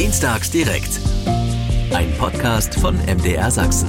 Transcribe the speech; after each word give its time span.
Dienstags 0.00 0.50
direkt. 0.50 0.98
Ein 1.92 2.10
Podcast 2.16 2.74
von 2.74 2.96
MDR 3.04 3.50
Sachsen. 3.50 3.86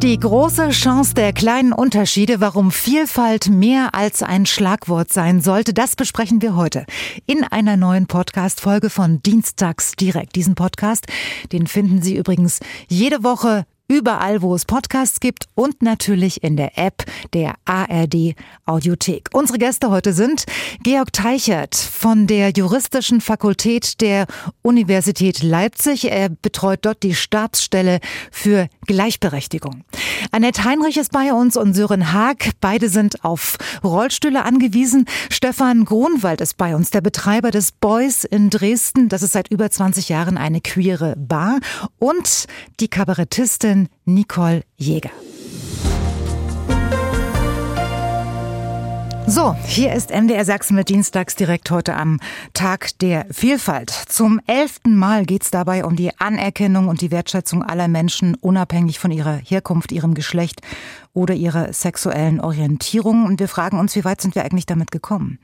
Die 0.00 0.20
große 0.20 0.70
Chance 0.70 1.14
der 1.14 1.32
kleinen 1.32 1.72
Unterschiede, 1.72 2.40
warum 2.40 2.70
Vielfalt 2.70 3.48
mehr 3.48 3.96
als 3.96 4.22
ein 4.22 4.46
Schlagwort 4.46 5.12
sein 5.12 5.40
sollte, 5.40 5.74
das 5.74 5.96
besprechen 5.96 6.42
wir 6.42 6.54
heute 6.54 6.86
in 7.26 7.42
einer 7.42 7.76
neuen 7.76 8.06
Podcast-Folge 8.06 8.88
von 8.88 9.20
Dienstags 9.20 9.96
direkt. 9.96 10.36
Diesen 10.36 10.54
Podcast, 10.54 11.06
den 11.50 11.66
finden 11.66 12.00
Sie 12.00 12.14
übrigens 12.14 12.60
jede 12.86 13.24
Woche 13.24 13.66
überall, 13.88 14.42
wo 14.42 14.54
es 14.54 14.64
Podcasts 14.64 15.20
gibt 15.20 15.46
und 15.54 15.82
natürlich 15.82 16.42
in 16.42 16.56
der 16.56 16.76
App 16.76 17.04
der 17.32 17.54
ARD 17.64 18.34
Audiothek. 18.64 19.28
Unsere 19.32 19.58
Gäste 19.58 19.90
heute 19.90 20.12
sind 20.12 20.44
Georg 20.82 21.12
Teichert 21.12 21.74
von 21.76 22.26
der 22.26 22.50
Juristischen 22.50 23.20
Fakultät 23.20 24.00
der 24.00 24.26
Universität 24.62 25.42
Leipzig. 25.42 26.10
Er 26.10 26.28
betreut 26.28 26.80
dort 26.82 27.02
die 27.02 27.14
Stabsstelle 27.14 28.00
für 28.32 28.68
Gleichberechtigung. 28.86 29.84
Annette 30.32 30.64
Heinrich 30.64 30.96
ist 30.96 31.12
bei 31.12 31.32
uns 31.32 31.56
und 31.56 31.74
Sören 31.74 32.12
Haag. 32.12 32.50
Beide 32.60 32.88
sind 32.88 33.24
auf 33.24 33.56
Rollstühle 33.84 34.44
angewiesen. 34.44 35.06
Stefan 35.30 35.84
Grunwald 35.84 36.40
ist 36.40 36.56
bei 36.56 36.74
uns, 36.74 36.90
der 36.90 37.00
Betreiber 37.00 37.50
des 37.50 37.72
Boys 37.72 38.24
in 38.24 38.50
Dresden. 38.50 39.08
Das 39.08 39.22
ist 39.22 39.32
seit 39.32 39.48
über 39.50 39.70
20 39.70 40.08
Jahren 40.08 40.36
eine 40.38 40.60
queere 40.60 41.14
Bar. 41.16 41.60
Und 41.98 42.46
die 42.80 42.88
Kabarettistin 42.88 43.75
Journalistin 43.76 43.88
Nicole 44.04 44.62
Jäger. 44.76 45.10
So, 49.28 49.56
hier 49.66 49.92
ist 49.92 50.10
MDR 50.10 50.44
Sachsen 50.44 50.76
mit 50.76 50.88
Dienstags 50.88 51.34
direkt 51.34 51.72
heute 51.72 51.96
am 51.96 52.20
Tag 52.54 52.96
der 53.00 53.26
Vielfalt. 53.32 53.90
Zum 53.90 54.40
elften 54.46 54.94
Mal 54.94 55.26
geht 55.26 55.42
es 55.42 55.50
dabei 55.50 55.84
um 55.84 55.96
die 55.96 56.16
Anerkennung 56.16 56.86
und 56.86 57.00
die 57.00 57.10
Wertschätzung 57.10 57.64
aller 57.64 57.88
Menschen, 57.88 58.36
unabhängig 58.36 59.00
von 59.00 59.10
ihrer 59.10 59.34
Herkunft, 59.34 59.90
ihrem 59.90 60.14
Geschlecht 60.14 60.60
oder 61.12 61.34
ihrer 61.34 61.72
sexuellen 61.72 62.40
Orientierung. 62.40 63.26
Und 63.26 63.40
wir 63.40 63.48
fragen 63.48 63.80
uns, 63.80 63.96
wie 63.96 64.04
weit 64.04 64.20
sind 64.20 64.36
wir 64.36 64.44
eigentlich 64.44 64.66
damit 64.66 64.92
gekommen? 64.92 65.40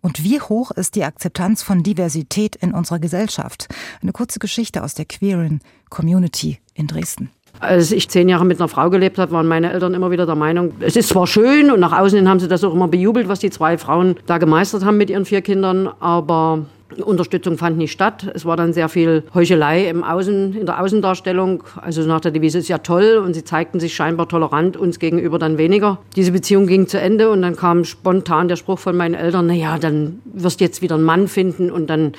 Und 0.00 0.24
wie 0.24 0.40
hoch 0.40 0.70
ist 0.70 0.94
die 0.94 1.04
Akzeptanz 1.04 1.62
von 1.62 1.82
Diversität 1.82 2.56
in 2.56 2.72
unserer 2.72 2.98
Gesellschaft? 2.98 3.68
Eine 4.00 4.12
kurze 4.12 4.38
Geschichte 4.38 4.82
aus 4.82 4.94
der 4.94 5.04
queeren 5.04 5.60
Community 5.90 6.60
in 6.72 6.86
Dresden. 6.86 7.30
Als 7.60 7.92
ich 7.92 8.08
zehn 8.08 8.28
Jahre 8.28 8.44
mit 8.44 8.60
einer 8.60 8.68
Frau 8.68 8.88
gelebt 8.90 9.18
habe, 9.18 9.32
waren 9.32 9.48
meine 9.48 9.72
Eltern 9.72 9.94
immer 9.94 10.10
wieder 10.10 10.26
der 10.26 10.36
Meinung, 10.36 10.72
es 10.80 10.96
ist 10.96 11.08
zwar 11.08 11.26
schön 11.26 11.70
und 11.70 11.80
nach 11.80 11.98
außen 11.98 12.18
hin 12.18 12.28
haben 12.28 12.40
sie 12.40 12.48
das 12.48 12.62
auch 12.62 12.72
immer 12.72 12.88
bejubelt, 12.88 13.28
was 13.28 13.40
die 13.40 13.50
zwei 13.50 13.78
Frauen 13.78 14.16
da 14.26 14.38
gemeistert 14.38 14.84
haben 14.84 14.96
mit 14.96 15.10
ihren 15.10 15.24
vier 15.24 15.42
Kindern, 15.42 15.88
aber 15.98 16.66
Unterstützung 17.04 17.58
fand 17.58 17.76
nicht 17.76 17.92
statt. 17.92 18.30
Es 18.34 18.44
war 18.44 18.56
dann 18.56 18.72
sehr 18.72 18.88
viel 18.88 19.24
Heuchelei 19.34 19.88
im 19.88 20.04
Außen, 20.04 20.54
in 20.54 20.66
der 20.66 20.80
Außendarstellung. 20.80 21.62
Also 21.76 22.02
nach 22.02 22.20
der 22.20 22.30
Devise 22.30 22.58
ist 22.58 22.68
ja 22.68 22.78
toll 22.78 23.22
und 23.24 23.34
sie 23.34 23.44
zeigten 23.44 23.78
sich 23.78 23.94
scheinbar 23.94 24.28
tolerant, 24.28 24.76
uns 24.76 24.98
gegenüber 24.98 25.38
dann 25.38 25.58
weniger. 25.58 25.98
Diese 26.16 26.32
Beziehung 26.32 26.66
ging 26.66 26.86
zu 26.86 27.00
Ende 27.00 27.30
und 27.30 27.42
dann 27.42 27.56
kam 27.56 27.84
spontan 27.84 28.48
der 28.48 28.56
Spruch 28.56 28.78
von 28.78 28.96
meinen 28.96 29.14
Eltern, 29.14 29.46
na 29.46 29.54
ja, 29.54 29.78
dann 29.78 30.20
wirst 30.32 30.60
du 30.60 30.64
jetzt 30.64 30.80
wieder 30.80 30.94
einen 30.94 31.04
Mann 31.04 31.28
finden 31.28 31.70
und 31.70 31.88
dann 31.90 32.12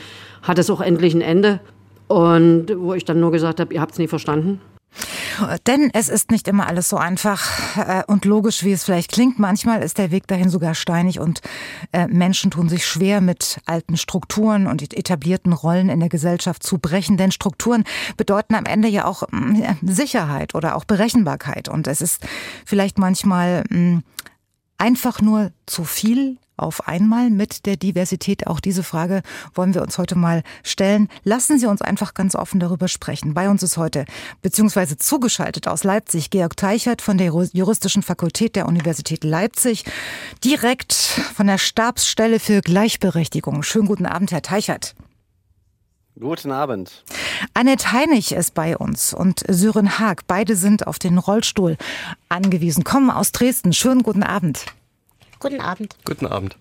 hat 0.43 0.59
es 0.59 0.69
auch 0.69 0.81
endlich 0.81 1.13
ein 1.13 1.21
Ende. 1.21 1.59
Und 2.07 2.67
wo 2.75 2.93
ich 2.93 3.05
dann 3.05 3.19
nur 3.19 3.31
gesagt 3.31 3.59
habe, 3.59 3.73
ihr 3.73 3.81
habt 3.81 3.93
es 3.93 3.99
nie 3.99 4.07
verstanden. 4.07 4.59
Denn 5.67 5.89
es 5.93 6.09
ist 6.09 6.31
nicht 6.31 6.47
immer 6.47 6.67
alles 6.67 6.89
so 6.89 6.97
einfach 6.97 7.77
äh, 7.77 8.03
und 8.07 8.25
logisch, 8.25 8.63
wie 8.63 8.71
es 8.71 8.83
vielleicht 8.83 9.11
klingt. 9.11 9.39
Manchmal 9.39 9.81
ist 9.83 9.97
der 9.97 10.11
Weg 10.11 10.27
dahin 10.27 10.49
sogar 10.49 10.75
steinig 10.75 11.19
und 11.19 11.41
äh, 11.91 12.07
Menschen 12.07 12.51
tun 12.51 12.69
sich 12.69 12.85
schwer 12.85 13.21
mit 13.21 13.59
alten 13.65 13.97
Strukturen 13.97 14.67
und 14.67 14.81
etablierten 14.81 15.53
Rollen 15.53 15.89
in 15.89 15.99
der 15.99 16.09
Gesellschaft 16.09 16.63
zu 16.63 16.77
brechen. 16.77 17.17
Denn 17.17 17.31
Strukturen 17.31 17.83
bedeuten 18.17 18.55
am 18.55 18.65
Ende 18.65 18.87
ja 18.87 19.05
auch 19.05 19.23
Sicherheit 19.81 20.55
oder 20.55 20.75
auch 20.75 20.85
Berechenbarkeit. 20.85 21.69
Und 21.69 21.87
es 21.87 22.01
ist 22.01 22.25
vielleicht 22.65 22.97
manchmal 22.97 23.63
einfach 24.77 25.21
nur 25.21 25.51
zu 25.65 25.83
viel 25.83 26.37
auf 26.61 26.87
einmal 26.87 27.29
mit 27.29 27.65
der 27.65 27.77
Diversität? 27.77 28.47
Auch 28.47 28.59
diese 28.59 28.83
Frage 28.83 29.21
wollen 29.53 29.73
wir 29.73 29.81
uns 29.81 29.97
heute 29.97 30.15
mal 30.15 30.43
stellen. 30.63 31.09
Lassen 31.23 31.59
Sie 31.59 31.65
uns 31.65 31.81
einfach 31.81 32.13
ganz 32.13 32.35
offen 32.35 32.59
darüber 32.59 32.87
sprechen. 32.87 33.33
Bei 33.33 33.49
uns 33.49 33.63
ist 33.63 33.77
heute 33.77 34.05
beziehungsweise 34.41 34.97
zugeschaltet 34.97 35.67
aus 35.67 35.83
Leipzig 35.83 36.29
Georg 36.29 36.57
Teichert 36.57 37.01
von 37.01 37.17
der 37.17 37.27
Juristischen 37.27 38.03
Fakultät 38.03 38.55
der 38.55 38.67
Universität 38.67 39.23
Leipzig, 39.23 39.85
direkt 40.43 40.93
von 40.93 41.47
der 41.47 41.57
Stabsstelle 41.57 42.39
für 42.39 42.61
Gleichberechtigung. 42.61 43.63
Schönen 43.63 43.87
guten 43.87 44.05
Abend, 44.05 44.31
Herr 44.31 44.41
Teichert. 44.41 44.95
Guten 46.19 46.51
Abend. 46.51 47.05
Annette 47.53 47.93
Heinig 47.93 48.33
ist 48.33 48.53
bei 48.53 48.77
uns 48.77 49.13
und 49.13 49.43
Sören 49.47 49.99
Haag. 49.99 50.27
Beide 50.27 50.57
sind 50.57 50.85
auf 50.85 50.99
den 50.99 51.17
Rollstuhl 51.17 51.77
angewiesen, 52.27 52.83
kommen 52.83 53.09
aus 53.09 53.31
Dresden. 53.31 53.71
Schönen 53.71 54.03
guten 54.03 54.23
Abend. 54.23 54.65
Guten 55.39 55.61
Abend. 55.61 55.95
Guten 56.05 56.27
Abend. 56.27 56.57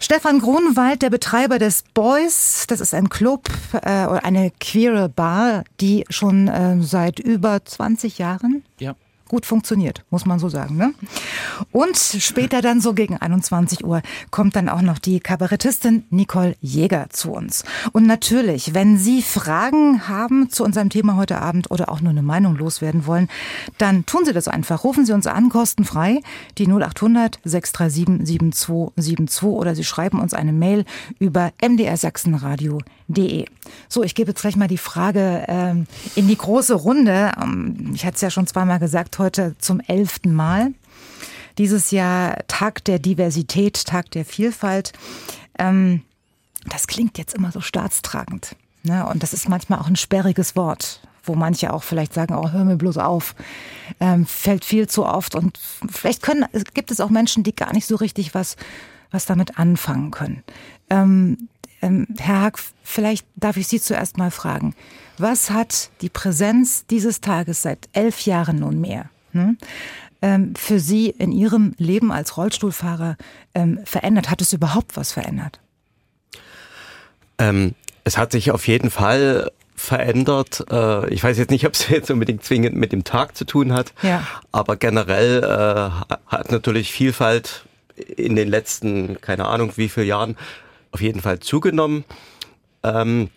Stefan 0.00 0.40
Grunwald, 0.40 1.02
der 1.02 1.10
Betreiber 1.10 1.58
des 1.58 1.84
Boys, 1.94 2.66
das 2.68 2.80
ist 2.80 2.94
ein 2.94 3.08
Club 3.08 3.48
äh, 3.72 4.06
oder 4.06 4.24
eine 4.24 4.50
queere 4.58 5.08
Bar, 5.08 5.64
die 5.80 6.04
schon 6.08 6.48
äh, 6.48 6.76
seit 6.80 7.18
über 7.18 7.64
20 7.64 8.18
Jahren 8.18 8.64
ja 8.78 8.94
gut 9.28 9.46
funktioniert, 9.46 10.04
muss 10.10 10.26
man 10.26 10.38
so 10.38 10.48
sagen. 10.48 10.76
Ne? 10.76 10.94
Und 11.72 11.96
später 11.96 12.62
dann 12.62 12.80
so 12.80 12.94
gegen 12.94 13.16
21 13.16 13.84
Uhr 13.84 14.02
kommt 14.30 14.56
dann 14.56 14.68
auch 14.68 14.82
noch 14.82 14.98
die 14.98 15.20
Kabarettistin 15.20 16.04
Nicole 16.10 16.56
Jäger 16.60 17.06
zu 17.10 17.32
uns. 17.32 17.64
Und 17.92 18.06
natürlich, 18.06 18.74
wenn 18.74 18.98
Sie 18.98 19.22
Fragen 19.22 20.08
haben 20.08 20.50
zu 20.50 20.64
unserem 20.64 20.90
Thema 20.90 21.16
heute 21.16 21.40
Abend 21.40 21.70
oder 21.70 21.88
auch 21.90 22.00
nur 22.00 22.10
eine 22.10 22.22
Meinung 22.22 22.56
loswerden 22.56 23.06
wollen, 23.06 23.28
dann 23.78 24.06
tun 24.06 24.24
Sie 24.24 24.32
das 24.32 24.48
einfach. 24.48 24.84
Rufen 24.84 25.06
Sie 25.06 25.12
uns 25.12 25.26
an, 25.26 25.48
kostenfrei, 25.48 26.20
die 26.58 26.66
0800 26.66 27.38
637 27.44 28.26
7272 28.26 29.48
oder 29.48 29.74
Sie 29.74 29.84
schreiben 29.84 30.20
uns 30.20 30.34
eine 30.34 30.52
Mail 30.52 30.84
über 31.18 31.52
mdrsachsenradio.de. 31.62 32.97
So, 33.88 34.02
ich 34.02 34.14
gebe 34.14 34.30
jetzt 34.30 34.42
gleich 34.42 34.56
mal 34.56 34.68
die 34.68 34.76
Frage 34.78 35.44
ähm, 35.48 35.86
in 36.14 36.28
die 36.28 36.36
große 36.36 36.74
Runde. 36.74 37.32
Ähm, 37.42 37.92
ich 37.94 38.04
hatte 38.04 38.16
es 38.16 38.20
ja 38.20 38.30
schon 38.30 38.46
zweimal 38.46 38.78
gesagt, 38.78 39.18
heute 39.18 39.56
zum 39.58 39.80
elften 39.80 40.34
Mal. 40.34 40.72
Dieses 41.56 41.90
Jahr 41.90 42.36
Tag 42.48 42.84
der 42.84 42.98
Diversität, 42.98 43.86
Tag 43.86 44.10
der 44.10 44.24
Vielfalt. 44.24 44.92
Ähm, 45.58 46.02
das 46.66 46.86
klingt 46.86 47.16
jetzt 47.16 47.34
immer 47.34 47.50
so 47.50 47.60
staatstragend. 47.60 48.56
Ne? 48.82 49.06
Und 49.06 49.22
das 49.22 49.32
ist 49.32 49.48
manchmal 49.48 49.78
auch 49.78 49.88
ein 49.88 49.96
sperriges 49.96 50.54
Wort, 50.54 51.00
wo 51.24 51.34
manche 51.34 51.72
auch 51.72 51.82
vielleicht 51.82 52.12
sagen, 52.12 52.34
oh, 52.34 52.50
hör 52.50 52.64
mir 52.64 52.76
bloß 52.76 52.98
auf. 52.98 53.34
Ähm, 54.00 54.26
fällt 54.26 54.66
viel 54.66 54.86
zu 54.86 55.06
oft. 55.06 55.34
Und 55.34 55.58
vielleicht 55.90 56.22
können, 56.22 56.44
gibt 56.74 56.90
es 56.90 57.00
auch 57.00 57.10
Menschen, 57.10 57.42
die 57.42 57.56
gar 57.56 57.72
nicht 57.72 57.86
so 57.86 57.96
richtig 57.96 58.34
was, 58.34 58.56
was 59.10 59.24
damit 59.24 59.58
anfangen 59.58 60.10
können. 60.10 60.42
Ähm, 60.90 61.48
Herr 61.80 62.40
Hack, 62.42 62.58
vielleicht 62.82 63.26
darf 63.36 63.56
ich 63.56 63.68
Sie 63.68 63.80
zuerst 63.80 64.18
mal 64.18 64.30
fragen. 64.30 64.74
Was 65.18 65.50
hat 65.50 65.90
die 66.00 66.08
Präsenz 66.08 66.86
dieses 66.86 67.20
Tages 67.20 67.62
seit 67.62 67.88
elf 67.92 68.22
Jahren 68.22 68.60
nunmehr 68.60 69.10
hm, 69.32 69.58
ähm, 70.22 70.54
für 70.56 70.80
Sie 70.80 71.10
in 71.10 71.32
Ihrem 71.32 71.74
Leben 71.78 72.12
als 72.12 72.36
Rollstuhlfahrer 72.36 73.16
ähm, 73.54 73.80
verändert? 73.84 74.30
Hat 74.30 74.40
es 74.40 74.52
überhaupt 74.52 74.96
was 74.96 75.12
verändert? 75.12 75.60
Ähm, 77.38 77.74
es 78.04 78.18
hat 78.18 78.32
sich 78.32 78.50
auf 78.50 78.66
jeden 78.66 78.90
Fall 78.90 79.50
verändert. 79.76 80.64
Äh, 80.70 81.12
ich 81.12 81.22
weiß 81.22 81.38
jetzt 81.38 81.50
nicht, 81.50 81.66
ob 81.66 81.74
es 81.74 81.88
jetzt 81.90 82.10
unbedingt 82.10 82.44
zwingend 82.44 82.76
mit 82.76 82.92
dem 82.92 83.04
Tag 83.04 83.36
zu 83.36 83.44
tun 83.44 83.72
hat, 83.72 83.92
ja. 84.02 84.26
aber 84.52 84.76
generell 84.76 85.42
äh, 85.42 86.16
hat 86.26 86.50
natürlich 86.50 86.92
Vielfalt 86.92 87.64
in 88.16 88.36
den 88.36 88.48
letzten, 88.48 89.20
keine 89.20 89.46
Ahnung 89.46 89.72
wie 89.76 89.88
viele 89.88 90.06
Jahren, 90.06 90.36
auf 90.92 91.00
jeden 91.00 91.20
Fall 91.20 91.40
zugenommen. 91.40 92.04
Ähm, 92.82 93.30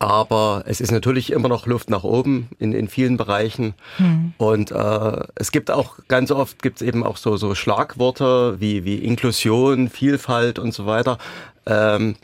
aber 0.00 0.62
es 0.66 0.80
ist 0.80 0.92
natürlich 0.92 1.32
immer 1.32 1.48
noch 1.48 1.66
Luft 1.66 1.90
nach 1.90 2.04
oben 2.04 2.48
in, 2.58 2.72
in 2.72 2.88
vielen 2.88 3.16
Bereichen. 3.16 3.74
Hm. 3.96 4.32
Und 4.38 4.70
äh, 4.70 5.22
es 5.34 5.50
gibt 5.50 5.70
auch 5.70 5.98
ganz 6.06 6.30
oft 6.30 6.62
gibt 6.62 6.80
es 6.80 6.86
eben 6.86 7.04
auch 7.04 7.16
so, 7.16 7.36
so 7.36 7.54
Schlagworte 7.56 8.60
wie, 8.60 8.84
wie 8.84 8.96
Inklusion, 8.96 9.88
Vielfalt 9.88 10.60
und 10.60 10.72
so 10.72 10.86
weiter, 10.86 11.18
ähm, 11.66 12.14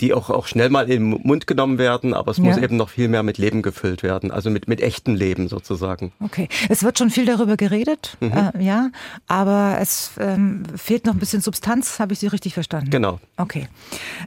die 0.00 0.14
auch, 0.14 0.30
auch 0.30 0.46
schnell 0.46 0.70
mal 0.70 0.88
in 0.90 1.10
den 1.10 1.20
Mund 1.22 1.46
genommen 1.46 1.78
werden, 1.78 2.14
aber 2.14 2.30
es 2.30 2.38
ja. 2.38 2.44
muss 2.44 2.56
eben 2.56 2.76
noch 2.76 2.88
viel 2.88 3.08
mehr 3.08 3.22
mit 3.22 3.38
Leben 3.38 3.62
gefüllt 3.62 4.02
werden, 4.02 4.30
also 4.30 4.48
mit, 4.50 4.68
mit 4.68 4.80
echtem 4.80 5.14
Leben 5.14 5.48
sozusagen. 5.48 6.12
Okay, 6.20 6.48
es 6.68 6.82
wird 6.84 6.98
schon 6.98 7.10
viel 7.10 7.26
darüber 7.26 7.56
geredet, 7.56 8.16
mhm. 8.20 8.32
äh, 8.32 8.62
ja, 8.62 8.90
aber 9.26 9.78
es 9.80 10.12
ähm, 10.18 10.62
fehlt 10.76 11.06
noch 11.06 11.14
ein 11.14 11.18
bisschen 11.18 11.40
Substanz, 11.40 11.98
habe 11.98 12.12
ich 12.12 12.20
Sie 12.20 12.28
richtig 12.28 12.54
verstanden? 12.54 12.90
Genau. 12.90 13.18
Okay. 13.36 13.68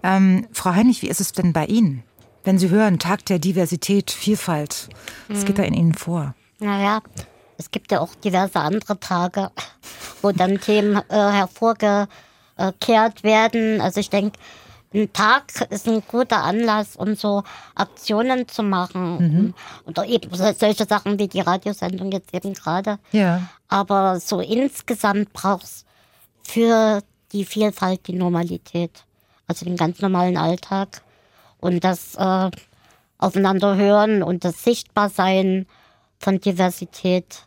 Ähm, 0.03 0.47
Frau 0.51 0.71
Heinig, 0.75 1.01
wie 1.01 1.07
ist 1.07 1.21
es 1.21 1.31
denn 1.31 1.53
bei 1.53 1.65
Ihnen? 1.65 2.03
Wenn 2.44 2.57
Sie 2.57 2.69
hören, 2.69 3.00
Tag 3.00 3.25
der 3.25 3.39
Diversität, 3.39 4.12
Vielfalt, 4.12 4.89
was 5.29 5.45
geht 5.45 5.59
da 5.59 5.63
in 5.63 5.75
Ihnen 5.75 5.94
vor? 5.94 6.33
Naja, 6.59 7.01
es 7.57 7.69
gibt 7.69 7.91
ja 7.91 8.00
auch 8.00 8.15
diverse 8.15 8.59
andere 8.59 9.00
Tage, 9.00 9.51
wo 10.21 10.31
dann 10.31 10.59
Themen 10.59 10.95
äh, 10.95 11.01
hervorgekehrt 11.09 12.09
werden. 13.24 13.79
Also 13.79 14.00
ich 14.00 14.09
denke, 14.09 14.39
ein 14.93 15.13
Tag 15.13 15.67
ist 15.69 15.88
ein 15.88 16.03
guter 16.05 16.43
Anlass, 16.43 16.95
um 16.95 17.15
so 17.15 17.43
Aktionen 17.75 18.47
zu 18.47 18.61
machen. 18.61 19.17
Mhm. 19.17 19.53
Oder 19.85 20.05
eben 20.05 20.29
solche 20.33 20.85
Sachen 20.85 21.17
wie 21.17 21.27
die 21.27 21.39
Radiosendung 21.39 22.11
jetzt 22.11 22.33
eben 22.33 22.53
gerade. 22.53 22.99
Ja. 23.11 23.41
Aber 23.69 24.19
so 24.19 24.41
insgesamt 24.41 25.31
brauchst 25.31 25.85
für 26.43 27.01
die 27.31 27.45
Vielfalt 27.45 28.07
die 28.07 28.13
Normalität. 28.13 29.05
Also 29.47 29.65
den 29.65 29.77
ganz 29.77 30.01
normalen 30.01 30.38
Alltag. 30.38 31.01
Und 31.59 31.83
das 31.83 32.15
äh, 32.15 32.51
Aufeinanderhören 33.17 34.23
und 34.23 34.43
das 34.43 34.63
Sichtbarsein 34.63 35.67
von 36.19 36.41
Diversität. 36.41 37.45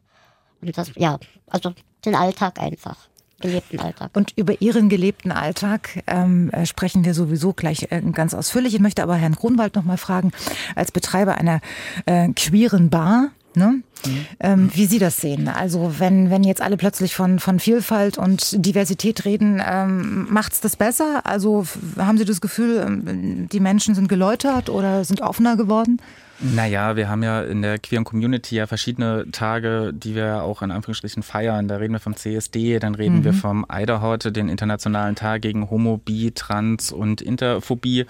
Und 0.62 0.79
das, 0.79 0.93
ja, 0.96 1.19
also 1.49 1.75
den 2.05 2.14
Alltag 2.14 2.58
einfach 2.58 2.96
gelebten 3.40 3.81
Alltag. 3.81 4.10
Und 4.14 4.32
über 4.36 4.60
Ihren 4.60 4.88
gelebten 4.88 5.32
Alltag 5.32 6.02
ähm, 6.06 6.50
äh, 6.50 6.66
sprechen 6.66 7.04
wir 7.04 7.14
sowieso 7.14 7.52
gleich 7.52 7.88
äh, 7.90 8.00
ganz 8.12 8.34
ausführlich. 8.34 8.75
Ich 8.75 8.81
möchte 8.81 9.02
aber 9.02 9.16
Herrn 9.16 9.34
Grunwald 9.34 9.75
noch 9.75 9.84
mal 9.84 9.98
fragen, 9.98 10.32
als 10.75 10.92
Betreiber 10.92 11.36
einer 11.36 11.60
äh, 12.06 12.28
queeren 12.32 12.90
Bar, 12.90 13.31
Ne? 13.56 13.82
Mhm. 14.04 14.26
Ähm, 14.40 14.70
wie 14.75 14.86
Sie 14.86 14.98
das 14.98 15.19
sehen. 15.19 15.46
Also 15.46 15.94
wenn, 15.98 16.28
wenn 16.28 16.42
jetzt 16.42 16.60
alle 16.60 16.76
plötzlich 16.76 17.14
von, 17.14 17.38
von 17.38 17.60
Vielfalt 17.60 18.19
und 18.19 18.66
Diversität 18.66 19.25
reden, 19.25 19.62
ähm, 19.64 20.26
macht 20.28 20.54
es 20.54 20.60
das 20.60 20.75
besser? 20.75 21.25
Also 21.25 21.64
haben 21.96 22.19
Sie 22.19 22.25
das 22.25 22.40
Gefühl, 22.40 22.84
ähm, 22.84 23.48
die 23.48 23.60
Menschen 23.60 23.94
sind 23.94 24.08
geläutert 24.08 24.70
oder 24.70 25.04
sind 25.04 25.20
offener 25.20 25.56
geworden? 25.56 26.00
Naja, 26.40 26.96
wir 26.96 27.08
haben 27.08 27.22
ja 27.22 27.42
in 27.42 27.62
der 27.62 27.78
queeren 27.78 28.04
Community 28.04 28.56
ja 28.56 28.66
verschiedene 28.66 29.31
Tage, 29.31 29.92
die 29.94 30.14
wir 30.14 30.42
auch 30.42 30.62
in 30.62 30.70
Anführungsstrichen 30.70 31.22
feiern. 31.22 31.69
Da 31.69 31.76
reden 31.76 31.92
wir 31.92 32.00
vom 32.00 32.16
CSD, 32.16 32.78
dann 32.78 32.94
reden 32.94 33.19
mhm. 33.19 33.25
wir 33.25 33.34
vom 33.34 33.64
Eiderhaute, 33.69 34.32
den 34.32 34.48
Internationalen 34.48 35.14
Tag 35.14 35.42
gegen 35.42 35.70
Homo, 35.70 35.98
Bi, 35.98 36.32
Trans 36.32 36.92
und 36.92 37.22
Interphobie. 37.22 38.06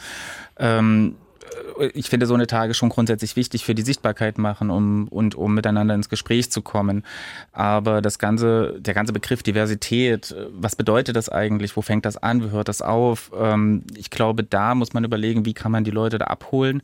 Ähm, 0.58 1.16
ich 1.94 2.08
finde 2.08 2.26
so 2.26 2.34
eine 2.34 2.46
Tage 2.46 2.74
schon 2.74 2.88
grundsätzlich 2.88 3.36
wichtig 3.36 3.64
für 3.64 3.74
die 3.74 3.82
Sichtbarkeit 3.82 4.38
machen 4.38 4.70
um, 4.70 5.08
und 5.08 5.34
um 5.34 5.54
miteinander 5.54 5.94
ins 5.94 6.08
Gespräch 6.08 6.50
zu 6.50 6.62
kommen. 6.62 7.04
Aber 7.52 8.02
das 8.02 8.18
ganze, 8.18 8.80
der 8.80 8.94
ganze 8.94 9.12
Begriff 9.12 9.42
Diversität, 9.42 10.34
was 10.52 10.76
bedeutet 10.76 11.16
das 11.16 11.28
eigentlich? 11.28 11.76
Wo 11.76 11.82
fängt 11.82 12.04
das 12.04 12.16
an? 12.16 12.42
Wie 12.44 12.50
hört 12.50 12.68
das 12.68 12.82
auf? 12.82 13.32
Ähm, 13.38 13.84
ich 13.96 14.10
glaube, 14.10 14.44
da 14.44 14.74
muss 14.74 14.92
man 14.92 15.04
überlegen, 15.04 15.44
wie 15.44 15.54
kann 15.54 15.72
man 15.72 15.84
die 15.84 15.90
Leute 15.90 16.18
da 16.18 16.26
abholen, 16.26 16.82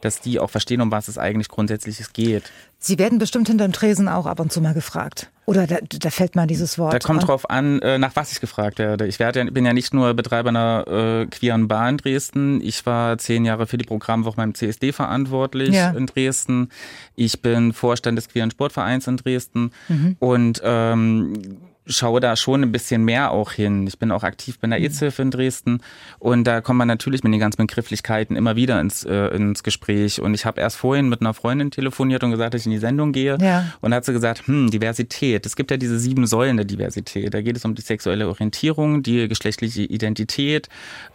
dass 0.00 0.20
die 0.20 0.40
auch 0.40 0.50
verstehen, 0.50 0.80
um 0.80 0.90
was 0.90 1.08
es 1.08 1.18
eigentlich 1.18 1.48
grundsätzlich 1.48 2.00
geht. 2.12 2.50
Sie 2.84 2.98
werden 2.98 3.18
bestimmt 3.18 3.46
hinter 3.46 3.66
dem 3.66 3.72
Tresen 3.72 4.08
auch 4.08 4.26
ab 4.26 4.40
und 4.40 4.52
zu 4.52 4.60
mal 4.60 4.74
gefragt. 4.74 5.30
Oder 5.46 5.68
da, 5.68 5.76
da 5.88 6.10
fällt 6.10 6.34
mal 6.34 6.48
dieses 6.48 6.78
Wort. 6.78 6.92
Da 6.92 6.98
kommt 6.98 7.26
drauf 7.26 7.48
an, 7.48 7.80
äh, 7.80 7.96
nach 7.96 8.16
was 8.16 8.32
ich 8.32 8.40
gefragt 8.40 8.80
werde. 8.80 9.06
Ich 9.06 9.20
werde, 9.20 9.44
bin 9.52 9.64
ja 9.64 9.72
nicht 9.72 9.94
nur 9.94 10.14
Betreiber 10.14 10.48
einer 10.48 10.84
äh, 10.88 11.26
queeren 11.26 11.68
Bar 11.68 11.88
in 11.88 11.96
Dresden. 11.98 12.60
Ich 12.60 12.84
war 12.84 13.18
zehn 13.18 13.44
Jahre 13.44 13.68
für 13.68 13.78
die 13.78 13.84
Programmwoche 13.84 14.36
beim 14.36 14.54
CSD 14.54 14.90
verantwortlich 14.90 15.70
ja. 15.70 15.90
in 15.90 16.06
Dresden. 16.06 16.70
Ich 17.14 17.40
bin 17.40 17.72
Vorstand 17.72 18.18
des 18.18 18.28
queeren 18.28 18.50
Sportvereins 18.50 19.06
in 19.06 19.16
Dresden. 19.16 19.70
Mhm. 19.88 20.16
Und 20.18 20.60
ähm, 20.64 21.58
schaue 21.86 22.20
da 22.20 22.36
schon 22.36 22.62
ein 22.62 22.72
bisschen 22.72 23.04
mehr 23.04 23.32
auch 23.32 23.52
hin. 23.52 23.86
Ich 23.86 23.98
bin 23.98 24.12
auch 24.12 24.22
aktiv 24.22 24.58
bei 24.58 24.68
der 24.68 24.78
mhm. 24.78 24.84
EZ-Hilfe 24.84 25.22
in 25.22 25.30
Dresden 25.30 25.80
und 26.18 26.44
da 26.44 26.60
kommt 26.60 26.78
man 26.78 26.88
natürlich 26.88 27.24
mit 27.24 27.32
den 27.32 27.40
ganzen 27.40 27.58
Begrifflichkeiten 27.58 28.36
immer 28.36 28.56
wieder 28.56 28.80
ins, 28.80 29.04
äh, 29.04 29.26
ins 29.28 29.62
Gespräch. 29.62 30.20
Und 30.20 30.34
ich 30.34 30.46
habe 30.46 30.60
erst 30.60 30.76
vorhin 30.76 31.08
mit 31.08 31.20
einer 31.20 31.34
Freundin 31.34 31.70
telefoniert 31.70 32.22
und 32.22 32.30
gesagt, 32.30 32.54
dass 32.54 32.62
ich 32.62 32.66
in 32.66 32.72
die 32.72 32.78
Sendung 32.78 33.12
gehe. 33.12 33.36
Ja. 33.40 33.72
Und 33.80 33.90
da 33.90 33.96
hat 33.96 34.04
sie 34.04 34.12
gesagt, 34.12 34.46
hm, 34.46 34.70
Diversität. 34.70 35.44
Es 35.44 35.56
gibt 35.56 35.70
ja 35.70 35.76
diese 35.76 35.98
sieben 35.98 36.26
Säulen 36.26 36.56
der 36.56 36.66
Diversität. 36.66 37.34
Da 37.34 37.42
geht 37.42 37.56
es 37.56 37.64
um 37.64 37.74
die 37.74 37.82
sexuelle 37.82 38.28
Orientierung, 38.28 39.02
die 39.02 39.26
geschlechtliche 39.28 39.82
Identität, 39.82 40.68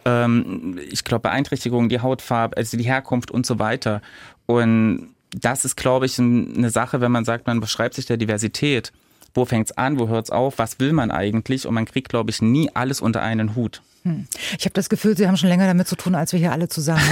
ähm, 0.04 0.78
ich 0.90 1.04
glaube 1.04 1.22
Beeinträchtigung, 1.22 1.88
die 1.88 2.00
Hautfarbe, 2.00 2.56
also 2.56 2.76
die 2.76 2.84
Herkunft 2.84 3.30
und 3.30 3.46
so 3.46 3.58
weiter. 3.58 4.02
Und 4.46 5.14
das 5.30 5.64
ist, 5.64 5.76
glaube 5.76 6.06
ich, 6.06 6.18
eine 6.18 6.70
Sache, 6.70 7.00
wenn 7.00 7.12
man 7.12 7.24
sagt, 7.24 7.46
man 7.46 7.60
beschreibt 7.60 7.94
sich 7.94 8.06
der 8.06 8.16
Diversität 8.16 8.92
wo 9.34 9.44
fängt's 9.44 9.72
an, 9.72 9.98
wo 9.98 10.08
hört's 10.08 10.30
auf, 10.30 10.58
was 10.58 10.80
will 10.80 10.92
man 10.92 11.10
eigentlich? 11.10 11.66
Und 11.66 11.74
man 11.74 11.84
kriegt, 11.84 12.08
glaube 12.08 12.30
ich, 12.30 12.42
nie 12.42 12.70
alles 12.74 13.00
unter 13.00 13.22
einen 13.22 13.54
Hut. 13.54 13.82
Hm. 14.04 14.26
Ich 14.58 14.64
habe 14.64 14.74
das 14.74 14.88
Gefühl, 14.88 15.16
Sie 15.16 15.26
haben 15.26 15.36
schon 15.36 15.48
länger 15.48 15.66
damit 15.66 15.88
zu 15.88 15.96
tun, 15.96 16.14
als 16.14 16.32
wir 16.32 16.38
hier 16.38 16.52
alle 16.52 16.68
zusammen. 16.68 17.02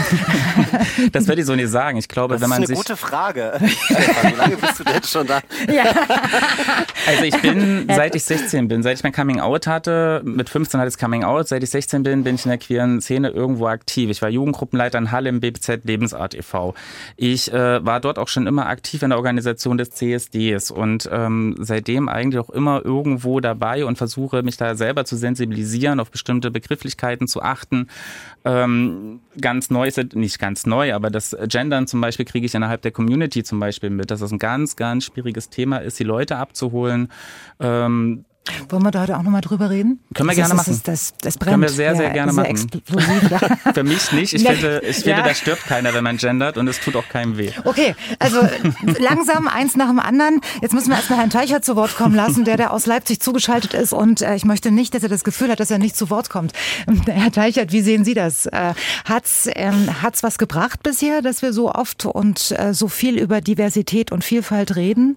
das 1.13 1.27
würde 1.27 1.41
ich 1.41 1.47
so 1.47 1.55
nicht 1.55 1.69
sagen. 1.69 1.99
Ich 1.99 2.09
glaube, 2.09 2.35
das 2.35 2.43
wenn 2.43 2.49
man 2.49 2.65
sich. 2.65 2.77
Das 2.77 2.85
ist 2.85 2.91
eine 2.91 2.97
gute 2.97 3.07
Frage. 3.09 3.53
Wie 3.61 4.37
lange 4.37 4.57
bist 4.57 4.79
du 4.79 4.85
denn 4.85 5.03
schon 5.03 5.27
da? 5.27 5.41
Ja. 5.73 5.85
Also 7.07 7.25
ich 7.25 7.41
bin, 7.43 7.87
seit 7.95 8.15
ich 8.15 8.25
16 8.25 8.69
bin, 8.69 8.83
seit 8.83 8.99
ich 8.99 9.03
mein 9.03 9.13
Coming 9.13 9.41
Out 9.41 9.67
hatte, 9.67 10.23
mit 10.25 10.49
15 10.49 10.81
hatte 10.81 10.89
ich 10.89 10.99
Coming 10.99 11.25
Out, 11.25 11.49
seit 11.49 11.63
ich 11.63 11.71
16 11.71 12.03
bin, 12.05 12.23
bin 12.23 12.37
ich 12.37 12.45
in 12.45 12.51
der 12.51 12.59
queeren 12.59 13.01
Szene 13.01 13.31
irgendwo 13.31 13.67
aktiv. 13.67 14.09
Ich 14.11 14.23
war 14.23 14.29
Jugendgruppenleiter 14.29 14.99
in 14.99 15.11
Halle 15.11 15.29
im 15.29 15.41
BBZ 15.41 15.85
Lebensart 15.85 16.35
e.V. 16.35 16.75
Ich 17.17 17.53
äh, 17.53 17.85
war 17.85 18.01
dort 18.01 18.19
auch 18.19 18.29
schon 18.29 18.47
immer 18.47 18.67
aktiv 18.67 19.03
in 19.03 19.11
der 19.11 19.19
Organisation 19.19 19.77
des 19.77 19.91
CSDs 19.91 20.71
und 20.71 21.09
ähm, 21.13 21.57
seitdem 21.59 22.09
eigentlich 22.09 22.41
auch 22.41 22.51
immer 22.51 22.85
irgendwo 22.85 23.41
dabei 23.41 23.85
und 23.85 23.99
versuche 23.99 24.43
mich 24.43 24.57
da 24.57 24.77
selber 24.77 25.05
zu 25.05 25.17
sensibilisieren 25.17 26.01
auf 26.01 26.11
bestimmte 26.11 26.51
Begriffe 26.51 26.76
Begrifflichkeiten 26.77 27.27
zu 27.27 27.43
achten. 27.43 27.89
Ähm, 28.45 29.21
ganz 29.41 29.71
neu 29.71 29.89
ist 29.89 30.15
nicht 30.15 30.39
ganz 30.39 30.67
neu, 30.67 30.95
aber 30.95 31.11
das 31.11 31.37
Gendern 31.49 31.87
zum 31.87 32.01
Beispiel 32.01 32.25
kriege 32.25 32.47
ich 32.47 32.55
innerhalb 32.55 32.83
der 32.83 32.93
Community 32.93 33.43
zum 33.43 33.59
Beispiel 33.59 33.91
mit, 33.91 34.11
dass 34.11 34.21
das 34.21 34.31
ein 34.31 34.39
ganz, 34.39 34.77
ganz 34.77 35.05
schwieriges 35.05 35.49
Thema 35.49 35.79
ist, 35.79 35.99
die 35.99 36.05
Leute 36.05 36.37
abzuholen. 36.37 37.09
Ähm, 37.59 38.26
wollen 38.69 38.83
wir 38.83 38.91
da 38.91 39.03
heute 39.03 39.17
auch 39.17 39.23
nochmal 39.23 39.41
drüber 39.41 39.71
reden? 39.71 40.01
Können 40.15 40.29
wir 40.29 40.37
das 40.37 40.49
gerne 40.49 40.61
ist, 40.61 40.69
machen. 40.69 40.83
Das, 40.85 41.15
das, 41.21 41.39
brennt. 41.39 41.53
Können 41.53 41.63
wir 41.63 41.69
sehr, 41.69 41.97
sehr 41.97 42.09
ja, 42.09 42.13
gerne 42.13 42.33
sehr 42.33 42.45
machen. 42.45 42.71
Für 43.75 43.85
mich 43.85 44.13
nicht. 44.13 44.35
Ich 44.35 44.47
finde, 44.47 44.81
ich 44.85 44.97
finde 44.97 45.11
ja. 45.11 45.23
da 45.23 45.35
stirbt 45.35 45.65
keiner, 45.65 45.95
wenn 45.95 46.05
man 46.05 46.17
gendert 46.17 46.57
und 46.57 46.69
es 46.69 46.81
tut 46.81 46.97
auch 46.97 47.09
keinem 47.09 47.37
weh. 47.39 47.51
Okay, 47.65 47.95
also 48.19 48.41
langsam 48.99 49.49
eins 49.49 49.77
nach 49.77 49.89
dem 49.89 50.01
anderen. 50.01 50.41
Jetzt 50.63 50.75
müssen 50.75 50.89
wir 50.89 50.97
erstmal 50.97 51.19
Herrn 51.19 51.31
Teicher 51.31 51.63
zu 51.63 51.77
Wort 51.77 51.97
kommen 51.97 52.15
lassen, 52.15 52.45
der 52.45 52.57
da 52.57 52.69
aus 52.69 52.87
Leipzig 52.87 53.21
zugeschaltet 53.21 53.75
ist 53.75 53.93
und 53.93 54.23
äh, 54.23 54.37
ich 54.37 54.45
möchte 54.45 54.71
nicht, 54.71 54.95
dass 54.95 55.03
er 55.03 55.09
das 55.09 55.25
Gefühl 55.25 55.51
hat, 55.51 55.61
dass 55.61 55.71
er 55.71 55.79
nicht 55.79 55.97
zu 55.97 56.11
Wort 56.11 56.31
kommt. 56.31 56.53
Herr 57.07 57.33
Teichert, 57.33 57.73
wie 57.73 57.81
sehen 57.81 58.05
Sie 58.05 58.15
das? 58.15 58.47
Äh, 58.47 58.75
hat's 59.05 59.49
ähm, 59.55 60.03
hat's 60.03 60.23
was 60.23 60.39
gebracht 60.39 60.83
bisher, 60.83 61.23
dass 61.23 61.43
wir 61.43 61.53
so 61.53 61.73
oft 61.73 62.05
und 62.05 62.55
äh, 62.59 62.75
so 62.75 62.89
viel 62.89 63.19
über 63.19 63.41
Diversität 63.41 64.13
und 64.13 64.25
Vielfalt 64.25 64.77
reden? 64.77 65.17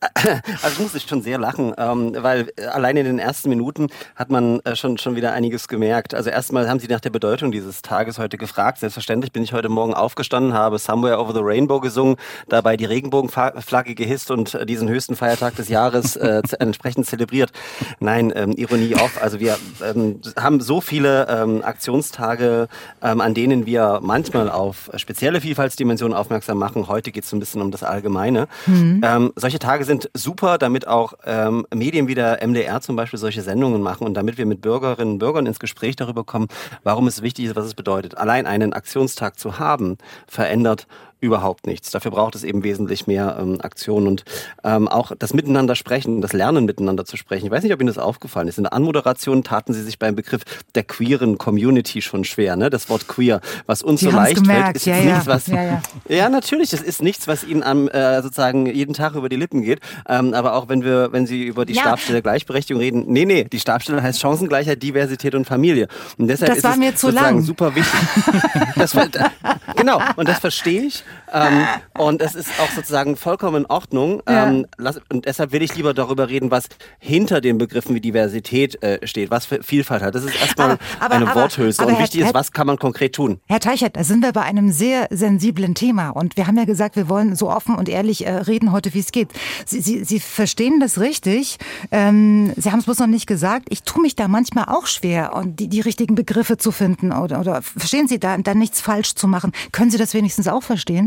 Also 0.62 0.82
muss 0.82 0.94
ich 0.94 1.04
schon 1.04 1.22
sehr 1.22 1.38
lachen, 1.38 1.74
ähm, 1.78 2.14
weil 2.18 2.52
äh, 2.56 2.66
allein 2.66 2.96
in 2.96 3.04
den 3.04 3.18
ersten 3.18 3.48
Minuten 3.48 3.88
hat 4.16 4.30
man 4.30 4.60
äh, 4.60 4.76
schon, 4.76 4.98
schon 4.98 5.16
wieder 5.16 5.32
einiges 5.32 5.68
gemerkt. 5.68 6.14
Also 6.14 6.30
erstmal 6.30 6.68
haben 6.68 6.78
Sie 6.80 6.88
nach 6.88 7.00
der 7.00 7.10
Bedeutung 7.10 7.52
dieses 7.52 7.82
Tages 7.82 8.18
heute 8.18 8.36
gefragt. 8.36 8.78
Selbstverständlich 8.78 9.32
bin 9.32 9.42
ich 9.42 9.52
heute 9.52 9.68
Morgen 9.68 9.94
aufgestanden, 9.94 10.52
habe 10.52 10.78
Somewhere 10.78 11.20
Over 11.20 11.32
the 11.32 11.40
Rainbow 11.42 11.80
gesungen, 11.80 12.16
dabei 12.48 12.76
die 12.76 12.84
Regenbogenflagge 12.84 13.94
gehisst 13.94 14.30
und 14.30 14.54
äh, 14.54 14.66
diesen 14.66 14.88
höchsten 14.88 15.16
Feiertag 15.16 15.56
des 15.56 15.68
Jahres 15.68 16.16
äh, 16.16 16.42
entsprechend 16.58 17.06
zelebriert. 17.06 17.50
Nein, 17.98 18.32
ähm, 18.34 18.52
Ironie 18.52 18.94
off. 18.96 19.22
Also 19.22 19.40
wir 19.40 19.56
ähm, 19.82 20.20
haben 20.38 20.60
so 20.60 20.80
viele 20.80 21.28
ähm, 21.28 21.62
Aktionstage, 21.64 22.68
ähm, 23.02 23.20
an 23.20 23.34
denen 23.34 23.66
wir 23.66 24.00
manchmal 24.02 24.50
auf 24.50 24.90
spezielle 24.96 25.40
Vielfaltsdimensionen 25.40 26.16
aufmerksam 26.16 26.58
machen. 26.58 26.88
Heute 26.88 27.12
geht 27.12 27.24
es 27.24 27.30
so 27.30 27.36
ein 27.36 27.40
bisschen 27.40 27.62
um 27.62 27.70
das 27.70 27.82
Allgemeine. 27.82 28.48
Mhm. 28.66 29.00
Ähm, 29.04 29.32
solche 29.36 29.58
Tage 29.58 29.69
Tage 29.70 29.84
sind 29.84 30.10
super, 30.14 30.58
damit 30.58 30.88
auch 30.88 31.12
ähm, 31.24 31.64
Medien 31.72 32.08
wie 32.08 32.16
der 32.16 32.44
MDR 32.44 32.80
zum 32.80 32.96
Beispiel 32.96 33.20
solche 33.20 33.40
Sendungen 33.40 33.80
machen 33.82 34.04
und 34.04 34.14
damit 34.14 34.36
wir 34.36 34.44
mit 34.44 34.62
Bürgerinnen 34.62 35.12
und 35.12 35.18
Bürgern 35.20 35.46
ins 35.46 35.60
Gespräch 35.60 35.94
darüber 35.94 36.24
kommen, 36.24 36.48
warum 36.82 37.06
es 37.06 37.22
wichtig 37.22 37.44
ist, 37.44 37.54
was 37.54 37.66
es 37.66 37.74
bedeutet. 37.74 38.18
Allein 38.18 38.46
einen 38.46 38.72
Aktionstag 38.72 39.38
zu 39.38 39.60
haben, 39.60 39.96
verändert 40.26 40.88
überhaupt 41.20 41.66
nichts. 41.66 41.90
Dafür 41.90 42.10
braucht 42.10 42.34
es 42.34 42.44
eben 42.44 42.64
wesentlich 42.64 43.06
mehr 43.06 43.36
ähm, 43.40 43.60
Aktionen 43.60 44.06
und 44.06 44.24
ähm, 44.64 44.88
auch 44.88 45.12
das 45.18 45.34
Miteinander 45.34 45.76
sprechen, 45.76 46.20
das 46.20 46.32
Lernen 46.32 46.64
miteinander 46.64 47.04
zu 47.04 47.16
sprechen. 47.16 47.46
Ich 47.46 47.50
weiß 47.50 47.62
nicht, 47.62 47.72
ob 47.72 47.80
Ihnen 47.80 47.88
das 47.88 47.98
aufgefallen 47.98 48.48
ist. 48.48 48.58
In 48.58 48.64
der 48.64 48.72
Anmoderation 48.72 49.44
taten 49.44 49.72
Sie 49.72 49.82
sich 49.82 49.98
beim 49.98 50.14
Begriff 50.14 50.42
der 50.74 50.84
queeren 50.84 51.38
Community 51.38 52.02
schon 52.02 52.24
schwer. 52.24 52.56
Ne? 52.56 52.70
Das 52.70 52.88
Wort 52.88 53.08
queer, 53.08 53.40
was 53.66 53.82
uns 53.82 54.00
Sie 54.00 54.06
so 54.06 54.12
leicht 54.12 54.42
gemerkt. 54.42 54.62
fällt, 54.62 54.76
ist 54.76 54.86
ja, 54.86 54.96
nichts, 55.00 55.26
was 55.26 55.46
ja, 55.46 55.62
ja. 55.62 55.82
ja 56.08 56.28
natürlich, 56.28 56.70
das 56.70 56.82
ist 56.82 57.02
nichts, 57.02 57.28
was 57.28 57.44
Ihnen 57.44 57.62
am 57.62 57.88
äh, 57.88 58.22
sozusagen 58.22 58.66
jeden 58.66 58.94
Tag 58.94 59.14
über 59.14 59.28
die 59.28 59.36
Lippen 59.36 59.62
geht. 59.62 59.80
Ähm, 60.08 60.34
aber 60.34 60.54
auch 60.54 60.68
wenn 60.68 60.84
wir, 60.84 61.12
wenn 61.12 61.26
Sie 61.26 61.44
über 61.44 61.64
die 61.66 61.74
ja. 61.74 61.82
Stabstelle 61.82 62.22
Gleichberechtigung 62.22 62.80
reden, 62.80 63.04
nee, 63.08 63.24
nee, 63.24 63.44
die 63.44 63.60
Stabstelle 63.60 64.02
heißt 64.02 64.20
Chancengleichheit, 64.20 64.82
Diversität 64.82 65.34
und 65.34 65.44
Familie. 65.44 65.88
Und 66.18 66.28
deshalb 66.28 66.50
das 66.50 66.58
ist 66.58 66.64
war 66.64 66.72
es 66.72 66.78
mir 66.78 66.94
zu 66.94 67.06
sozusagen 67.08 67.36
lang. 67.36 67.44
super 67.44 67.74
wichtig. 67.74 68.00
das, 68.76 68.96
genau, 69.76 70.00
und 70.16 70.28
das 70.28 70.38
verstehe 70.38 70.82
ich. 70.82 71.04
Ähm, 71.32 71.66
und 71.96 72.22
es 72.22 72.34
ist 72.34 72.48
auch 72.60 72.70
sozusagen 72.70 73.16
vollkommen 73.16 73.64
in 73.64 73.66
Ordnung. 73.66 74.22
Ja. 74.28 74.48
Ähm, 74.48 74.66
lass, 74.78 75.00
und 75.12 75.26
deshalb 75.26 75.52
will 75.52 75.62
ich 75.62 75.74
lieber 75.74 75.94
darüber 75.94 76.28
reden, 76.28 76.50
was 76.50 76.64
hinter 76.98 77.40
den 77.40 77.58
Begriffen 77.58 77.94
wie 77.94 78.00
Diversität 78.00 78.82
äh, 78.82 79.06
steht, 79.06 79.30
was 79.30 79.46
für 79.46 79.62
Vielfalt 79.62 80.02
hat. 80.02 80.14
Das 80.14 80.24
ist 80.24 80.40
erstmal 80.40 80.72
aber, 80.72 80.80
aber, 81.00 81.14
eine 81.14 81.30
aber, 81.30 81.42
Worthülse. 81.42 81.84
und 81.84 81.98
wichtig 81.98 82.20
Herr, 82.20 82.28
ist, 82.28 82.34
was 82.34 82.52
kann 82.52 82.66
man 82.66 82.78
konkret 82.78 83.14
tun? 83.14 83.40
Herr 83.46 83.60
Teichert, 83.60 83.96
da 83.96 84.04
sind 84.04 84.22
wir 84.22 84.32
bei 84.32 84.42
einem 84.42 84.70
sehr 84.72 85.08
sensiblen 85.10 85.74
Thema. 85.74 86.10
Und 86.10 86.36
wir 86.36 86.46
haben 86.46 86.56
ja 86.56 86.64
gesagt, 86.64 86.96
wir 86.96 87.08
wollen 87.08 87.36
so 87.36 87.50
offen 87.50 87.74
und 87.76 87.88
ehrlich 87.88 88.26
äh, 88.26 88.30
reden 88.30 88.72
heute, 88.72 88.94
wie 88.94 89.00
es 89.00 89.12
geht. 89.12 89.28
Sie, 89.66 89.80
Sie, 89.80 90.04
Sie 90.04 90.20
verstehen 90.20 90.80
das 90.80 90.98
richtig. 90.98 91.58
Ähm, 91.90 92.52
Sie 92.56 92.70
haben 92.70 92.80
es 92.80 92.84
bloß 92.84 92.98
noch 92.98 93.06
nicht 93.06 93.26
gesagt. 93.26 93.66
Ich 93.70 93.82
tue 93.82 94.02
mich 94.02 94.16
da 94.16 94.28
manchmal 94.28 94.66
auch 94.66 94.86
schwer, 94.86 95.30
die, 95.44 95.68
die 95.68 95.80
richtigen 95.80 96.14
Begriffe 96.14 96.56
zu 96.56 96.72
finden. 96.72 97.12
Oder, 97.12 97.40
oder 97.40 97.62
verstehen 97.62 98.08
Sie 98.08 98.18
da, 98.18 98.36
da 98.38 98.54
nichts 98.54 98.80
falsch 98.80 99.14
zu 99.14 99.28
machen? 99.28 99.52
Können 99.72 99.90
Sie 99.90 99.98
das 99.98 100.14
wenigstens 100.14 100.48
auch 100.48 100.62
verstehen? 100.62 100.99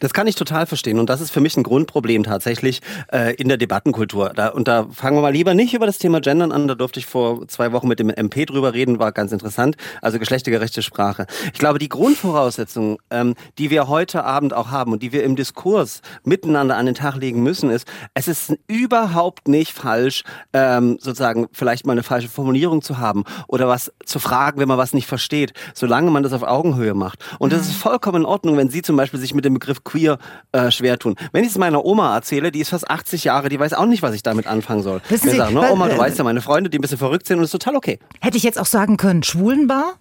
Das 0.00 0.12
kann 0.12 0.26
ich 0.26 0.34
total 0.34 0.66
verstehen 0.66 0.98
und 0.98 1.08
das 1.10 1.20
ist 1.20 1.30
für 1.30 1.40
mich 1.40 1.56
ein 1.56 1.62
Grundproblem 1.62 2.24
tatsächlich 2.24 2.80
äh, 3.12 3.34
in 3.34 3.48
der 3.48 3.56
Debattenkultur. 3.56 4.32
Da, 4.34 4.48
und 4.48 4.68
da 4.68 4.86
fangen 4.92 5.16
wir 5.16 5.22
mal 5.22 5.32
lieber 5.32 5.54
nicht 5.54 5.74
über 5.74 5.86
das 5.86 5.98
Thema 5.98 6.20
Gendern 6.20 6.52
an. 6.52 6.68
Da 6.68 6.74
durfte 6.74 7.00
ich 7.00 7.06
vor 7.06 7.46
zwei 7.48 7.72
Wochen 7.72 7.88
mit 7.88 7.98
dem 7.98 8.10
MP 8.10 8.46
drüber 8.46 8.74
reden, 8.74 8.98
war 8.98 9.12
ganz 9.12 9.32
interessant. 9.32 9.76
Also 10.02 10.18
geschlechtergerechte 10.18 10.82
Sprache. 10.82 11.26
Ich 11.52 11.58
glaube, 11.58 11.78
die 11.78 11.88
Grundvoraussetzung, 11.88 12.98
ähm, 13.10 13.34
die 13.58 13.70
wir 13.70 13.88
heute 13.88 14.24
Abend 14.24 14.54
auch 14.54 14.70
haben 14.70 14.92
und 14.92 15.02
die 15.02 15.12
wir 15.12 15.24
im 15.24 15.36
Diskurs 15.36 16.00
miteinander 16.24 16.76
an 16.76 16.86
den 16.86 16.94
Tag 16.94 17.16
legen 17.16 17.42
müssen, 17.42 17.70
ist, 17.70 17.86
es 18.14 18.28
ist 18.28 18.54
überhaupt 18.66 19.48
nicht 19.48 19.72
falsch, 19.72 20.24
ähm, 20.52 20.98
sozusagen 21.00 21.48
vielleicht 21.52 21.86
mal 21.86 21.92
eine 21.92 22.02
falsche 22.02 22.28
Formulierung 22.28 22.82
zu 22.82 22.98
haben 22.98 23.24
oder 23.46 23.68
was 23.68 23.92
zu 24.04 24.18
fragen, 24.18 24.60
wenn 24.60 24.68
man 24.68 24.78
was 24.78 24.92
nicht 24.92 25.06
versteht, 25.06 25.52
solange 25.74 26.10
man 26.10 26.22
das 26.22 26.32
auf 26.32 26.42
Augenhöhe 26.42 26.94
macht. 26.94 27.24
Und 27.38 27.52
das 27.52 27.62
ist 27.62 27.74
mhm. 27.74 27.80
vollkommen 27.80 28.22
in 28.22 28.26
Ordnung, 28.26 28.56
wenn 28.56 28.70
Sie 28.70 28.82
zum 28.82 28.96
Beispiel 28.96 29.20
sich 29.20 29.34
mit 29.34 29.44
dem 29.44 29.57
Begriff 29.58 29.84
queer 29.84 30.18
äh, 30.52 30.70
schwer 30.70 30.98
tun. 30.98 31.14
Wenn 31.32 31.44
ich 31.44 31.50
es 31.50 31.58
meiner 31.58 31.84
Oma 31.84 32.14
erzähle, 32.14 32.50
die 32.52 32.60
ist 32.60 32.70
fast 32.70 32.90
80 32.90 33.24
Jahre, 33.24 33.48
die 33.48 33.58
weiß 33.58 33.72
auch 33.74 33.86
nicht, 33.86 34.02
was 34.02 34.14
ich 34.14 34.22
damit 34.22 34.46
anfangen 34.46 34.82
soll. 34.82 35.00
Wissen 35.08 35.30
Sie, 35.30 35.36
sagen, 35.36 35.54
ne, 35.54 35.70
Oma, 35.70 35.88
du 35.88 35.94
äh, 35.94 35.98
weißt 35.98 36.18
ja, 36.18 36.24
meine 36.24 36.40
Freunde, 36.40 36.70
die 36.70 36.78
ein 36.78 36.82
bisschen 36.82 36.98
verrückt 36.98 37.26
sind 37.26 37.38
und 37.38 37.44
ist 37.44 37.50
total 37.50 37.76
okay. 37.76 37.98
Hätte 38.20 38.36
ich 38.36 38.42
jetzt 38.42 38.58
auch 38.58 38.66
sagen 38.66 38.96
können, 38.96 39.22
Schwulenbar? 39.22 39.94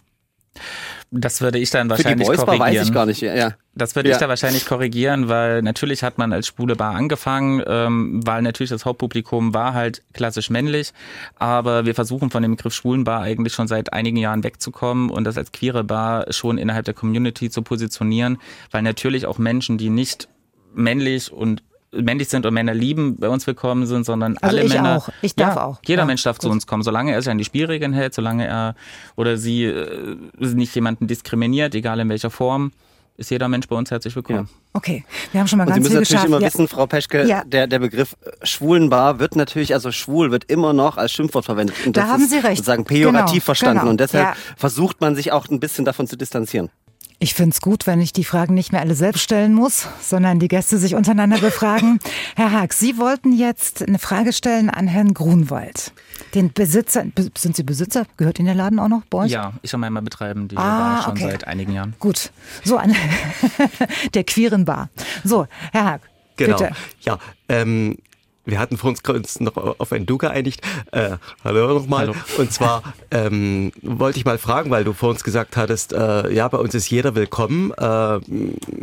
Das 1.09 1.39
würde 1.39 1.57
ich 1.57 1.69
dann 1.69 1.89
wahrscheinlich 1.89 2.27
Für 2.27 2.33
die 2.33 2.37
korrigieren. 2.37 2.75
weiß 2.75 2.87
ich 2.87 2.93
gar 2.93 3.05
nicht, 3.05 3.21
ja. 3.21 3.53
Das 3.75 3.95
würde 3.95 4.09
ja. 4.09 4.15
ich 4.15 4.19
da 4.19 4.27
wahrscheinlich 4.27 4.65
korrigieren, 4.65 5.29
weil 5.29 5.61
natürlich 5.61 6.03
hat 6.03 6.17
man 6.17 6.33
als 6.33 6.47
schwule 6.47 6.75
Bar 6.75 6.95
angefangen, 6.95 7.63
ähm, 7.65 8.19
weil 8.25 8.41
natürlich 8.41 8.71
das 8.71 8.83
Hauptpublikum 8.85 9.53
war 9.53 9.73
halt 9.73 10.01
klassisch 10.13 10.49
männlich, 10.49 10.91
aber 11.35 11.85
wir 11.85 11.95
versuchen 11.95 12.29
von 12.29 12.41
dem 12.41 12.55
Begriff 12.55 12.73
Schwulenbar 12.73 13.21
eigentlich 13.21 13.53
schon 13.53 13.69
seit 13.69 13.93
einigen 13.93 14.17
Jahren 14.17 14.43
wegzukommen 14.43 15.09
und 15.09 15.23
das 15.23 15.37
als 15.37 15.53
queere 15.53 15.85
Bar 15.85 16.33
schon 16.33 16.57
innerhalb 16.57 16.85
der 16.85 16.93
Community 16.93 17.49
zu 17.49 17.61
positionieren, 17.61 18.39
weil 18.71 18.81
natürlich 18.81 19.27
auch 19.27 19.37
Menschen, 19.37 19.77
die 19.77 19.89
nicht 19.89 20.27
männlich 20.73 21.31
und 21.31 21.63
männlich 21.91 22.29
sind 22.29 22.45
und 22.45 22.53
Männer 22.53 22.73
lieben, 22.73 23.17
bei 23.17 23.29
uns 23.29 23.47
willkommen 23.47 23.85
sind, 23.85 24.05
sondern 24.05 24.37
also 24.37 24.57
alle 24.57 24.65
ich 24.65 24.73
Männer. 24.73 24.97
Auch. 24.97 25.09
Ich 25.21 25.35
darf 25.35 25.55
ja, 25.55 25.63
auch. 25.63 25.79
Jeder 25.85 26.03
ja, 26.03 26.05
Mensch 26.05 26.23
darf 26.23 26.37
gut. 26.37 26.43
zu 26.43 26.49
uns 26.49 26.67
kommen, 26.67 26.83
solange 26.83 27.13
er 27.13 27.21
sich 27.21 27.31
an 27.31 27.37
die 27.37 27.45
Spielregeln 27.45 27.93
hält, 27.93 28.13
solange 28.13 28.45
er 28.45 28.75
oder 29.15 29.37
sie 29.37 29.65
äh, 29.65 30.17
nicht 30.37 30.73
jemanden 30.75 31.07
diskriminiert, 31.07 31.75
egal 31.75 31.99
in 31.99 32.09
welcher 32.09 32.29
Form 32.29 32.71
ist 33.17 33.31
jeder 33.31 33.47
Mensch 33.47 33.67
bei 33.67 33.75
uns 33.75 33.89
herzlich 33.89 34.15
willkommen. 34.15 34.47
Ja. 34.47 34.57
Okay, 34.73 35.03
wir 35.31 35.39
haben 35.39 35.47
schon 35.47 35.57
mal 35.57 35.63
und 35.63 35.73
ganz 35.73 35.77
Sie 35.77 35.93
müssen 35.93 36.05
viel 36.05 36.15
natürlich 36.15 36.27
immer 36.27 36.39
ja. 36.39 36.47
wissen, 36.47 36.67
Frau 36.67 36.85
Peschke, 36.85 37.25
ja. 37.25 37.43
der, 37.43 37.65
der 37.65 37.79
Begriff 37.79 38.15
Schwulenbar 38.43 39.19
wird 39.19 39.35
natürlich, 39.35 39.73
also 39.73 39.91
schwul 39.91 40.29
wird 40.29 40.43
immer 40.51 40.71
noch 40.71 40.97
als 40.97 41.11
Schimpfwort 41.11 41.45
verwendet. 41.45 41.75
Und 41.85 41.97
da 41.97 42.07
haben 42.07 42.25
Sie 42.27 42.37
recht. 42.37 42.57
Sozusagen 42.57 42.85
pejorativ 42.85 43.33
genau. 43.33 43.45
verstanden. 43.45 43.79
Genau. 43.79 43.91
Und 43.91 43.99
deshalb 43.99 44.37
versucht 44.55 45.01
man 45.01 45.15
sich 45.15 45.31
auch 45.31 45.49
ein 45.49 45.59
bisschen 45.59 45.83
davon 45.83 46.05
zu 46.05 46.15
distanzieren. 46.15 46.69
Ich 47.19 47.33
finde 47.33 47.53
es 47.53 47.61
gut, 47.61 47.87
wenn 47.87 47.99
ich 47.99 48.13
die 48.13 48.23
Fragen 48.23 48.53
nicht 48.53 48.71
mehr 48.71 48.81
alle 48.81 48.93
selbst 48.93 49.21
stellen 49.21 49.53
muss, 49.53 49.87
sondern 50.01 50.37
die 50.39 50.47
Gäste 50.47 50.77
sich 50.77 50.93
untereinander 50.93 51.39
befragen. 51.39 51.97
Herr 52.35 52.51
Haag, 52.51 52.73
Sie 52.73 52.97
wollten 52.99 53.33
jetzt 53.33 53.87
eine 53.87 53.97
Frage 53.97 54.33
stellen 54.33 54.69
an 54.69 54.87
Herrn 54.87 55.15
Grunwald. 55.15 55.93
Den 56.35 56.53
Besitzer, 56.53 57.05
sind 57.35 57.55
Sie 57.55 57.63
Besitzer? 57.63 58.05
Gehört 58.17 58.37
Ihnen 58.37 58.45
der 58.45 58.55
Laden 58.55 58.77
auch 58.79 58.87
noch 58.87 59.01
bei 59.09 59.19
euch? 59.19 59.31
Ja, 59.31 59.53
ich 59.63 59.73
habe 59.73 59.83
einmal 59.83 60.03
betreiben, 60.03 60.47
die 60.47 60.57
ah, 60.57 60.61
war 60.61 61.03
schon 61.03 61.13
okay. 61.13 61.31
seit 61.31 61.47
einigen 61.47 61.73
Jahren. 61.73 61.95
Gut, 61.97 62.31
so 62.63 62.77
an 62.77 62.95
der 64.13 64.23
queeren 64.23 64.65
Bar. 64.65 64.89
So, 65.23 65.47
Herr 65.71 65.85
Haag, 65.85 66.01
Genau. 66.37 66.57
Bitte. 66.57 66.71
Ja, 67.01 67.17
ähm, 67.49 67.97
wir 68.47 68.59
hatten 68.59 68.77
vor 68.77 68.89
uns, 68.89 69.01
uns 69.01 69.39
noch 69.39 69.57
auf 69.57 69.91
ein 69.91 70.05
Du 70.05 70.17
geeinigt. 70.17 70.61
Äh, 70.91 71.17
hallo 71.43 71.73
nochmal. 71.73 72.11
Und 72.37 72.51
zwar 72.51 72.81
ähm, 73.11 73.71
wollte 73.81 74.17
ich 74.17 74.25
mal 74.25 74.37
fragen, 74.37 74.71
weil 74.71 74.83
du 74.83 74.93
vor 74.93 75.09
uns 75.09 75.23
gesagt 75.23 75.57
hattest, 75.57 75.93
äh, 75.93 76.31
ja, 76.33 76.47
bei 76.47 76.57
uns 76.57 76.73
ist 76.73 76.89
jeder 76.89 77.13
willkommen. 77.13 77.71
Äh, 77.73 78.19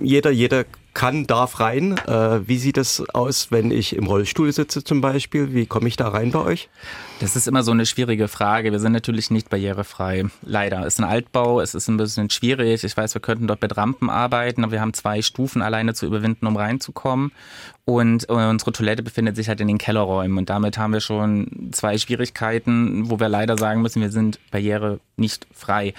jeder, 0.02 0.30
jeder 0.30 0.64
kann, 0.94 1.26
darf 1.26 1.60
rein. 1.60 1.98
Äh, 2.06 2.46
wie 2.48 2.58
sieht 2.58 2.78
es 2.78 3.02
aus, 3.12 3.50
wenn 3.50 3.70
ich 3.70 3.96
im 3.96 4.06
Rollstuhl 4.06 4.52
sitze 4.52 4.84
zum 4.84 5.00
Beispiel? 5.00 5.52
Wie 5.52 5.66
komme 5.66 5.88
ich 5.88 5.96
da 5.96 6.08
rein 6.08 6.30
bei 6.30 6.38
euch? 6.38 6.68
Das 7.20 7.36
ist 7.36 7.46
immer 7.46 7.62
so 7.62 7.72
eine 7.72 7.86
schwierige 7.86 8.28
Frage. 8.28 8.72
Wir 8.72 8.80
sind 8.80 8.92
natürlich 8.92 9.30
nicht 9.30 9.50
barrierefrei. 9.50 10.26
Leider. 10.42 10.80
Es 10.80 10.94
ist 10.94 11.00
ein 11.00 11.04
Altbau, 11.04 11.60
es 11.60 11.74
ist 11.74 11.88
ein 11.88 11.96
bisschen 11.96 12.30
schwierig. 12.30 12.84
Ich 12.84 12.96
weiß, 12.96 13.14
wir 13.14 13.20
könnten 13.20 13.46
dort 13.46 13.62
mit 13.62 13.76
Rampen 13.76 14.10
arbeiten, 14.10 14.64
aber 14.64 14.72
wir 14.72 14.80
haben 14.80 14.94
zwei 14.94 15.22
Stufen 15.22 15.62
alleine 15.62 15.94
zu 15.94 16.06
überwinden, 16.06 16.46
um 16.46 16.56
reinzukommen. 16.56 17.32
Und 17.86 18.28
unsere 18.30 18.72
Toilette 18.72 19.02
befindet 19.02 19.36
sich 19.36 19.48
halt 19.48 19.60
in 19.60 19.68
den 19.68 19.78
Kellerräumen. 19.78 20.38
Und 20.38 20.48
damit 20.48 20.78
haben 20.78 20.92
wir 20.92 21.00
schon 21.00 21.70
zwei 21.72 21.98
Schwierigkeiten, 21.98 23.10
wo 23.10 23.20
wir 23.20 23.28
leider 23.28 23.58
sagen 23.58 23.82
müssen, 23.82 24.00
wir 24.00 24.10
sind 24.10 24.38
barriere 24.50 25.00
nicht 25.16 25.46
frei. 25.52 25.92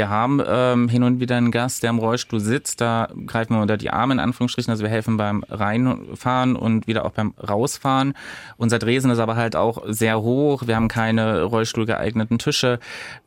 Wir 0.00 0.08
haben 0.08 0.42
ähm, 0.46 0.88
hin 0.88 1.02
und 1.02 1.20
wieder 1.20 1.36
einen 1.36 1.50
Gast, 1.50 1.82
der 1.82 1.90
im 1.90 1.98
Rollstuhl 1.98 2.40
sitzt. 2.40 2.80
Da 2.80 3.10
greifen 3.26 3.54
wir 3.54 3.60
unter 3.60 3.76
die 3.76 3.90
Arme 3.90 4.14
in 4.14 4.18
Anführungsstrichen. 4.18 4.70
Also 4.70 4.82
wir 4.82 4.88
helfen 4.88 5.18
beim 5.18 5.44
Reinfahren 5.50 6.56
und 6.56 6.86
wieder 6.86 7.04
auch 7.04 7.10
beim 7.10 7.34
Rausfahren. 7.36 8.14
Unser 8.56 8.78
Dresen 8.78 9.10
ist 9.10 9.18
aber 9.18 9.36
halt 9.36 9.56
auch 9.56 9.82
sehr 9.86 10.22
hoch. 10.22 10.62
Wir 10.66 10.76
haben 10.76 10.88
keine 10.88 11.42
rollstuhlgeeigneten 11.42 12.38
Tische. 12.38 12.78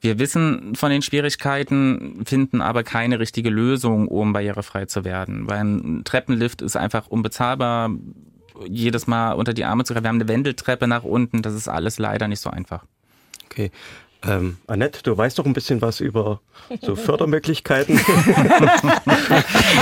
Wir 0.02 0.18
wissen 0.18 0.74
von 0.74 0.90
den 0.90 1.04
Schwierigkeiten, 1.04 2.24
finden 2.26 2.60
aber 2.60 2.82
keine 2.82 3.20
richtige 3.20 3.52
Lösung, 3.52 4.08
um 4.08 4.34
barrierefrei 4.34 4.86
zu 4.86 5.06
werden. 5.06 5.48
Weil 5.48 5.60
ein 5.60 6.02
Treppenlift 6.06 6.64
ist 6.64 6.76
einfach 6.76 7.06
unbezahlbar 7.06 7.92
jedes 8.68 9.06
Mal 9.06 9.34
unter 9.34 9.54
die 9.54 9.66
Arme 9.66 9.84
zu 9.84 9.94
greifen. 9.94 10.06
Wir 10.06 10.10
haben 10.10 10.22
eine 10.22 10.28
Wendeltreppe 10.28 10.88
nach 10.88 11.04
unten. 11.04 11.44
Das 11.44 11.54
ist 11.54 11.68
alles 11.68 12.00
leider 12.00 12.28
nicht 12.28 12.40
so 12.40 12.50
einfach. 12.50 12.84
Okay. 13.46 13.70
Ähm, 14.26 14.58
Annette, 14.68 15.04
du 15.04 15.18
weißt 15.18 15.38
doch 15.38 15.46
ein 15.46 15.54
bisschen 15.54 15.82
was 15.82 16.00
über 16.00 16.40
so 16.82 16.96
Fördermöglichkeiten. 17.04 17.98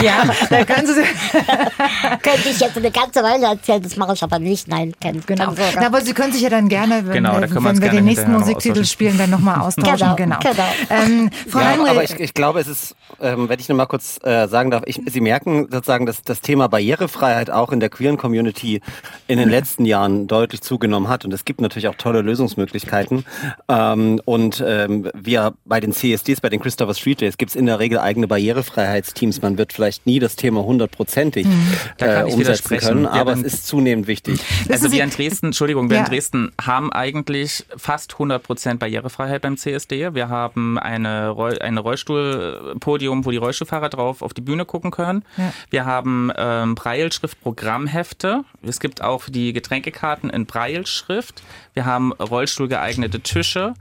ja, 0.03 0.23
da 0.49 0.65
können 0.65 0.87
Sie. 0.87 0.93
Könnte 2.21 2.49
ich 2.49 2.59
jetzt 2.59 2.75
eine 2.75 2.91
ganze 2.91 3.21
Weile 3.21 3.45
erzählen, 3.45 3.83
das 3.83 3.97
mache 3.97 4.13
ich 4.13 4.23
aber 4.23 4.39
nicht. 4.39 4.67
Nein, 4.67 4.93
kenn, 4.99 5.21
genau. 5.25 5.53
Na, 5.75 5.85
aber 5.85 6.01
Sie 6.01 6.13
können 6.13 6.33
sich 6.33 6.41
ja 6.41 6.49
dann 6.49 6.69
gerne, 6.69 7.05
wenn, 7.05 7.13
genau, 7.13 7.39
wir, 7.39 7.63
wenn 7.63 7.81
wir 7.81 7.89
den 7.89 8.05
nächsten 8.05 8.31
Musiktitel 8.31 8.83
spielen, 8.85 9.17
dann 9.17 9.29
nochmal 9.29 9.61
austauschen. 9.61 10.15
Genau. 10.15 10.37
genau. 10.39 10.39
genau. 10.39 10.73
Ähm, 10.89 11.29
Frau 11.47 11.59
ja, 11.59 11.75
aber 11.87 12.03
ich, 12.03 12.19
ich, 12.19 12.33
glaube, 12.33 12.61
es 12.61 12.67
ist, 12.67 12.95
ähm, 13.21 13.47
wenn 13.47 13.59
ich 13.59 13.69
noch 13.69 13.75
mal 13.75 13.85
kurz 13.85 14.19
äh, 14.23 14.47
sagen 14.47 14.71
darf, 14.71 14.83
ich, 14.87 14.99
Sie 15.05 15.21
merken 15.21 15.67
sozusagen, 15.71 16.05
dass 16.07 16.23
das 16.23 16.41
Thema 16.41 16.67
Barrierefreiheit 16.67 17.51
auch 17.51 17.71
in 17.71 17.79
der 17.79 17.89
queeren 17.89 18.17
Community 18.17 18.81
in 19.27 19.37
den 19.37 19.49
letzten 19.49 19.85
Jahren 19.85 20.27
deutlich 20.27 20.61
zugenommen 20.61 21.09
hat. 21.09 21.25
Und 21.25 21.33
es 21.33 21.45
gibt 21.45 21.61
natürlich 21.61 21.87
auch 21.87 21.95
tolle 21.95 22.21
Lösungsmöglichkeiten. 22.21 23.25
Ähm, 23.67 24.19
und 24.31 24.63
ähm, 24.65 25.11
wir 25.13 25.55
bei 25.65 25.81
den 25.81 25.91
CSDs, 25.91 26.39
bei 26.39 26.47
den 26.47 26.61
Christopher 26.61 26.93
Street 26.93 27.19
Days, 27.19 27.37
gibt 27.37 27.49
es 27.49 27.55
in 27.57 27.65
der 27.65 27.79
Regel 27.79 27.99
eigene 27.99 28.29
Barrierefreiheitsteams. 28.29 29.41
Man 29.41 29.57
wird 29.57 29.73
vielleicht 29.73 30.05
nie 30.05 30.19
das 30.19 30.37
Thema 30.37 30.63
hundertprozentig 30.63 31.45
mhm. 31.45 31.73
äh, 31.97 32.23
umsetzen 32.23 32.77
können, 32.77 33.05
aber 33.07 33.33
es 33.33 33.41
ist 33.41 33.67
zunehmend 33.67 34.07
wichtig. 34.07 34.39
Also 34.69 34.89
wir 34.89 35.03
in 35.03 35.09
Dresden, 35.09 35.47
Entschuldigung, 35.47 35.89
wir 35.89 35.97
ja. 35.97 36.03
in 36.03 36.09
Dresden 36.09 36.53
haben 36.61 36.93
eigentlich 36.93 37.65
fast 37.75 38.13
100 38.13 38.41
Prozent 38.41 38.79
Barrierefreiheit 38.79 39.41
beim 39.41 39.57
CSD. 39.57 40.13
Wir 40.13 40.29
haben 40.29 40.79
eine, 40.79 41.27
Roll 41.27 41.59
eine 41.59 41.81
Rollstuhlpodium, 41.81 43.25
wo 43.25 43.31
die 43.31 43.37
Rollstuhlfahrer 43.37 43.89
drauf 43.89 44.21
auf 44.21 44.33
die 44.33 44.39
Bühne 44.39 44.63
gucken 44.63 44.91
können. 44.91 45.25
Ja. 45.35 45.51
Wir 45.71 45.85
haben 45.85 46.31
ähm, 46.37 46.75
Brailleschrift-Programmhefte. 46.75 48.45
Es 48.61 48.79
gibt 48.79 49.01
auch 49.01 49.27
die 49.27 49.51
Getränkekarten 49.51 50.29
in 50.29 50.45
Brailleschrift. 50.45 51.43
Wir 51.73 51.85
haben 51.85 52.13
rollstuhlgeeignete 52.13 53.19
Tische 53.19 53.73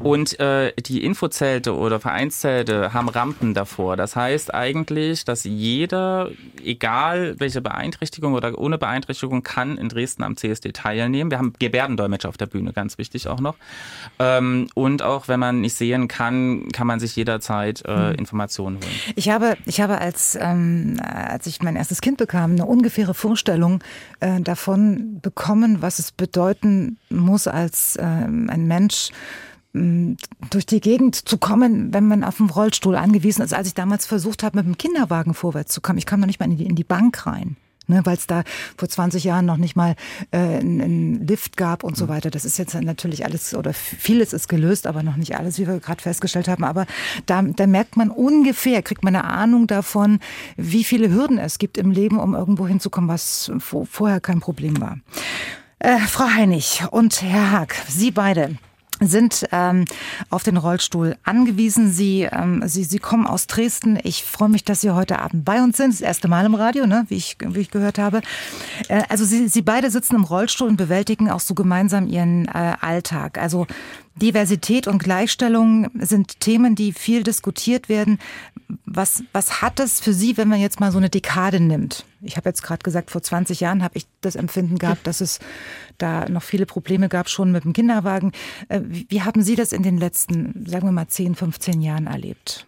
und 0.00 0.38
äh, 0.40 0.72
die 0.74 1.04
Infozelte 1.04 1.74
oder 1.74 2.00
Vereinszelte 2.00 2.92
haben 2.92 3.08
Rampen 3.08 3.54
davor. 3.54 3.96
Das 3.96 4.16
heißt 4.16 4.52
eigentlich, 4.52 5.24
dass 5.24 5.44
jeder, 5.44 6.30
egal 6.62 7.36
welche 7.38 7.60
Beeinträchtigung 7.60 8.34
oder 8.34 8.58
ohne 8.58 8.78
Beeinträchtigung, 8.78 9.42
kann 9.42 9.78
in 9.78 9.88
Dresden 9.88 10.22
am 10.22 10.36
CSD 10.36 10.72
teilnehmen. 10.72 11.30
Wir 11.30 11.38
haben 11.38 11.52
Gebärdendolmetscher 11.58 12.28
auf 12.28 12.36
der 12.36 12.46
Bühne, 12.46 12.72
ganz 12.72 12.98
wichtig 12.98 13.28
auch 13.28 13.40
noch. 13.40 13.56
Ähm, 14.18 14.68
und 14.74 15.02
auch 15.02 15.28
wenn 15.28 15.40
man 15.40 15.60
nicht 15.60 15.74
sehen 15.74 16.08
kann, 16.08 16.68
kann 16.72 16.86
man 16.86 17.00
sich 17.00 17.16
jederzeit 17.16 17.84
äh, 17.84 17.94
hm. 17.94 18.14
Informationen 18.16 18.76
holen. 18.76 19.14
Ich 19.16 19.28
habe, 19.28 19.56
ich 19.66 19.80
habe 19.80 19.98
als, 19.98 20.36
ähm, 20.40 21.00
als 21.02 21.46
ich 21.46 21.62
mein 21.62 21.76
erstes 21.76 22.00
Kind 22.00 22.18
bekam, 22.18 22.52
eine 22.52 22.66
ungefähre 22.66 23.14
Vorstellung 23.14 23.82
äh, 24.20 24.40
davon 24.40 25.20
bekommen, 25.20 25.82
was 25.82 25.98
es 25.98 26.12
bedeuten 26.12 26.98
muss 27.10 27.46
als 27.46 27.98
ähm, 28.00 28.48
ein 28.50 28.66
Mensch, 28.66 29.10
durch 29.74 30.66
die 30.66 30.80
Gegend 30.80 31.28
zu 31.28 31.36
kommen, 31.36 31.92
wenn 31.92 32.06
man 32.06 32.22
auf 32.22 32.36
dem 32.36 32.48
Rollstuhl 32.48 32.94
angewiesen 32.94 33.42
ist. 33.42 33.52
Als 33.52 33.66
ich 33.66 33.74
damals 33.74 34.06
versucht 34.06 34.44
habe, 34.44 34.58
mit 34.58 34.66
dem 34.66 34.78
Kinderwagen 34.78 35.34
vorwärts 35.34 35.74
zu 35.74 35.80
kommen, 35.80 35.98
ich 35.98 36.06
kam 36.06 36.20
noch 36.20 36.28
nicht 36.28 36.38
mal 36.38 36.48
in 36.48 36.56
die, 36.56 36.66
in 36.66 36.76
die 36.76 36.84
Bank 36.84 37.26
rein. 37.26 37.56
Ne, 37.86 38.00
Weil 38.04 38.16
es 38.16 38.26
da 38.26 38.44
vor 38.78 38.88
20 38.88 39.24
Jahren 39.24 39.44
noch 39.44 39.58
nicht 39.58 39.76
mal 39.76 39.94
äh, 40.30 40.38
einen 40.38 41.26
Lift 41.26 41.58
gab 41.58 41.84
und 41.84 41.98
so 41.98 42.06
mhm. 42.06 42.08
weiter. 42.08 42.30
Das 42.30 42.46
ist 42.46 42.56
jetzt 42.56 42.74
natürlich 42.74 43.26
alles 43.26 43.54
oder 43.54 43.74
vieles 43.74 44.32
ist 44.32 44.48
gelöst, 44.48 44.86
aber 44.86 45.02
noch 45.02 45.16
nicht 45.16 45.36
alles, 45.36 45.58
wie 45.58 45.66
wir 45.66 45.80
gerade 45.80 46.00
festgestellt 46.00 46.48
haben. 46.48 46.64
Aber 46.64 46.86
da, 47.26 47.42
da 47.42 47.66
merkt 47.66 47.98
man 47.98 48.10
ungefähr, 48.10 48.80
kriegt 48.82 49.04
man 49.04 49.14
eine 49.14 49.24
Ahnung 49.24 49.66
davon, 49.66 50.20
wie 50.56 50.82
viele 50.82 51.10
Hürden 51.10 51.36
es 51.36 51.58
gibt 51.58 51.76
im 51.76 51.90
Leben, 51.90 52.18
um 52.18 52.34
irgendwo 52.34 52.66
hinzukommen, 52.66 53.10
was 53.10 53.52
vorher 53.58 54.20
kein 54.20 54.40
Problem 54.40 54.80
war. 54.80 54.98
Äh, 55.78 55.98
Frau 55.98 56.28
Heinig 56.28 56.84
und 56.90 57.20
Herr 57.20 57.50
Haag, 57.50 57.74
Sie 57.88 58.12
beide 58.12 58.56
sind 59.06 59.46
ähm, 59.52 59.84
auf 60.30 60.42
den 60.42 60.56
Rollstuhl 60.56 61.16
angewiesen. 61.24 61.92
Sie, 61.92 62.22
ähm, 62.22 62.62
Sie, 62.66 62.84
Sie 62.84 62.98
kommen 62.98 63.26
aus 63.26 63.46
Dresden. 63.46 63.98
Ich 64.02 64.24
freue 64.24 64.48
mich, 64.48 64.64
dass 64.64 64.80
Sie 64.80 64.90
heute 64.90 65.20
Abend 65.20 65.44
bei 65.44 65.62
uns 65.62 65.76
sind. 65.76 65.92
Das 65.92 66.00
erste 66.00 66.28
Mal 66.28 66.46
im 66.46 66.54
Radio, 66.54 66.86
ne? 66.86 67.04
wie, 67.08 67.16
ich, 67.16 67.36
wie 67.40 67.60
ich 67.60 67.70
gehört 67.70 67.98
habe. 67.98 68.22
Äh, 68.88 69.02
also 69.08 69.24
Sie, 69.24 69.48
Sie 69.48 69.62
beide 69.62 69.90
sitzen 69.90 70.16
im 70.16 70.24
Rollstuhl 70.24 70.68
und 70.68 70.76
bewältigen 70.76 71.30
auch 71.30 71.40
so 71.40 71.54
gemeinsam 71.54 72.06
Ihren 72.06 72.46
äh, 72.46 72.74
Alltag. 72.80 73.38
Also 73.38 73.66
Diversität 74.16 74.86
und 74.86 75.02
Gleichstellung 75.02 75.90
sind 75.98 76.40
Themen, 76.40 76.74
die 76.74 76.92
viel 76.92 77.22
diskutiert 77.22 77.88
werden. 77.88 78.18
Was, 78.86 79.24
was 79.32 79.60
hat 79.60 79.80
es 79.80 80.00
für 80.00 80.12
Sie, 80.12 80.36
wenn 80.36 80.48
man 80.48 80.60
jetzt 80.60 80.78
mal 80.80 80.92
so 80.92 80.98
eine 80.98 81.10
Dekade 81.10 81.60
nimmt? 81.60 82.04
Ich 82.22 82.36
habe 82.36 82.48
jetzt 82.48 82.62
gerade 82.62 82.82
gesagt, 82.82 83.10
vor 83.10 83.22
20 83.22 83.60
Jahren 83.60 83.82
habe 83.82 83.96
ich 83.96 84.06
das 84.20 84.36
Empfinden 84.36 84.78
gehabt, 84.78 85.06
dass 85.06 85.20
es 85.20 85.40
da 85.98 86.28
noch 86.28 86.42
viele 86.42 86.64
Probleme 86.64 87.08
gab, 87.08 87.28
schon 87.28 87.50
mit 87.50 87.64
dem 87.64 87.72
Kinderwagen. 87.72 88.32
Äh, 88.68 88.80
wie 88.84 89.22
haben 89.22 89.42
Sie 89.42 89.56
das 89.56 89.72
in 89.72 89.82
den 89.82 89.98
letzten, 89.98 90.64
sagen 90.66 90.86
wir 90.86 90.92
mal, 90.92 91.08
10, 91.08 91.34
15 91.34 91.82
Jahren 91.82 92.06
erlebt? 92.06 92.66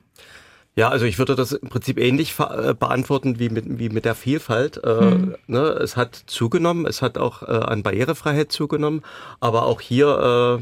Ja, 0.78 0.90
also 0.90 1.06
ich 1.06 1.18
würde 1.18 1.34
das 1.34 1.52
im 1.52 1.70
Prinzip 1.70 1.98
ähnlich 1.98 2.34
äh, 2.38 2.74
beantworten 2.74 3.38
wie 3.38 3.48
mit, 3.48 3.78
wie 3.78 3.88
mit 3.88 4.04
der 4.04 4.14
Vielfalt. 4.14 4.76
Hm. 4.84 5.34
ne, 5.46 5.58
es 5.58 5.96
hat 5.96 6.14
zugenommen, 6.26 6.86
es 6.86 7.00
hat 7.00 7.16
auch 7.16 7.42
äh, 7.42 7.46
an 7.46 7.82
Barrierefreiheit 7.82 8.52
zugenommen, 8.52 9.02
aber 9.40 9.64
auch 9.64 9.80
hier, 9.80 10.60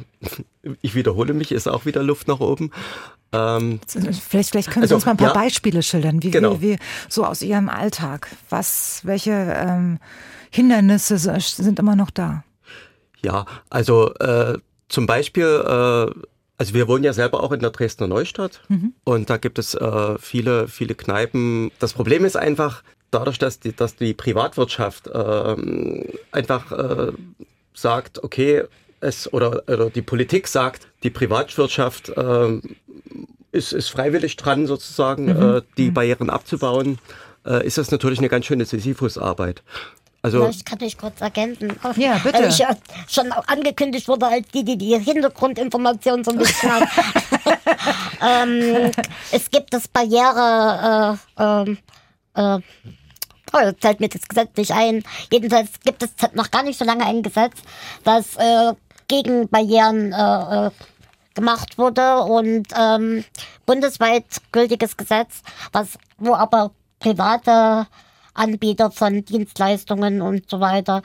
äh, 0.62 0.68
ich 0.82 0.94
wiederhole 0.94 1.34
mich, 1.34 1.50
ist 1.50 1.66
auch 1.66 1.84
wieder 1.84 2.04
Luft 2.04 2.28
nach 2.28 2.38
oben. 2.38 2.70
Ähm, 3.32 3.80
vielleicht, 3.88 4.22
vielleicht 4.22 4.70
können 4.70 4.86
Sie 4.86 4.94
also, 4.94 4.94
uns 4.94 5.06
mal 5.06 5.12
ein 5.12 5.16
paar 5.16 5.28
ja, 5.28 5.34
Beispiele 5.34 5.82
schildern, 5.82 6.22
wie, 6.22 6.30
genau. 6.30 6.60
wie, 6.60 6.74
wie 6.74 6.78
so 7.08 7.24
aus 7.24 7.42
Ihrem 7.42 7.68
Alltag. 7.68 8.28
Was, 8.48 9.00
welche 9.02 9.32
ähm, 9.32 9.98
Hindernisse 10.50 11.18
sind 11.18 11.80
immer 11.80 11.96
noch 11.96 12.10
da? 12.10 12.44
Ja, 13.24 13.46
also 13.70 14.14
äh, 14.14 14.58
zum 14.88 15.06
Beispiel, 15.06 15.44
äh, 15.44 16.20
also 16.56 16.74
wir 16.74 16.88
wohnen 16.88 17.04
ja 17.04 17.12
selber 17.12 17.42
auch 17.42 17.52
in 17.52 17.60
der 17.60 17.70
Dresdner 17.70 18.06
Neustadt 18.06 18.60
mhm. 18.68 18.94
und 19.04 19.30
da 19.30 19.36
gibt 19.36 19.58
es 19.58 19.74
äh, 19.74 20.18
viele, 20.18 20.68
viele 20.68 20.94
Kneipen. 20.94 21.70
Das 21.78 21.92
Problem 21.92 22.24
ist 22.24 22.36
einfach, 22.36 22.82
dadurch, 23.10 23.38
dass 23.38 23.60
die, 23.60 23.74
dass 23.74 23.96
die 23.96 24.14
Privatwirtschaft 24.14 25.08
äh, 25.08 25.56
einfach 26.32 26.72
äh, 26.72 27.12
sagt, 27.72 28.22
okay, 28.22 28.64
es 29.00 29.32
oder, 29.32 29.62
oder 29.68 29.90
die 29.90 30.02
Politik 30.02 30.48
sagt, 30.48 30.88
die 31.02 31.10
Privatwirtschaft 31.10 32.10
äh, 32.10 32.60
ist, 33.52 33.72
ist 33.72 33.88
freiwillig 33.88 34.36
dran, 34.36 34.66
sozusagen 34.66 35.26
mhm. 35.26 35.56
äh, 35.56 35.62
die 35.76 35.90
mhm. 35.90 35.94
Barrieren 35.94 36.30
abzubauen, 36.30 36.98
äh, 37.44 37.66
ist 37.66 37.78
das 37.78 37.90
natürlich 37.90 38.18
eine 38.18 38.28
ganz 38.28 38.46
schöne 38.46 38.64
Sisyphus-Arbeit. 38.64 39.62
Also, 40.24 40.40
Vielleicht 40.40 40.64
kann 40.64 40.80
ich 40.80 40.96
kurz 40.96 41.20
ergänzen. 41.20 41.78
Ja, 41.96 42.16
bitte. 42.16 42.38
Weil 42.38 42.48
ich 42.48 42.56
ja 42.56 42.74
schon 43.06 43.30
angekündigt 43.30 44.08
wurde 44.08 44.26
als 44.26 44.48
die, 44.54 44.64
die 44.64 44.78
die 44.78 44.98
Hintergrundinformationen 44.98 46.24
so 46.24 46.30
ein 46.30 46.38
bisschen 46.38 46.72
hat. 46.72 46.88
ähm, 48.42 48.90
es 49.32 49.50
gibt 49.50 49.74
das 49.74 49.86
Barriere, 49.86 51.18
äh, 51.36 51.42
ähm, 51.42 51.78
äh, 52.36 52.58
oh, 53.52 53.58
jetzt 53.66 53.82
fällt 53.82 54.00
mir 54.00 54.08
das 54.08 54.26
Gesetz 54.26 54.56
nicht 54.56 54.70
ein. 54.70 55.04
Jedenfalls 55.30 55.68
gibt 55.84 56.02
es 56.02 56.08
noch 56.32 56.50
gar 56.50 56.62
nicht 56.62 56.78
so 56.78 56.86
lange 56.86 57.04
ein 57.04 57.22
Gesetz, 57.22 57.58
das 58.04 58.36
äh, 58.36 58.72
gegen 59.08 59.50
Barrieren 59.50 60.10
äh, 60.14 60.68
äh, 60.68 60.70
gemacht 61.34 61.76
wurde 61.76 62.20
und 62.20 62.68
ähm, 62.74 63.26
bundesweit 63.66 64.24
gültiges 64.52 64.96
Gesetz, 64.96 65.42
was 65.72 65.98
wo 66.16 66.34
aber 66.34 66.70
private 66.98 67.86
Anbieter 68.34 68.90
von 68.90 69.24
Dienstleistungen 69.24 70.20
und 70.20 70.50
so 70.50 70.60
weiter 70.60 71.02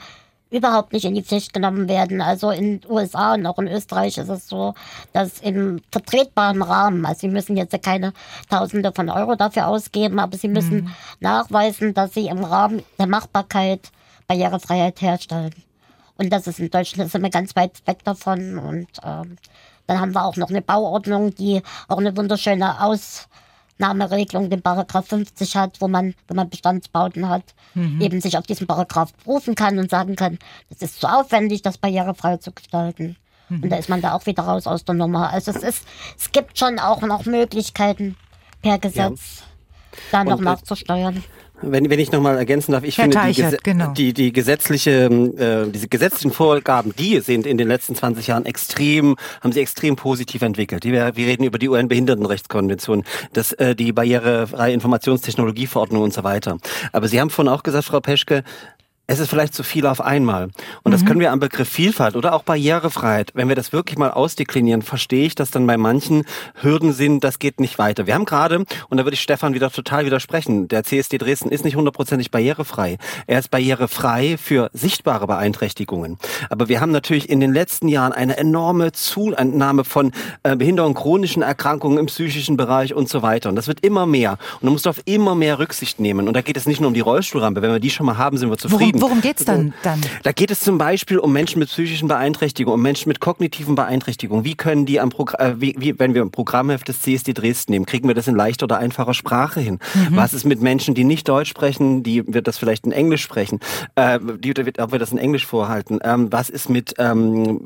überhaupt 0.50 0.92
nicht 0.92 1.04
in 1.04 1.14
die 1.14 1.22
Pflicht 1.22 1.52
genommen 1.52 1.88
werden. 1.88 2.20
Also 2.20 2.50
in 2.50 2.80
USA 2.88 3.34
und 3.34 3.46
auch 3.46 3.58
in 3.58 3.68
Österreich 3.68 4.18
ist 4.18 4.28
es 4.28 4.48
so, 4.48 4.74
dass 5.12 5.40
im 5.40 5.80
vertretbaren 5.92 6.62
Rahmen, 6.62 7.06
also 7.06 7.20
sie 7.20 7.28
müssen 7.28 7.56
jetzt 7.56 7.80
keine 7.82 8.12
Tausende 8.48 8.92
von 8.92 9.08
Euro 9.08 9.36
dafür 9.36 9.68
ausgeben, 9.68 10.18
aber 10.18 10.36
sie 10.36 10.48
müssen 10.48 10.84
mhm. 10.84 10.94
nachweisen, 11.20 11.94
dass 11.94 12.14
sie 12.14 12.26
im 12.26 12.44
Rahmen 12.44 12.82
der 12.98 13.06
Machbarkeit 13.06 13.92
Barrierefreiheit 14.26 15.00
herstellen. 15.00 15.54
Und 16.16 16.30
das 16.30 16.46
ist 16.46 16.60
in 16.60 16.70
Deutschland 16.70 17.10
sind 17.10 17.22
wir 17.22 17.30
ganz 17.30 17.56
weit 17.56 17.84
weg 17.86 18.04
davon. 18.04 18.58
Und 18.58 18.88
ähm, 19.02 19.36
dann 19.86 20.00
haben 20.00 20.14
wir 20.14 20.24
auch 20.24 20.36
noch 20.36 20.50
eine 20.50 20.62
Bauordnung, 20.62 21.34
die 21.34 21.62
auch 21.88 21.98
eine 21.98 22.16
wunderschöne 22.16 22.80
Aus 22.80 23.28
Nahmeregelung, 23.80 24.50
den 24.50 24.62
Paragraph 24.62 25.08
50 25.08 25.56
hat, 25.56 25.80
wo 25.80 25.88
man, 25.88 26.14
wenn 26.28 26.36
man 26.36 26.48
Bestandsbauten 26.48 27.28
hat, 27.28 27.54
mhm. 27.74 28.00
eben 28.00 28.20
sich 28.20 28.38
auf 28.38 28.46
diesen 28.46 28.66
Paragraph 28.66 29.12
berufen 29.24 29.54
kann 29.54 29.78
und 29.78 29.90
sagen 29.90 30.16
kann, 30.16 30.38
das 30.68 30.82
ist 30.82 31.00
zu 31.00 31.08
aufwendig, 31.08 31.62
das 31.62 31.78
barrierefrei 31.78 32.36
zu 32.36 32.52
gestalten. 32.52 33.16
Mhm. 33.48 33.64
Und 33.64 33.70
da 33.70 33.76
ist 33.76 33.88
man 33.88 34.00
da 34.00 34.14
auch 34.14 34.26
wieder 34.26 34.44
raus 34.44 34.66
aus 34.66 34.84
der 34.84 34.94
Nummer. 34.94 35.30
Also 35.30 35.50
es 35.50 35.62
ist, 35.62 35.86
es 36.16 36.30
gibt 36.30 36.58
schon 36.58 36.78
auch 36.78 37.02
noch 37.02 37.24
Möglichkeiten 37.24 38.16
per 38.62 38.78
Gesetz 38.78 39.40
ja. 39.40 39.98
da 40.12 40.24
noch 40.24 40.38
und, 40.38 40.44
nachzusteuern. 40.44 41.24
Wenn, 41.62 41.90
wenn 41.90 41.98
ich 41.98 42.10
nochmal 42.10 42.36
ergänzen 42.38 42.72
darf, 42.72 42.84
ich 42.84 42.96
Herr 42.96 43.04
finde 43.04 43.18
Teichert, 43.18 43.52
die, 43.52 43.56
genau. 43.62 43.92
die, 43.92 44.12
die 44.12 44.32
gesetzliche, 44.32 45.06
äh, 45.06 45.70
diese 45.70 45.88
gesetzlichen 45.88 46.32
Vorgaben, 46.32 46.94
die 46.96 47.20
sind 47.20 47.46
in 47.46 47.58
den 47.58 47.68
letzten 47.68 47.94
20 47.94 48.26
Jahren 48.26 48.46
extrem, 48.46 49.16
haben 49.40 49.52
sie 49.52 49.60
extrem 49.60 49.96
positiv 49.96 50.42
entwickelt. 50.42 50.84
Wir, 50.84 51.16
wir 51.16 51.26
reden 51.26 51.44
über 51.44 51.58
die 51.58 51.68
UN-Behindertenrechtskonvention, 51.68 53.04
das, 53.32 53.52
äh, 53.52 53.74
die 53.74 53.92
barrierefreie 53.92 54.72
Informationstechnologieverordnung 54.72 56.02
und 56.02 56.14
so 56.14 56.24
weiter. 56.24 56.58
Aber 56.92 57.08
Sie 57.08 57.20
haben 57.20 57.30
vorhin 57.30 57.52
auch 57.52 57.62
gesagt, 57.62 57.84
Frau 57.84 58.00
Peschke, 58.00 58.42
es 59.10 59.18
ist 59.18 59.28
vielleicht 59.28 59.54
zu 59.54 59.64
viel 59.64 59.86
auf 59.86 60.00
einmal. 60.00 60.44
Und 60.44 60.52
mhm. 60.84 60.90
das 60.92 61.04
können 61.04 61.18
wir 61.18 61.32
am 61.32 61.40
Begriff 61.40 61.68
Vielfalt 61.68 62.14
oder 62.14 62.32
auch 62.32 62.44
Barrierefreiheit, 62.44 63.32
wenn 63.34 63.48
wir 63.48 63.56
das 63.56 63.72
wirklich 63.72 63.98
mal 63.98 64.12
ausdeklinieren, 64.12 64.82
verstehe 64.82 65.26
ich, 65.26 65.34
dass 65.34 65.50
dann 65.50 65.66
bei 65.66 65.76
manchen 65.76 66.22
Hürden 66.54 66.92
sind, 66.92 67.24
das 67.24 67.40
geht 67.40 67.58
nicht 67.58 67.76
weiter. 67.80 68.06
Wir 68.06 68.14
haben 68.14 68.24
gerade, 68.24 68.64
und 68.88 68.96
da 68.98 69.04
würde 69.04 69.14
ich 69.14 69.20
Stefan 69.20 69.52
wieder 69.52 69.68
total 69.72 70.06
widersprechen, 70.06 70.68
der 70.68 70.84
CSD 70.84 71.18
Dresden 71.18 71.50
ist 71.50 71.64
nicht 71.64 71.74
hundertprozentig 71.74 72.30
barrierefrei. 72.30 72.98
Er 73.26 73.40
ist 73.40 73.50
barrierefrei 73.50 74.36
für 74.38 74.70
sichtbare 74.74 75.26
Beeinträchtigungen. 75.26 76.16
Aber 76.48 76.68
wir 76.68 76.80
haben 76.80 76.92
natürlich 76.92 77.28
in 77.28 77.40
den 77.40 77.52
letzten 77.52 77.88
Jahren 77.88 78.12
eine 78.12 78.36
enorme 78.36 78.92
Zunahme 78.92 79.82
von 79.82 80.12
äh, 80.44 80.54
Behinderungen, 80.54 80.94
chronischen 80.94 81.42
Erkrankungen 81.42 81.98
im 81.98 82.06
psychischen 82.06 82.56
Bereich 82.56 82.94
und 82.94 83.08
so 83.08 83.22
weiter. 83.22 83.48
Und 83.48 83.56
das 83.56 83.66
wird 83.66 83.80
immer 83.80 84.06
mehr. 84.06 84.38
Und 84.60 84.66
du 84.66 84.70
musst 84.70 84.86
auf 84.86 85.00
immer 85.04 85.34
mehr 85.34 85.58
Rücksicht 85.58 85.98
nehmen. 85.98 86.28
Und 86.28 86.34
da 86.34 86.42
geht 86.42 86.56
es 86.56 86.66
nicht 86.66 86.80
nur 86.80 86.86
um 86.86 86.94
die 86.94 87.00
Rollstuhlrampe. 87.00 87.60
Wenn 87.60 87.72
wir 87.72 87.80
die 87.80 87.90
schon 87.90 88.06
mal 88.06 88.16
haben, 88.16 88.38
sind 88.38 88.50
wir 88.50 88.56
zufrieden. 88.56 88.99
Worum 88.99 88.99
geht's 89.20 89.44
dann, 89.44 89.74
dann? 89.82 90.00
Da 90.22 90.32
geht 90.32 90.50
es 90.50 90.60
zum 90.60 90.78
Beispiel 90.78 91.18
um 91.18 91.32
Menschen 91.32 91.58
mit 91.58 91.68
psychischen 91.68 92.08
Beeinträchtigungen, 92.08 92.74
um 92.74 92.82
Menschen 92.82 93.08
mit 93.08 93.20
kognitiven 93.20 93.74
Beeinträchtigungen. 93.74 94.44
Wie 94.44 94.54
können 94.54 94.86
die 94.86 95.00
am 95.00 95.10
Programm, 95.10 95.58
äh, 95.58 95.60
wie, 95.60 95.74
wie, 95.78 95.98
wenn 95.98 96.14
wir 96.14 96.22
ein 96.22 96.30
Programmheft 96.30 96.88
des 96.88 97.00
CSD 97.00 97.32
Dresden 97.32 97.72
nehmen, 97.72 97.86
kriegen 97.86 98.08
wir 98.08 98.14
das 98.14 98.28
in 98.28 98.34
leichter 98.34 98.64
oder 98.64 98.78
einfacher 98.78 99.14
Sprache 99.14 99.60
hin? 99.60 99.78
Mhm. 99.94 100.16
Was 100.16 100.32
ist 100.34 100.44
mit 100.44 100.60
Menschen, 100.60 100.94
die 100.94 101.04
nicht 101.04 101.28
Deutsch 101.28 101.50
sprechen, 101.50 102.02
die 102.02 102.26
wird 102.26 102.46
das 102.46 102.58
vielleicht 102.58 102.86
in 102.86 102.92
Englisch 102.92 103.22
sprechen, 103.22 103.60
äh, 103.94 104.18
die, 104.38 104.54
ob 104.78 104.92
wir 104.92 104.98
das 104.98 105.12
in 105.12 105.18
Englisch 105.18 105.46
vorhalten? 105.46 105.98
Ähm, 106.02 106.32
was 106.32 106.50
ist 106.50 106.68
mit, 106.68 106.94
ähm, 106.98 107.60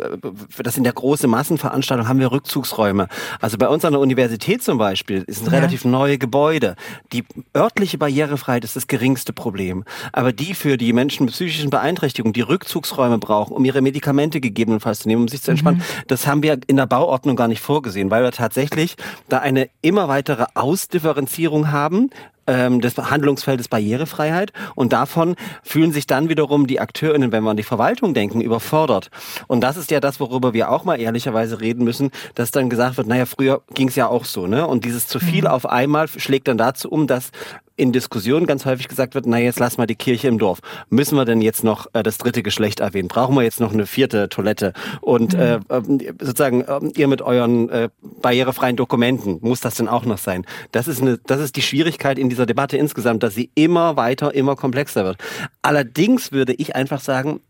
das 0.63 0.77
in 0.77 0.85
der 0.85 0.93
großen 0.93 1.29
Massenveranstaltung 1.29 2.09
haben 2.09 2.21
wir 2.21 2.33
Rückzugsräume. 2.33 3.09
Also 3.41 3.59
bei 3.59 3.69
uns 3.69 3.85
an 3.85 3.93
der 3.93 4.01
Universität 4.01 4.63
zum 4.63 4.79
Beispiel 4.79 5.23
ist 5.27 5.43
ein 5.43 5.47
ja. 5.47 5.59
relativ 5.59 5.85
neue 5.85 6.19
Gebäude. 6.19 6.77
Die 7.13 7.25
örtliche 7.57 7.99
Barrierefreiheit 7.99 8.65
ist 8.65 8.77
das 8.77 8.87
geringste 8.87 9.33
Problem. 9.33 9.85
Aber 10.13 10.33
die 10.33 10.55
für 10.55 10.77
die 10.77 10.93
Menschen 10.93 11.14
Menschen 11.15 11.27
mit 11.27 11.35
psychischen 11.35 11.71
Beeinträchtigungen, 11.71 12.33
die 12.33 12.41
Rückzugsräume 12.41 13.19
brauchen, 13.19 13.55
um 13.55 13.65
ihre 13.65 13.81
Medikamente 13.81 14.41
gegebenenfalls 14.41 15.01
zu 15.01 15.09
nehmen, 15.09 15.23
um 15.23 15.29
sich 15.29 15.43
zu 15.43 15.51
entspannen, 15.51 15.79
mhm. 15.79 16.03
das 16.09 16.27
haben 16.27 16.43
wir 16.43 16.59
in 16.67 16.77
der 16.77 16.87
Bauordnung 16.87 17.37
gar 17.37 17.49
nicht 17.49 17.61
vorgesehen, 17.61 18.11
weil 18.11 18.23
wir 18.23 18.33
tatsächlich 18.33 18.97
da 19.29 19.39
eine 19.39 19.69
immer 19.81 20.09
weitere 20.09 20.47
Ausdifferenzierung 20.55 21.71
haben 21.71 22.11
ähm, 22.47 22.81
des 22.81 22.97
Handlungsfeldes 22.97 23.69
Barrierefreiheit 23.69 24.53
und 24.75 24.93
davon 24.93 25.37
fühlen 25.63 25.93
sich 25.93 26.07
dann 26.07 26.29
wiederum 26.29 26.67
die 26.67 26.81
AkteurInnen, 26.81 27.33
wenn 27.33 27.45
wir 27.45 27.51
an 27.51 27.57
die 27.57 27.63
Verwaltung 27.63 28.13
denken, 28.13 28.41
überfordert. 28.41 29.11
Und 29.47 29.63
das 29.63 29.77
ist 29.77 29.91
ja 29.91 30.01
das, 30.01 30.21
worüber 30.21 30.53
wir 30.53 30.71
auch 30.71 30.85
mal 30.85 31.01
ehrlicherweise 31.01 31.61
reden 31.61 31.85
müssen, 31.85 32.11
dass 32.35 32.51
dann 32.51 32.69
gesagt 32.69 32.97
wird, 32.97 33.07
naja, 33.07 33.27
früher 33.27 33.63
ging 33.73 33.89
es 33.89 33.97
ja 33.97 34.09
auch 34.09 34.25
so, 34.25 34.47
ne? 34.47 34.67
Und 34.67 34.85
dieses 34.85 35.07
zu 35.07 35.21
viel 35.21 35.43
mhm. 35.43 35.49
auf 35.49 35.67
einmal 35.67 36.09
schlägt 36.09 36.49
dann 36.49 36.59
dazu 36.59 36.91
um, 36.91 37.07
dass 37.07 37.31
in 37.77 37.93
Diskussionen 37.93 38.47
ganz 38.47 38.65
häufig 38.65 38.89
gesagt 38.89 39.15
wird, 39.15 39.27
na 39.27 39.39
jetzt 39.39 39.59
lass 39.59 39.79
mal 39.79 39.87
die 39.87 39.97
Kirche 39.97 40.29
im 40.29 40.39
Dorf. 40.39 40.61
Müssen 40.91 41.17
wir 41.17 41.25
denn 41.25 41.41
jetzt 41.41 41.65
noch 41.65 41.87
äh, 41.93 42.03
das 42.03 42.19
dritte 42.19 42.43
Geschlecht 42.43 42.81
erwähnen? 42.81 43.09
Brauchen 43.09 43.35
wir 43.35 43.43
jetzt 43.43 43.61
noch 43.61 43.73
eine 43.73 43.87
vierte 43.87 44.29
Toilette? 44.29 44.73
Und 45.01 45.35
mhm. 45.35 45.41
äh, 45.41 45.61
ähm, 45.71 46.01
sozusagen 46.21 46.63
äh, 46.63 46.81
ihr 46.97 47.09
mit 47.09 47.23
euren 47.23 47.69
äh, 47.71 47.89
barrierefreien 48.01 48.77
Dokumenten, 48.77 49.39
muss 49.41 49.61
das 49.61 49.75
denn 49.75 49.89
auch 49.89 50.05
noch 50.05 50.19
sein? 50.19 50.47
Das 50.73 50.89
ist, 50.89 51.03
eine, 51.03 51.19
das 51.19 51.41
ist 51.41 51.57
die 51.57 51.63
Schwierigkeit 51.63 52.19
in 52.19 52.29
dieser 52.29 52.47
Debatte 52.47 52.77
insgesamt, 52.77 53.23
dass 53.23 53.35
sie 53.35 53.51
immer 53.55 53.97
weiter, 53.97 54.35
immer 54.35 54.57
komplexer 54.57 55.05
wird. 55.05 55.19
Allerdings 55.63 56.33
würde 56.33 56.55
ich 56.55 56.77
einfach 56.77 57.01
sagen, 57.01 57.41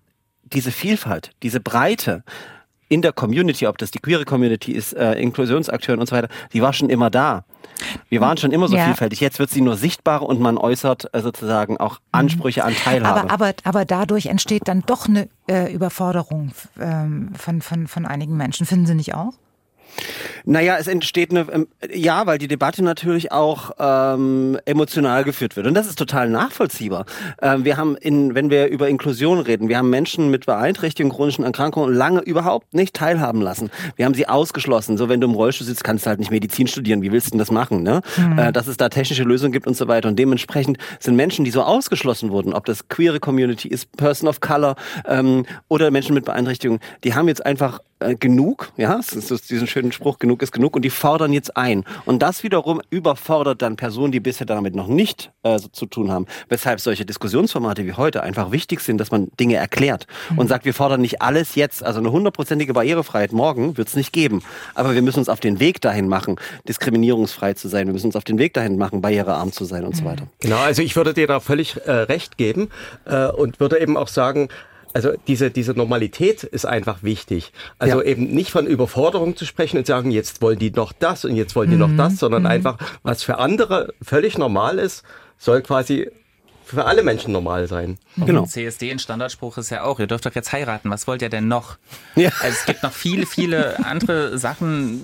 diese 0.44 0.70
Vielfalt, 0.70 1.30
diese 1.42 1.60
Breite, 1.60 2.22
in 2.94 3.02
der 3.02 3.12
Community, 3.12 3.66
ob 3.66 3.76
das 3.78 3.90
die 3.90 3.98
queere 3.98 4.24
Community 4.24 4.70
ist, 4.70 4.92
äh, 4.92 5.14
Inklusionsakteuren 5.14 5.98
und 5.98 6.08
so 6.08 6.14
weiter, 6.14 6.28
die 6.52 6.62
war 6.62 6.72
schon 6.72 6.90
immer 6.90 7.10
da. 7.10 7.44
Wir 8.08 8.20
waren 8.20 8.36
schon 8.36 8.52
immer 8.52 8.68
so 8.68 8.76
ja. 8.76 8.84
vielfältig. 8.84 9.18
Jetzt 9.18 9.40
wird 9.40 9.50
sie 9.50 9.62
nur 9.62 9.76
sichtbarer 9.76 10.22
und 10.22 10.38
man 10.40 10.56
äußert 10.56 11.12
äh, 11.12 11.20
sozusagen 11.20 11.76
auch 11.76 11.98
Ansprüche 12.12 12.62
an 12.62 12.72
Teilhabe. 12.72 13.22
Aber, 13.22 13.32
aber, 13.32 13.54
aber 13.64 13.84
dadurch 13.84 14.26
entsteht 14.26 14.68
dann 14.68 14.84
doch 14.86 15.08
eine 15.08 15.28
äh, 15.50 15.72
Überforderung 15.72 16.52
ähm, 16.80 17.30
von, 17.36 17.62
von, 17.62 17.88
von 17.88 18.06
einigen 18.06 18.36
Menschen. 18.36 18.64
Finden 18.64 18.86
Sie 18.86 18.94
nicht 18.94 19.14
auch? 19.16 19.32
Naja, 20.44 20.76
es 20.78 20.86
entsteht 20.86 21.30
eine, 21.30 21.46
ähm, 21.52 21.68
ja, 21.92 22.26
weil 22.26 22.38
die 22.38 22.48
Debatte 22.48 22.82
natürlich 22.84 23.32
auch 23.32 23.72
ähm, 23.78 24.58
emotional 24.64 25.24
geführt 25.24 25.56
wird. 25.56 25.66
Und 25.66 25.74
das 25.74 25.86
ist 25.86 25.98
total 25.98 26.28
nachvollziehbar. 26.28 27.06
Ähm, 27.40 27.64
wir 27.64 27.76
haben, 27.76 27.96
in, 27.96 28.34
wenn 28.34 28.50
wir 28.50 28.66
über 28.68 28.88
Inklusion 28.88 29.38
reden, 29.38 29.68
wir 29.68 29.78
haben 29.78 29.90
Menschen 29.90 30.30
mit 30.30 30.46
Beeinträchtigungen, 30.46 31.14
chronischen 31.14 31.44
Erkrankungen 31.44 31.94
lange 31.94 32.20
überhaupt 32.20 32.74
nicht 32.74 32.94
teilhaben 32.94 33.40
lassen. 33.40 33.70
Wir 33.96 34.04
haben 34.04 34.14
sie 34.14 34.28
ausgeschlossen. 34.28 34.96
So, 34.96 35.08
wenn 35.08 35.20
du 35.20 35.28
im 35.28 35.34
Rollstuhl 35.34 35.66
sitzt, 35.66 35.84
kannst 35.84 36.04
du 36.04 36.10
halt 36.10 36.18
nicht 36.18 36.30
Medizin 36.30 36.66
studieren. 36.66 37.02
Wie 37.02 37.12
willst 37.12 37.28
du 37.28 37.30
denn 37.30 37.38
das 37.38 37.50
machen? 37.50 37.82
Ne? 37.82 38.02
Mhm. 38.16 38.38
Äh, 38.38 38.52
dass 38.52 38.66
es 38.66 38.76
da 38.76 38.88
technische 38.88 39.24
Lösungen 39.24 39.52
gibt 39.52 39.66
und 39.66 39.76
so 39.76 39.88
weiter. 39.88 40.08
Und 40.08 40.18
dementsprechend 40.18 40.78
sind 41.00 41.16
Menschen, 41.16 41.44
die 41.44 41.50
so 41.50 41.62
ausgeschlossen 41.62 42.30
wurden, 42.30 42.52
ob 42.52 42.66
das 42.66 42.88
queere 42.88 43.20
Community 43.20 43.68
ist, 43.68 43.90
Person 43.96 44.28
of 44.28 44.40
Color 44.40 44.76
ähm, 45.06 45.46
oder 45.68 45.90
Menschen 45.90 46.14
mit 46.14 46.24
Beeinträchtigungen, 46.24 46.80
die 47.02 47.14
haben 47.14 47.28
jetzt 47.28 47.44
einfach 47.44 47.80
äh, 48.00 48.14
genug, 48.16 48.72
ja, 48.76 48.98
es 48.98 49.12
ist 49.12 49.50
diesen 49.50 49.66
schönen 49.66 49.83
Spruch, 49.92 50.18
genug 50.18 50.42
ist 50.42 50.52
genug, 50.52 50.76
und 50.76 50.82
die 50.82 50.90
fordern 50.90 51.32
jetzt 51.32 51.56
ein. 51.56 51.84
Und 52.04 52.22
das 52.22 52.42
wiederum 52.42 52.80
überfordert 52.90 53.62
dann 53.62 53.76
Personen, 53.76 54.12
die 54.12 54.20
bisher 54.20 54.46
damit 54.46 54.74
noch 54.74 54.86
nicht 54.86 55.30
äh, 55.42 55.58
so 55.58 55.68
zu 55.68 55.86
tun 55.86 56.10
haben, 56.10 56.26
weshalb 56.48 56.80
solche 56.80 57.04
Diskussionsformate 57.04 57.86
wie 57.86 57.92
heute 57.92 58.22
einfach 58.22 58.50
wichtig 58.52 58.80
sind, 58.80 58.98
dass 58.98 59.10
man 59.10 59.28
Dinge 59.38 59.56
erklärt 59.56 60.06
mhm. 60.30 60.38
und 60.38 60.48
sagt, 60.48 60.64
wir 60.64 60.74
fordern 60.74 61.00
nicht 61.00 61.22
alles 61.22 61.54
jetzt, 61.54 61.82
also 61.82 62.00
eine 62.00 62.10
hundertprozentige 62.10 62.72
Barrierefreiheit 62.72 63.32
morgen 63.32 63.76
wird 63.76 63.88
es 63.88 63.96
nicht 63.96 64.12
geben, 64.12 64.42
aber 64.74 64.94
wir 64.94 65.02
müssen 65.02 65.20
uns 65.20 65.28
auf 65.28 65.40
den 65.40 65.60
Weg 65.60 65.80
dahin 65.80 66.08
machen, 66.08 66.36
diskriminierungsfrei 66.68 67.54
zu 67.54 67.68
sein, 67.68 67.86
wir 67.86 67.92
müssen 67.92 68.06
uns 68.06 68.16
auf 68.16 68.24
den 68.24 68.38
Weg 68.38 68.54
dahin 68.54 68.76
machen, 68.76 69.00
barrierearm 69.00 69.52
zu 69.52 69.64
sein 69.64 69.84
und 69.84 69.94
mhm. 69.94 69.98
so 69.98 70.04
weiter. 70.04 70.26
Genau, 70.40 70.58
also 70.58 70.82
ich 70.82 70.96
würde 70.96 71.14
dir 71.14 71.26
da 71.26 71.40
völlig 71.40 71.76
äh, 71.84 71.90
recht 71.90 72.36
geben 72.36 72.68
äh, 73.04 73.28
und 73.28 73.60
würde 73.60 73.80
eben 73.80 73.96
auch 73.96 74.08
sagen, 74.08 74.48
also 74.94 75.12
diese, 75.26 75.50
diese 75.50 75.72
Normalität 75.72 76.44
ist 76.44 76.64
einfach 76.64 77.02
wichtig. 77.02 77.52
Also 77.78 78.00
ja. 78.00 78.06
eben 78.06 78.28
nicht 78.28 78.50
von 78.50 78.66
Überforderung 78.66 79.36
zu 79.36 79.44
sprechen 79.44 79.76
und 79.76 79.86
sagen, 79.86 80.12
jetzt 80.12 80.40
wollen 80.40 80.58
die 80.58 80.70
noch 80.70 80.92
das 80.92 81.24
und 81.24 81.34
jetzt 81.34 81.56
wollen 81.56 81.68
die 81.68 81.76
mhm. 81.76 81.96
noch 81.96 81.96
das, 81.96 82.18
sondern 82.18 82.42
mhm. 82.42 82.48
einfach, 82.48 82.78
was 83.02 83.24
für 83.24 83.38
andere 83.38 83.92
völlig 84.00 84.38
normal 84.38 84.78
ist, 84.78 85.02
soll 85.36 85.62
quasi 85.62 86.10
für 86.64 86.84
alle 86.86 87.02
Menschen 87.02 87.32
normal 87.32 87.66
sein. 87.68 87.98
Genau. 88.16 88.46
CSD 88.46 88.90
ein 88.90 88.98
Standardspruch 88.98 89.58
ist 89.58 89.70
ja 89.70 89.82
auch, 89.82 90.00
ihr 90.00 90.06
dürft 90.06 90.24
doch 90.24 90.34
jetzt 90.34 90.52
heiraten, 90.52 90.90
was 90.90 91.06
wollt 91.06 91.20
ihr 91.22 91.28
denn 91.28 91.48
noch? 91.48 91.76
Ja. 92.14 92.30
Also 92.40 92.56
es 92.60 92.64
gibt 92.64 92.82
noch 92.82 92.92
viele, 92.92 93.26
viele 93.26 93.84
andere 93.84 94.38
Sachen, 94.38 95.02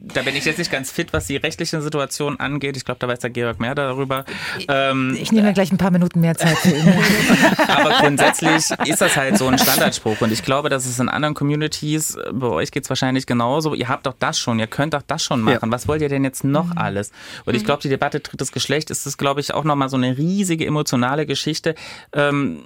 da 0.00 0.22
bin 0.22 0.34
ich 0.36 0.44
jetzt 0.44 0.58
nicht 0.58 0.70
ganz 0.70 0.90
fit, 0.90 1.12
was 1.12 1.26
die 1.26 1.36
rechtliche 1.36 1.82
Situation 1.82 2.40
angeht. 2.40 2.76
Ich 2.76 2.84
glaube, 2.84 2.98
da 3.00 3.08
weiß 3.08 3.18
der 3.18 3.30
Georg 3.30 3.60
mehr 3.60 3.74
darüber. 3.74 4.24
Ähm, 4.68 5.16
ich 5.20 5.32
nehme 5.32 5.48
mir 5.48 5.52
gleich 5.52 5.72
ein 5.72 5.78
paar 5.78 5.90
Minuten 5.90 6.20
mehr 6.20 6.36
Zeit 6.36 6.56
für 6.58 6.70
ihn. 6.70 6.94
Aber 7.68 7.90
grundsätzlich 8.00 8.70
ist 8.86 9.00
das 9.00 9.16
halt 9.16 9.36
so 9.36 9.48
ein 9.48 9.58
Standardspruch 9.58 10.20
und 10.20 10.32
ich 10.32 10.42
glaube, 10.42 10.68
dass 10.68 10.86
es 10.86 10.98
in 10.98 11.08
anderen 11.08 11.34
Communities, 11.34 12.16
bei 12.32 12.46
euch 12.46 12.70
geht 12.70 12.84
es 12.84 12.88
wahrscheinlich 12.88 13.26
genauso, 13.26 13.74
ihr 13.74 13.88
habt 13.88 14.06
doch 14.06 14.14
das 14.18 14.38
schon, 14.38 14.58
ihr 14.58 14.66
könnt 14.66 14.94
doch 14.94 15.02
das 15.06 15.22
schon 15.22 15.42
machen. 15.42 15.58
Ja. 15.62 15.70
Was 15.70 15.86
wollt 15.88 16.02
ihr 16.02 16.08
denn 16.08 16.24
jetzt 16.24 16.44
noch 16.44 16.66
mhm. 16.66 16.78
alles? 16.78 17.10
Und 17.44 17.54
ich 17.54 17.64
glaube, 17.64 17.82
die 17.82 17.88
Debatte 17.88 18.20
drittes 18.20 18.52
Geschlecht 18.52 18.90
ist 18.90 19.06
das, 19.06 19.18
glaube 19.18 19.40
ich, 19.40 19.52
auch 19.52 19.64
nochmal 19.64 19.88
so 19.88 19.96
eine 19.96 20.16
riesige 20.16 20.64
emotionale 20.64 20.93
Geschichte. 21.26 21.74
Ähm, 22.12 22.62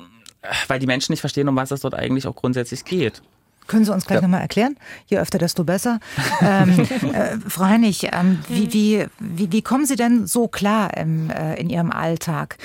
weil 0.69 0.79
die 0.79 0.87
Menschen 0.87 1.13
nicht 1.13 1.21
verstehen, 1.21 1.49
um 1.49 1.57
was 1.57 1.71
es 1.71 1.81
dort 1.81 1.95
eigentlich 1.95 2.27
auch 2.27 2.37
grundsätzlich 2.37 2.85
geht. 2.85 3.23
Können 3.67 3.85
Sie 3.85 3.93
uns 3.93 4.07
gleich 4.07 4.17
ja. 4.17 4.23
nochmal 4.23 4.41
erklären? 4.41 4.77
Je 5.09 5.19
öfter, 5.19 5.39
desto 5.39 5.63
besser. 5.63 6.01
ähm, 6.41 6.71
äh, 7.13 7.37
Frau 7.49 7.65
Heinig, 7.67 8.09
ähm, 8.13 8.39
wie, 8.49 8.73
wie, 8.73 9.07
wie, 9.19 9.53
wie 9.53 9.63
kommen 9.63 9.85
Sie 9.85 9.95
denn 9.95 10.27
so 10.27 10.49
klar 10.49 10.97
im, 10.97 11.29
äh, 11.29 11.61
in 11.61 11.69
Ihrem 11.69 11.93
Alltag? 11.93 12.57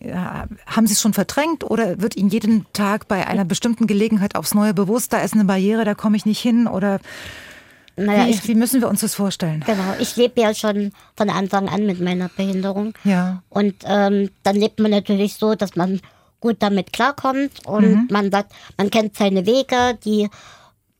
Äh, 0.00 0.12
haben 0.12 0.86
Sie 0.88 0.94
es 0.94 1.00
schon 1.00 1.14
verdrängt 1.14 1.62
oder 1.62 2.02
wird 2.02 2.16
Ihnen 2.16 2.30
jeden 2.30 2.66
Tag 2.72 3.06
bei 3.06 3.28
einer 3.28 3.44
bestimmten 3.44 3.86
Gelegenheit 3.86 4.34
aufs 4.34 4.52
Neue 4.52 4.74
bewusst, 4.74 5.12
da 5.12 5.20
ist 5.20 5.34
eine 5.34 5.44
Barriere, 5.44 5.84
da 5.84 5.94
komme 5.94 6.16
ich 6.16 6.26
nicht 6.26 6.40
hin 6.40 6.66
oder 6.66 6.98
naja, 8.06 8.26
wie, 8.26 8.30
ich, 8.30 8.48
wie 8.48 8.54
müssen 8.54 8.80
wir 8.80 8.88
uns 8.88 9.00
das 9.00 9.14
vorstellen? 9.14 9.62
Genau, 9.66 9.94
ich 9.98 10.16
lebe 10.16 10.40
ja 10.40 10.54
schon 10.54 10.92
von 11.16 11.30
Anfang 11.30 11.68
an 11.68 11.86
mit 11.86 12.00
meiner 12.00 12.28
Behinderung. 12.28 12.94
Ja. 13.04 13.42
Und 13.48 13.74
ähm, 13.84 14.30
dann 14.42 14.56
lebt 14.56 14.80
man 14.80 14.90
natürlich 14.90 15.34
so, 15.34 15.54
dass 15.54 15.76
man 15.76 16.00
gut 16.40 16.56
damit 16.60 16.92
klarkommt 16.92 17.66
und 17.66 17.90
mhm. 17.90 18.08
man 18.10 18.30
sagt, 18.30 18.52
man 18.78 18.90
kennt 18.90 19.16
seine 19.16 19.46
Wege, 19.46 19.98
die 20.04 20.28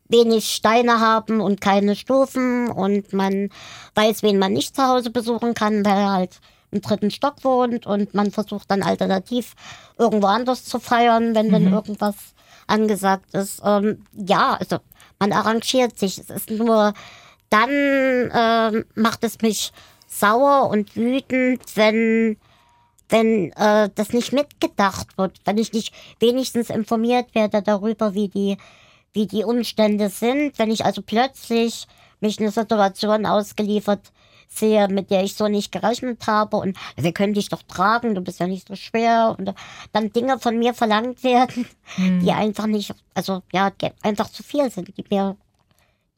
wenig 0.09 0.51
Steine 0.51 1.01
haben 1.01 1.41
und 1.41 1.61
keine 1.61 1.97
Stufen 1.97 2.69
und 2.69 3.13
man 3.13 3.49
weiß, 3.95 4.23
wen 4.23 4.39
man 4.39 4.53
nicht 4.53 4.77
zu 4.77 4.83
Hause 4.83 5.11
besuchen 5.11 5.55
kann, 5.55 5.85
weil 5.85 5.97
er 5.97 6.13
halt 6.13 6.41
im 6.73 6.81
dritten 6.81 7.11
Stock 7.11 7.43
wohnt 7.43 7.87
und 7.87 8.15
man 8.15 8.31
versucht 8.31 8.71
dann 8.71 8.83
alternativ 8.83 9.55
irgendwo 9.99 10.27
anders 10.27 10.65
zu 10.65 10.79
feiern, 10.79 11.35
wenn 11.35 11.49
mhm. 11.49 11.53
dann 11.53 11.73
irgendwas 11.73 12.17
angesagt 12.67 13.35
ist. 13.35 13.61
Ähm, 13.65 14.05
ja, 14.13 14.55
also 14.55 14.79
man 15.21 15.33
arrangiert 15.33 15.99
sich. 15.99 16.19
Es 16.19 16.31
ist 16.31 16.51
nur 16.51 16.95
dann 17.51 17.71
äh, 17.71 18.85
macht 18.95 19.23
es 19.23 19.41
mich 19.43 19.73
sauer 20.09 20.71
und 20.71 20.97
wütend, 20.97 21.63
wenn 21.77 22.37
wenn 23.11 23.51
äh, 23.53 23.91
das 23.93 24.13
nicht 24.13 24.33
mitgedacht 24.33 25.19
wird, 25.19 25.41
wenn 25.45 25.59
ich 25.59 25.73
nicht 25.73 25.93
wenigstens 26.21 26.71
informiert 26.71 27.35
werde 27.35 27.61
darüber, 27.61 28.15
wie 28.15 28.29
die, 28.29 28.57
wie 29.13 29.27
die 29.27 29.43
Umstände 29.43 30.09
sind, 30.11 30.57
wenn 30.61 30.71
ich 30.71 30.85
also 30.85 31.03
plötzlich 31.03 31.89
mich 32.21 32.39
eine 32.39 32.53
Situation 32.53 33.27
ausgeliefert 33.27 34.13
sehe, 34.53 34.89
mit 34.89 35.11
der 35.11 35.23
ich 35.23 35.35
so 35.35 35.49
nicht 35.49 35.73
gerechnet 35.73 36.27
habe 36.27 36.57
und 36.57 36.77
wir 36.97 37.13
können 37.13 37.35
dich 37.35 37.49
doch 37.49 37.63
tragen, 37.63 38.15
du 38.15 38.21
bist 38.21 38.41
ja 38.41 38.47
nicht 38.47 38.69
so 38.69 38.75
schwer 38.75 39.37
und 39.39 39.55
dann 39.93 40.13
Dinge 40.13 40.39
von 40.39 40.59
mir 40.59 40.75
verlangt 40.75 41.23
werden, 41.23 41.67
hm. 41.95 42.21
die 42.21 42.33
einfach 42.33 42.67
nicht, 42.67 42.95
also 43.15 43.43
ja, 43.53 43.71
einfach 44.03 44.29
zu 44.29 44.43
viel 44.43 44.71
sind, 44.71 44.97
die 44.97 45.05
mir, 45.09 45.37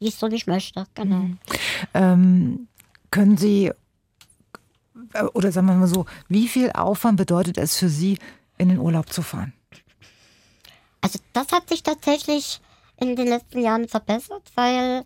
die 0.01 0.09
ich 0.09 0.16
so 0.16 0.29
nicht 0.29 0.47
möchte, 0.47 0.87
genau. 0.95 1.16
Hm. 1.16 1.38
Ähm, 1.95 2.68
können 3.11 3.37
Sie 3.37 3.71
äh, 5.12 5.25
oder 5.35 5.53
sagen 5.53 5.66
wir 5.66 5.75
mal 5.75 5.87
so, 5.87 6.07
wie 6.29 6.49
viel 6.49 6.71
Aufwand 6.73 7.16
bedeutet 7.16 7.59
es 7.59 7.77
für 7.77 7.88
Sie, 7.88 8.18
in 8.59 8.68
den 8.68 8.79
Urlaub 8.79 9.12
zu 9.12 9.23
fahren? 9.23 9.53
Also 11.01 11.18
das 11.33 11.51
hat 11.53 11.68
sich 11.68 11.83
tatsächlich 11.83 12.61
in 12.99 13.16
den 13.16 13.27
letzten 13.27 13.61
Jahren 13.61 13.88
verbessert, 13.88 14.42
weil 14.55 15.05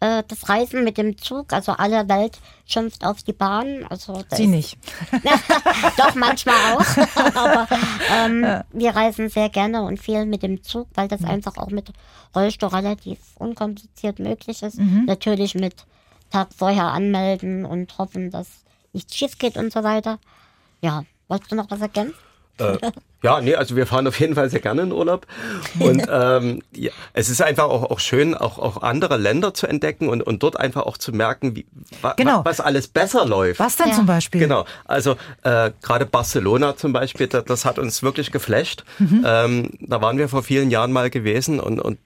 äh, 0.00 0.22
das 0.28 0.48
Reisen 0.48 0.84
mit 0.84 0.98
dem 0.98 1.16
Zug, 1.18 1.52
also 1.52 1.72
alle 1.72 2.08
Welt 2.08 2.38
schimpft 2.66 3.04
auf 3.04 3.22
die 3.22 3.32
Bahn. 3.32 3.86
Also 3.88 4.22
Sie 4.32 4.46
nicht. 4.46 4.78
Doch, 5.96 6.14
manchmal 6.14 6.54
auch. 6.74 7.34
Aber 7.34 7.68
ähm, 8.12 8.42
ja. 8.42 8.64
wir 8.72 8.94
reisen 8.94 9.28
sehr 9.28 9.48
gerne 9.48 9.82
und 9.82 9.98
viel 10.00 10.26
mit 10.26 10.42
dem 10.42 10.62
Zug, 10.62 10.88
weil 10.94 11.08
das 11.08 11.20
mhm. 11.20 11.30
einfach 11.30 11.56
auch 11.56 11.70
mit 11.70 11.92
Rollstuhl 12.34 12.68
relativ 12.68 13.18
unkompliziert 13.36 14.18
möglich 14.18 14.62
ist. 14.62 14.78
Mhm. 14.78 15.04
Natürlich 15.06 15.54
mit 15.54 15.74
Tag 16.30 16.48
vorher 16.54 16.86
anmelden 16.86 17.64
und 17.64 17.96
hoffen, 17.98 18.30
dass 18.30 18.48
nichts 18.92 19.16
schief 19.16 19.38
geht 19.38 19.56
und 19.56 19.72
so 19.72 19.82
weiter. 19.82 20.18
Ja, 20.82 21.04
wolltest 21.28 21.52
du 21.52 21.56
noch 21.56 21.70
was 21.70 21.80
erkennen? 21.80 22.12
Äh, 22.58 22.78
ja, 23.22 23.40
nee, 23.40 23.54
also 23.54 23.76
wir 23.76 23.86
fahren 23.86 24.06
auf 24.06 24.20
jeden 24.20 24.34
Fall 24.34 24.48
sehr 24.50 24.60
gerne 24.60 24.82
in 24.82 24.92
Urlaub. 24.92 25.26
Und 25.78 26.06
ähm, 26.10 26.62
ja, 26.74 26.92
es 27.12 27.28
ist 27.28 27.42
einfach 27.42 27.64
auch, 27.64 27.90
auch 27.90 27.98
schön, 27.98 28.34
auch, 28.34 28.58
auch 28.58 28.82
andere 28.82 29.16
Länder 29.16 29.52
zu 29.54 29.66
entdecken 29.66 30.08
und, 30.08 30.22
und 30.22 30.42
dort 30.42 30.58
einfach 30.58 30.82
auch 30.82 30.96
zu 30.96 31.12
merken, 31.12 31.56
wie, 31.56 31.66
wa, 32.02 32.14
genau. 32.16 32.44
was 32.44 32.60
alles 32.60 32.88
besser 32.88 33.26
läuft. 33.26 33.60
Was 33.60 33.76
denn 33.76 33.88
ja. 33.88 33.94
zum 33.94 34.06
Beispiel? 34.06 34.40
Genau, 34.40 34.64
also 34.84 35.16
äh, 35.42 35.70
gerade 35.82 36.06
Barcelona 36.06 36.76
zum 36.76 36.92
Beispiel, 36.92 37.26
das, 37.26 37.44
das 37.44 37.64
hat 37.64 37.78
uns 37.78 38.02
wirklich 38.02 38.32
geflasht. 38.32 38.84
Mhm. 38.98 39.24
Ähm, 39.26 39.70
da 39.80 40.00
waren 40.00 40.18
wir 40.18 40.28
vor 40.28 40.42
vielen 40.42 40.70
Jahren 40.70 40.92
mal 40.92 41.10
gewesen 41.10 41.60
und, 41.60 41.80
und 41.80 41.98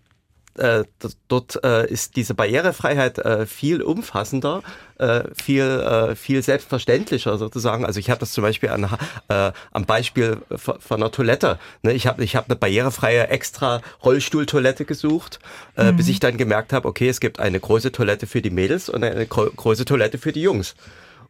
äh, 0.58 0.84
dort 1.28 1.62
äh, 1.64 1.90
ist 1.90 2.16
diese 2.16 2.34
Barrierefreiheit 2.34 3.18
äh, 3.18 3.46
viel 3.46 3.82
umfassender, 3.82 4.62
äh, 4.98 5.22
viel, 5.34 5.62
äh, 5.62 6.14
viel 6.16 6.42
selbstverständlicher 6.42 7.38
sozusagen. 7.38 7.84
Also 7.84 8.00
ich 8.00 8.10
habe 8.10 8.20
das 8.20 8.32
zum 8.32 8.42
Beispiel 8.42 8.68
an, 8.70 8.88
äh, 9.28 9.52
am 9.72 9.84
Beispiel 9.86 10.38
von, 10.54 10.80
von 10.80 11.02
einer 11.02 11.10
Toilette. 11.10 11.58
Ne? 11.82 11.92
Ich 11.92 12.06
habe 12.06 12.22
ich 12.24 12.36
hab 12.36 12.46
eine 12.46 12.56
barrierefreie 12.56 13.28
extra 13.28 13.80
Rollstuhltoilette 14.04 14.84
gesucht, 14.84 15.38
mhm. 15.76 15.96
bis 15.96 16.08
ich 16.08 16.20
dann 16.20 16.36
gemerkt 16.36 16.72
habe, 16.72 16.88
okay, 16.88 17.08
es 17.08 17.20
gibt 17.20 17.40
eine 17.40 17.60
große 17.60 17.92
Toilette 17.92 18.26
für 18.26 18.42
die 18.42 18.50
Mädels 18.50 18.88
und 18.88 19.04
eine 19.04 19.26
große 19.26 19.84
Toilette 19.84 20.18
für 20.18 20.32
die 20.32 20.42
Jungs. 20.42 20.74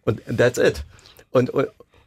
Und 0.04 0.20
that's 0.36 0.58
it. 0.58 0.84
Und 1.30 1.50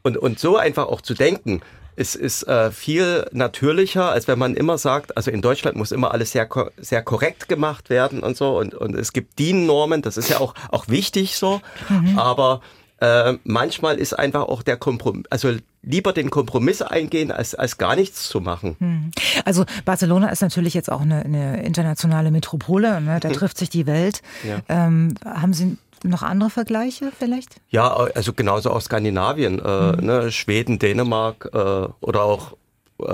Und, 0.06 0.18
und 0.18 0.38
so 0.38 0.58
einfach 0.58 0.88
auch 0.88 1.00
zu 1.00 1.14
denken, 1.14 1.62
es 1.96 2.16
ist 2.16 2.44
äh, 2.44 2.72
viel 2.72 3.26
natürlicher, 3.32 4.12
als 4.12 4.28
wenn 4.28 4.40
man 4.40 4.56
immer 4.56 4.78
sagt, 4.78 5.16
also 5.18 5.32
in 5.32 5.42
Deutschland 5.42 5.78
muss 5.78 5.92
immer 5.92 6.12
alles 6.12 6.32
sehr, 6.32 6.48
sehr 6.78 7.02
korrekt 7.02 7.48
gemacht 7.48 7.90
werden 7.90 8.22
und 8.22 8.38
so. 8.38 8.58
Und, 8.58 8.74
und 8.74 8.96
es 8.96 9.14
gibt 9.14 9.40
DIN-Normen, 9.40 10.02
das 10.02 10.18
ist 10.18 10.30
ja 10.30 10.40
auch, 10.40 10.56
auch 10.72 10.88
wichtig 10.88 11.36
so. 11.38 11.62
Mhm. 11.90 12.18
Aber 12.18 12.62
äh, 13.00 13.34
manchmal 13.44 13.98
ist 13.98 14.14
einfach 14.14 14.44
auch 14.44 14.64
der 14.64 14.78
Kompromiss, 14.78 15.26
also 15.30 15.56
lieber 15.84 16.14
den 16.14 16.30
Kompromiss 16.30 16.82
eingehen, 16.82 17.32
als, 17.32 17.54
als 17.54 17.78
gar 17.78 17.96
nichts 17.96 18.28
zu 18.30 18.42
machen. 18.42 18.76
Hm. 18.80 19.12
Also 19.46 19.66
Barcelona 19.86 20.30
ist 20.30 20.42
natürlich 20.42 20.74
jetzt 20.74 20.92
auch 20.92 21.02
eine, 21.02 21.24
eine 21.24 21.64
internationale 21.64 22.32
Metropole, 22.32 23.02
ne? 23.02 23.20
da 23.20 23.30
mhm. 23.30 23.34
trifft 23.34 23.58
sich 23.58 23.70
die 23.70 23.86
Welt. 23.86 24.22
Ja. 24.48 24.60
Ähm, 24.70 25.16
haben 25.26 25.54
Sie 25.54 25.78
noch 26.04 26.24
andere 26.24 26.50
Vergleiche 26.50 27.12
vielleicht? 27.18 27.62
Ja, 27.70 27.94
also 27.94 28.34
genauso 28.34 28.72
auch 28.72 28.82
Skandinavien, 28.82 29.60
äh, 29.60 29.92
mhm. 29.94 30.06
ne? 30.06 30.32
Schweden, 30.32 30.80
Dänemark 30.80 31.50
äh, 31.54 31.58
oder 31.58 32.24
auch. 32.24 32.54
Äh, 33.00 33.06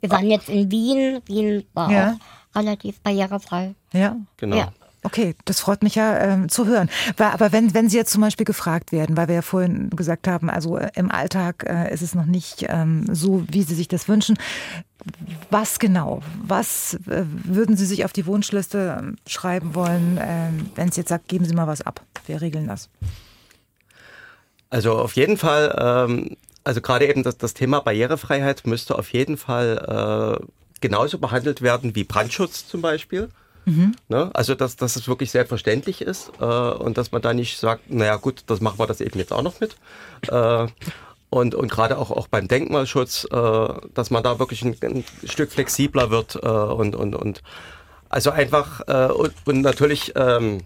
Wir 0.00 0.10
waren 0.10 0.30
jetzt 0.30 0.48
in 0.48 0.70
Wien. 0.70 1.20
Wien 1.26 1.64
war 1.74 1.90
ja. 1.90 2.16
auch 2.54 2.58
relativ 2.58 3.00
barrierefrei. 3.00 3.74
Ja, 3.92 4.16
genau. 4.36 4.56
Ja. 4.56 4.72
Okay, 5.04 5.36
das 5.44 5.60
freut 5.60 5.82
mich 5.82 5.94
ja 5.94 6.42
äh, 6.42 6.46
zu 6.48 6.66
hören. 6.66 6.90
Aber 7.18 7.52
wenn, 7.52 7.72
wenn 7.72 7.88
Sie 7.88 7.96
jetzt 7.96 8.10
zum 8.10 8.20
Beispiel 8.20 8.44
gefragt 8.44 8.90
werden, 8.90 9.16
weil 9.16 9.28
wir 9.28 9.36
ja 9.36 9.42
vorhin 9.42 9.90
gesagt 9.90 10.26
haben, 10.26 10.50
also 10.50 10.76
äh, 10.76 10.90
im 10.96 11.10
Alltag 11.10 11.64
äh, 11.68 11.92
ist 11.92 12.02
es 12.02 12.14
noch 12.16 12.26
nicht 12.26 12.66
ähm, 12.68 13.06
so, 13.12 13.44
wie 13.48 13.62
Sie 13.62 13.76
sich 13.76 13.86
das 13.86 14.08
wünschen. 14.08 14.36
Was 15.50 15.78
genau? 15.78 16.20
Was 16.42 16.94
äh, 17.08 17.24
würden 17.26 17.76
Sie 17.76 17.86
sich 17.86 18.04
auf 18.04 18.12
die 18.12 18.26
Wunschliste 18.26 18.96
ähm, 18.98 19.16
schreiben 19.26 19.76
wollen, 19.76 20.18
ähm, 20.20 20.70
wenn 20.74 20.88
es 20.88 20.96
jetzt 20.96 21.10
sagt, 21.10 21.28
geben 21.28 21.44
Sie 21.44 21.54
mal 21.54 21.68
was 21.68 21.82
ab? 21.82 22.00
Wir 22.26 22.40
regeln 22.40 22.66
das. 22.66 22.88
Also 24.70 24.98
auf 24.98 25.14
jeden 25.14 25.36
Fall, 25.36 25.74
ähm, 25.80 26.36
also 26.64 26.80
gerade 26.80 27.06
eben 27.06 27.22
das, 27.22 27.38
das 27.38 27.54
Thema 27.54 27.80
Barrierefreiheit 27.80 28.66
müsste 28.66 28.98
auf 28.98 29.12
jeden 29.12 29.36
Fall 29.36 30.40
äh, 30.40 30.44
genauso 30.80 31.18
behandelt 31.18 31.62
werden 31.62 31.94
wie 31.94 32.04
Brandschutz 32.04 32.66
zum 32.66 32.82
Beispiel. 32.82 33.30
Mhm. 33.68 33.94
Ne? 34.08 34.30
Also, 34.34 34.54
dass, 34.54 34.76
dass 34.76 34.96
es 34.96 35.08
wirklich 35.08 35.30
selbstverständlich 35.30 36.00
ist 36.00 36.32
äh, 36.40 36.44
und 36.44 36.98
dass 36.98 37.12
man 37.12 37.22
da 37.22 37.34
nicht 37.34 37.58
sagt, 37.58 37.90
naja 37.90 38.16
gut, 38.16 38.44
das 38.46 38.60
machen 38.60 38.78
wir 38.78 38.86
das 38.86 39.00
eben 39.00 39.18
jetzt 39.18 39.32
auch 39.32 39.42
noch 39.42 39.60
mit. 39.60 39.76
Äh, 40.28 40.66
und, 41.30 41.54
und 41.54 41.70
gerade 41.70 41.98
auch, 41.98 42.10
auch 42.10 42.28
beim 42.28 42.48
Denkmalschutz, 42.48 43.26
äh, 43.30 43.68
dass 43.94 44.10
man 44.10 44.22
da 44.22 44.38
wirklich 44.38 44.62
ein, 44.62 44.76
ein 44.82 45.04
Stück 45.24 45.52
flexibler 45.52 46.10
wird 46.10 46.36
äh, 46.36 46.48
und, 46.48 46.96
und, 46.96 47.14
und 47.14 47.42
also 48.08 48.30
einfach 48.30 48.80
äh, 48.88 49.12
und, 49.12 49.34
und 49.44 49.60
natürlich 49.60 50.14
ähm, 50.16 50.62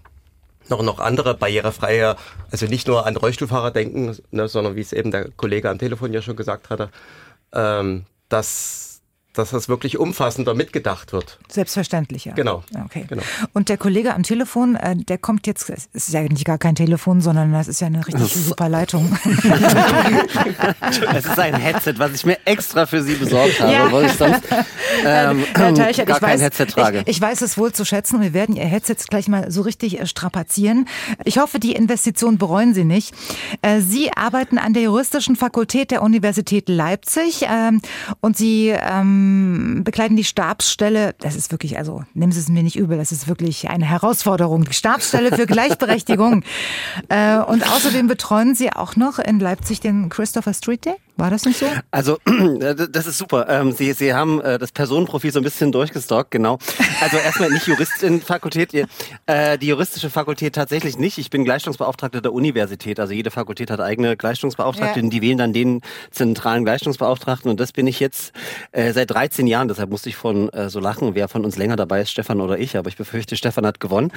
noch, 0.69 0.83
noch 0.83 1.01
andere 1.01 1.35
barrierefreie, 1.35 2.15
also 2.53 2.67
nicht 2.67 2.87
nur 2.87 3.07
an 3.07 3.17
Rollstuhlfahrer 3.17 3.73
denken, 3.73 4.17
ne, 4.31 4.47
sondern 4.47 4.77
wie 4.77 4.81
es 4.81 4.93
eben 4.93 5.11
der 5.11 5.31
Kollege 5.31 5.69
am 5.69 5.79
Telefon 5.79 6.13
ja 6.13 6.23
schon 6.23 6.37
gesagt 6.37 6.71
hatte, 6.71 6.91
ähm, 7.53 8.05
dass 8.29 8.92
dass 9.33 9.51
das 9.51 9.69
wirklich 9.69 9.99
umfassender 9.99 10.55
mitgedacht 10.55 11.13
wird. 11.13 11.39
Selbstverständlich, 11.51 12.27
ja. 12.27 12.35
Genau. 12.35 12.63
Okay. 12.85 13.07
Genau. 13.09 13.23
Und 13.55 13.71
der 13.71 13.79
Kollege 13.79 14.15
am 14.15 14.23
Telefon, 14.25 14.77
äh, 14.77 14.95
der 14.95 15.17
kommt 15.17 15.47
jetzt, 15.47 15.71
es 15.71 15.89
ist 15.95 16.13
ja 16.13 16.23
nicht 16.23 16.45
gar 16.45 16.59
kein 16.59 16.75
Telefon, 16.75 17.23
sondern 17.23 17.53
das 17.53 17.67
ist 17.67 17.81
ja 17.81 17.87
eine 17.87 18.07
richtig 18.07 18.35
super 18.35 18.69
Leitung. 18.69 19.17
es 21.15 21.25
ist 21.25 21.39
ein 21.39 21.55
Headset, 21.55 21.95
was 21.97 22.13
ich 22.13 22.27
mir 22.27 22.37
extra 22.45 22.85
für 22.85 23.03
Sie 23.03 23.15
besorgt 23.15 23.59
habe, 23.61 23.73
ja. 23.73 23.91
weil 23.91 24.07
ich 24.07 24.13
sonst 24.13 24.43
ähm, 25.05 25.45
Herr 25.55 25.75
Teichert, 25.75 26.07
gar 26.07 26.17
ich 26.17 26.23
kein 26.23 26.35
weiß, 26.35 26.41
Headset 26.43 26.67
trage. 26.67 26.99
Ich, 27.07 27.17
ich, 27.17 27.21
weiß 27.21 27.41
es 27.41 27.57
wohl 27.57 27.73
zu 27.73 27.87
schätzen 27.87 28.17
und 28.17 28.23
wir 28.23 28.35
werden 28.35 28.55
Ihr 28.55 28.67
Headset 28.67 28.97
gleich 29.09 29.29
mal 29.29 29.51
so 29.51 29.63
richtig 29.63 29.99
äh, 29.99 30.07
strapazieren. 30.07 30.87
Ich 31.25 31.39
hoffe, 31.39 31.59
die 31.59 31.73
Investition 31.73 32.37
bereuen 32.37 32.75
Sie 32.75 32.85
nicht. 32.85 33.15
Äh, 33.63 33.81
Sie 33.81 34.13
arbeiten 34.13 34.59
an 34.59 34.75
der 34.75 34.83
juristischen 34.83 35.37
Fakultät 35.37 35.91
der 35.91 36.03
Universität 36.03 36.69
Leipzig 36.69 37.47
ähm, 37.49 37.81
und 38.21 38.37
Sie 38.37 38.69
ähm, 38.69 39.22
ähm, 39.23 39.85
bekleiden 39.85 40.17
die 40.17 40.25
Stabsstelle, 40.25 41.15
das 41.21 41.37
ist 41.37 41.51
wirklich, 41.53 41.79
also 41.79 42.05
nehmen 42.15 42.33
Sie 42.33 42.41
es 42.41 42.49
mir 42.49 42.63
nicht 42.63 42.77
übel, 42.77 42.99
das 42.99 43.13
ist 43.13 43.29
wirklich 43.29 43.69
eine 43.69 43.85
Herausforderung, 43.85 44.65
die 44.65 44.75
Stabsstelle 44.75 45.35
für 45.35 45.47
Gleichberechtigung. 45.47 46.45
äh, 47.09 47.39
und 47.39 47.69
außerdem 47.69 48.07
betreuen 48.07 48.55
Sie 48.55 48.73
auch 48.73 48.97
noch 48.97 49.19
in 49.19 49.41
Leipzig 49.41 49.81
den 49.81 50.09
Christopher 50.09 50.55
Street 50.55 50.85
Day? 50.85 50.95
War 51.17 51.31
das 51.31 51.45
nicht 51.45 51.59
so? 51.59 51.67
Also, 51.91 52.19
das 52.91 53.07
ist 53.07 53.19
super. 53.19 53.47
Ähm, 53.49 53.73
Sie, 53.73 53.93
Sie 53.93 54.15
haben 54.15 54.41
äh, 54.41 54.59
das 54.59 54.73
Personenprofil 54.73 55.33
so 55.33 55.41
ein 55.41 55.45
bisschen 55.45 55.71
durchgestalkt, 55.71 56.31
genau. 56.31 56.59
Also 57.01 57.19
erstmal 57.19 57.51
nicht 57.51 57.67
Juristin-Fakultät, 57.67 58.73
äh, 59.27 59.59
die 59.59 59.67
juristische 59.67 60.11
Fakultät 60.11 60.55
tatsächlich 60.55 60.99
nicht. 60.99 61.19
Ich 61.19 61.31
bin 61.31 61.45
Gleichstellungsbeauftragter 61.45 62.23
der 62.23 62.33
Universität. 62.33 62.99
Also 62.99 63.13
jede 63.13 63.31
Fakultät 63.31 63.71
hat 63.71 63.81
eigene 63.81 64.17
Gleichstellungsbeauftragte 64.17 65.01
ja. 65.01 65.09
die 65.09 65.23
wählen 65.23 65.39
dann 65.39 65.53
den 65.53 65.83
zentralen 66.11 66.65
Gleichstellungsbeauftragten. 66.65 67.51
Und 67.51 67.61
das 67.61 67.73
bin 67.73 67.87
ich 67.87 68.01
jetzt 68.01 68.33
äh, 68.73 68.93
seit 68.93 69.11
13 69.11 69.47
Jahren. 69.47 69.69
Deshalb 69.69 69.91
musste 69.91 70.09
ich 70.09 70.17
von 70.17 70.49
äh, 70.51 70.71
so 70.71 70.81
lachen, 70.81 71.15
wer 71.15 71.29
von 71.29 71.45
uns 71.45 71.57
länger 71.57 71.77
dabei 71.77 72.01
ist, 72.01 72.11
Stefan 72.11 72.41
oder 72.41 72.59
ich. 72.59 72.77
Aber 72.77 72.89
ich 72.89 72.97
befürchte, 72.97 73.37
Stefan 73.37 73.67
hat 73.67 73.81
gewonnen. 73.81 74.13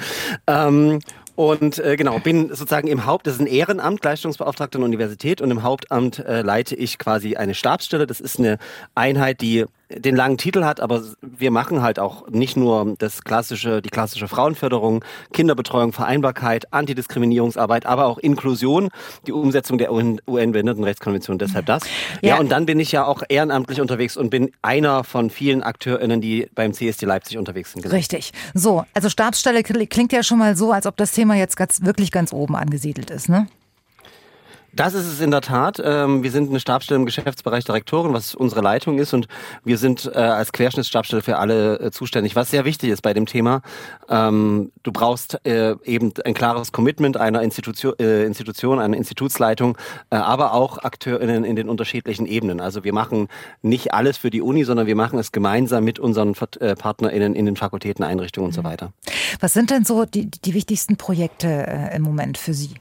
Und 1.36 1.78
äh, 1.78 1.96
genau, 1.96 2.18
bin 2.18 2.48
sozusagen 2.48 2.88
im 2.88 3.04
Haupt, 3.04 3.26
das 3.26 3.34
ist 3.34 3.40
ein 3.40 3.46
Ehrenamt, 3.46 4.00
Gleichstellungsbeauftragter 4.00 4.78
der 4.78 4.86
Universität 4.86 5.42
und 5.42 5.50
im 5.50 5.62
Hauptamt 5.62 6.18
äh, 6.18 6.40
leite 6.40 6.74
ich 6.74 6.98
quasi 6.98 7.36
eine 7.36 7.54
Stabsstelle. 7.54 8.06
Das 8.06 8.20
ist 8.20 8.38
eine 8.38 8.58
Einheit, 8.94 9.42
die 9.42 9.66
den 9.88 10.16
langen 10.16 10.36
Titel 10.36 10.64
hat, 10.64 10.80
aber 10.80 11.02
wir 11.22 11.50
machen 11.50 11.82
halt 11.82 11.98
auch 11.98 12.28
nicht 12.28 12.56
nur 12.56 12.94
das 12.98 13.22
klassische, 13.22 13.80
die 13.80 13.88
klassische 13.88 14.26
Frauenförderung, 14.26 15.04
Kinderbetreuung, 15.32 15.92
Vereinbarkeit, 15.92 16.72
Antidiskriminierungsarbeit, 16.72 17.86
aber 17.86 18.06
auch 18.06 18.18
Inklusion, 18.18 18.88
die 19.26 19.32
Umsetzung 19.32 19.78
der 19.78 19.92
UN-Behindertenrechtskonvention. 19.92 21.38
Deshalb 21.38 21.66
das. 21.66 21.84
Ja. 22.20 22.30
ja, 22.30 22.38
und 22.38 22.50
dann 22.50 22.66
bin 22.66 22.80
ich 22.80 22.92
ja 22.92 23.04
auch 23.04 23.22
ehrenamtlich 23.28 23.80
unterwegs 23.80 24.16
und 24.16 24.30
bin 24.30 24.50
einer 24.62 25.04
von 25.04 25.30
vielen 25.30 25.62
AkteurInnen, 25.62 26.20
die 26.20 26.48
beim 26.54 26.72
CSD 26.72 27.06
Leipzig 27.06 27.38
unterwegs 27.38 27.72
sind. 27.72 27.90
Richtig. 27.92 28.32
So, 28.54 28.84
also 28.94 29.08
Stabsstelle 29.08 29.62
klingt 29.62 30.12
ja 30.12 30.22
schon 30.22 30.38
mal 30.38 30.56
so, 30.56 30.72
als 30.72 30.86
ob 30.86 30.96
das 30.96 31.12
Thema 31.12 31.36
jetzt 31.36 31.56
ganz, 31.56 31.82
wirklich 31.82 32.10
ganz 32.10 32.32
oben 32.32 32.56
angesiedelt 32.56 33.10
ist, 33.10 33.28
ne? 33.28 33.46
Das 34.76 34.92
ist 34.92 35.06
es 35.06 35.20
in 35.20 35.30
der 35.30 35.40
Tat. 35.40 35.80
Ähm, 35.82 36.22
wir 36.22 36.30
sind 36.30 36.50
eine 36.50 36.60
Stabstelle 36.60 37.00
im 37.00 37.06
Geschäftsbereich 37.06 37.64
Direktoren, 37.64 38.12
was 38.12 38.34
unsere 38.34 38.60
Leitung 38.60 38.98
ist, 38.98 39.14
und 39.14 39.26
wir 39.64 39.78
sind 39.78 40.04
äh, 40.14 40.18
als 40.18 40.52
Querschnittsstabstelle 40.52 41.22
für 41.22 41.38
alle 41.38 41.80
äh, 41.80 41.90
zuständig. 41.90 42.36
Was 42.36 42.50
sehr 42.50 42.66
wichtig 42.66 42.90
ist 42.90 43.00
bei 43.00 43.14
dem 43.14 43.24
Thema, 43.24 43.62
ähm, 44.10 44.72
du 44.82 44.92
brauchst 44.92 45.40
äh, 45.46 45.76
eben 45.84 46.12
ein 46.26 46.34
klares 46.34 46.72
Commitment 46.72 47.16
einer 47.16 47.40
Institution, 47.40 47.94
Institution 47.94 48.78
einer 48.78 48.96
Institutsleitung, 48.96 49.78
aber 50.10 50.52
auch 50.52 50.78
AkteurInnen 50.78 51.44
in 51.44 51.56
den 51.56 51.68
unterschiedlichen 51.68 52.26
Ebenen. 52.26 52.60
Also 52.60 52.84
wir 52.84 52.92
machen 52.92 53.28
nicht 53.62 53.94
alles 53.94 54.18
für 54.18 54.30
die 54.30 54.42
Uni, 54.42 54.64
sondern 54.64 54.86
wir 54.86 54.96
machen 54.96 55.18
es 55.18 55.32
gemeinsam 55.32 55.84
mit 55.84 55.98
unseren 55.98 56.34
PartnerInnen 56.34 57.34
in 57.34 57.46
den 57.46 57.56
Fakultäten, 57.56 58.04
Einrichtungen 58.04 58.48
und 58.48 58.52
so 58.52 58.64
weiter. 58.64 58.92
Was 59.40 59.54
sind 59.54 59.70
denn 59.70 59.84
so 59.84 60.04
die, 60.04 60.30
die 60.30 60.54
wichtigsten 60.54 60.96
Projekte 60.96 61.90
im 61.94 62.02
Moment 62.02 62.36
für 62.36 62.52
Sie? 62.52 62.74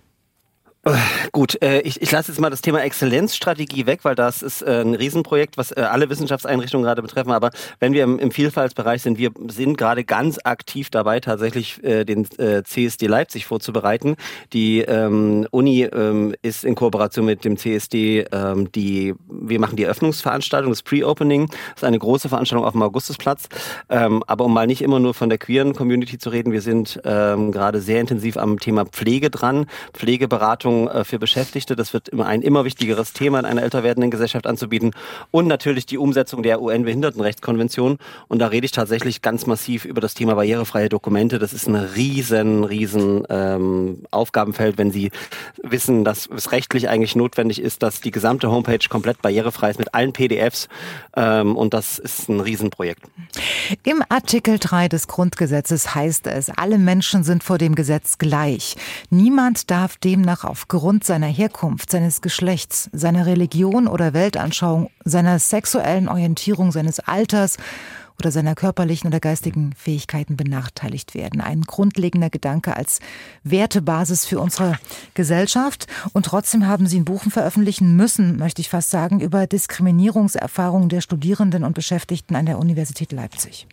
Gut, 1.31 1.59
äh, 1.63 1.79
ich, 1.81 1.99
ich 1.99 2.11
lasse 2.11 2.31
jetzt 2.31 2.39
mal 2.39 2.51
das 2.51 2.61
Thema 2.61 2.83
Exzellenzstrategie 2.83 3.87
weg, 3.87 4.01
weil 4.03 4.13
das 4.13 4.43
ist 4.43 4.61
äh, 4.61 4.81
ein 4.81 4.93
Riesenprojekt, 4.93 5.57
was 5.57 5.71
äh, 5.71 5.81
alle 5.81 6.11
Wissenschaftseinrichtungen 6.11 6.85
gerade 6.85 7.01
betreffen. 7.01 7.31
Aber 7.31 7.49
wenn 7.79 7.93
wir 7.93 8.03
im, 8.03 8.19
im 8.19 8.29
Vielfaltsbereich 8.29 9.01
sind, 9.01 9.17
wir 9.17 9.31
sind 9.47 9.79
gerade 9.79 10.03
ganz 10.03 10.37
aktiv 10.43 10.91
dabei, 10.91 11.19
tatsächlich 11.19 11.83
äh, 11.83 12.05
den 12.05 12.27
äh, 12.37 12.61
CSD 12.63 13.07
Leipzig 13.07 13.47
vorzubereiten. 13.47 14.15
Die 14.53 14.81
ähm, 14.81 15.47
Uni 15.49 15.85
ähm, 15.85 16.35
ist 16.43 16.63
in 16.63 16.75
Kooperation 16.75 17.25
mit 17.25 17.45
dem 17.45 17.57
CSD, 17.57 18.27
ähm, 18.31 18.71
die 18.71 19.15
wir 19.27 19.59
machen 19.59 19.77
die 19.77 19.83
Eröffnungsveranstaltung, 19.83 20.71
das 20.71 20.83
Pre-Opening. 20.83 21.47
Das 21.47 21.77
ist 21.77 21.83
eine 21.83 21.97
große 21.97 22.29
Veranstaltung 22.29 22.63
auf 22.63 22.73
dem 22.73 22.83
Augustusplatz. 22.83 23.47
Ähm, 23.89 24.21
aber 24.27 24.45
um 24.45 24.53
mal 24.53 24.67
nicht 24.67 24.83
immer 24.83 24.99
nur 24.99 25.15
von 25.15 25.29
der 25.29 25.39
queeren 25.39 25.73
Community 25.73 26.19
zu 26.19 26.29
reden, 26.29 26.51
wir 26.51 26.61
sind 26.61 27.01
ähm, 27.05 27.51
gerade 27.51 27.81
sehr 27.81 28.01
intensiv 28.01 28.37
am 28.37 28.59
Thema 28.59 28.85
Pflege 28.85 29.31
dran, 29.31 29.65
Pflegeberatung 29.93 30.74
Betreuung 30.75 30.87
äh, 30.89 31.03
für 31.03 31.19
Beschäftigte. 31.19 31.75
Das 31.75 31.93
wird 31.93 32.09
immer 32.09 32.25
ein 32.25 32.41
immer 32.41 32.65
wichtigeres 32.65 33.13
Thema 33.13 33.39
in 33.39 33.45
einer 33.45 33.63
älter 33.63 33.83
werdenden 33.83 34.11
Gesellschaft 34.11 34.47
anzubieten. 34.47 34.91
Und 35.31 35.47
natürlich 35.47 35.85
die 35.85 35.97
Umsetzung 35.97 36.43
der 36.43 36.61
UN-Behindertenrechtskonvention. 36.61 37.97
Und 38.27 38.39
da 38.39 38.47
rede 38.47 38.65
ich 38.65 38.71
tatsächlich 38.71 39.21
ganz 39.21 39.45
massiv 39.45 39.85
über 39.85 40.01
das 40.01 40.13
Thema 40.13 40.35
barrierefreie 40.35 40.89
Dokumente. 40.89 41.39
Das 41.39 41.53
ist 41.53 41.67
ein 41.67 41.75
riesen, 41.75 42.63
riesen 42.63 43.23
ähm, 43.29 44.03
Aufgabenfeld, 44.11 44.77
wenn 44.77 44.91
Sie 44.91 45.11
wissen, 45.61 46.03
dass 46.03 46.27
es 46.27 46.51
rechtlich 46.51 46.89
eigentlich 46.89 47.15
notwendig 47.15 47.61
ist, 47.61 47.83
dass 47.83 48.01
die 48.01 48.11
gesamte 48.11 48.49
Homepage 48.51 48.79
komplett 48.89 49.21
barrierefrei 49.21 49.71
ist 49.71 49.79
mit 49.79 49.93
allen 49.93 50.13
PDFs. 50.13 50.67
Ähm, 51.15 51.55
und 51.55 51.73
das 51.73 51.99
ist 51.99 52.29
ein 52.29 52.39
Riesenprojekt. 52.39 53.03
Im 53.83 54.03
Artikel 54.09 54.59
3 54.59 54.89
des 54.89 55.07
Grundgesetzes 55.07 55.95
heißt 55.95 56.27
es, 56.27 56.49
alle 56.49 56.77
Menschen 56.77 57.23
sind 57.23 57.43
vor 57.43 57.57
dem 57.57 57.75
Gesetz 57.75 58.17
gleich. 58.17 58.75
Niemand 59.09 59.71
darf 59.71 59.97
demnach 59.97 60.43
auf 60.43 60.64
aufgrund 60.67 61.03
seiner 61.03 61.27
Herkunft, 61.27 61.91
seines 61.91 62.21
Geschlechts, 62.21 62.89
seiner 62.91 63.27
Religion 63.27 63.87
oder 63.87 64.13
Weltanschauung, 64.13 64.89
seiner 65.03 65.37
sexuellen 65.37 66.09
Orientierung, 66.09 66.71
seines 66.71 66.99
Alters 66.99 67.57
oder 68.17 68.31
seiner 68.31 68.55
körperlichen 68.55 69.07
oder 69.07 69.19
geistigen 69.19 69.73
Fähigkeiten 69.77 70.37
benachteiligt 70.37 71.13
werden. 71.13 71.39
Ein 71.41 71.61
grundlegender 71.61 72.31
Gedanke 72.31 72.75
als 72.75 72.99
Wertebasis 73.43 74.25
für 74.25 74.39
unsere 74.39 74.79
Gesellschaft. 75.13 75.85
Und 76.13 76.25
trotzdem 76.25 76.65
haben 76.65 76.87
Sie 76.87 76.99
ein 76.99 77.05
Buch 77.05 77.23
veröffentlichen 77.29 77.95
müssen, 77.95 78.37
möchte 78.37 78.61
ich 78.61 78.69
fast 78.69 78.89
sagen, 78.89 79.19
über 79.19 79.45
Diskriminierungserfahrungen 79.45 80.89
der 80.89 81.01
Studierenden 81.01 81.63
und 81.63 81.73
Beschäftigten 81.73 82.35
an 82.35 82.47
der 82.47 82.57
Universität 82.57 83.11
Leipzig. 83.11 83.67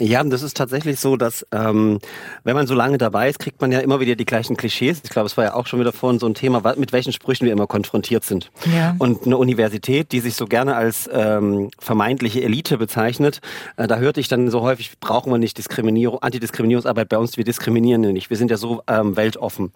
Ja, 0.00 0.22
das 0.24 0.42
ist 0.42 0.56
tatsächlich 0.56 1.00
so, 1.00 1.16
dass 1.16 1.46
ähm, 1.52 1.98
wenn 2.44 2.54
man 2.54 2.66
so 2.66 2.74
lange 2.74 2.98
dabei 2.98 3.28
ist, 3.28 3.38
kriegt 3.38 3.60
man 3.60 3.72
ja 3.72 3.80
immer 3.80 4.00
wieder 4.00 4.14
die 4.14 4.26
gleichen 4.26 4.56
Klischees. 4.56 5.00
Ich 5.04 5.10
glaube, 5.10 5.26
es 5.26 5.36
war 5.36 5.44
ja 5.44 5.54
auch 5.54 5.66
schon 5.66 5.80
wieder 5.80 5.92
vorhin 5.92 6.18
so 6.18 6.26
ein 6.26 6.34
Thema, 6.34 6.62
mit 6.76 6.92
welchen 6.92 7.12
Sprüchen 7.12 7.46
wir 7.46 7.52
immer 7.52 7.66
konfrontiert 7.66 8.24
sind. 8.24 8.50
Ja. 8.72 8.94
Und 8.98 9.26
eine 9.26 9.36
Universität, 9.36 10.12
die 10.12 10.20
sich 10.20 10.34
so 10.34 10.46
gerne 10.46 10.76
als 10.76 11.08
ähm, 11.12 11.70
vermeintliche 11.78 12.42
Elite 12.42 12.78
bezeichnet, 12.78 13.40
äh, 13.76 13.86
da 13.86 13.96
hörte 13.96 14.20
ich 14.20 14.28
dann 14.28 14.50
so 14.50 14.62
häufig, 14.62 14.98
brauchen 15.00 15.32
wir 15.32 15.38
nicht 15.38 15.58
Diskriminierung, 15.58 16.22
Antidiskriminierungsarbeit 16.22 17.08
bei 17.08 17.18
uns, 17.18 17.36
wir 17.36 17.44
diskriminieren 17.44 18.00
nicht. 18.00 18.30
Wir 18.30 18.36
sind 18.36 18.50
ja 18.50 18.56
so 18.56 18.82
ähm, 18.86 19.16
weltoffen. 19.16 19.72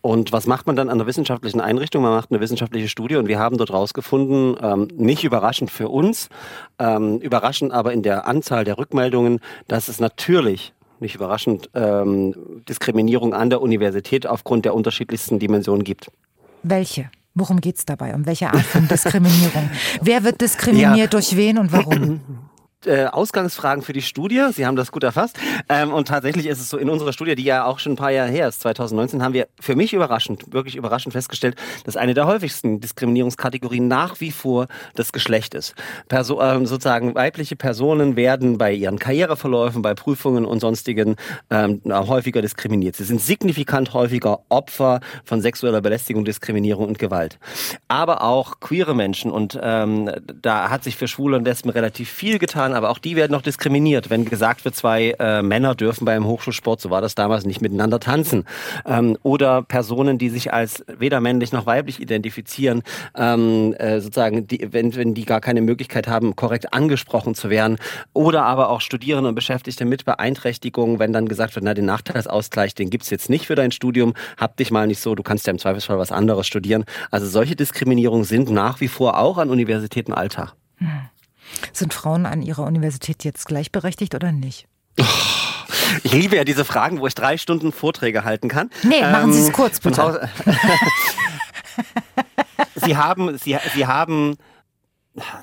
Und 0.00 0.32
was 0.32 0.46
macht 0.46 0.66
man 0.66 0.76
dann 0.76 0.88
an 0.88 0.98
der 0.98 1.06
wissenschaftlichen 1.06 1.60
Einrichtung? 1.60 2.02
Man 2.02 2.12
macht 2.12 2.30
eine 2.30 2.40
wissenschaftliche 2.40 2.88
Studie 2.88 3.16
und 3.16 3.28
wir 3.28 3.38
haben 3.38 3.58
dort 3.58 3.72
rausgefunden, 3.72 4.56
ähm, 4.62 4.88
nicht 4.96 5.24
überraschend 5.24 5.70
für 5.70 5.88
uns, 5.88 6.28
ähm, 6.78 7.18
überraschend 7.18 7.72
aber 7.72 7.92
in 7.92 8.02
der 8.02 8.26
Anzahl 8.26 8.64
der 8.64 8.78
Rückmeldungen, 8.78 9.08
dass 9.66 9.88
es 9.88 10.00
natürlich 10.00 10.72
nicht 11.00 11.14
überraschend, 11.14 11.70
ähm, 11.74 12.34
Diskriminierung 12.68 13.34
an 13.34 13.50
der 13.50 13.62
Universität 13.62 14.26
aufgrund 14.26 14.64
der 14.64 14.74
unterschiedlichsten 14.74 15.38
Dimensionen 15.38 15.84
gibt. 15.84 16.10
Welche? 16.62 17.10
Worum 17.34 17.60
geht 17.60 17.76
es 17.76 17.86
dabei? 17.86 18.14
Um 18.14 18.26
welche 18.26 18.48
Art 18.52 18.64
von 18.64 18.88
Diskriminierung? 18.88 19.70
Wer 20.02 20.24
wird 20.24 20.40
diskriminiert 20.40 20.96
ja. 20.96 21.06
durch 21.06 21.36
wen 21.36 21.58
und 21.58 21.72
warum? 21.72 22.20
äh, 22.86 23.06
Ausgangsfragen 23.06 23.82
für 23.82 23.92
die 23.92 24.02
Studie. 24.02 24.46
Sie 24.52 24.66
haben 24.66 24.76
das 24.76 24.92
gut 24.92 25.02
erfasst. 25.02 25.38
Ähm, 25.68 25.92
und 25.92 26.08
tatsächlich 26.08 26.46
ist 26.46 26.60
es 26.60 26.70
so, 26.70 26.78
in 26.78 26.88
unserer 26.88 27.12
Studie, 27.12 27.34
die 27.34 27.44
ja 27.44 27.64
auch 27.64 27.78
schon 27.78 27.92
ein 27.92 27.96
paar 27.96 28.12
Jahre 28.12 28.30
her 28.30 28.48
ist, 28.48 28.60
2019, 28.60 29.22
haben 29.22 29.34
wir 29.34 29.48
für 29.60 29.74
mich 29.74 29.92
überraschend, 29.92 30.52
wirklich 30.52 30.76
überraschend 30.76 31.12
festgestellt, 31.12 31.56
dass 31.84 31.96
eine 31.96 32.14
der 32.14 32.26
häufigsten 32.26 32.80
Diskriminierungskategorien 32.80 33.88
nach 33.88 34.20
wie 34.20 34.30
vor 34.30 34.68
das 34.94 35.12
Geschlecht 35.12 35.54
ist. 35.54 35.74
Perso 36.08 36.40
ähm, 36.40 36.66
sozusagen 36.66 37.14
weibliche 37.14 37.56
Personen 37.56 38.16
werden 38.16 38.58
bei 38.58 38.72
ihren 38.72 38.98
Karriereverläufen, 38.98 39.82
bei 39.82 39.94
Prüfungen 39.94 40.44
und 40.44 40.60
sonstigen 40.60 41.16
ähm, 41.50 41.82
häufiger 41.84 42.42
diskriminiert. 42.42 42.96
Sie 42.96 43.04
sind 43.04 43.20
signifikant 43.20 43.92
häufiger 43.92 44.40
Opfer 44.48 45.00
von 45.24 45.40
sexueller 45.40 45.80
Belästigung, 45.80 46.24
Diskriminierung 46.24 46.86
und 46.86 46.98
Gewalt. 46.98 47.38
Aber 47.88 48.22
auch 48.22 48.60
queere 48.60 48.94
Menschen 48.94 49.30
und 49.30 49.58
ähm, 49.60 50.10
da 50.42 50.70
hat 50.70 50.84
sich 50.84 50.96
für 50.96 51.08
Schwule 51.08 51.36
und 51.36 51.44
Lesben 51.44 51.70
relativ 51.70 52.10
viel 52.10 52.38
getan 52.38 52.67
Jahren, 52.68 52.76
aber 52.76 52.90
auch 52.90 52.98
die 52.98 53.16
werden 53.16 53.32
noch 53.32 53.42
diskriminiert. 53.42 54.10
Wenn 54.10 54.24
gesagt 54.24 54.64
wird, 54.64 54.74
zwei 54.74 55.14
äh, 55.18 55.42
Männer 55.42 55.74
dürfen 55.74 56.04
beim 56.04 56.26
Hochschulsport, 56.26 56.80
so 56.80 56.90
war 56.90 57.00
das 57.00 57.14
damals, 57.14 57.44
nicht 57.44 57.60
miteinander 57.60 58.00
tanzen. 58.00 58.44
Ähm, 58.86 59.16
oder 59.22 59.62
Personen, 59.62 60.18
die 60.18 60.28
sich 60.28 60.52
als 60.52 60.84
weder 60.86 61.20
männlich 61.20 61.52
noch 61.52 61.66
weiblich 61.66 62.00
identifizieren, 62.00 62.82
ähm, 63.16 63.74
äh, 63.78 64.00
sozusagen, 64.00 64.46
die, 64.46 64.72
wenn, 64.72 64.94
wenn 64.94 65.14
die 65.14 65.24
gar 65.24 65.40
keine 65.40 65.60
Möglichkeit 65.60 66.08
haben, 66.08 66.36
korrekt 66.36 66.72
angesprochen 66.72 67.34
zu 67.34 67.50
werden. 67.50 67.78
Oder 68.12 68.44
aber 68.44 68.70
auch 68.70 68.80
Studierende 68.80 69.28
und 69.28 69.34
Beschäftigte 69.34 69.84
mit 69.84 70.04
Beeinträchtigungen, 70.04 70.98
wenn 70.98 71.12
dann 71.12 71.28
gesagt 71.28 71.54
wird, 71.54 71.64
na, 71.64 71.74
den 71.74 71.86
Nachteilsausgleich, 71.86 72.74
den 72.74 72.90
gibt's 72.90 73.10
jetzt 73.10 73.30
nicht 73.30 73.46
für 73.46 73.54
dein 73.54 73.72
Studium, 73.72 74.14
hab 74.36 74.56
dich 74.56 74.70
mal 74.70 74.86
nicht 74.86 75.00
so, 75.00 75.14
du 75.14 75.22
kannst 75.22 75.46
ja 75.46 75.52
im 75.52 75.58
Zweifelsfall 75.58 75.98
was 75.98 76.12
anderes 76.12 76.46
studieren. 76.46 76.84
Also 77.10 77.26
solche 77.26 77.56
Diskriminierungen 77.56 78.24
sind 78.24 78.50
nach 78.50 78.80
wie 78.80 78.88
vor 78.88 79.18
auch 79.18 79.38
an 79.38 79.50
Universitäten 79.50 80.12
Alltag. 80.12 80.54
Hm. 80.78 80.88
Sind 81.72 81.94
Frauen 81.94 82.26
an 82.26 82.42
ihrer 82.42 82.64
Universität 82.64 83.24
jetzt 83.24 83.46
gleichberechtigt 83.46 84.14
oder 84.14 84.32
nicht? 84.32 84.66
Ich 86.02 86.12
liebe 86.12 86.36
ja 86.36 86.44
diese 86.44 86.64
Fragen, 86.64 87.00
wo 87.00 87.06
ich 87.06 87.14
drei 87.14 87.38
Stunden 87.38 87.72
Vorträge 87.72 88.24
halten 88.24 88.48
kann. 88.48 88.70
Nee, 88.82 89.00
machen 89.00 89.32
Sie 89.32 89.40
es 89.40 89.46
ähm, 89.46 89.52
kurz, 89.52 89.80
bitte. 89.80 90.28
Sie 92.74 92.96
haben, 92.96 93.38
Sie, 93.38 93.56
Sie 93.74 93.86
haben 93.86 94.36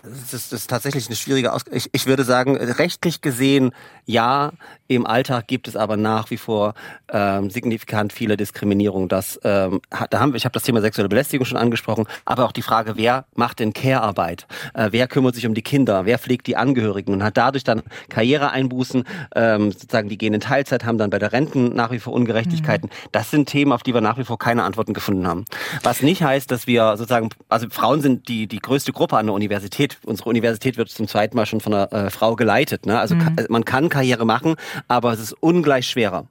das 0.03 0.33
ist, 0.33 0.51
das 0.51 0.61
ist 0.61 0.69
tatsächlich 0.69 1.07
eine 1.07 1.15
schwierige 1.15 1.53
Aus 1.53 1.63
ich, 1.71 1.89
ich 1.91 2.05
würde 2.05 2.23
sagen, 2.23 2.55
rechtlich 2.55 3.21
gesehen, 3.21 3.71
ja, 4.05 4.51
im 4.87 5.05
Alltag 5.07 5.47
gibt 5.47 5.67
es 5.67 5.75
aber 5.75 5.97
nach 5.97 6.29
wie 6.29 6.37
vor 6.37 6.75
ähm, 7.11 7.49
signifikant 7.49 8.13
viele 8.13 8.37
Diskriminierungen. 8.37 9.09
Das, 9.09 9.39
ähm, 9.43 9.81
da 10.09 10.19
haben 10.19 10.33
wir, 10.33 10.37
ich 10.37 10.45
habe 10.45 10.53
das 10.53 10.63
Thema 10.63 10.81
sexuelle 10.81 11.09
Belästigung 11.09 11.45
schon 11.45 11.57
angesprochen, 11.57 12.05
aber 12.23 12.45
auch 12.45 12.51
die 12.51 12.61
Frage, 12.61 12.93
wer 12.95 13.25
macht 13.35 13.59
denn 13.59 13.73
Care-Arbeit? 13.73 14.45
Äh, 14.73 14.89
wer 14.91 15.07
kümmert 15.07 15.35
sich 15.35 15.47
um 15.47 15.55
die 15.55 15.63
Kinder? 15.63 16.05
Wer 16.05 16.19
pflegt 16.19 16.45
die 16.47 16.55
Angehörigen? 16.55 17.13
Und 17.13 17.23
hat 17.23 17.37
dadurch 17.37 17.63
dann 17.63 17.81
Karriereeinbußen, 18.09 19.05
ähm, 19.35 19.71
sozusagen 19.71 20.09
die 20.09 20.17
gehen 20.17 20.33
in 20.33 20.41
Teilzeit, 20.41 20.85
haben 20.85 20.97
dann 20.97 21.09
bei 21.09 21.19
der 21.19 21.31
Renten 21.31 21.73
nach 21.73 21.91
wie 21.91 21.99
vor 21.99 22.13
Ungerechtigkeiten. 22.13 22.89
Mhm. 22.89 23.09
Das 23.11 23.31
sind 23.31 23.49
Themen, 23.49 23.71
auf 23.71 23.81
die 23.81 23.93
wir 23.93 24.01
nach 24.01 24.17
wie 24.17 24.23
vor 24.23 24.37
keine 24.37 24.63
Antworten 24.63 24.93
gefunden 24.93 25.27
haben. 25.27 25.45
Was 25.81 26.01
nicht 26.01 26.21
heißt, 26.21 26.51
dass 26.51 26.67
wir 26.67 26.97
sozusagen, 26.97 27.29
also 27.49 27.67
Frauen 27.69 28.01
sind 28.01 28.27
die, 28.27 28.47
die 28.47 28.59
größte 28.59 28.93
Gruppe 28.93 29.17
an 29.17 29.25
der 29.25 29.33
Universität. 29.33 29.64
Unsere 30.05 30.29
Universität 30.29 30.77
wird 30.77 30.89
zum 30.89 31.07
zweiten 31.07 31.35
Mal 31.35 31.45
schon 31.45 31.61
von 31.61 31.73
einer 31.73 31.93
äh, 31.93 32.09
Frau 32.09 32.35
geleitet. 32.35 32.85
Ne? 32.85 32.99
Also 32.99 33.15
mhm. 33.15 33.35
man 33.49 33.65
kann 33.65 33.89
Karriere 33.89 34.25
machen, 34.25 34.55
aber 34.87 35.13
es 35.13 35.19
ist 35.19 35.33
ungleich 35.33 35.87
schwerer. 35.87 36.27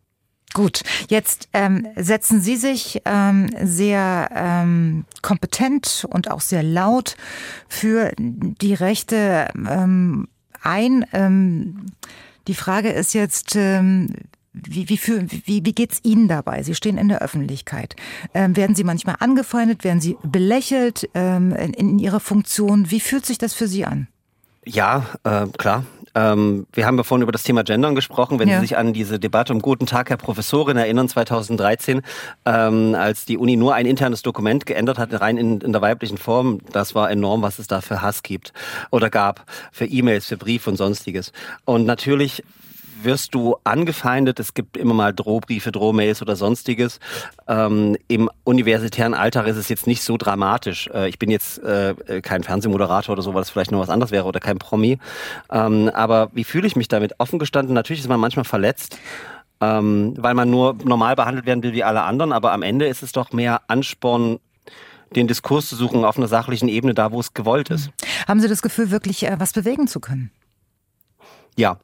Gut, 0.54 0.82
jetzt 1.08 1.48
ähm, 1.52 1.88
setzen 1.96 2.40
Sie 2.40 2.54
sich 2.54 3.02
ähm, 3.06 3.50
sehr 3.60 4.30
ähm, 4.32 5.04
kompetent 5.20 6.06
und 6.08 6.30
auch 6.30 6.40
sehr 6.40 6.62
laut 6.62 7.16
für 7.68 8.12
die 8.16 8.74
Rechte 8.74 9.48
ähm, 9.56 10.28
ein. 10.62 11.04
Ähm, 11.12 11.86
die 12.46 12.54
Frage 12.54 12.90
ist 12.90 13.14
jetzt, 13.14 13.56
ähm, 13.56 14.10
wie, 14.54 14.88
wie, 14.88 14.96
für, 14.96 15.26
wie, 15.30 15.64
wie 15.64 15.74
geht's 15.74 16.00
Ihnen 16.04 16.28
dabei? 16.28 16.62
Sie 16.62 16.74
stehen 16.74 16.96
in 16.96 17.08
der 17.08 17.20
Öffentlichkeit. 17.20 17.96
Ähm, 18.32 18.56
werden 18.56 18.76
Sie 18.76 18.84
manchmal 18.84 19.16
angefeindet? 19.18 19.84
Werden 19.84 20.00
Sie 20.00 20.16
belächelt 20.22 21.10
ähm, 21.14 21.52
in, 21.52 21.74
in 21.74 21.98
Ihrer 21.98 22.20
Funktion? 22.20 22.90
Wie 22.90 23.00
fühlt 23.00 23.26
sich 23.26 23.38
das 23.38 23.52
für 23.52 23.66
Sie 23.66 23.84
an? 23.84 24.06
Ja, 24.64 25.06
äh, 25.24 25.46
klar. 25.58 25.84
Ähm, 26.14 26.66
wir 26.72 26.86
haben 26.86 26.96
ja 26.96 27.02
vorhin 27.02 27.22
über 27.22 27.32
das 27.32 27.42
Thema 27.42 27.64
Gendern 27.64 27.96
gesprochen. 27.96 28.38
Wenn 28.38 28.48
ja. 28.48 28.60
Sie 28.60 28.66
sich 28.66 28.76
an 28.76 28.92
diese 28.92 29.18
Debatte 29.18 29.52
um 29.52 29.60
Guten 29.60 29.86
Tag, 29.86 30.10
Herr 30.10 30.16
Professorin 30.16 30.76
erinnern, 30.76 31.08
2013, 31.08 32.02
ähm, 32.44 32.94
als 32.94 33.24
die 33.24 33.36
Uni 33.36 33.56
nur 33.56 33.74
ein 33.74 33.86
internes 33.86 34.22
Dokument 34.22 34.64
geändert 34.64 34.98
hat, 34.98 35.20
rein 35.20 35.36
in, 35.36 35.60
in 35.60 35.72
der 35.72 35.82
weiblichen 35.82 36.16
Form, 36.16 36.60
das 36.70 36.94
war 36.94 37.10
enorm, 37.10 37.42
was 37.42 37.58
es 37.58 37.66
da 37.66 37.80
für 37.80 38.00
Hass 38.00 38.22
gibt 38.22 38.52
oder 38.92 39.10
gab, 39.10 39.44
für 39.72 39.86
E-Mails, 39.86 40.26
für 40.26 40.36
Briefe 40.36 40.70
und 40.70 40.76
sonstiges. 40.76 41.32
Und 41.64 41.84
natürlich 41.84 42.44
wirst 43.04 43.34
du 43.34 43.56
angefeindet. 43.64 44.40
Es 44.40 44.54
gibt 44.54 44.76
immer 44.76 44.94
mal 44.94 45.12
Drohbriefe, 45.12 45.72
Drohmails 45.72 46.22
oder 46.22 46.36
sonstiges. 46.36 47.00
Ähm, 47.46 47.96
Im 48.08 48.30
universitären 48.44 49.14
Alltag 49.14 49.46
ist 49.46 49.56
es 49.56 49.68
jetzt 49.68 49.86
nicht 49.86 50.02
so 50.02 50.16
dramatisch. 50.16 50.88
Äh, 50.92 51.08
ich 51.08 51.18
bin 51.18 51.30
jetzt 51.30 51.58
äh, 51.62 51.94
kein 52.22 52.42
Fernsehmoderator 52.42 53.12
oder 53.12 53.22
so, 53.22 53.34
weil 53.34 53.42
das 53.42 53.50
vielleicht 53.50 53.70
noch 53.70 53.80
was 53.80 53.90
anderes 53.90 54.10
wäre 54.10 54.26
oder 54.26 54.40
kein 54.40 54.58
Promi. 54.58 54.98
Ähm, 55.50 55.90
aber 55.94 56.30
wie 56.32 56.44
fühle 56.44 56.66
ich 56.66 56.76
mich 56.76 56.88
damit? 56.88 57.14
Offen 57.18 57.38
gestanden, 57.38 57.74
natürlich 57.74 58.00
ist 58.00 58.08
man 58.08 58.20
manchmal 58.20 58.44
verletzt. 58.44 58.98
Ähm, 59.60 60.14
weil 60.18 60.34
man 60.34 60.50
nur 60.50 60.76
normal 60.84 61.14
behandelt 61.14 61.46
werden 61.46 61.62
will 61.62 61.72
wie 61.72 61.84
alle 61.84 62.02
anderen, 62.02 62.32
aber 62.32 62.52
am 62.52 62.62
Ende 62.62 62.86
ist 62.86 63.02
es 63.04 63.12
doch 63.12 63.32
mehr 63.32 63.62
Ansporn, 63.68 64.40
den 65.14 65.28
Diskurs 65.28 65.68
zu 65.68 65.76
suchen 65.76 66.04
auf 66.04 66.18
einer 66.18 66.28
sachlichen 66.28 66.68
Ebene, 66.68 66.92
da 66.92 67.12
wo 67.12 67.20
es 67.20 67.34
gewollt 67.34 67.70
ist. 67.70 67.90
Haben 68.26 68.40
Sie 68.40 68.48
das 68.48 68.62
Gefühl, 68.62 68.90
wirklich 68.90 69.24
äh, 69.24 69.36
was 69.38 69.52
bewegen 69.52 69.86
zu 69.86 70.00
können? 70.00 70.30
Ja, 71.56 71.78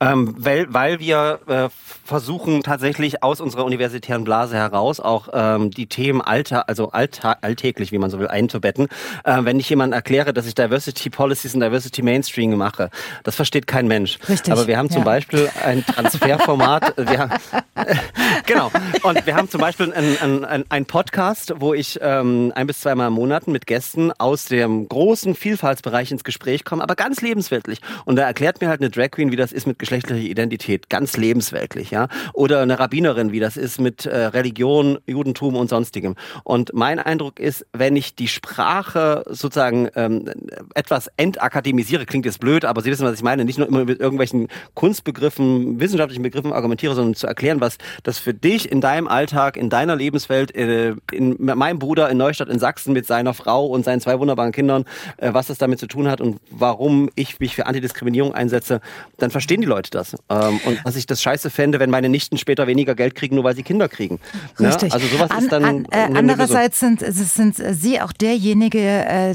ähm, 0.00 0.34
weil, 0.36 0.72
weil 0.72 1.00
wir 1.00 1.40
äh, 1.46 1.68
versuchen 2.04 2.62
tatsächlich 2.62 3.22
aus 3.22 3.40
unserer 3.40 3.64
universitären 3.64 4.24
Blase 4.24 4.56
heraus 4.56 5.00
auch 5.00 5.28
ähm, 5.32 5.70
die 5.70 5.86
Themen 5.86 6.20
alter, 6.20 6.68
also 6.68 6.90
allta 6.90 7.36
alltäglich, 7.42 7.92
wie 7.92 7.98
man 7.98 8.10
so 8.10 8.18
will, 8.18 8.28
einzubetten. 8.28 8.88
Äh, 9.24 9.38
wenn 9.42 9.58
ich 9.60 9.68
jemandem 9.68 9.96
erkläre, 9.96 10.32
dass 10.32 10.46
ich 10.46 10.54
Diversity 10.54 11.10
Policies 11.10 11.54
und 11.54 11.60
Diversity 11.60 12.02
Mainstream 12.02 12.56
mache, 12.56 12.90
das 13.24 13.36
versteht 13.36 13.66
kein 13.66 13.86
Mensch. 13.88 14.18
Richtig. 14.28 14.52
Aber 14.52 14.66
wir 14.66 14.78
haben 14.78 14.90
zum 14.90 15.00
ja. 15.00 15.04
Beispiel 15.04 15.50
ein 15.64 15.84
Transferformat. 15.84 16.94
wir 16.96 17.28
äh, 17.74 17.94
genau. 18.46 18.70
Und 19.02 19.26
wir 19.26 19.36
haben 19.36 19.48
zum 19.48 19.60
Beispiel 19.60 19.92
ein, 19.92 20.44
ein, 20.44 20.64
ein 20.68 20.86
Podcast, 20.86 21.54
wo 21.56 21.74
ich 21.74 21.98
ähm, 22.02 22.52
ein 22.54 22.66
bis 22.66 22.80
zweimal 22.80 23.08
im 23.08 23.14
Monat 23.14 23.46
mit 23.46 23.66
Gästen 23.66 24.12
aus 24.12 24.46
dem 24.46 24.88
großen 24.88 25.34
Vielfaltsbereich 25.34 26.10
ins 26.10 26.24
Gespräch 26.24 26.64
komme, 26.64 26.82
aber 26.82 26.94
ganz 26.94 27.20
lebensweltlich. 27.20 27.80
Und 28.04 28.16
da 28.16 28.22
erklärt 28.22 28.60
mir 28.60 28.68
halt 28.68 28.80
eine 28.80 28.90
Drag 28.90 29.10
Queen, 29.10 29.32
wie 29.32 29.36
das 29.36 29.47
das 29.48 29.52
ist 29.54 29.66
mit 29.66 29.78
geschlechtlicher 29.78 30.20
Identität, 30.20 30.90
ganz 30.90 31.16
lebensweltlich, 31.16 31.90
ja. 31.90 32.08
Oder 32.34 32.60
eine 32.60 32.78
Rabbinerin, 32.78 33.32
wie 33.32 33.40
das 33.40 33.56
ist 33.56 33.80
mit 33.80 34.04
äh, 34.04 34.26
Religion, 34.26 34.98
Judentum 35.06 35.56
und 35.56 35.70
sonstigem. 35.70 36.16
Und 36.44 36.72
mein 36.74 36.98
Eindruck 36.98 37.40
ist, 37.40 37.66
wenn 37.72 37.96
ich 37.96 38.14
die 38.14 38.28
Sprache 38.28 39.24
sozusagen 39.26 39.88
ähm, 39.96 40.26
etwas 40.74 41.08
entakademisiere, 41.16 42.04
klingt 42.04 42.26
jetzt 42.26 42.40
blöd, 42.40 42.66
aber 42.66 42.82
Sie 42.82 42.90
wissen, 42.90 43.06
was 43.06 43.14
ich 43.14 43.22
meine, 43.22 43.46
nicht 43.46 43.58
nur 43.58 43.66
immer 43.66 43.86
mit 43.86 44.00
irgendwelchen 44.00 44.48
Kunstbegriffen, 44.74 45.80
wissenschaftlichen 45.80 46.22
Begriffen 46.22 46.52
argumentiere, 46.52 46.94
sondern 46.94 47.14
zu 47.14 47.26
erklären, 47.26 47.62
was 47.62 47.78
das 48.02 48.18
für 48.18 48.34
dich 48.34 48.70
in 48.70 48.82
deinem 48.82 49.08
Alltag, 49.08 49.56
in 49.56 49.70
deiner 49.70 49.96
Lebenswelt, 49.96 50.54
äh, 50.54 50.94
in 51.10 51.36
meinem 51.38 51.78
Bruder 51.78 52.10
in 52.10 52.18
Neustadt 52.18 52.50
in 52.50 52.58
Sachsen 52.58 52.92
mit 52.92 53.06
seiner 53.06 53.32
Frau 53.32 53.66
und 53.66 53.86
seinen 53.86 54.02
zwei 54.02 54.18
wunderbaren 54.18 54.52
Kindern, 54.52 54.84
äh, 55.16 55.32
was 55.32 55.46
das 55.46 55.56
damit 55.56 55.78
zu 55.78 55.86
tun 55.86 56.06
hat 56.08 56.20
und 56.20 56.38
warum 56.50 57.08
ich 57.14 57.40
mich 57.40 57.54
für 57.54 57.64
Antidiskriminierung 57.64 58.34
einsetze, 58.34 58.82
dann 59.16 59.30
verstehen 59.38 59.60
die 59.60 59.68
Leute 59.68 59.90
das. 59.90 60.16
Ähm, 60.28 60.60
und 60.64 60.80
dass 60.84 60.96
ich 60.96 61.06
das 61.06 61.22
scheiße 61.22 61.50
fände, 61.50 61.78
wenn 61.78 61.90
meine 61.90 62.08
Nichten 62.08 62.38
später 62.38 62.66
weniger 62.66 62.96
Geld 62.96 63.14
kriegen, 63.14 63.36
nur 63.36 63.44
weil 63.44 63.54
sie 63.54 63.62
Kinder 63.62 63.88
kriegen. 63.88 64.18
Ne? 64.58 64.68
Richtig. 64.68 64.88
Ja? 64.88 64.94
Also 64.94 65.06
sowas 65.06 65.30
an, 65.30 65.38
ist 65.38 65.52
dann. 65.52 65.64
An, 65.64 65.84
äh, 65.92 66.08
andererseits 66.12 66.80
sind, 66.80 67.00
sind 67.00 67.56
Sie 67.56 68.00
auch 68.00 68.12
derjenige, 68.12 68.80
äh, 68.80 69.34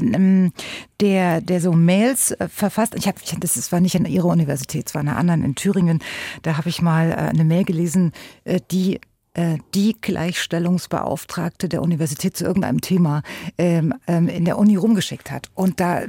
der, 1.00 1.40
der 1.40 1.60
so 1.60 1.72
Mails 1.72 2.32
äh, 2.32 2.48
verfasst. 2.48 2.94
Ich 2.96 3.06
habe, 3.06 3.18
das 3.40 3.72
war 3.72 3.80
nicht 3.80 3.96
an 3.96 4.04
Ihrer 4.04 4.26
Universität, 4.26 4.88
es 4.88 4.94
war 4.94 5.00
an 5.00 5.08
einer 5.08 5.16
anderen 5.16 5.42
in 5.42 5.54
Thüringen. 5.54 6.00
Da 6.42 6.58
habe 6.58 6.68
ich 6.68 6.82
mal 6.82 7.10
äh, 7.10 7.14
eine 7.14 7.44
Mail 7.44 7.64
gelesen, 7.64 8.12
äh, 8.44 8.60
die 8.70 8.96
äh, 8.96 9.00
die 9.74 9.96
Gleichstellungsbeauftragte 10.00 11.68
der 11.68 11.82
Universität 11.82 12.36
zu 12.36 12.44
irgendeinem 12.44 12.80
Thema 12.80 13.22
ähm, 13.58 13.94
ähm, 14.06 14.28
in 14.28 14.44
der 14.44 14.58
Uni 14.58 14.76
rumgeschickt 14.76 15.30
hat. 15.30 15.48
Und 15.54 15.80
da 15.80 16.02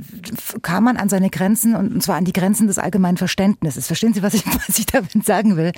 kam 0.62 0.84
man 0.84 0.98
an 0.98 1.10
seine 1.10 1.30
Grenzen 1.30 1.76
und 1.76 2.04
zwar 2.04 2.18
an 2.18 2.26
die 2.26 2.34
Grenzen 2.34 2.68
des 2.68 2.78
allgemeinen 2.78 3.18
Verständnisses. 3.18 3.88
Verstehen 3.88 4.14
Sie, 4.14 4.22
was 4.22 4.34
ich, 4.34 4.46
was 4.68 4.78
ich 4.78 4.86
damit 4.86 5.26
sagen 5.26 5.58
will? 5.58 5.72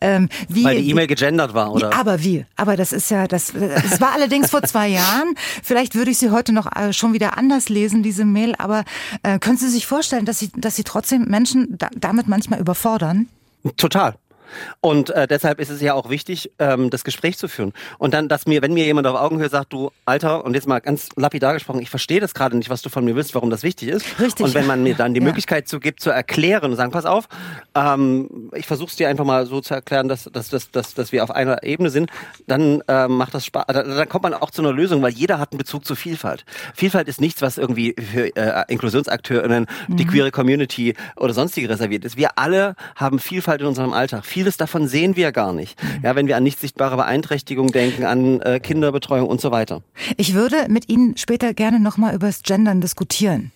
Ähm, 0.00 0.28
wie, 0.48 0.64
Weil 0.64 0.82
die 0.82 0.90
E-Mail 0.90 1.06
gegendert 1.06 1.54
war, 1.54 1.72
oder? 1.72 1.90
Ja, 1.90 1.98
aber 1.98 2.22
wie? 2.22 2.44
Aber 2.56 2.76
das 2.76 2.92
ist 2.92 3.10
ja, 3.10 3.26
das, 3.26 3.52
das 3.52 4.00
war 4.00 4.12
allerdings 4.12 4.50
vor 4.50 4.62
zwei 4.62 4.88
Jahren. 4.88 5.34
Vielleicht 5.62 5.94
würde 5.94 6.10
ich 6.10 6.18
sie 6.18 6.30
heute 6.30 6.52
noch 6.52 6.70
äh, 6.76 6.92
schon 6.92 7.12
wieder 7.12 7.36
anders 7.38 7.68
lesen, 7.68 8.02
diese 8.02 8.24
Mail. 8.24 8.54
Aber 8.58 8.84
äh, 9.22 9.38
können 9.38 9.56
Sie 9.56 9.68
sich 9.68 9.86
vorstellen, 9.86 10.24
dass 10.24 10.38
Sie, 10.38 10.50
dass 10.56 10.76
Sie 10.76 10.84
trotzdem 10.84 11.24
Menschen 11.24 11.76
da, 11.78 11.88
damit 11.96 12.28
manchmal 12.28 12.60
überfordern? 12.60 13.28
Total. 13.76 14.16
Und 14.80 15.10
äh, 15.10 15.26
deshalb 15.26 15.60
ist 15.60 15.70
es 15.70 15.80
ja 15.80 15.94
auch 15.94 16.10
wichtig, 16.10 16.50
ähm, 16.58 16.90
das 16.90 17.04
Gespräch 17.04 17.38
zu 17.38 17.48
führen. 17.48 17.72
Und 17.98 18.14
dann, 18.14 18.28
dass 18.28 18.46
mir, 18.46 18.62
wenn 18.62 18.74
mir 18.74 18.84
jemand 18.84 19.06
auf 19.06 19.18
Augenhöhe 19.18 19.48
sagt, 19.48 19.72
du 19.72 19.90
Alter, 20.04 20.44
und 20.44 20.54
jetzt 20.54 20.66
mal 20.66 20.80
ganz 20.80 21.08
lapidar 21.16 21.54
gesprochen, 21.54 21.80
ich 21.80 21.90
verstehe 21.90 22.20
das 22.20 22.34
gerade 22.34 22.56
nicht, 22.56 22.70
was 22.70 22.82
du 22.82 22.88
von 22.88 23.04
mir 23.04 23.16
willst, 23.16 23.34
warum 23.34 23.50
das 23.50 23.62
wichtig 23.62 23.88
ist. 23.88 24.06
Richtig. 24.20 24.44
Und 24.44 24.54
wenn 24.54 24.66
man 24.66 24.82
mir 24.82 24.94
dann 24.94 25.14
die 25.14 25.20
ja. 25.20 25.26
Möglichkeit 25.26 25.68
zu 25.68 25.80
gibt, 25.80 26.00
zu 26.00 26.10
erklären 26.10 26.70
und 26.70 26.76
sagen, 26.76 26.92
pass 26.92 27.06
auf, 27.06 27.28
ähm, 27.74 28.50
ich 28.54 28.66
versuche 28.66 28.90
es 28.90 28.96
dir 28.96 29.08
einfach 29.08 29.24
mal 29.24 29.46
so 29.46 29.60
zu 29.60 29.74
erklären, 29.74 30.08
dass, 30.08 30.24
dass, 30.24 30.48
dass, 30.48 30.70
dass, 30.70 30.94
dass 30.94 31.12
wir 31.12 31.24
auf 31.24 31.30
einer 31.30 31.62
Ebene 31.62 31.90
sind, 31.90 32.10
dann 32.46 32.82
äh, 32.88 33.08
macht 33.08 33.34
das 33.34 33.46
Spaß. 33.46 33.64
Dann, 33.68 33.88
dann 33.88 34.08
kommt 34.08 34.24
man 34.24 34.34
auch 34.34 34.50
zu 34.50 34.62
einer 34.62 34.72
Lösung, 34.72 35.02
weil 35.02 35.12
jeder 35.12 35.38
hat 35.38 35.52
einen 35.52 35.58
Bezug 35.58 35.84
zu 35.84 35.94
Vielfalt. 35.94 36.44
Vielfalt 36.74 37.08
ist 37.08 37.20
nichts, 37.20 37.42
was 37.42 37.58
irgendwie 37.58 37.94
für 38.12 38.34
äh, 38.36 38.64
Inklusionsakteurinnen, 38.68 39.66
mhm. 39.88 39.96
die 39.96 40.06
queere 40.06 40.30
Community 40.30 40.94
oder 41.16 41.34
sonstige 41.34 41.68
reserviert 41.68 42.04
ist. 42.04 42.16
Wir 42.16 42.38
alle 42.38 42.74
haben 42.96 43.18
Vielfalt 43.18 43.60
in 43.60 43.66
unserem 43.66 43.92
Alltag. 43.92 44.24
Vieles 44.42 44.56
davon 44.56 44.88
sehen 44.88 45.14
wir 45.14 45.30
gar 45.30 45.52
nicht. 45.52 45.80
Ja, 46.02 46.16
wenn 46.16 46.26
wir 46.26 46.36
an 46.36 46.42
nicht 46.42 46.58
sichtbare 46.58 46.96
Beeinträchtigung 46.96 47.70
denken, 47.70 48.02
an 48.04 48.40
äh, 48.40 48.58
Kinderbetreuung 48.58 49.28
und 49.28 49.40
so 49.40 49.52
weiter. 49.52 49.84
Ich 50.16 50.34
würde 50.34 50.66
mit 50.68 50.88
Ihnen 50.88 51.16
später 51.16 51.54
gerne 51.54 51.78
nochmal 51.78 52.12
über 52.12 52.26
das 52.26 52.42
Gendern 52.42 52.80
diskutieren. 52.80 53.52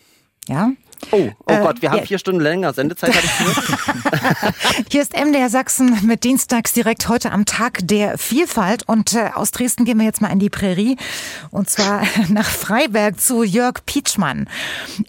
Ja? 0.47 0.71
Oh, 1.13 1.17
oh 1.17 1.53
äh, 1.53 1.61
Gott, 1.61 1.83
wir 1.83 1.91
haben 1.91 1.99
ja. 1.99 2.05
vier 2.05 2.19
Stunden 2.19 2.41
länger 2.41 2.73
Sendezeit, 2.73 3.15
habe 3.15 3.27
ich. 3.27 4.87
Hier 4.91 5.03
ist 5.03 5.17
MDR 5.17 5.49
Sachsen 5.49 6.07
mit 6.07 6.25
Dienstags 6.25 6.73
direkt 6.73 7.09
heute 7.09 7.33
am 7.33 7.45
Tag 7.45 7.81
der 7.83 8.19
Vielfalt. 8.19 8.89
Und 8.89 9.15
äh, 9.15 9.31
aus 9.35 9.51
Dresden 9.51 9.85
gehen 9.85 9.99
wir 9.99 10.05
jetzt 10.05 10.21
mal 10.21 10.29
in 10.29 10.39
die 10.39 10.51
Prärie. 10.51 10.97
Und 11.51 11.71
zwar 11.71 12.03
nach 12.29 12.49
Freiberg 12.49 13.21
zu 13.21 13.43
Jörg 13.43 13.85
Pietschmann. 13.87 14.49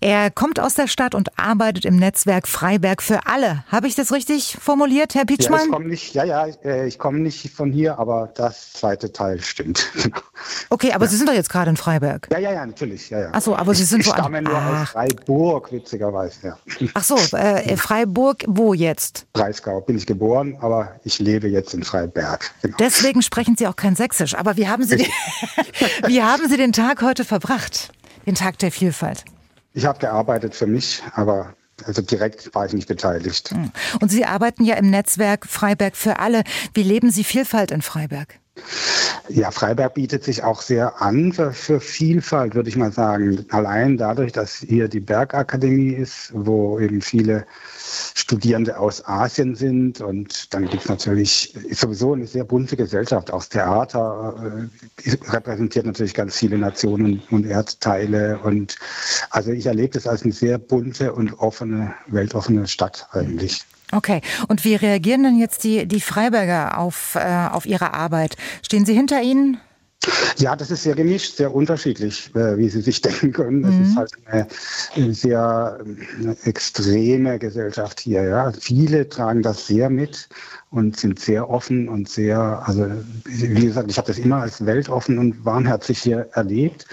Er 0.02 0.32
kommt 0.32 0.60
aus 0.60 0.74
der 0.76 0.88
Stadt 0.88 1.16
und 1.16 1.38
arbeitet 1.38 1.86
im 1.86 1.96
Netzwerk 1.96 2.48
Freiberg 2.48 3.02
für 3.02 3.26
alle. 3.26 3.64
Habe 3.72 3.88
ich 3.88 3.96
das 3.96 4.12
richtig 4.12 4.58
formuliert, 4.60 5.16
Herr 5.16 5.26
Pietschmann? 5.26 5.60
Ja, 5.60 5.66
ich 5.66 5.72
komme 5.72 5.88
nicht, 5.88 6.14
ja, 6.14 6.24
ja, 6.24 6.48
äh, 6.64 6.88
ich 6.88 7.00
komme 7.00 7.20
nicht 7.20 7.50
von 7.52 7.72
hier, 7.72 8.00
aber 8.00 8.32
das 8.36 8.74
zweite 8.74 9.12
Teil 9.12 9.42
stimmt. 9.42 9.90
okay, 10.70 10.94
aber 10.94 11.06
ja. 11.06 11.12
Sie 11.12 11.18
sind 11.18 11.30
doch 11.30 11.34
jetzt 11.34 11.50
gerade 11.50 11.70
in 11.70 11.78
Freiberg. 11.78 12.28
Ja, 12.32 12.40
ja, 12.40 12.52
ja, 12.52 12.66
natürlich. 12.66 13.10
Ja, 13.10 13.20
ja. 13.20 13.30
Ach 13.32 13.42
so, 13.42 13.56
aber 13.56 13.74
Sie 13.74 13.84
sind 13.84 14.02
ich 14.02 14.08
so 14.08 14.14
stamme 14.14 14.42
nur 14.42 14.58
aus 14.58 14.90
Freiburg 14.90 15.72
witzigerweise, 15.78 16.40
ja. 16.44 16.58
Ach 16.94 17.04
so, 17.04 17.16
äh, 17.36 17.78
Freiburg, 17.78 18.44
wo 18.48 18.74
jetzt? 18.74 19.26
Breisgau 19.34 19.82
bin 19.82 19.98
ich 19.98 20.06
geboren, 20.06 20.58
aber 20.60 21.00
ich 21.04 21.20
lebe 21.20 21.48
jetzt 21.48 21.74
in 21.74 21.84
Freiberg. 21.84 22.52
Genau. 22.62 22.78
Deswegen 22.78 23.22
sprechen 23.22 23.56
Sie 23.58 23.68
auch 23.68 23.76
kein 23.76 23.96
Sächsisch. 23.96 24.36
Aber 24.36 24.58
wie 24.58 24.68
haben 24.68 24.84
Sie, 24.84 24.98
den, 24.98 25.08
wie 26.08 26.22
haben 26.22 26.48
Sie 26.50 26.58
den 26.58 26.74
Tag 26.74 27.02
heute 27.02 27.24
verbracht? 27.24 27.92
Den 28.26 28.36
Tag 28.36 28.60
der 28.60 28.72
Vielfalt? 28.72 29.24
Ich 29.74 29.86
habe 29.86 30.00
gearbeitet 30.00 30.56
für 30.56 30.68
mich, 30.68 31.04
aber 31.14 31.54
also 31.86 32.02
direkt 32.02 32.54
war 32.56 32.66
ich 32.66 32.74
nicht 32.74 32.88
beteiligt. 32.88 33.52
Hm. 33.52 33.72
Und 34.02 34.10
Sie 34.10 34.26
arbeiten 34.26 34.64
ja 34.64 34.76
im 34.76 34.90
Netzwerk 34.90 35.46
Freiberg 35.46 35.96
für 35.96 36.20
alle. 36.20 36.44
Wie 36.74 36.84
leben 36.84 37.12
Sie 37.12 37.24
Vielfalt 37.24 37.72
in 37.72 37.82
Freiberg? 37.82 38.40
Ja, 39.30 39.51
Freiberg 39.51 39.95
bietet 39.95 40.24
sich 40.24 40.43
auch 40.43 40.62
sehr 40.62 41.01
an 41.01 41.34
für, 41.34 41.51
für, 41.51 41.82
Vielfalt, 41.82 42.55
würde 42.55 42.70
ich 42.70 42.78
mal 42.78 42.91
sagen. 42.93 43.45
Allein 43.49 43.97
dadurch, 43.97 44.32
dass 44.32 44.58
hier 44.58 44.88
die 44.88 45.01
Bergakademie 45.01 45.91
ist, 45.91 46.32
wo 46.34 46.80
eben 46.80 47.01
viele 47.01 47.45
Studierende 48.16 48.80
aus 48.80 49.05
Asien 49.05 49.55
sind. 49.55 49.99
Und 49.99 50.53
dann 50.53 50.70
gibt 50.70 50.84
es 50.84 50.89
natürlich 50.89 51.53
sowieso 51.72 52.14
eine 52.14 52.26
sehr 52.26 52.45
bunte 52.45 52.78
Gesellschaft. 52.78 53.32
Auch 53.32 53.39
das 53.39 53.49
Theater 53.49 54.70
äh, 55.03 55.18
repräsentiert 55.30 55.86
natürlich 55.86 56.14
ganz 56.14 56.38
viele 56.38 56.58
Nationen 56.58 57.22
und 57.30 57.45
Erdteile. 57.45 58.39
Und 58.39 58.78
also 59.30 59.51
ich 59.51 59.66
erlebe 59.66 59.93
das 59.93 60.08
als 60.08 60.24
eine 60.24 60.34
sehr 60.34 60.58
bunte 60.58 61.14
und 61.14 61.38
offene, 61.39 61.93
weltoffene 62.08 62.68
Stadt 62.68 63.08
eigentlich. 63.12 63.66
Okay. 63.92 64.22
Und 64.48 64.66
wie 64.66 64.76
reagieren 64.76 65.24
denn 65.24 65.38
jetzt 65.38 65.64
die, 65.64 65.86
die 65.88 66.02
Freiberger 66.02 66.78
auf, 66.78 67.16
äh, 67.16 67.48
auf 67.52 67.66
ihre 67.66 67.94
Arbeit? 67.94 68.36
Stehen 68.62 68.86
sie 68.86 68.94
hinter 68.94 69.22
Ihnen? 69.22 69.60
Ja, 70.38 70.56
das 70.56 70.72
ist 70.72 70.84
sehr 70.84 70.96
gemischt, 70.96 71.36
sehr 71.36 71.54
unterschiedlich, 71.54 72.30
äh, 72.36 72.58
wie 72.58 72.70
Sie 72.70 72.82
sich 72.82 73.02
denken 73.02 73.32
können. 73.32 73.64
Es 73.64 73.74
mhm. 73.74 73.84
ist 73.84 73.96
halt 73.96 74.12
eine 74.96 75.14
sehr 75.14 75.80
eine 76.20 76.38
extreme 76.44 77.40
Gesellschaft 77.40 78.00
hier. 78.00 78.24
Ja. 78.24 78.52
Viele 78.52 79.10
tragen 79.10 79.42
das 79.42 79.68
sehr 79.68 79.90
mit 79.90 80.30
und 80.70 80.98
sind 81.00 81.20
sehr 81.20 81.50
offen 81.50 81.90
und 81.90 82.10
sehr, 82.10 82.62
also 82.66 82.86
wie 83.26 83.66
gesagt, 83.66 83.90
ich 83.90 83.98
habe 83.98 84.08
das 84.08 84.20
immer 84.20 84.38
als 84.38 84.66
weltoffen 84.66 85.18
und 85.18 85.44
warmherzig 85.46 86.00
hier 86.00 86.30
erlebt. 86.34 86.86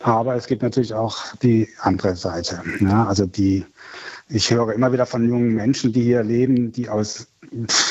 Aber 0.00 0.34
es 0.34 0.46
gibt 0.46 0.62
natürlich 0.62 0.94
auch 0.94 1.16
die 1.42 1.68
andere 1.78 2.16
Seite. 2.16 2.62
Ja. 2.80 3.06
Also 3.06 3.26
die 3.26 3.64
ich 4.32 4.50
höre 4.50 4.72
immer 4.72 4.92
wieder 4.92 5.06
von 5.06 5.28
jungen 5.28 5.54
Menschen, 5.54 5.92
die 5.92 6.02
hier 6.02 6.22
leben, 6.22 6.72
die 6.72 6.88
aus 6.88 7.26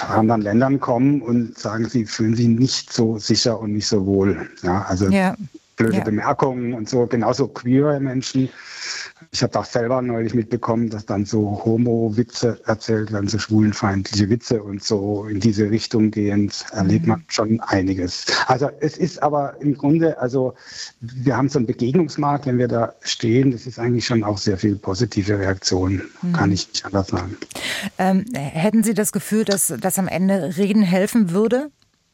anderen 0.08 0.42
Ländern 0.42 0.80
kommen 0.80 1.22
und 1.22 1.58
sagen, 1.58 1.88
sie 1.88 2.06
fühlen 2.06 2.36
sich 2.36 2.48
nicht 2.48 2.92
so 2.92 3.18
sicher 3.20 3.60
und 3.60 3.74
nicht 3.74 3.88
so 3.88 4.06
wohl. 4.06 4.50
Ja, 4.64 4.84
also 4.84 5.08
ja. 5.10 5.36
blöde 5.78 5.98
ja. 5.98 6.04
Bemerkungen 6.04 6.74
und 6.74 6.90
so. 6.90 7.06
Genauso 7.06 7.48
queere 7.48 8.00
Menschen 8.00 8.50
ich 9.32 9.44
habe 9.44 9.60
auch 9.60 9.66
selber 9.66 10.02
neulich 10.02 10.34
mitbekommen, 10.34 10.90
dass 10.90 11.06
dann 11.06 11.26
so 11.26 11.62
Homo-Witze 11.64 12.60
erzählt 12.66 13.12
werden, 13.12 13.28
so 13.28 13.40
schwulenfeindliche 13.40 14.30
Witze 14.30 14.64
und 14.64 14.84
so 14.84 15.26
in 15.26 15.40
diese 15.40 15.70
Richtung 15.70 16.12
gehend 16.12 16.66
erlebt 16.72 17.08
man 17.08 17.20
mhm. 17.20 17.26
schon 17.28 17.60
einiges. 17.62 18.26
Also 18.48 18.70
es 18.80 18.98
ist 18.98 19.22
aber 19.22 19.56
im 19.62 19.78
Grunde, 19.78 20.20
also 20.20 20.54
wir 21.00 21.38
haben 21.38 21.50
so 21.50 21.60
einen 21.60 21.68
Begegnungsmarkt, 21.68 22.46
wenn 22.46 22.58
wir 22.58 22.68
da 22.68 22.94
stehen, 23.02 23.52
das 23.52 23.68
ist 23.68 23.80
eigentlich 23.80 24.06
schon 24.06 24.24
auch 24.24 24.38
sehr 24.38 24.58
viel 24.58 24.76
positive 24.76 25.38
Reaktion, 25.38 26.02
mhm. 26.22 26.34
kann 26.34 26.52
ich 26.52 26.68
nicht 26.68 26.86
anders 26.86 27.08
sagen. 27.08 27.38
Ähm, 27.98 28.26
hätten 28.34 28.84
Sie 28.84 28.94
das 28.94 29.12
Gefühl, 29.12 29.46
dass 29.46 29.74
das 29.80 30.00
am 30.00 30.08
Ende 30.08 30.58
Reden 30.58 30.82
helfen 30.82 31.32
würde? 31.32 31.72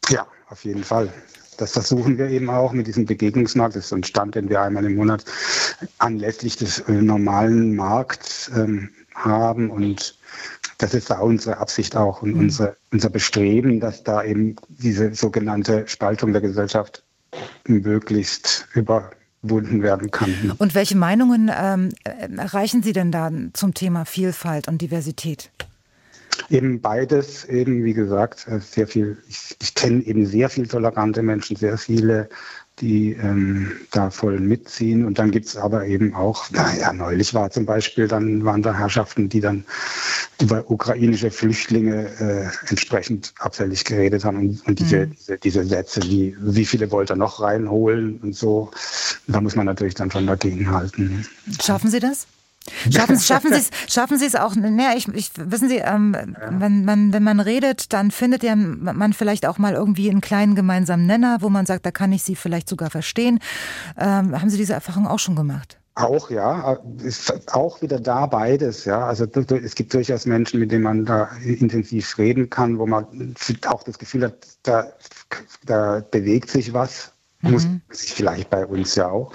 Ja, 0.09 0.27
auf 0.49 0.63
jeden 0.63 0.83
Fall. 0.83 1.09
Das 1.57 1.73
versuchen 1.73 2.17
wir 2.17 2.29
eben 2.29 2.49
auch 2.49 2.71
mit 2.71 2.87
diesem 2.87 3.05
Begegnungsmarkt. 3.05 3.75
Das 3.75 3.85
ist 3.85 3.93
ein 3.93 4.03
Stand, 4.03 4.35
den 4.35 4.49
wir 4.49 4.61
einmal 4.61 4.85
im 4.85 4.95
Monat 4.95 5.25
anlässlich 5.97 6.55
des 6.55 6.79
äh, 6.81 6.91
normalen 6.91 7.75
Markts 7.75 8.51
ähm, 8.55 8.89
haben. 9.15 9.69
Und 9.69 10.17
das 10.77 10.93
ist 10.93 11.09
da 11.09 11.19
unsere 11.19 11.57
Absicht 11.57 11.95
auch 11.95 12.21
und 12.21 12.35
mhm. 12.35 12.41
unser, 12.41 12.75
unser 12.91 13.09
Bestreben, 13.09 13.79
dass 13.79 14.03
da 14.03 14.23
eben 14.23 14.55
diese 14.69 15.13
sogenannte 15.13 15.87
Spaltung 15.87 16.31
der 16.31 16.41
Gesellschaft 16.41 17.03
möglichst 17.65 18.67
überwunden 18.73 19.81
werden 19.81 20.11
kann. 20.11 20.53
Und 20.57 20.75
welche 20.75 20.95
Meinungen 20.95 21.51
ähm, 21.53 21.89
erreichen 22.03 22.83
Sie 22.83 22.93
denn 22.93 23.11
da 23.11 23.31
zum 23.53 23.73
Thema 23.73 24.05
Vielfalt 24.05 24.67
und 24.67 24.81
Diversität? 24.81 25.51
Eben 26.49 26.81
beides, 26.81 27.45
eben 27.45 27.83
wie 27.83 27.93
gesagt, 27.93 28.47
äh, 28.47 28.59
sehr 28.59 28.87
viel, 28.87 29.17
ich, 29.27 29.55
ich 29.61 29.75
kenne 29.75 30.03
eben 30.03 30.25
sehr 30.25 30.49
viel 30.49 30.67
tolerante 30.67 31.21
Menschen, 31.21 31.55
sehr 31.55 31.77
viele 31.77 32.29
die 32.79 33.13
ähm, 33.13 33.71
da 33.91 34.11
voll 34.11 34.39
mitziehen. 34.39 35.05
Und 35.05 35.17
dann 35.17 35.31
gibt 35.31 35.47
es 35.47 35.57
aber 35.57 35.85
eben 35.85 36.13
auch, 36.13 36.49
naja, 36.51 36.93
neulich 36.93 37.33
war 37.33 37.49
zum 37.49 37.65
Beispiel, 37.65 38.07
dann 38.07 38.45
waren 38.45 38.61
da 38.61 38.73
Herrschaften, 38.73 39.29
die 39.29 39.41
dann 39.41 39.65
über 40.39 40.69
ukrainische 40.69 41.31
Flüchtlinge 41.31 42.07
äh, 42.19 42.69
entsprechend 42.69 43.33
abfällig 43.39 43.83
geredet 43.83 44.23
haben 44.23 44.37
und, 44.37 44.67
und 44.67 44.79
diese, 44.79 45.07
mhm. 45.07 45.11
diese, 45.11 45.37
diese 45.37 45.63
Sätze 45.65 46.03
wie, 46.03 46.35
wie 46.39 46.65
viele 46.65 46.91
wollt 46.91 47.09
ihr 47.09 47.15
noch 47.15 47.41
reinholen 47.41 48.19
und 48.21 48.35
so. 48.35 48.69
Da 49.27 49.41
muss 49.41 49.55
man 49.55 49.65
natürlich 49.65 49.95
dann 49.95 50.11
schon 50.11 50.27
dagegen 50.27 50.69
halten. 50.71 51.25
Schaffen 51.59 51.89
Sie 51.89 51.99
das? 51.99 52.27
Schaffen, 52.91 53.19
schaffen 53.19 53.53
Sie 53.53 53.59
es 53.59 53.93
schaffen 53.93 54.17
auch, 54.39 54.55
ne, 54.55 54.95
ich, 54.95 55.07
ich, 55.09 55.31
wissen 55.35 55.69
Sie, 55.69 55.77
ähm, 55.77 56.15
ja. 56.15 56.59
wenn, 56.59 56.85
man, 56.85 57.13
wenn 57.13 57.23
man 57.23 57.39
redet, 57.39 57.93
dann 57.93 58.11
findet 58.11 58.43
ja 58.43 58.55
man 58.55 59.13
vielleicht 59.13 59.45
auch 59.45 59.57
mal 59.57 59.73
irgendwie 59.73 60.09
einen 60.09 60.21
kleinen 60.21 60.55
gemeinsamen 60.55 61.05
Nenner, 61.05 61.37
wo 61.41 61.49
man 61.49 61.65
sagt, 61.65 61.85
da 61.85 61.91
kann 61.91 62.11
ich 62.11 62.23
Sie 62.23 62.35
vielleicht 62.35 62.69
sogar 62.69 62.89
verstehen. 62.89 63.39
Ähm, 63.97 64.39
haben 64.39 64.49
Sie 64.49 64.57
diese 64.57 64.73
Erfahrung 64.73 65.07
auch 65.07 65.19
schon 65.19 65.35
gemacht? 65.35 65.77
Auch 65.95 66.29
ja, 66.29 66.77
auch 67.51 67.81
wieder 67.81 67.99
da 67.99 68.27
beides, 68.27 68.85
ja. 68.85 69.07
Also 69.07 69.25
es 69.25 69.73
gibt 69.73 69.93
durchaus 69.95 70.27
Menschen, 70.27 70.59
mit 70.59 70.71
denen 70.71 70.83
man 70.83 71.05
da 71.05 71.29
intensiv 71.43 72.19
reden 72.19 72.51
kann, 72.51 72.77
wo 72.77 72.85
man 72.85 73.33
auch 73.65 73.81
das 73.81 73.97
Gefühl 73.97 74.25
hat, 74.25 74.47
da, 74.61 74.91
da 75.65 76.03
bewegt 76.11 76.51
sich 76.51 76.71
was. 76.71 77.13
Mhm. 77.41 77.51
Muss 77.51 77.67
sich 77.89 78.13
vielleicht 78.13 78.49
bei 78.51 78.65
uns 78.65 78.93
ja 78.93 79.09
auch. 79.09 79.33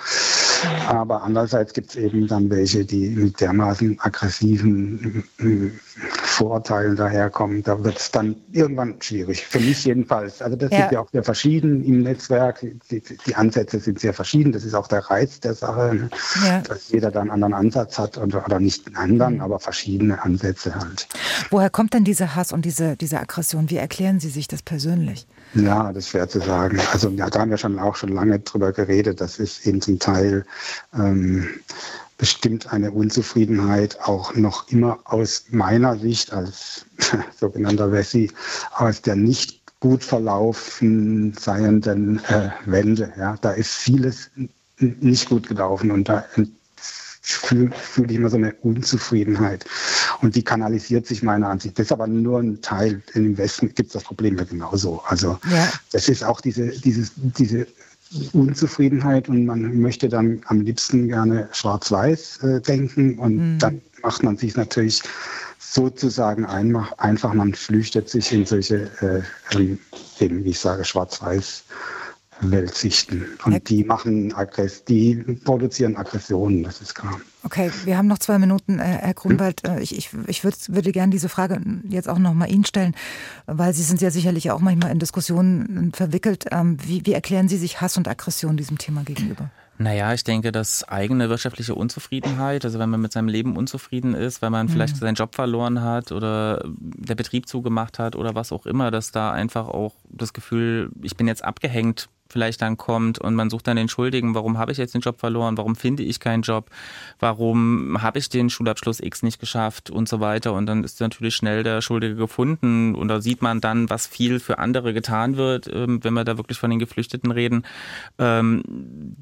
Aber 0.89 1.23
andererseits 1.23 1.73
gibt 1.73 1.91
es 1.91 1.97
eben 1.97 2.27
dann 2.27 2.51
welche, 2.51 2.85
die 2.85 3.11
mit 3.11 3.41
dermaßen 3.41 3.99
aggressiven 4.01 5.25
äh, 5.39 5.71
Vorurteilen 5.97 6.97
daherkommen. 6.97 7.63
Da 7.63 7.83
wird 7.85 7.99
es 7.99 8.11
dann 8.11 8.37
irgendwann 8.53 8.97
schwierig. 9.01 9.47
Für 9.47 9.61
mich 9.61 9.85
jedenfalls. 9.85 10.41
Also 10.41 10.57
das 10.57 10.71
ja. 10.71 10.87
ist 10.87 10.93
ja 10.93 11.01
auch 11.01 11.11
sehr 11.11 11.23
verschieden 11.23 11.85
im 11.85 12.03
Netzwerk. 12.03 12.61
Die, 12.91 13.03
die, 13.27 13.35
Ansätze 13.35 13.79
sind 13.79 14.01
sehr 14.01 14.15
verschieden. 14.15 14.53
Das 14.53 14.65
ist 14.65 14.75
auch 14.75 14.89
der 14.89 15.01
Reiz 15.01 15.41
der 15.41 15.55
Sache, 15.55 15.95
ne? 15.95 16.11
ja. 16.47 16.61
dass 16.61 16.91
jeder 16.91 17.11
da 17.11 17.21
einen 17.21 17.31
anderen 17.31 17.55
Ansatz 17.55 17.99
hat 17.99 18.19
oder, 18.19 18.45
oder 18.45 18.61
nicht 18.61 18.87
einen 18.87 18.97
anderen, 18.97 19.35
mhm. 19.35 19.41
aber 19.41 19.59
verschiedene 19.59 20.23
Ansätze 20.23 20.75
halt. 20.75 21.07
Woher 21.51 21.71
kommt 21.71 21.95
denn 21.95 22.05
dieser 22.05 22.35
Hass 22.35 22.53
und 22.53 22.65
diese, 22.65 22.97
diese 22.97 23.21
Aggression? 23.21 23.71
Wie 23.71 23.77
erklären 23.77 24.21
Sie 24.21 24.31
sich 24.31 24.49
das 24.49 24.63
persönlich? 24.63 25.27
Ja, 25.55 25.93
das 25.93 26.05
ist 26.05 26.11
schwer 26.11 26.29
zu 26.29 26.41
sagen. 26.41 26.81
Also 26.93 27.11
ja, 27.11 27.29
da 27.29 27.41
haben 27.41 27.51
wir 27.51 27.59
schon 27.59 27.79
auch 27.79 27.97
schon 27.97 28.11
lange 28.11 28.39
drüber 28.39 28.73
geredet. 28.73 29.21
Das 29.21 29.39
ist 29.39 29.67
eben 29.67 29.81
zum 29.81 29.99
Teil 29.99 30.47
ähm, 30.95 31.49
bestimmt 32.17 32.73
eine 32.73 32.91
Unzufriedenheit 32.93 33.99
auch 34.01 34.35
noch 34.35 34.69
immer 34.69 35.01
aus 35.05 35.45
meiner 35.51 35.99
Sicht 35.99 36.33
als 36.33 36.87
sogenannter 37.39 37.93
Wessi 37.93 38.31
aus 38.75 39.03
der 39.03 39.17
nicht 39.17 39.61
gut 39.81 40.05
verlaufen 40.05 41.35
seienden 41.35 42.25
äh, 42.27 42.51
Wende. 42.65 43.13
Ja, 43.19 43.37
da 43.41 43.51
ist 43.51 43.75
vieles 43.75 44.31
nicht 44.79 45.29
gut 45.29 45.49
gelaufen 45.49 45.91
und 45.91 46.09
da 46.09 46.25
fühle 47.23 47.71
fühl 47.71 48.11
ich 48.11 48.17
immer 48.17 48.31
so 48.31 48.37
eine 48.37 48.53
Unzufriedenheit. 48.63 49.65
Und 50.21 50.35
die 50.35 50.43
kanalisiert 50.43 51.07
sich 51.07 51.23
meiner 51.23 51.49
Ansicht. 51.49 51.79
Das 51.79 51.87
ist 51.87 51.93
aber 51.93 52.07
nur 52.07 52.41
ein 52.41 52.61
Teil. 52.61 53.03
Im 53.15 53.39
Westen 53.39 53.75
gibt 53.75 53.89
es 53.89 53.93
das 53.95 54.03
Problem 54.03 54.37
ja 54.37 54.45
genauso. 54.45 55.03
Also 55.07 55.39
ja. 55.51 55.73
das 55.93 56.09
ist 56.09 56.25
auch 56.25 56.41
diese, 56.41 56.69
dieses, 56.69 57.13
diese 57.17 57.67
Unzufriedenheit 58.33 59.29
und 59.29 59.47
man 59.47 59.81
möchte 59.81 60.09
dann 60.09 60.43
am 60.47 60.61
liebsten 60.61 61.09
gerne 61.09 61.49
schwarz-weiß 61.53 62.43
äh, 62.43 62.61
denken 62.61 63.19
und 63.19 63.37
mhm. 63.37 63.59
dann 63.59 63.81
macht 64.03 64.23
man 64.23 64.37
sich 64.37 64.57
natürlich 64.57 65.03
sozusagen 65.59 66.45
einfach, 66.45 67.33
man 67.33 67.55
flüchtet 67.55 68.11
sich 68.11 68.31
in 68.33 68.45
solche, 68.45 68.91
äh, 69.01 69.63
eben 70.23 70.45
wie 70.45 70.51
ich 70.51 70.59
sage, 70.59 70.85
schwarz-weiß 70.85 71.65
Weltsichten. 72.43 73.25
Und 73.45 73.69
die 73.69 73.85
machen 73.85 74.35
Aggress 74.35 74.85
die 74.85 75.15
produzieren 75.45 75.97
Aggressionen, 75.97 76.63
das 76.63 76.81
ist 76.81 76.95
klar. 76.95 77.21
Okay, 77.45 77.71
wir 77.85 77.97
haben 77.97 78.07
noch 78.07 78.19
zwei 78.19 78.39
Minuten, 78.39 78.79
äh, 78.79 78.85
Herr 78.85 79.15
Grunwald. 79.15 79.63
Hm? 79.67 79.79
Ich, 79.79 79.97
ich, 79.97 80.11
ich 80.27 80.45
würd, 80.45 80.75
würde 80.75 80.93
gerne 80.93 81.11
diese 81.11 81.29
Frage 81.29 81.61
jetzt 81.89 82.09
auch 82.09 82.19
noch 82.19 82.35
mal 82.35 82.51
Ihnen 82.51 82.65
stellen, 82.65 82.95
weil 83.47 83.73
Sie 83.75 83.83
sind 83.83 84.01
ja 84.01 84.11
sicherlich 84.11 84.51
auch 84.51 84.61
manchmal 84.61 84.91
in 84.91 84.99
Diskussionen 84.99 85.93
verwickelt. 85.93 86.47
Ähm, 86.51 86.77
wie, 86.85 87.05
wie 87.07 87.13
erklären 87.13 87.49
Sie 87.49 87.57
sich 87.57 87.81
Hass 87.81 87.97
und 87.97 88.09
Aggression 88.09 88.57
diesem 88.57 88.79
Thema 88.79 89.03
gegenüber? 89.03 89.51
Naja, 89.79 90.13
ich 90.13 90.23
denke, 90.23 90.53
dass 90.53 90.85
eigene 90.85 91.29
wirtschaftliche 91.29 91.75
Unzufriedenheit, 91.75 92.65
also 92.65 92.79
wenn 92.79 92.91
man 92.91 93.01
mit 93.01 93.13
seinem 93.13 93.29
Leben 93.29 93.57
unzufrieden 93.57 94.15
ist, 94.15 94.43
weil 94.43 94.51
man 94.51 94.67
mhm. 94.67 94.71
vielleicht 94.71 94.97
seinen 94.97 95.15
Job 95.15 95.35
verloren 95.35 95.83
hat 95.83 96.13
oder 96.13 96.63
der 96.67 97.15
Betrieb 97.15 97.49
zugemacht 97.49 97.99
hat 97.99 98.15
oder 98.15 98.35
was 98.35 98.53
auch 98.53 98.67
immer, 98.67 98.91
dass 98.91 99.11
da 99.11 99.33
einfach 99.33 99.69
auch 99.69 99.95
das 100.09 100.33
Gefühl, 100.33 100.91
ich 101.03 101.17
bin 101.17 101.27
jetzt 101.27 101.45
abgehängt 101.45 102.09
vielleicht 102.33 102.63
dann 102.63 102.77
kommt 102.77 103.19
und 103.19 103.35
man 103.35 103.51
sucht 103.51 103.67
dann 103.67 103.77
den 103.77 103.89
Schuldigen, 103.89 104.35
warum 104.35 104.59
habe 104.59 104.73
ich 104.73 104.79
jetzt 104.79 104.95
den 104.95 105.01
Job 105.03 105.21
verloren, 105.21 105.57
warum 105.57 105.77
finde 105.77 106.03
ich 106.03 106.19
keinen 106.19 106.43
Job, 106.43 106.71
warum 107.21 108.03
habe 108.03 108.19
ich 108.19 108.29
den 108.29 108.51
Schulabschluss 108.51 109.01
X 109.01 109.23
nicht 109.23 109.39
geschafft 109.39 109.91
und 109.91 110.09
so 110.09 110.21
weiter. 110.21 110.53
Und 110.55 110.67
dann 110.67 110.83
ist 110.85 111.01
natürlich 111.01 111.35
schnell 111.37 111.63
der 111.63 111.83
Schuldige 111.83 112.17
gefunden 112.17 112.95
und 112.95 113.09
da 113.09 113.21
sieht 113.21 113.43
man 113.43 113.61
dann, 113.61 113.91
was 113.91 114.07
viel 114.07 114.41
für 114.41 114.59
andere 114.59 114.95
getan 114.95 115.37
wird, 115.37 115.69
ähm, 115.73 116.03
wenn 116.03 116.15
wir 116.15 116.25
da 116.25 116.37
wirklich 116.37 116.59
von 116.59 116.71
den 116.71 116.79
Geflüchteten 116.79 117.31
reden. 117.31 117.65
Ähm, 118.19 118.63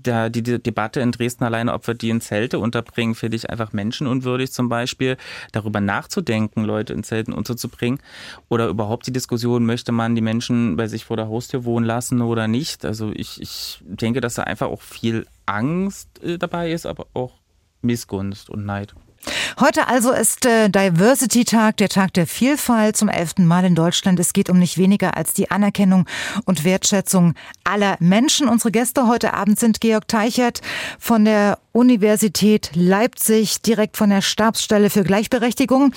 da 0.02 0.28
die 0.28 0.42
Debatte 0.42 1.00
in 1.00 1.12
Dresden 1.12 1.44
alleine, 1.44 1.72
ob 1.72 1.86
wir 1.86 1.94
die 1.94 2.10
in 2.10 2.20
Zelte 2.20 2.58
unterbringen, 2.58 3.14
finde 3.14 3.36
ich 3.36 3.50
einfach 3.50 3.72
menschenunwürdig 3.72 4.52
zum 4.52 4.68
Beispiel, 4.68 5.16
darüber 5.52 5.80
nachzudenken, 5.80 6.64
Leute 6.64 6.92
in 6.92 7.02
Zelten 7.02 7.32
unterzubringen 7.32 7.98
oder 8.48 8.68
überhaupt 8.68 9.06
die 9.06 9.12
Diskussion, 9.12 9.66
möchte 9.66 9.92
man 9.92 10.14
die 10.14 10.22
Menschen 10.22 10.76
bei 10.76 10.86
sich 10.86 11.04
vor 11.04 11.16
der 11.16 11.28
Haustür 11.28 11.64
wohnen 11.64 11.86
lassen 11.86 12.20
oder 12.22 12.48
nicht. 12.48 12.84
Also 12.84 12.99
also 13.00 13.14
ich, 13.16 13.40
ich 13.40 13.78
denke, 13.82 14.20
dass 14.20 14.34
da 14.34 14.42
einfach 14.42 14.68
auch 14.68 14.82
viel 14.82 15.26
Angst 15.46 16.22
äh, 16.22 16.36
dabei 16.36 16.70
ist, 16.70 16.84
aber 16.84 17.06
auch 17.14 17.32
Missgunst 17.80 18.50
und 18.50 18.66
Neid. 18.66 18.94
Heute 19.58 19.88
also 19.88 20.12
ist 20.12 20.46
äh, 20.46 20.68
Diversity 20.68 21.44
Tag, 21.44 21.78
der 21.78 21.88
Tag 21.88 22.12
der 22.14 22.26
Vielfalt 22.26 22.96
zum 22.96 23.08
elften 23.08 23.46
Mal 23.46 23.64
in 23.64 23.74
Deutschland. 23.74 24.18
Es 24.20 24.32
geht 24.32 24.50
um 24.50 24.58
nicht 24.58 24.76
weniger 24.76 25.16
als 25.16 25.32
die 25.32 25.50
Anerkennung 25.50 26.06
und 26.44 26.64
Wertschätzung 26.64 27.34
aller 27.64 27.96
Menschen. 28.00 28.48
Unsere 28.48 28.70
Gäste 28.70 29.06
heute 29.06 29.32
Abend 29.32 29.58
sind 29.58 29.80
Georg 29.80 30.08
Teichert 30.08 30.60
von 30.98 31.24
der 31.24 31.58
Universität 31.72 32.70
Leipzig, 32.74 33.62
direkt 33.62 33.96
von 33.96 34.10
der 34.10 34.22
Stabsstelle 34.22 34.90
für 34.90 35.04
Gleichberechtigung. 35.04 35.92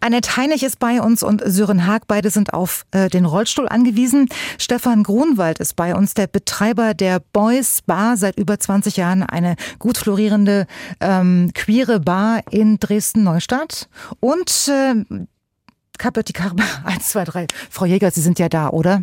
Annette 0.00 0.36
Heinig 0.36 0.62
ist 0.62 0.78
bei 0.78 1.00
uns 1.00 1.22
und 1.22 1.42
Sören 1.44 1.86
Haag. 1.86 2.06
Beide 2.06 2.30
sind 2.30 2.52
auf 2.52 2.84
äh, 2.90 3.08
den 3.08 3.24
Rollstuhl 3.24 3.68
angewiesen. 3.68 4.28
Stefan 4.58 5.02
Grunwald 5.02 5.58
ist 5.58 5.76
bei 5.76 5.94
uns, 5.94 6.14
der 6.14 6.26
Betreiber 6.26 6.94
der 6.94 7.20
Boys 7.32 7.82
Bar, 7.82 8.16
seit 8.16 8.38
über 8.38 8.58
20 8.58 8.96
Jahren 8.96 9.22
eine 9.22 9.56
gut 9.78 9.98
florierende 9.98 10.66
ähm, 11.00 11.50
queere 11.54 12.00
Bar 12.00 12.42
in 12.50 12.78
Dresden-Neustadt. 12.78 13.88
Und 14.20 14.68
äh, 14.68 14.94
die 16.28 16.32
Karma, 16.32 16.62
eins, 16.84 17.08
zwei, 17.08 17.24
drei. 17.24 17.46
Frau 17.70 17.86
Jäger, 17.86 18.10
Sie 18.10 18.20
sind 18.20 18.38
ja 18.38 18.48
da, 18.48 18.68
oder? 18.68 19.02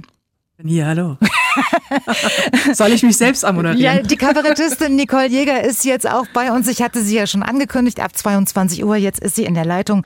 Ja, 0.64 0.88
hallo. 0.88 1.18
Soll 2.74 2.92
ich 2.92 3.04
mich 3.04 3.18
selbst 3.18 3.46
amoderieren? 3.46 3.80
Ja, 3.80 4.02
die 4.02 4.16
Kabarettistin 4.16 4.96
Nicole 4.96 5.28
Jäger 5.28 5.64
ist 5.64 5.86
jetzt 5.86 6.10
auch 6.10 6.28
bei 6.34 6.52
uns. 6.52 6.68
Ich 6.68 6.82
hatte 6.82 7.02
sie 7.02 7.16
ja 7.16 7.28
schon 7.28 7.44
angekündigt, 7.44 8.00
ab 8.00 8.16
22 8.16 8.84
Uhr. 8.84 8.96
Jetzt 8.96 9.22
ist 9.22 9.36
sie 9.36 9.46
in 9.46 9.54
der 9.54 9.66
Leitung. 9.66 10.06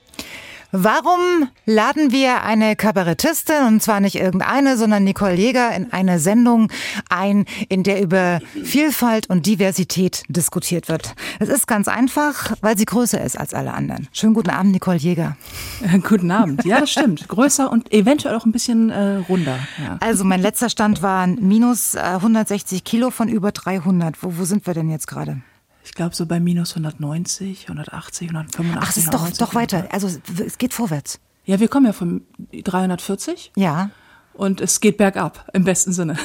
Warum 0.71 1.47
laden 1.65 2.11
wir 2.11 2.43
eine 2.43 2.75
Kabarettistin, 2.75 3.63
und 3.67 3.81
zwar 3.81 4.01
nicht 4.01 4.15
irgendeine, 4.15 4.75
sondern 4.75 5.05
Nicole 5.05 5.35
Jäger, 5.35 5.73
in 5.73 5.93
eine 5.93 6.19
Sendung 6.19 6.69
ein, 7.09 7.45
in 7.69 7.83
der 7.83 8.01
über 8.01 8.41
Vielfalt 8.63 9.29
und 9.29 9.45
Diversität 9.45 10.23
diskutiert 10.27 10.89
wird? 10.89 11.15
Es 11.39 11.47
ist 11.47 11.67
ganz 11.67 11.87
einfach, 11.87 12.53
weil 12.59 12.77
sie 12.77 12.85
größer 12.85 13.23
ist 13.23 13.39
als 13.39 13.53
alle 13.53 13.73
anderen. 13.73 14.09
Schönen 14.11 14.33
guten 14.33 14.49
Abend, 14.49 14.73
Nicole 14.73 14.97
Jäger. 14.97 15.37
Äh, 15.81 15.99
guten 15.99 16.31
Abend. 16.31 16.65
Ja, 16.65 16.81
das 16.81 16.91
stimmt. 16.91 17.29
Größer 17.29 17.71
und 17.71 17.93
eventuell 17.93 18.35
auch 18.35 18.45
ein 18.45 18.51
bisschen 18.51 18.89
äh, 18.89 19.17
runder. 19.29 19.59
Ja. 19.81 19.97
Also 20.01 20.25
mein 20.25 20.41
letzter 20.41 20.69
Stand 20.69 21.01
war 21.01 21.27
minus 21.27 21.95
äh, 21.95 21.99
160 21.99 22.83
Kilo 22.83 23.09
von 23.09 23.29
über 23.29 23.53
300. 23.53 24.21
Wo, 24.21 24.37
wo 24.37 24.43
sind 24.43 24.67
wir 24.67 24.73
denn 24.73 24.89
jetzt 24.89 25.07
gerade? 25.07 25.37
Ich 25.97 25.99
glaube 25.99 26.15
so 26.15 26.27
bei 26.27 26.39
minus 26.39 26.73
190, 26.73 27.63
180, 27.69 28.29
185. 28.29 28.77
Ach, 28.79 28.89
es 28.91 28.97
ist 28.97 29.11
doch, 29.11 29.31
doch 29.31 29.55
weiter. 29.55 29.87
Also 29.89 30.07
es 30.45 30.59
geht 30.59 30.75
vorwärts. 30.75 31.19
Ja, 31.43 31.59
wir 31.59 31.67
kommen 31.69 31.87
ja 31.87 31.91
von 31.91 32.21
340. 32.51 33.51
Ja. 33.55 33.89
Und 34.33 34.61
es 34.61 34.79
geht 34.79 34.97
bergab, 34.97 35.49
im 35.53 35.63
besten 35.63 35.93
Sinne. 35.93 36.15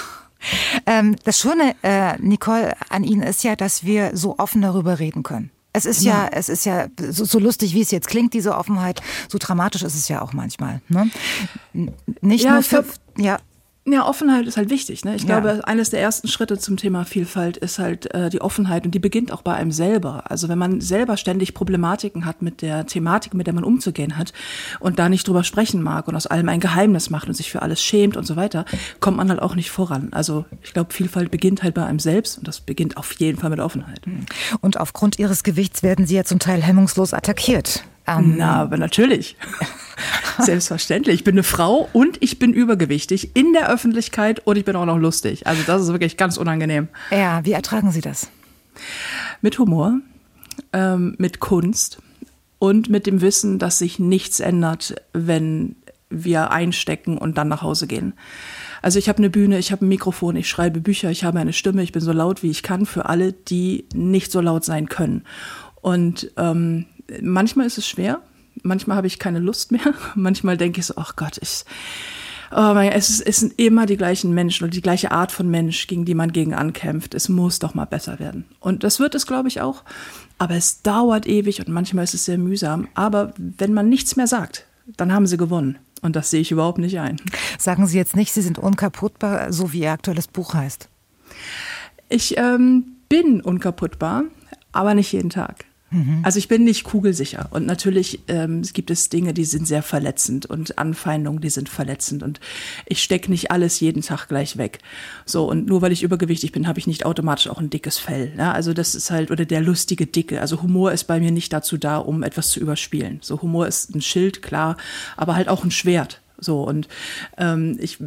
ähm, 0.86 1.14
das 1.24 1.38
Schöne, 1.38 1.74
äh, 1.82 2.16
Nicole, 2.22 2.72
an 2.88 3.04
Ihnen 3.04 3.22
ist 3.22 3.44
ja, 3.44 3.54
dass 3.54 3.84
wir 3.84 4.16
so 4.16 4.38
offen 4.38 4.62
darüber 4.62 4.98
reden 4.98 5.22
können. 5.22 5.50
Es 5.74 5.84
ist 5.84 6.02
ja, 6.02 6.24
ja 6.24 6.30
es 6.32 6.48
ist 6.48 6.64
ja 6.64 6.86
so, 7.10 7.26
so, 7.26 7.38
lustig, 7.38 7.74
wie 7.74 7.82
es 7.82 7.90
jetzt 7.90 8.08
klingt, 8.08 8.32
diese 8.32 8.56
Offenheit, 8.56 9.02
so 9.28 9.36
dramatisch 9.36 9.82
ist 9.82 9.94
es 9.94 10.08
ja 10.08 10.22
auch 10.22 10.32
manchmal. 10.32 10.80
Ne? 10.88 11.10
Nicht 12.22 12.44
ja, 12.44 12.54
nur 12.54 12.62
für, 12.62 12.82
glaub, 12.82 12.94
ja. 13.18 13.38
Ja, 13.88 14.04
Offenheit 14.04 14.46
ist 14.46 14.56
halt 14.56 14.68
wichtig. 14.68 15.04
Ne? 15.04 15.14
Ich 15.14 15.22
ja. 15.22 15.38
glaube, 15.38 15.66
eines 15.68 15.90
der 15.90 16.00
ersten 16.00 16.26
Schritte 16.26 16.58
zum 16.58 16.76
Thema 16.76 17.04
Vielfalt 17.04 17.56
ist 17.56 17.78
halt 17.78 18.12
äh, 18.12 18.30
die 18.30 18.40
Offenheit 18.40 18.84
und 18.84 18.92
die 18.92 18.98
beginnt 18.98 19.30
auch 19.30 19.42
bei 19.42 19.54
einem 19.54 19.70
selber. 19.70 20.28
Also 20.28 20.48
wenn 20.48 20.58
man 20.58 20.80
selber 20.80 21.16
ständig 21.16 21.54
Problematiken 21.54 22.24
hat 22.24 22.42
mit 22.42 22.62
der 22.62 22.86
Thematik, 22.86 23.34
mit 23.34 23.46
der 23.46 23.54
man 23.54 23.62
umzugehen 23.62 24.16
hat 24.16 24.32
und 24.80 24.98
da 24.98 25.08
nicht 25.08 25.28
drüber 25.28 25.44
sprechen 25.44 25.84
mag 25.84 26.08
und 26.08 26.16
aus 26.16 26.26
allem 26.26 26.48
ein 26.48 26.58
Geheimnis 26.58 27.10
macht 27.10 27.28
und 27.28 27.34
sich 27.34 27.52
für 27.52 27.62
alles 27.62 27.80
schämt 27.80 28.16
und 28.16 28.26
so 28.26 28.34
weiter, 28.34 28.64
kommt 28.98 29.18
man 29.18 29.28
halt 29.28 29.40
auch 29.40 29.54
nicht 29.54 29.70
voran. 29.70 30.08
Also 30.10 30.46
ich 30.62 30.72
glaube, 30.72 30.92
Vielfalt 30.92 31.30
beginnt 31.30 31.62
halt 31.62 31.74
bei 31.74 31.84
einem 31.84 32.00
selbst 32.00 32.38
und 32.38 32.48
das 32.48 32.60
beginnt 32.60 32.96
auf 32.96 33.12
jeden 33.12 33.38
Fall 33.38 33.50
mit 33.50 33.60
Offenheit. 33.60 34.00
Und 34.62 34.80
aufgrund 34.80 35.20
ihres 35.20 35.44
Gewichts 35.44 35.84
werden 35.84 36.06
Sie 36.06 36.16
ja 36.16 36.24
zum 36.24 36.40
Teil 36.40 36.60
hemmungslos 36.60 37.14
attackiert. 37.14 37.84
Ähm, 38.06 38.34
Na, 38.36 38.62
aber 38.62 38.76
natürlich. 38.76 39.36
Selbstverständlich. 40.38 41.16
Ich 41.16 41.24
bin 41.24 41.34
eine 41.34 41.42
Frau 41.42 41.88
und 41.92 42.22
ich 42.22 42.38
bin 42.38 42.52
übergewichtig 42.52 43.34
in 43.34 43.52
der 43.52 43.70
Öffentlichkeit 43.70 44.40
und 44.46 44.56
ich 44.56 44.64
bin 44.64 44.76
auch 44.76 44.84
noch 44.84 44.98
lustig. 44.98 45.46
Also 45.46 45.62
das 45.66 45.82
ist 45.82 45.88
wirklich 45.88 46.16
ganz 46.16 46.36
unangenehm. 46.36 46.88
Ja, 47.10 47.44
wie 47.44 47.52
ertragen 47.52 47.90
Sie 47.90 48.02
das? 48.02 48.28
Mit 49.40 49.58
Humor, 49.58 50.00
ähm, 50.72 51.14
mit 51.18 51.40
Kunst 51.40 51.98
und 52.58 52.90
mit 52.90 53.06
dem 53.06 53.22
Wissen, 53.22 53.58
dass 53.58 53.78
sich 53.78 53.98
nichts 53.98 54.40
ändert, 54.40 54.96
wenn 55.12 55.76
wir 56.10 56.50
einstecken 56.50 57.18
und 57.18 57.36
dann 57.38 57.48
nach 57.48 57.62
Hause 57.62 57.86
gehen. 57.86 58.14
Also 58.82 58.98
ich 58.98 59.08
habe 59.08 59.18
eine 59.18 59.30
Bühne, 59.30 59.58
ich 59.58 59.72
habe 59.72 59.84
ein 59.84 59.88
Mikrofon, 59.88 60.36
ich 60.36 60.48
schreibe 60.48 60.80
Bücher, 60.80 61.10
ich 61.10 61.24
habe 61.24 61.40
eine 61.40 61.52
Stimme, 61.52 61.82
ich 61.82 61.92
bin 61.92 62.02
so 62.02 62.12
laut, 62.12 62.42
wie 62.42 62.50
ich 62.50 62.62
kann 62.62 62.86
für 62.86 63.06
alle, 63.06 63.32
die 63.32 63.86
nicht 63.94 64.30
so 64.30 64.40
laut 64.40 64.64
sein 64.64 64.88
können. 64.88 65.24
Und 65.80 66.30
ähm, 66.36 66.86
manchmal 67.20 67.66
ist 67.66 67.78
es 67.78 67.88
schwer, 67.88 68.20
manchmal 68.62 68.96
habe 68.96 69.06
ich 69.06 69.18
keine 69.18 69.38
Lust 69.38 69.72
mehr. 69.72 69.94
Manchmal 70.14 70.56
denke 70.56 70.80
ich 70.80 70.86
so, 70.86 70.94
ach 70.96 71.16
Gott, 71.16 71.38
ich, 71.40 71.64
oh 72.52 72.74
mein, 72.74 72.92
es, 72.92 73.20
es 73.20 73.36
sind 73.36 73.58
immer 73.58 73.86
die 73.86 73.96
gleichen 73.96 74.32
Menschen 74.32 74.64
oder 74.64 74.72
die 74.72 74.82
gleiche 74.82 75.10
Art 75.10 75.32
von 75.32 75.50
Mensch, 75.50 75.86
gegen 75.86 76.04
die 76.04 76.14
man 76.14 76.32
gegen 76.32 76.54
ankämpft. 76.54 77.14
Es 77.14 77.28
muss 77.28 77.58
doch 77.58 77.74
mal 77.74 77.84
besser 77.84 78.18
werden. 78.18 78.44
Und 78.60 78.84
das 78.84 79.00
wird 79.00 79.14
es, 79.14 79.26
glaube 79.26 79.48
ich, 79.48 79.60
auch. 79.60 79.82
Aber 80.38 80.54
es 80.54 80.82
dauert 80.82 81.26
ewig 81.26 81.60
und 81.60 81.68
manchmal 81.68 82.04
ist 82.04 82.14
es 82.14 82.24
sehr 82.24 82.38
mühsam. 82.38 82.88
Aber 82.94 83.32
wenn 83.36 83.72
man 83.72 83.88
nichts 83.88 84.16
mehr 84.16 84.26
sagt, 84.26 84.66
dann 84.96 85.12
haben 85.12 85.26
sie 85.26 85.36
gewonnen. 85.36 85.78
Und 86.02 86.14
das 86.14 86.30
sehe 86.30 86.40
ich 86.40 86.52
überhaupt 86.52 86.78
nicht 86.78 86.98
ein. 86.98 87.16
Sagen 87.58 87.86
Sie 87.86 87.96
jetzt 87.96 88.16
nicht, 88.16 88.32
Sie 88.32 88.42
sind 88.42 88.58
unkaputtbar, 88.58 89.52
so 89.52 89.72
wie 89.72 89.80
Ihr 89.80 89.92
aktuelles 89.92 90.28
Buch 90.28 90.54
heißt. 90.54 90.88
Ich 92.08 92.36
ähm, 92.36 92.96
bin 93.08 93.40
unkaputtbar, 93.40 94.24
aber 94.72 94.94
nicht 94.94 95.10
jeden 95.12 95.30
Tag. 95.30 95.64
Mhm. 95.96 96.20
Also 96.22 96.38
ich 96.38 96.48
bin 96.48 96.64
nicht 96.64 96.84
kugelsicher. 96.84 97.48
Und 97.50 97.66
natürlich 97.66 98.20
ähm, 98.28 98.62
gibt 98.62 98.90
es 98.90 99.08
Dinge, 99.08 99.32
die 99.32 99.44
sind 99.44 99.66
sehr 99.66 99.82
verletzend 99.82 100.46
und 100.46 100.78
Anfeindungen, 100.78 101.40
die 101.40 101.50
sind 101.50 101.68
verletzend. 101.68 102.22
Und 102.22 102.40
ich 102.84 103.02
stecke 103.02 103.30
nicht 103.30 103.50
alles 103.50 103.80
jeden 103.80 104.02
Tag 104.02 104.28
gleich 104.28 104.58
weg. 104.58 104.80
So, 105.24 105.48
und 105.48 105.66
nur 105.66 105.82
weil 105.82 105.92
ich 105.92 106.02
übergewichtig 106.02 106.52
bin, 106.52 106.68
habe 106.68 106.78
ich 106.78 106.86
nicht 106.86 107.06
automatisch 107.06 107.48
auch 107.48 107.58
ein 107.58 107.70
dickes 107.70 107.98
Fell. 107.98 108.32
Ja? 108.36 108.52
Also 108.52 108.74
das 108.74 108.94
ist 108.94 109.10
halt, 109.10 109.30
oder 109.30 109.46
der 109.46 109.62
lustige 109.62 110.06
Dicke. 110.06 110.40
Also 110.40 110.62
Humor 110.62 110.92
ist 110.92 111.04
bei 111.04 111.18
mir 111.18 111.30
nicht 111.30 111.52
dazu 111.52 111.78
da, 111.78 111.96
um 111.96 112.22
etwas 112.22 112.50
zu 112.50 112.60
überspielen. 112.60 113.18
So, 113.22 113.40
Humor 113.40 113.66
ist 113.66 113.94
ein 113.94 114.02
Schild, 114.02 114.42
klar, 114.42 114.76
aber 115.16 115.34
halt 115.34 115.48
auch 115.48 115.64
ein 115.64 115.70
Schwert. 115.70 116.20
So 116.38 116.62
und 116.62 116.88
ähm, 117.38 117.76
ich 117.80 117.98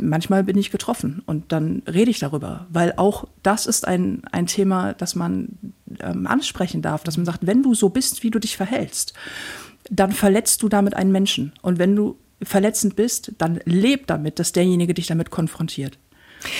manchmal 0.00 0.44
bin 0.44 0.56
ich 0.56 0.70
getroffen 0.70 1.22
und 1.26 1.52
dann 1.52 1.82
rede 1.86 2.10
ich 2.10 2.18
darüber, 2.18 2.66
weil 2.70 2.94
auch 2.96 3.26
das 3.42 3.66
ist 3.66 3.86
ein, 3.86 4.22
ein 4.32 4.46
Thema, 4.46 4.94
das 4.94 5.14
man 5.14 5.58
ähm, 6.00 6.26
ansprechen 6.26 6.82
darf, 6.82 7.04
dass 7.04 7.16
man 7.16 7.26
sagt, 7.26 7.46
wenn 7.46 7.62
du 7.62 7.74
so 7.74 7.88
bist, 7.88 8.22
wie 8.22 8.30
du 8.30 8.38
dich 8.38 8.56
verhältst, 8.56 9.14
dann 9.90 10.12
verletzt 10.12 10.62
du 10.62 10.68
damit 10.68 10.94
einen 10.94 11.12
Menschen. 11.12 11.52
Und 11.62 11.78
wenn 11.78 11.94
du 11.94 12.16
verletzend 12.42 12.96
bist, 12.96 13.32
dann 13.38 13.60
leb 13.64 14.06
damit, 14.06 14.38
dass 14.38 14.52
derjenige 14.52 14.94
dich 14.94 15.06
damit 15.06 15.30
konfrontiert. 15.30 15.98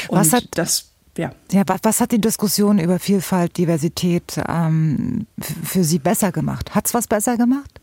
Und 0.08 0.18
was 0.18 0.32
hat 0.32 0.48
das 0.52 0.90
ja. 1.16 1.30
ja, 1.52 1.62
was 1.82 2.00
hat 2.00 2.10
die 2.10 2.20
Diskussion 2.20 2.80
über 2.80 2.98
Vielfalt, 2.98 3.56
Diversität 3.56 4.40
ähm, 4.48 5.28
für 5.38 5.84
Sie 5.84 6.00
besser 6.00 6.32
gemacht? 6.32 6.74
Hat 6.74 6.86
es 6.86 6.94
was 6.94 7.06
besser 7.06 7.36
gemacht? 7.36 7.80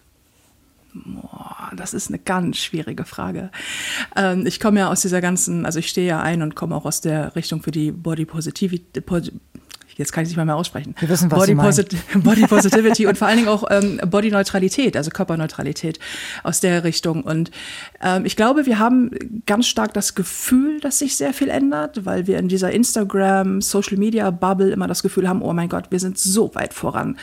Das 1.76 1.94
ist 1.94 2.10
eine 2.10 2.20
ganz 2.20 2.58
schwierige 2.58 3.06
Frage. 3.06 3.52
Ähm, 4.16 4.46
ich 4.46 4.60
komme 4.60 4.80
ja 4.80 4.90
aus 4.90 5.02
dieser 5.02 5.22
ganzen, 5.22 5.66
also 5.66 5.80
ich 5.80 5.88
stehe 5.88 6.08
ja 6.08 6.22
ein 6.22 6.42
und 6.42 6.56
komme 6.56 6.76
auch 6.76 6.86
aus 6.86 7.02
der 7.02 7.36
Richtung 7.36 7.62
für 7.62 7.72
die 7.72 7.92
Body 7.92 8.26
Positivity, 8.26 9.02
jetzt 9.98 10.12
kann 10.14 10.24
ich 10.24 10.28
es 10.28 10.30
nicht 10.32 10.38
mal 10.38 10.46
mehr 10.46 10.56
aussprechen. 10.56 10.96
Wir 11.00 11.10
wissen, 11.10 11.32
was 11.32 11.40
Body, 11.40 11.56
Posit 11.56 11.96
Body 12.24 12.48
Positivity 12.48 13.08
und 13.08 13.18
vor 13.18 13.28
allen 13.28 13.38
Dingen 13.38 13.50
auch 13.50 13.64
ähm, 13.70 14.00
Body 14.10 14.32
Neutralität, 14.32 14.98
also 14.98 15.12
Körperneutralität 15.12 16.00
aus 16.44 16.60
der 16.60 16.84
Richtung. 16.84 17.24
Und 17.24 17.52
ähm, 18.02 18.26
ich 18.26 18.36
glaube, 18.36 18.66
wir 18.66 18.80
haben 18.80 19.12
ganz 19.46 19.68
stark 19.68 19.94
das 19.94 20.16
Gefühl, 20.16 20.80
dass 20.80 21.00
sich 21.00 21.16
sehr 21.16 21.34
viel 21.34 21.50
ändert, 21.50 22.06
weil 22.06 22.28
wir 22.28 22.40
in 22.40 22.48
dieser 22.48 22.72
Instagram, 22.72 23.62
Social 23.62 23.98
Media 23.98 24.32
Bubble 24.32 24.72
immer 24.72 24.88
das 24.88 25.04
Gefühl 25.04 25.28
haben, 25.28 25.42
oh 25.42 25.54
mein 25.54 25.70
Gott, 25.70 25.86
wir 25.90 26.00
sind 26.00 26.18
so 26.18 26.54
weit 26.56 26.74
voran. 26.74 27.18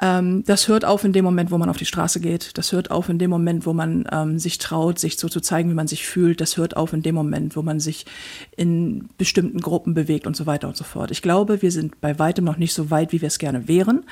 Ähm, 0.00 0.44
das 0.46 0.68
hört 0.68 0.84
auf 0.84 1.04
in 1.04 1.12
dem 1.12 1.24
Moment, 1.24 1.50
wo 1.50 1.58
man 1.58 1.68
auf 1.68 1.76
die 1.76 1.86
Straße 1.86 2.20
geht. 2.20 2.58
Das 2.58 2.72
hört 2.72 2.90
auf 2.90 3.08
in 3.08 3.18
dem 3.18 3.30
Moment, 3.30 3.66
wo 3.66 3.72
man 3.72 4.06
ähm, 4.12 4.38
sich 4.38 4.58
traut, 4.58 4.98
sich 4.98 5.18
so 5.18 5.28
zu 5.28 5.40
zeigen, 5.40 5.70
wie 5.70 5.74
man 5.74 5.86
sich 5.86 6.06
fühlt. 6.06 6.40
Das 6.40 6.56
hört 6.56 6.76
auf 6.76 6.92
in 6.92 7.02
dem 7.02 7.14
Moment, 7.14 7.56
wo 7.56 7.62
man 7.62 7.80
sich 7.80 8.06
in 8.56 9.08
bestimmten 9.18 9.60
Gruppen 9.60 9.94
bewegt 9.94 10.26
und 10.26 10.36
so 10.36 10.46
weiter 10.46 10.68
und 10.68 10.76
so 10.76 10.84
fort. 10.84 11.10
Ich 11.10 11.22
glaube, 11.22 11.62
wir 11.62 11.70
sind 11.70 11.95
bei 12.00 12.18
weitem 12.18 12.44
noch 12.44 12.56
nicht 12.56 12.74
so 12.74 12.90
weit, 12.90 13.12
wie 13.12 13.20
wir 13.20 13.28
es 13.28 13.38
gerne 13.38 13.68
wären. 13.68 14.04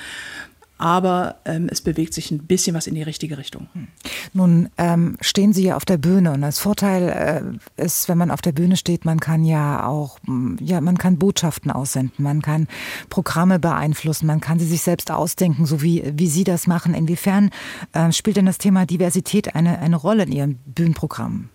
Aber 0.77 1.37
ähm, 1.45 1.69
es 1.71 1.79
bewegt 1.79 2.13
sich 2.13 2.31
ein 2.31 2.39
bisschen 2.39 2.75
was 2.75 2.85
in 2.85 2.95
die 2.95 3.01
richtige 3.01 3.37
Richtung. 3.37 3.69
Hm. 3.71 3.87
Nun 4.33 4.69
ähm, 4.77 5.15
stehen 5.21 5.53
Sie 5.53 5.63
ja 5.63 5.77
auf 5.77 5.85
der 5.85 5.97
Bühne 5.97 6.33
und 6.33 6.41
das 6.41 6.59
Vorteil 6.59 7.57
äh, 7.77 7.81
ist, 7.81 8.09
wenn 8.09 8.17
man 8.17 8.29
auf 8.29 8.41
der 8.41 8.51
Bühne 8.51 8.75
steht, 8.75 9.05
man 9.05 9.21
kann 9.21 9.45
ja 9.45 9.87
auch, 9.87 10.19
hm, 10.25 10.57
ja, 10.59 10.81
man 10.81 10.97
kann 10.97 11.17
Botschaften 11.17 11.71
aussenden, 11.71 12.23
man 12.23 12.41
kann 12.41 12.67
Programme 13.09 13.57
beeinflussen, 13.57 14.25
man 14.25 14.41
kann 14.41 14.59
sie 14.59 14.65
sich 14.65 14.81
selbst 14.81 15.11
ausdenken, 15.11 15.65
so 15.65 15.81
wie, 15.81 16.03
wie 16.13 16.27
Sie 16.27 16.43
das 16.43 16.67
machen. 16.67 16.93
Inwiefern 16.93 17.51
äh, 17.93 18.11
spielt 18.11 18.35
denn 18.35 18.45
das 18.45 18.57
Thema 18.57 18.85
Diversität 18.85 19.55
eine, 19.55 19.79
eine 19.79 19.95
Rolle 19.95 20.23
in 20.23 20.31
Ihrem 20.33 20.55
Bühnenprogramm? 20.65 21.49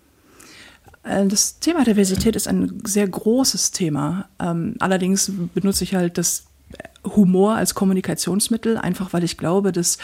Äh, 1.03 1.27
das 1.27 1.59
Thema 1.59 1.83
Diversität 1.83 2.35
ist 2.35 2.47
ein 2.47 2.81
sehr 2.85 3.07
großes 3.07 3.71
Thema. 3.71 4.29
Ähm, 4.39 4.75
allerdings 4.79 5.31
benutze 5.53 5.83
ich 5.83 5.95
halt 5.95 6.17
das 6.17 6.45
Humor 7.03 7.55
als 7.55 7.73
Kommunikationsmittel, 7.75 8.77
einfach 8.77 9.13
weil 9.13 9.23
ich 9.23 9.37
glaube, 9.37 9.71
dass 9.71 9.97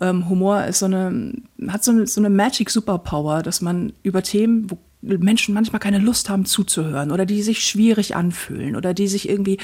ähm, 0.00 0.28
Humor 0.28 0.64
ist 0.64 0.78
so 0.78 0.86
eine, 0.86 1.32
hat 1.68 1.84
so 1.84 1.90
eine, 1.90 2.06
so 2.06 2.20
eine 2.20 2.30
Magic 2.30 2.70
Superpower, 2.70 3.42
dass 3.42 3.60
man 3.60 3.92
über 4.02 4.22
Themen, 4.22 4.70
wo 4.70 4.78
Menschen 5.02 5.54
manchmal 5.54 5.80
keine 5.80 5.98
Lust 5.98 6.28
haben 6.28 6.44
zuzuhören 6.44 7.10
oder 7.10 7.24
die 7.24 7.42
sich 7.42 7.64
schwierig 7.64 8.16
anfühlen 8.16 8.76
oder 8.76 8.92
die 8.92 9.08
sich 9.08 9.28
irgendwie, 9.28 9.58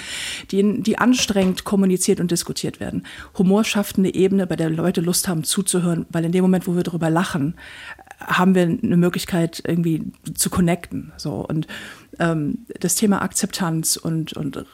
die, 0.50 0.82
die 0.82 0.98
anstrengend 0.98 1.64
kommuniziert 1.64 2.20
und 2.20 2.30
diskutiert 2.30 2.80
werden. 2.80 3.06
Humor 3.36 3.64
schafft 3.64 3.98
eine 3.98 4.14
Ebene, 4.14 4.46
bei 4.46 4.56
der 4.56 4.70
Leute 4.70 5.02
Lust 5.02 5.28
haben 5.28 5.44
zuzuhören, 5.44 6.06
weil 6.08 6.24
in 6.24 6.32
dem 6.32 6.42
Moment, 6.42 6.66
wo 6.66 6.74
wir 6.74 6.82
darüber 6.82 7.10
lachen, 7.10 7.54
haben 8.18 8.54
wir 8.54 8.62
eine 8.62 8.96
Möglichkeit 8.96 9.62
irgendwie 9.66 10.12
zu 10.34 10.50
connecten. 10.50 11.12
So 11.16 11.44
und 11.46 11.66
ähm, 12.18 12.66
das 12.80 12.94
Thema 12.94 13.22
Akzeptanz 13.22 13.96
und 13.96 14.32
und 14.34 14.64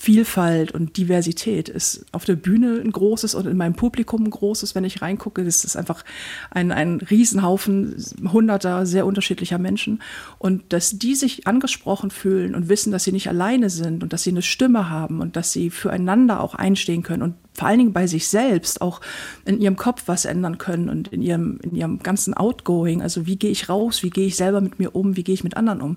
Vielfalt 0.00 0.70
und 0.70 0.96
Diversität 0.96 1.68
ist 1.68 2.06
auf 2.12 2.24
der 2.24 2.36
Bühne 2.36 2.80
ein 2.80 2.92
großes 2.92 3.34
und 3.34 3.48
in 3.48 3.56
meinem 3.56 3.74
Publikum 3.74 4.22
ein 4.22 4.30
großes. 4.30 4.76
Wenn 4.76 4.84
ich 4.84 5.02
reingucke, 5.02 5.44
das 5.44 5.64
ist 5.64 5.76
einfach 5.76 6.04
ein, 6.52 6.70
ein 6.70 7.00
Riesenhaufen 7.00 7.96
hunderter 8.32 8.86
sehr 8.86 9.06
unterschiedlicher 9.06 9.58
Menschen. 9.58 10.00
Und 10.38 10.72
dass 10.72 11.00
die 11.00 11.16
sich 11.16 11.48
angesprochen 11.48 12.12
fühlen 12.12 12.54
und 12.54 12.68
wissen, 12.68 12.92
dass 12.92 13.02
sie 13.02 13.12
nicht 13.12 13.28
alleine 13.28 13.70
sind 13.70 14.04
und 14.04 14.12
dass 14.12 14.22
sie 14.22 14.30
eine 14.30 14.42
Stimme 14.42 14.88
haben 14.88 15.20
und 15.20 15.34
dass 15.34 15.50
sie 15.50 15.68
füreinander 15.68 16.40
auch 16.40 16.54
einstehen 16.54 17.02
können 17.02 17.22
und 17.22 17.34
vor 17.58 17.66
allen 17.66 17.78
Dingen 17.78 17.92
bei 17.92 18.06
sich 18.06 18.28
selbst 18.28 18.80
auch 18.80 19.00
in 19.44 19.60
ihrem 19.60 19.74
Kopf 19.74 20.04
was 20.06 20.26
ändern 20.26 20.58
können 20.58 20.88
und 20.88 21.08
in 21.08 21.22
ihrem, 21.22 21.58
in 21.64 21.74
ihrem 21.74 21.98
ganzen 21.98 22.32
Outgoing. 22.34 23.02
Also 23.02 23.26
wie 23.26 23.34
gehe 23.34 23.50
ich 23.50 23.68
raus, 23.68 24.04
wie 24.04 24.10
gehe 24.10 24.28
ich 24.28 24.36
selber 24.36 24.60
mit 24.60 24.78
mir 24.78 24.94
um, 24.94 25.16
wie 25.16 25.24
gehe 25.24 25.34
ich 25.34 25.42
mit 25.42 25.56
anderen 25.56 25.80
um. 25.82 25.96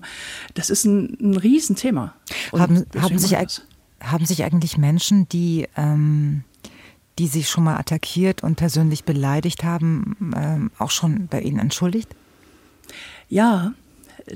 Das 0.54 0.70
ist 0.70 0.84
ein, 0.84 1.16
ein 1.20 1.36
Riesenthema. 1.36 2.14
haben, 2.52 2.84
haben 2.98 3.18
sich 3.18 3.36
haben 4.02 4.26
sich 4.26 4.42
eigentlich 4.44 4.78
Menschen, 4.78 5.28
die, 5.28 5.68
ähm, 5.76 6.44
die 7.18 7.28
Sie 7.28 7.44
schon 7.44 7.64
mal 7.64 7.76
attackiert 7.76 8.42
und 8.42 8.56
persönlich 8.56 9.04
beleidigt 9.04 9.64
haben, 9.64 10.34
ähm, 10.36 10.70
auch 10.78 10.90
schon 10.90 11.28
bei 11.28 11.40
Ihnen 11.40 11.58
entschuldigt? 11.58 12.08
Ja, 13.28 13.72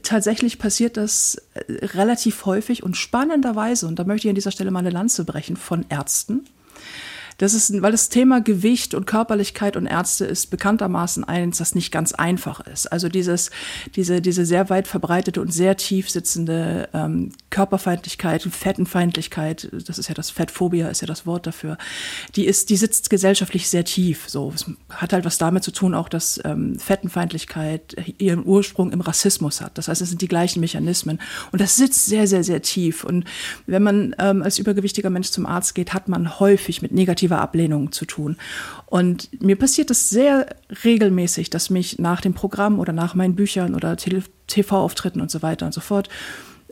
tatsächlich 0.02 0.58
passiert 0.58 0.96
das 0.96 1.42
äh, 1.54 1.86
relativ 1.86 2.44
häufig 2.46 2.82
und 2.82 2.96
spannenderweise, 2.96 3.86
und 3.86 3.98
da 3.98 4.04
möchte 4.04 4.28
ich 4.28 4.30
an 4.30 4.34
dieser 4.34 4.50
Stelle 4.50 4.70
mal 4.70 4.80
eine 4.80 4.90
Lanze 4.90 5.24
brechen, 5.24 5.56
von 5.56 5.84
Ärzten, 5.88 6.44
Das 7.38 7.54
ist, 7.54 7.82
weil 7.82 7.92
das 7.92 8.08
Thema 8.08 8.40
Gewicht 8.40 8.94
und 8.94 9.06
Körperlichkeit 9.06 9.76
und 9.76 9.86
Ärzte 9.86 10.24
ist 10.24 10.46
bekanntermaßen 10.50 11.24
eins, 11.24 11.58
das 11.58 11.74
nicht 11.74 11.92
ganz 11.92 12.12
einfach 12.12 12.60
ist. 12.60 12.90
Also 12.90 13.08
dieses, 13.08 13.50
diese, 13.94 14.20
diese 14.20 14.46
sehr 14.46 14.70
weit 14.70 14.88
verbreitete 14.88 15.40
und 15.40 15.52
sehr 15.52 15.76
tief 15.76 16.10
sitzende 16.10 16.88
ähm, 16.94 17.32
Körperfeindlichkeit, 17.50 18.42
Fettenfeindlichkeit, 18.42 19.70
das 19.86 19.98
ist 19.98 20.08
ja 20.08 20.14
das 20.14 20.30
Fettphobia, 20.30 20.88
ist 20.88 21.00
ja 21.02 21.06
das 21.06 21.26
Wort 21.26 21.46
dafür, 21.46 21.78
die 22.36 22.46
ist, 22.46 22.70
die 22.70 22.76
sitzt 22.76 23.10
gesellschaftlich 23.10 23.68
sehr 23.68 23.84
tief. 23.84 24.28
So, 24.28 24.52
es 24.54 24.66
hat 24.90 25.12
halt 25.12 25.24
was 25.24 25.38
damit 25.38 25.64
zu 25.64 25.72
tun, 25.72 25.94
auch 25.94 26.08
dass 26.08 26.40
ähm, 26.44 26.78
Fettenfeindlichkeit 26.78 27.96
ihren 28.18 28.44
Ursprung 28.46 28.92
im 28.92 29.00
Rassismus 29.00 29.60
hat. 29.60 29.76
Das 29.78 29.88
heißt, 29.88 30.00
es 30.00 30.08
sind 30.08 30.22
die 30.22 30.28
gleichen 30.28 30.60
Mechanismen. 30.60 31.20
Und 31.52 31.60
das 31.60 31.76
sitzt 31.76 32.06
sehr, 32.06 32.26
sehr, 32.26 32.44
sehr 32.44 32.62
tief. 32.62 33.04
Und 33.04 33.24
wenn 33.66 33.82
man 33.82 34.14
ähm, 34.18 34.42
als 34.42 34.58
übergewichtiger 34.58 35.10
Mensch 35.10 35.30
zum 35.30 35.46
Arzt 35.46 35.74
geht, 35.74 35.92
hat 35.92 36.08
man 36.08 36.38
häufig 36.40 36.82
mit 36.82 36.92
negativer 37.26 37.40
Ablehnung 37.40 37.92
zu 37.92 38.04
tun. 38.04 38.36
Und 38.86 39.28
mir 39.42 39.56
passiert 39.56 39.90
es 39.90 40.08
sehr 40.08 40.46
regelmäßig, 40.84 41.50
dass 41.50 41.70
mich 41.70 41.98
nach 41.98 42.20
dem 42.20 42.34
Programm 42.34 42.78
oder 42.78 42.92
nach 42.92 43.14
meinen 43.14 43.34
Büchern 43.34 43.74
oder 43.74 43.96
TV-Auftritten 43.96 45.20
und 45.20 45.30
so 45.30 45.42
weiter 45.42 45.66
und 45.66 45.72
so 45.72 45.80
fort 45.80 46.08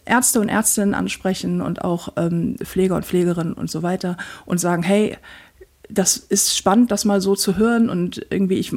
Ärzte 0.07 0.41
und 0.41 0.49
Ärztinnen 0.49 0.95
ansprechen 0.95 1.63
und 1.63 1.83
auch 1.83 2.13
ähm, 2.17 2.57
Pfleger 2.63 2.95
und 2.95 3.07
Pflegerinnen 3.07 3.55
und 3.55 3.71
so 3.71 3.83
weiter 3.83 4.17
und 4.45 4.59
sagen, 4.59 4.83
hey, 4.83 5.17
das 5.89 6.17
ist 6.17 6.57
spannend, 6.57 6.91
das 6.91 7.05
mal 7.05 7.21
so 7.21 7.35
zu 7.35 7.57
hören. 7.57 7.89
Und 7.89 8.27
irgendwie, 8.31 8.59
ich 8.59 8.73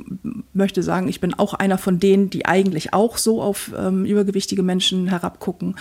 möchte 0.54 0.84
sagen, 0.84 1.08
ich 1.08 1.20
bin 1.20 1.34
auch 1.34 1.54
einer 1.54 1.78
von 1.78 2.00
denen, 2.00 2.30
die 2.30 2.46
eigentlich 2.46 2.94
auch 2.94 3.18
so 3.18 3.42
auf 3.42 3.72
ähm, 3.78 4.06
übergewichtige 4.06 4.64
Menschen 4.64 5.08
herabgucken. 5.08 5.76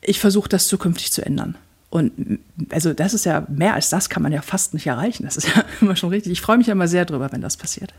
Ich 0.00 0.20
versuche 0.20 0.48
das 0.48 0.68
zukünftig 0.68 1.12
zu 1.12 1.24
ändern. 1.24 1.56
Und 1.94 2.40
also 2.70 2.92
das 2.92 3.14
ist 3.14 3.24
ja 3.24 3.46
mehr 3.48 3.74
als 3.74 3.88
das 3.88 4.08
kann 4.08 4.20
man 4.20 4.32
ja 4.32 4.42
fast 4.42 4.74
nicht 4.74 4.88
erreichen. 4.88 5.22
Das 5.22 5.36
ist 5.36 5.54
ja 5.54 5.62
immer 5.80 5.94
schon 5.94 6.08
richtig. 6.08 6.32
Ich 6.32 6.40
freue 6.40 6.56
mich 6.56 6.66
ja 6.66 6.72
immer 6.72 6.88
sehr 6.88 7.04
drüber, 7.04 7.30
wenn 7.30 7.40
das 7.40 7.56
passiert. 7.56 7.94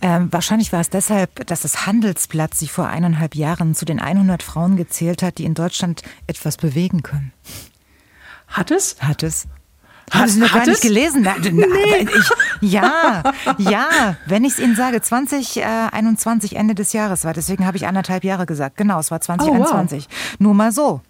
Ähm, 0.00 0.28
wahrscheinlich 0.30 0.72
war 0.72 0.80
es 0.80 0.88
deshalb, 0.88 1.46
dass 1.46 1.60
das 1.60 1.86
Handelsblatt 1.86 2.54
sie 2.54 2.66
vor 2.66 2.88
eineinhalb 2.88 3.34
Jahren 3.34 3.74
zu 3.74 3.84
den 3.84 4.00
100 4.00 4.42
Frauen 4.42 4.78
gezählt 4.78 5.22
hat, 5.22 5.36
die 5.36 5.44
in 5.44 5.52
Deutschland 5.52 6.00
etwas 6.26 6.56
bewegen 6.56 7.02
können. 7.02 7.34
Hat 8.48 8.70
es? 8.70 8.96
Hat 9.00 9.22
es. 9.22 9.46
Haben 10.10 10.28
Sie 10.28 10.40
noch 10.40 10.54
gar 10.54 10.66
nicht 10.66 10.80
gelesen? 10.80 11.20
Na, 11.22 11.34
nee. 11.38 12.08
ich, 12.08 12.72
ja, 12.72 13.22
ja, 13.58 14.16
wenn 14.24 14.44
ich 14.44 14.54
es 14.54 14.58
Ihnen 14.60 14.76
sage, 14.76 15.02
2021, 15.02 16.56
Ende 16.56 16.74
des 16.74 16.94
Jahres 16.94 17.26
war, 17.26 17.34
deswegen 17.34 17.66
habe 17.66 17.76
ich 17.76 17.86
anderthalb 17.86 18.24
Jahre 18.24 18.46
gesagt. 18.46 18.78
Genau, 18.78 18.98
es 18.98 19.10
war 19.10 19.20
2021. 19.20 20.06
Oh, 20.06 20.10
wow. 20.10 20.36
Nur 20.38 20.54
mal 20.54 20.72
so. 20.72 21.02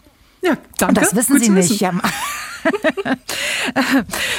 Ja, 0.46 0.56
danke. 0.78 0.88
Und 0.88 0.96
das 0.98 1.14
wissen 1.14 1.34
Gut 1.34 1.44
Sie 1.44 1.50
nicht. 1.50 1.80
Ja. 1.80 1.92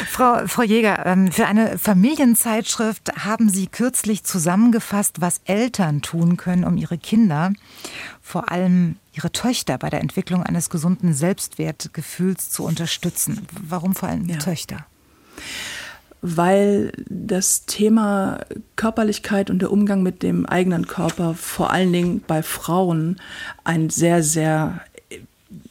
Frau, 0.10 0.48
Frau 0.48 0.64
Jäger, 0.64 1.06
ähm, 1.06 1.32
für 1.32 1.46
eine 1.46 1.78
Familienzeitschrift 1.78 3.26
haben 3.26 3.50
Sie 3.50 3.68
kürzlich 3.68 4.24
zusammengefasst, 4.24 5.22
was 5.22 5.42
Eltern 5.46 6.02
tun 6.02 6.38
können, 6.38 6.64
um 6.64 6.78
ihre 6.78 6.98
Kinder, 6.98 7.54
vor 8.22 8.52
allem 8.52 8.98
ihre 9.14 9.32
Töchter, 9.32 9.78
bei 9.78 9.90
der 9.90 10.02
Entwicklung 10.02 10.44
eines 10.44 10.70
gesunden 10.70 11.14
Selbstwertgefühls 11.14 12.50
zu 12.50 12.64
unterstützen. 12.64 13.48
Warum 13.62 13.96
vor 13.96 14.10
allem 14.10 14.28
ja. 14.28 14.38
Töchter? 14.38 14.86
weil 16.22 16.92
das 17.10 17.66
Thema 17.66 18.40
Körperlichkeit 18.76 19.50
und 19.50 19.60
der 19.60 19.72
Umgang 19.72 20.02
mit 20.02 20.24
dem 20.24 20.46
eigenen 20.48 20.88
Körper 20.88 21.36
vor 21.36 21.72
allen 21.72 21.94
Dingen 21.94 22.24
bei 22.26 22.42
Frauen 22.42 23.18
ein 23.64 23.90
sehr, 23.90 24.24
sehr 24.24 24.82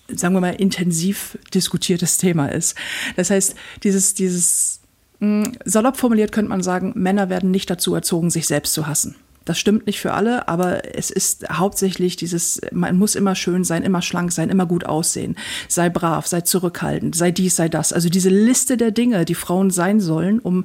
sagen 0.09 0.35
wir 0.35 0.41
mal, 0.41 0.55
intensiv 0.55 1.39
diskutiertes 1.53 2.19
Thema 2.19 2.49
ist. 2.49 2.77
Das 3.17 3.31
heißt, 3.31 3.55
dieses, 3.83 4.15
dieses, 4.15 4.81
hm, 5.21 5.53
salopp 5.65 5.97
formuliert 5.97 6.33
könnte 6.33 6.51
man 6.51 6.63
sagen, 6.63 6.93
Männer 6.95 7.29
werden 7.29 7.51
nicht 7.51 7.71
dazu 7.71 7.95
erzogen, 7.95 8.31
sich 8.31 8.47
selbst 8.47 8.73
zu 8.73 8.87
hassen. 8.87 9.17
Das 9.47 9.61
stimmt 9.61 9.87
nicht 9.87 10.01
für 10.01 10.13
alle, 10.13 10.49
aber 10.49 10.97
es 10.97 11.11
ist 11.11 11.49
hauptsächlich 11.49 12.17
dieses, 12.17 12.61
man 12.73 12.99
muss 12.99 13.15
immer 13.15 13.37
schön 13.37 13.63
sein, 13.63 13.85
immer 13.85 14.03
schlank 14.03 14.33
sein, 14.33 14.51
immer 14.51 14.67
gut 14.67 14.85
aussehen, 14.85 15.37
sei 15.69 15.89
brav, 15.89 16.27
sei 16.27 16.41
zurückhaltend, 16.41 17.15
sei 17.15 17.31
dies, 17.31 17.55
sei 17.55 17.69
das. 17.69 17.93
Also 17.93 18.09
diese 18.09 18.29
Liste 18.29 18.77
der 18.77 18.91
Dinge, 18.91 19.25
die 19.25 19.37
Frauen 19.37 19.71
sein 19.71 20.01
sollen, 20.01 20.41
um 20.41 20.65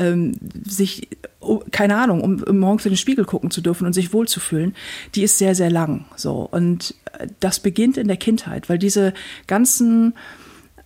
ähm, 0.00 0.32
sich, 0.66 1.08
oh, 1.38 1.62
keine 1.70 1.96
Ahnung, 1.96 2.20
um, 2.20 2.42
um 2.42 2.58
morgens 2.58 2.84
in 2.84 2.92
den 2.92 2.98
Spiegel 2.98 3.24
gucken 3.24 3.52
zu 3.52 3.60
dürfen 3.60 3.86
und 3.86 3.92
sich 3.92 4.12
wohlzufühlen, 4.12 4.74
die 5.14 5.22
ist 5.22 5.38
sehr, 5.38 5.54
sehr 5.54 5.70
lang. 5.70 6.04
So. 6.16 6.48
Und 6.50 6.94
äh, 7.18 7.28
das 7.38 7.60
beginnt 7.60 7.96
in 7.96 8.08
der 8.08 8.16
Kindheit, 8.16 8.68
weil 8.68 8.78
diese 8.78 9.14
ganzen 9.46 10.14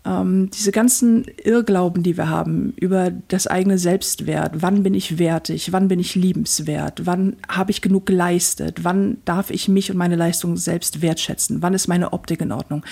ähm, 0.04 0.50
diese 0.50 0.72
ganzen 0.72 1.24
Irrglauben, 1.44 2.02
die 2.02 2.16
wir 2.16 2.28
haben 2.28 2.72
über 2.76 3.10
das 3.28 3.46
eigene 3.46 3.78
Selbstwert, 3.78 4.62
wann 4.62 4.82
bin 4.82 4.94
ich 4.94 5.18
wertig, 5.18 5.72
wann 5.72 5.88
bin 5.88 6.00
ich 6.00 6.14
liebenswert, 6.14 7.06
wann 7.06 7.36
habe 7.48 7.70
ich 7.70 7.82
genug 7.82 8.06
geleistet, 8.06 8.84
wann 8.84 9.18
darf 9.24 9.50
ich 9.50 9.68
mich 9.68 9.90
und 9.90 9.96
meine 9.96 10.16
Leistung 10.16 10.56
selbst 10.56 11.02
wertschätzen, 11.02 11.62
wann 11.62 11.74
ist 11.74 11.88
meine 11.88 12.12
Optik 12.12 12.40
in 12.40 12.52
Ordnung. 12.52 12.84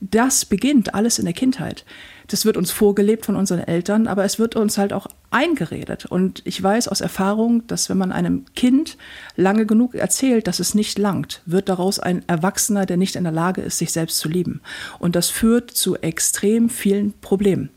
Das 0.00 0.44
beginnt 0.44 0.94
alles 0.94 1.18
in 1.18 1.24
der 1.24 1.34
Kindheit 1.34 1.84
das 2.28 2.44
wird 2.44 2.56
uns 2.56 2.70
vorgelebt 2.70 3.26
von 3.26 3.36
unseren 3.36 3.60
Eltern, 3.60 4.06
aber 4.06 4.24
es 4.24 4.38
wird 4.38 4.56
uns 4.56 4.78
halt 4.78 4.92
auch 4.92 5.06
eingeredet. 5.30 6.06
Und 6.06 6.42
ich 6.44 6.62
weiß 6.62 6.88
aus 6.88 7.00
Erfahrung, 7.00 7.66
dass 7.66 7.88
wenn 7.88 7.98
man 7.98 8.12
einem 8.12 8.44
Kind 8.54 8.96
lange 9.36 9.66
genug 9.66 9.94
erzählt, 9.94 10.46
dass 10.46 10.60
es 10.60 10.74
nicht 10.74 10.98
langt, 10.98 11.42
wird 11.46 11.68
daraus 11.68 11.98
ein 11.98 12.22
Erwachsener, 12.26 12.86
der 12.86 12.96
nicht 12.96 13.16
in 13.16 13.24
der 13.24 13.32
Lage 13.32 13.60
ist, 13.60 13.78
sich 13.78 13.92
selbst 13.92 14.18
zu 14.18 14.28
lieben. 14.28 14.60
Und 14.98 15.16
das 15.16 15.28
führt 15.28 15.70
zu 15.70 15.96
extrem 15.96 16.68
vielen 16.68 17.12
Problemen. 17.20 17.70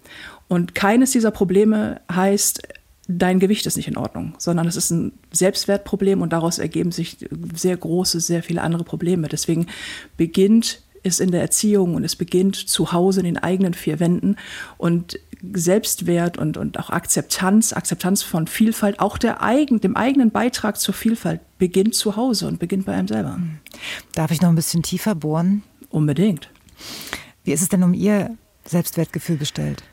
Und 0.47 0.75
keines 0.75 1.11
dieser 1.11 1.31
Probleme 1.31 1.99
heißt, 2.11 2.61
dein 3.07 3.39
Gewicht 3.39 3.65
ist 3.65 3.77
nicht 3.77 3.87
in 3.87 3.97
Ordnung, 3.97 4.33
sondern 4.37 4.67
es 4.67 4.75
ist 4.75 4.91
ein 4.91 5.13
Selbstwertproblem 5.31 6.21
und 6.21 6.33
daraus 6.33 6.59
ergeben 6.59 6.91
sich 6.91 7.17
sehr 7.55 7.77
große, 7.77 8.19
sehr 8.19 8.43
viele 8.43 8.61
andere 8.61 8.83
Probleme. 8.83 9.27
Deswegen 9.29 9.67
beginnt 10.17 10.81
ist 11.07 11.19
in 11.19 11.31
der 11.31 11.41
Erziehung 11.41 11.95
und 11.95 12.03
es 12.03 12.15
beginnt 12.15 12.55
zu 12.55 12.91
Hause 12.91 13.21
in 13.21 13.25
den 13.25 13.37
eigenen 13.37 13.73
vier 13.73 13.99
Wänden 13.99 14.35
und 14.77 15.19
Selbstwert 15.53 16.37
und, 16.37 16.57
und 16.57 16.79
auch 16.79 16.89
Akzeptanz, 16.89 17.73
Akzeptanz 17.73 18.23
von 18.23 18.47
Vielfalt, 18.47 18.99
auch 18.99 19.17
der 19.17 19.41
eigen, 19.41 19.79
dem 19.79 19.95
eigenen 19.95 20.31
Beitrag 20.31 20.79
zur 20.79 20.93
Vielfalt 20.93 21.41
beginnt 21.57 21.95
zu 21.95 22.15
Hause 22.15 22.47
und 22.47 22.59
beginnt 22.59 22.85
bei 22.85 22.93
einem 22.93 23.07
selber. 23.07 23.39
Darf 24.13 24.31
ich 24.31 24.41
noch 24.41 24.49
ein 24.49 24.55
bisschen 24.55 24.83
tiefer 24.83 25.15
bohren? 25.15 25.63
Unbedingt. 25.89 26.49
Wie 27.43 27.51
ist 27.51 27.61
es 27.61 27.69
denn 27.69 27.83
um 27.83 27.93
Ihr 27.93 28.35
Selbstwertgefühl 28.65 29.37
bestellt? 29.37 29.83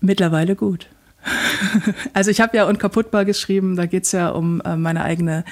Mittlerweile 0.00 0.56
gut. 0.56 0.88
Also 2.12 2.30
ich 2.30 2.40
habe 2.40 2.56
ja 2.56 2.66
Unkaputtbar 2.66 3.24
geschrieben, 3.24 3.76
da 3.76 3.86
geht 3.86 4.04
es 4.04 4.12
ja 4.12 4.30
um 4.30 4.60
äh, 4.62 4.76
meine 4.76 5.04
eigene 5.04 5.44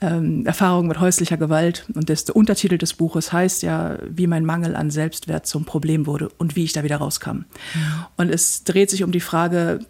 ähm, 0.00 0.44
Erfahrung 0.46 0.88
mit 0.88 1.00
häuslicher 1.00 1.36
Gewalt. 1.36 1.86
Und 1.94 2.10
das, 2.10 2.24
der 2.24 2.36
Untertitel 2.36 2.78
des 2.78 2.94
Buches 2.94 3.32
heißt 3.32 3.62
ja, 3.62 3.98
wie 4.08 4.26
mein 4.26 4.44
Mangel 4.44 4.76
an 4.76 4.90
Selbstwert 4.90 5.46
zum 5.46 5.64
Problem 5.64 6.06
wurde 6.06 6.28
und 6.38 6.56
wie 6.56 6.64
ich 6.64 6.72
da 6.72 6.82
wieder 6.82 6.96
rauskam. 6.96 7.44
Und 8.16 8.30
es 8.30 8.64
dreht 8.64 8.90
sich 8.90 9.02
um 9.02 9.12
die 9.12 9.20
Frage, 9.20 9.80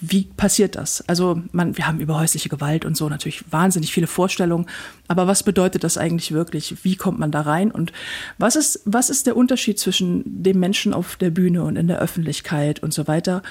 wie 0.00 0.24
passiert 0.36 0.76
das? 0.76 1.04
Also 1.06 1.42
man, 1.52 1.76
wir 1.76 1.86
haben 1.86 2.00
über 2.00 2.18
häusliche 2.18 2.48
Gewalt 2.48 2.84
und 2.84 2.96
so 2.96 3.08
natürlich 3.08 3.44
wahnsinnig 3.50 3.92
viele 3.92 4.06
Vorstellungen, 4.06 4.66
aber 5.08 5.26
was 5.26 5.42
bedeutet 5.42 5.84
das 5.84 5.98
eigentlich 5.98 6.32
wirklich? 6.32 6.84
Wie 6.84 6.96
kommt 6.96 7.18
man 7.18 7.30
da 7.30 7.42
rein? 7.42 7.70
Und 7.70 7.92
was 8.38 8.56
ist, 8.56 8.82
was 8.84 9.10
ist 9.10 9.26
der 9.26 9.36
Unterschied 9.36 9.78
zwischen 9.78 10.22
dem 10.42 10.60
Menschen 10.60 10.94
auf 10.94 11.16
der 11.16 11.30
Bühne 11.30 11.62
und 11.64 11.76
in 11.76 11.88
der 11.88 11.98
Öffentlichkeit 11.98 12.82
und 12.82 12.92
so 12.92 13.06
weiter? 13.06 13.42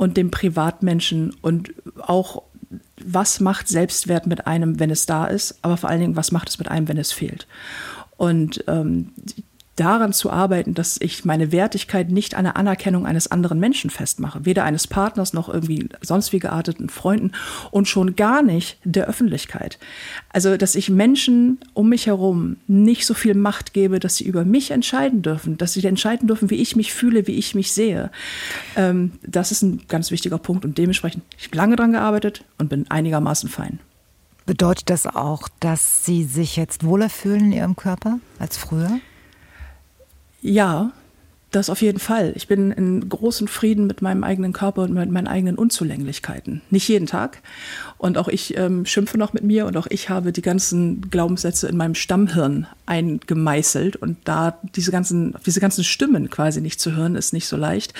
Und 0.00 0.16
dem 0.16 0.30
Privatmenschen 0.30 1.36
und 1.42 1.74
auch 2.00 2.44
was 3.04 3.38
macht 3.38 3.68
Selbstwert 3.68 4.26
mit 4.26 4.46
einem, 4.46 4.80
wenn 4.80 4.88
es 4.88 5.04
da 5.04 5.26
ist, 5.26 5.58
aber 5.60 5.76
vor 5.76 5.90
allen 5.90 6.00
Dingen, 6.00 6.16
was 6.16 6.32
macht 6.32 6.48
es 6.48 6.58
mit 6.58 6.70
einem, 6.70 6.88
wenn 6.88 6.96
es 6.96 7.12
fehlt. 7.12 7.46
Und 8.16 8.64
ähm, 8.66 9.12
daran 9.80 10.12
zu 10.12 10.30
arbeiten, 10.30 10.74
dass 10.74 10.98
ich 11.00 11.24
meine 11.24 11.52
Wertigkeit 11.52 12.10
nicht 12.10 12.34
an 12.34 12.44
der 12.44 12.56
Anerkennung 12.56 13.06
eines 13.06 13.30
anderen 13.30 13.58
Menschen 13.58 13.88
festmache, 13.88 14.44
weder 14.44 14.64
eines 14.64 14.86
Partners 14.86 15.32
noch 15.32 15.48
irgendwie 15.48 15.88
sonst 16.02 16.32
wie 16.32 16.38
gearteten 16.38 16.90
Freunden 16.90 17.32
und 17.70 17.88
schon 17.88 18.14
gar 18.14 18.42
nicht 18.42 18.76
der 18.84 19.06
Öffentlichkeit. 19.06 19.78
Also, 20.32 20.58
dass 20.58 20.74
ich 20.74 20.90
Menschen 20.90 21.58
um 21.72 21.88
mich 21.88 22.06
herum 22.06 22.56
nicht 22.66 23.06
so 23.06 23.14
viel 23.14 23.34
Macht 23.34 23.72
gebe, 23.72 23.98
dass 24.00 24.16
sie 24.16 24.24
über 24.24 24.44
mich 24.44 24.70
entscheiden 24.70 25.22
dürfen, 25.22 25.56
dass 25.56 25.72
sie 25.72 25.86
entscheiden 25.86 26.28
dürfen, 26.28 26.50
wie 26.50 26.56
ich 26.56 26.76
mich 26.76 26.92
fühle, 26.92 27.26
wie 27.26 27.36
ich 27.36 27.54
mich 27.54 27.72
sehe. 27.72 28.10
Ähm, 28.76 29.12
das 29.22 29.50
ist 29.50 29.62
ein 29.62 29.82
ganz 29.88 30.10
wichtiger 30.10 30.38
Punkt 30.38 30.64
und 30.64 30.76
dementsprechend 30.76 31.24
ich 31.38 31.46
habe 31.46 31.56
lange 31.56 31.76
daran 31.76 31.92
gearbeitet 31.92 32.44
und 32.58 32.68
bin 32.68 32.90
einigermaßen 32.90 33.48
fein. 33.48 33.78
Bedeutet 34.44 34.90
das 34.90 35.06
auch, 35.06 35.48
dass 35.60 36.04
Sie 36.04 36.24
sich 36.24 36.56
jetzt 36.56 36.84
wohler 36.84 37.08
fühlen 37.08 37.46
in 37.46 37.52
Ihrem 37.52 37.76
Körper 37.76 38.18
als 38.38 38.56
früher? 38.56 39.00
Ja, 40.40 40.92
Das 41.52 41.68
auf 41.68 41.82
jeden 41.82 41.98
Fall. 41.98 42.32
Ich 42.36 42.46
bin 42.46 42.70
in 42.70 43.08
großem 43.08 43.48
Frieden 43.48 43.88
mit 43.88 44.02
meinem 44.02 44.22
eigenen 44.22 44.52
Körper 44.52 44.82
und 44.82 44.92
mit 44.92 45.10
meinen 45.10 45.26
eigenen 45.26 45.56
Unzulänglichkeiten. 45.56 46.60
Nicht 46.70 46.86
jeden 46.86 47.06
Tag. 47.06 47.42
Und 47.98 48.18
auch 48.18 48.28
ich 48.28 48.56
ähm, 48.56 48.86
schimpfe 48.86 49.18
noch 49.18 49.32
mit 49.32 49.42
mir 49.42 49.66
und 49.66 49.76
auch 49.76 49.88
ich 49.90 50.10
habe 50.10 50.30
die 50.30 50.42
ganzen 50.42 51.10
Glaubenssätze 51.10 51.66
in 51.66 51.76
meinem 51.76 51.96
Stammhirn 51.96 52.68
eingemeißelt. 52.86 53.96
Und 53.96 54.18
da 54.24 54.58
diese 54.76 54.92
ganzen, 54.92 55.34
diese 55.44 55.58
ganzen 55.58 55.82
Stimmen 55.82 56.30
quasi 56.30 56.60
nicht 56.60 56.80
zu 56.80 56.94
hören, 56.94 57.16
ist 57.16 57.32
nicht 57.32 57.48
so 57.48 57.56
leicht. 57.56 57.94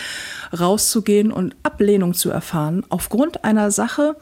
Rauszugehen 0.57 1.33
und 1.33 1.57
Ablehnung 1.65 2.15
zu 2.15 2.31
erfahren 2.31 2.85
aufgrund 2.89 3.43
einer 3.43 3.73
Sache, 3.73 4.15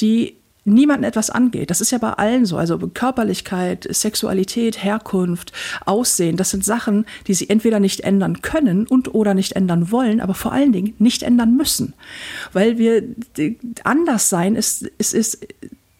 die 0.00 0.36
niemanden 0.66 1.04
etwas 1.04 1.30
angeht. 1.30 1.70
Das 1.70 1.80
ist 1.80 1.92
ja 1.92 1.98
bei 1.98 2.12
allen 2.12 2.44
so. 2.44 2.56
Also 2.56 2.78
Körperlichkeit, 2.78 3.86
Sexualität, 3.90 4.82
Herkunft, 4.82 5.52
Aussehen, 5.84 6.36
das 6.36 6.50
sind 6.50 6.64
Sachen, 6.64 7.06
die 7.26 7.34
sie 7.34 7.48
entweder 7.48 7.80
nicht 7.80 8.00
ändern 8.00 8.42
können 8.42 8.86
und 8.86 9.14
oder 9.14 9.34
nicht 9.34 9.52
ändern 9.52 9.90
wollen, 9.90 10.20
aber 10.20 10.34
vor 10.34 10.52
allen 10.52 10.72
Dingen 10.72 10.94
nicht 10.98 11.22
ändern 11.22 11.56
müssen. 11.56 11.94
Weil 12.52 12.78
wir 12.78 13.02
anders 13.84 14.28
sein 14.28 14.56
ist, 14.56 14.82
ist, 14.98 15.14
ist 15.14 15.46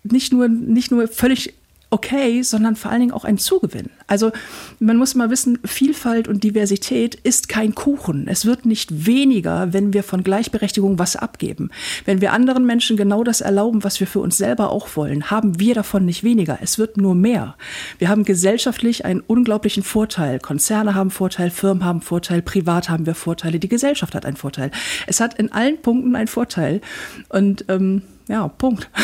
nicht 0.02 0.32
nur, 0.32 0.48
nicht 0.48 0.90
nur 0.90 1.08
völlig 1.08 1.54
okay, 1.90 2.42
sondern 2.42 2.74
vor 2.74 2.90
allen 2.90 3.00
Dingen 3.00 3.12
auch 3.12 3.24
ein 3.24 3.38
Zugewinn. 3.38 3.90
Also 4.08 4.32
man 4.80 4.96
muss 4.96 5.14
mal 5.14 5.30
wissen, 5.30 5.58
Vielfalt 5.64 6.26
und 6.26 6.42
Diversität 6.42 7.14
ist 7.14 7.48
kein 7.48 7.74
Kuchen. 7.74 8.26
Es 8.28 8.44
wird 8.44 8.66
nicht 8.66 9.06
weniger, 9.06 9.72
wenn 9.72 9.92
wir 9.92 10.02
von 10.02 10.24
Gleichberechtigung 10.24 10.98
was 10.98 11.14
abgeben. 11.14 11.70
Wenn 12.04 12.20
wir 12.20 12.32
anderen 12.32 12.66
Menschen 12.66 12.96
genau 12.96 13.22
das 13.22 13.40
erlauben, 13.40 13.84
was 13.84 14.00
wir 14.00 14.06
für 14.06 14.20
uns 14.20 14.36
selber 14.36 14.70
auch 14.70 14.96
wollen, 14.96 15.30
haben 15.30 15.60
wir 15.60 15.74
davon 15.74 16.04
nicht 16.04 16.24
weniger. 16.24 16.58
Es 16.60 16.78
wird 16.78 16.96
nur 16.96 17.14
mehr. 17.14 17.56
Wir 17.98 18.08
haben 18.08 18.24
gesellschaftlich 18.24 19.04
einen 19.04 19.20
unglaublichen 19.20 19.84
Vorteil. 19.84 20.40
Konzerne 20.40 20.94
haben 20.94 21.10
Vorteil, 21.10 21.50
Firmen 21.50 21.84
haben 21.84 22.00
Vorteil, 22.00 22.42
privat 22.42 22.90
haben 22.90 23.06
wir 23.06 23.14
Vorteile, 23.14 23.60
die 23.60 23.68
Gesellschaft 23.68 24.14
hat 24.14 24.26
einen 24.26 24.36
Vorteil. 24.36 24.72
Es 25.06 25.20
hat 25.20 25.34
in 25.34 25.52
allen 25.52 25.80
Punkten 25.80 26.16
einen 26.16 26.28
Vorteil. 26.28 26.80
Und 27.28 27.64
ähm, 27.68 28.02
ja, 28.28 28.48
Punkt. 28.48 28.90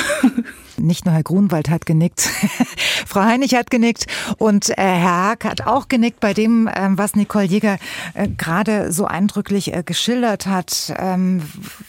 Nicht 0.78 1.04
nur 1.04 1.14
Herr 1.14 1.22
Grunwald 1.22 1.68
hat 1.70 1.86
genickt, 1.86 2.20
Frau 3.06 3.20
Heinig 3.20 3.54
hat 3.54 3.70
genickt 3.70 4.06
und 4.38 4.70
äh, 4.70 4.74
Herr 4.78 5.12
Haag 5.12 5.44
hat 5.44 5.66
auch 5.66 5.88
genickt 5.88 6.18
bei 6.20 6.34
dem, 6.34 6.66
äh, 6.66 6.88
was 6.92 7.14
Nicole 7.14 7.44
Jäger 7.44 7.78
äh, 8.14 8.28
gerade 8.28 8.90
so 8.90 9.04
eindrücklich 9.04 9.74
äh, 9.74 9.82
geschildert 9.84 10.46
hat. 10.46 10.92
Ähm, 10.98 11.42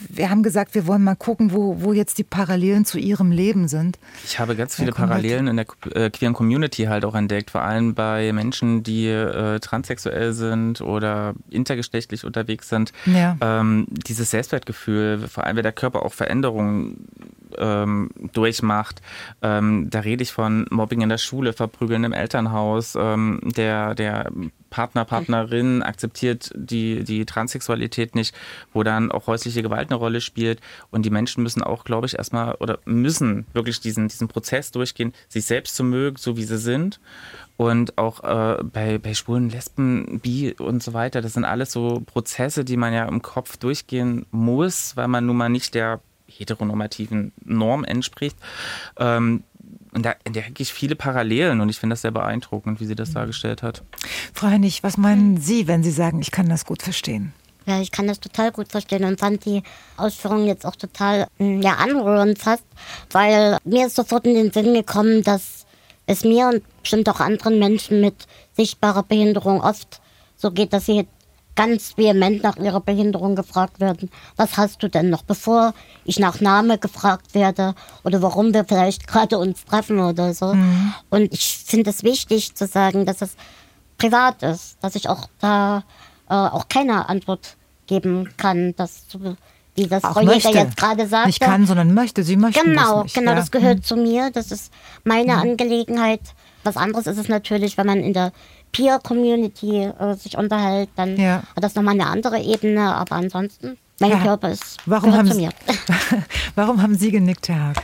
wir 0.09 0.29
haben 0.29 0.43
gesagt, 0.43 0.75
wir 0.75 0.86
wollen 0.86 1.03
mal 1.03 1.15
gucken, 1.15 1.53
wo, 1.53 1.81
wo 1.81 1.93
jetzt 1.93 2.17
die 2.17 2.23
Parallelen 2.23 2.86
zu 2.86 2.99
ihrem 2.99 3.31
Leben 3.31 3.67
sind. 3.67 3.97
Ich 4.25 4.38
habe 4.39 4.55
ganz 4.55 4.75
viele 4.75 4.91
Parallelen 4.91 5.47
in 5.47 5.57
der 5.57 5.65
äh, 5.95 6.09
queeren 6.09 6.34
Community 6.34 6.84
halt 6.84 7.05
auch 7.05 7.15
entdeckt, 7.15 7.51
vor 7.51 7.61
allem 7.61 7.95
bei 7.95 8.31
Menschen, 8.34 8.84
die 8.84 9.07
äh, 9.07 9.59
transsexuell 9.59 10.34
sind 10.34 10.81
oder 10.81 11.34
intergeschlechtlich 11.49 12.25
unterwegs 12.25 12.69
sind. 12.69 12.91
Ja. 13.05 13.38
Ähm, 13.41 13.88
dieses 13.89 14.29
Selbstwertgefühl, 14.31 15.27
vor 15.27 15.45
allem 15.45 15.55
wenn 15.55 15.63
der 15.63 15.71
Körper 15.71 16.03
auch 16.03 16.13
Veränderungen 16.13 17.07
ähm, 17.58 18.10
durchmacht. 18.34 19.01
Ähm, 19.41 19.89
da 19.89 19.99
rede 19.99 20.24
ich 20.24 20.32
von 20.32 20.66
Mobbing 20.70 21.01
in 21.01 21.10
der 21.10 21.18
Schule, 21.18 21.54
Verprügeln 21.54 22.04
im 22.04 22.14
Elternhaus, 22.14 22.95
ähm, 22.95 23.39
der, 23.43 23.95
der 23.95 24.32
Partner, 24.74 25.06
Partnerin 25.06 25.84
akzeptiert 25.84 26.51
die, 26.56 27.04
die 27.04 27.26
Transsexualität 27.26 28.16
nicht, 28.16 28.34
wo 28.74 28.82
dann 28.82 29.12
auch 29.12 29.28
häusliche 29.28 29.62
Gewalt 29.62 29.91
eine 29.91 29.99
Rolle 29.99 30.20
spielt. 30.20 30.62
Und 30.89 31.06
die 31.06 31.12
Menschen 31.12 31.43
müssen 31.43 31.62
auch, 31.62 31.84
glaube 31.84 32.08
ich, 32.08 32.18
erstmal 32.18 32.56
oder 32.56 32.80
müssen 32.84 33.45
wirklich 33.54 33.82
diesen, 33.82 34.08
diesen 34.08 34.28
Prozess 34.30 34.72
durchgehen, 34.72 35.14
sich 35.30 35.45
selbst 35.45 35.76
zu 35.76 35.84
mögen, 35.84 36.18
so 36.18 36.38
wie 36.38 36.43
sie 36.43 36.58
sind. 36.58 36.99
Und 37.56 37.99
auch 37.99 38.24
äh, 38.24 38.64
bei, 38.64 38.97
bei 38.97 39.14
Schwulen, 39.14 39.51
Lesben, 39.51 40.20
Bi 40.22 40.56
und 40.58 40.82
so 40.82 40.93
weiter, 40.93 41.22
das 41.22 41.34
sind 41.34 41.45
alles 41.45 41.72
so 41.72 42.01
Prozesse, 42.04 42.66
die 42.66 42.78
man 42.78 42.93
ja 42.93 43.06
im 43.06 43.22
Kopf 43.22 43.58
durchgehen 43.58 44.26
muss, 44.32 44.97
weil 44.97 45.08
man 45.08 45.28
nun 45.28 45.38
mal 45.38 45.49
nicht 45.49 45.76
der 45.76 46.01
heteronormativen 46.38 47.31
Norm 47.43 47.84
entspricht. 47.84 48.38
Ähm, 48.97 49.43
und 49.93 50.03
da 50.03 50.15
entdecke 50.23 50.63
ich 50.63 50.73
viele 50.73 50.95
Parallelen 50.95 51.61
und 51.61 51.69
ich 51.69 51.77
finde 51.77 51.93
das 51.93 52.01
sehr 52.01 52.11
beeindruckend, 52.11 52.79
wie 52.79 52.86
sie 52.86 52.95
das 52.95 53.13
dargestellt 53.13 53.61
hat. 53.61 53.84
Frau 54.34 54.47
Hennig, 54.47 54.81
was 54.81 54.97
meinen 54.97 55.38
Sie, 55.38 55.67
wenn 55.67 55.84
Sie 55.84 55.91
sagen, 55.91 56.19
ich 56.19 56.31
kann 56.31 56.49
das 56.49 56.65
gut 56.65 56.81
verstehen? 56.81 57.34
Ja, 57.65 57.79
ich 57.79 57.91
kann 57.91 58.07
das 58.07 58.19
total 58.19 58.51
gut 58.51 58.71
verstehen 58.71 59.05
und 59.05 59.19
fand 59.19 59.45
die 59.45 59.63
Ausführungen 59.95 60.47
jetzt 60.47 60.65
auch 60.65 60.75
total 60.75 61.27
hm, 61.38 61.61
ja, 61.61 61.75
anrührend 61.75 62.39
fast, 62.39 62.65
weil 63.11 63.57
mir 63.63 63.88
ist 63.88 63.95
sofort 63.95 64.25
in 64.25 64.34
den 64.34 64.51
Sinn 64.51 64.73
gekommen, 64.73 65.23
dass 65.23 65.65
es 66.05 66.23
mir 66.23 66.47
und 66.47 66.63
bestimmt 66.81 67.07
auch 67.07 67.19
anderen 67.19 67.59
Menschen 67.59 68.01
mit 68.01 68.27
sichtbarer 68.53 69.03
Behinderung 69.03 69.61
oft 69.61 70.01
so 70.36 70.51
geht, 70.51 70.73
dass 70.73 70.88
sie 70.88 71.07
ganz 71.56 71.97
vehement 71.97 72.43
nach 72.43 72.58
ihrer 72.58 72.82
Behinderung 72.82 73.36
gefragt 73.36 73.80
werden. 73.80 74.10
Was 74.36 74.58
hast 74.58 74.82
du 74.82 74.89
denn 74.89 75.10
noch, 75.10 75.24
bevor 75.24 75.74
ich 76.06 76.20
nach 76.20 76.41
Name 76.41 76.78
gefragt 76.78 77.34
werde 77.34 77.76
oder 78.04 78.22
warum 78.22 78.54
wir 78.54 78.66
vielleicht 78.66 79.08
gerade 79.08 79.38
uns 79.38 79.66
treffen 79.66 79.99
oder 79.99 80.34
so. 80.34 80.54
Mhm. 80.54 80.93
Und 81.10 81.34
ich 81.34 81.64
finde 81.66 81.89
es 81.89 82.04
wichtig 82.04 82.56
zu 82.56 82.68
sagen, 82.68 83.06
dass 83.06 83.22
es 83.22 83.36
privat 83.97 84.43
ist, 84.43 84.78
dass 84.82 84.95
ich 84.95 85.10
auch 85.10 85.28
da 85.39 85.84
äh, 86.30 86.34
auch 86.34 86.68
keine 86.68 87.08
Antwort 87.10 87.56
geben 87.88 88.30
kann, 88.38 88.76
dass 88.76 89.06
wie 89.76 89.88
das 89.88 90.01
Frau 90.01 90.22
Jäger 90.22 90.51
jetzt 90.51 90.78
gerade 90.78 91.08
sagte. 91.08 91.28
Nicht 91.28 91.39
kann, 91.39 91.66
sondern 91.66 91.93
möchte. 91.93 92.24
Sie 92.24 92.36
möchte 92.36 92.64
Genau, 92.64 92.97
das 92.97 93.04
nicht, 93.04 93.16
genau, 93.16 93.32
ja. 93.32 93.38
das 93.38 93.51
gehört 93.51 93.78
mhm. 93.78 93.84
zu 93.84 93.95
mir. 93.95 94.32
Das 94.32 94.51
ist 94.51 94.72
meine 95.04 95.34
mhm. 95.34 95.41
Angelegenheit. 95.41 96.22
Was 96.64 96.78
anderes 96.78 97.08
ist 97.08 97.18
es 97.18 97.28
natürlich, 97.28 97.78
wenn 97.78 97.88
man 97.88 97.99
in 97.99 98.14
der 98.14 98.32
Peer-Community 98.74 99.86
äh, 99.86 100.15
sich 100.15 100.38
unterhält, 100.38 100.89
dann 100.97 101.15
ja. 101.15 101.43
hat 101.55 101.63
das 101.63 101.76
nochmal 101.76 101.93
eine 101.93 102.07
andere 102.07 102.39
Ebene. 102.39 102.93
Aber 102.93 103.15
ansonsten, 103.15 103.78
mein 103.99 104.11
ja. 104.11 104.17
Körper 104.17 104.51
ist 104.51 104.78
warum 104.86 105.13
haben 105.13 105.32
zu 105.32 105.38
mir. 105.38 105.51
warum 106.55 106.82
haben 106.82 106.95
Sie 106.95 107.11
genickt, 107.11 107.47
Herr 107.47 107.67
Haag? 107.67 107.78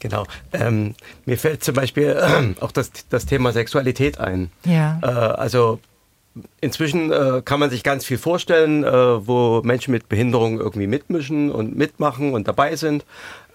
Genau. 0.00 0.24
Ähm, 0.52 0.94
mir 1.24 1.38
fällt 1.38 1.64
zum 1.64 1.74
Beispiel 1.74 2.16
äh, 2.20 2.54
auch 2.60 2.70
das, 2.70 2.90
das 3.08 3.26
Thema 3.26 3.52
Sexualität 3.52 4.18
ein. 4.20 4.50
Ja. 4.64 5.00
Äh, 5.02 5.06
also 5.06 5.80
inzwischen 6.60 7.12
äh, 7.12 7.42
kann 7.44 7.60
man 7.60 7.70
sich 7.70 7.82
ganz 7.82 8.04
viel 8.04 8.18
vorstellen, 8.18 8.84
äh, 8.84 9.26
wo 9.26 9.62
Menschen 9.62 9.92
mit 9.92 10.08
Behinderung 10.08 10.58
irgendwie 10.60 10.86
mitmischen 10.86 11.50
und 11.50 11.76
mitmachen 11.76 12.34
und 12.34 12.48
dabei 12.48 12.76
sind. 12.76 13.04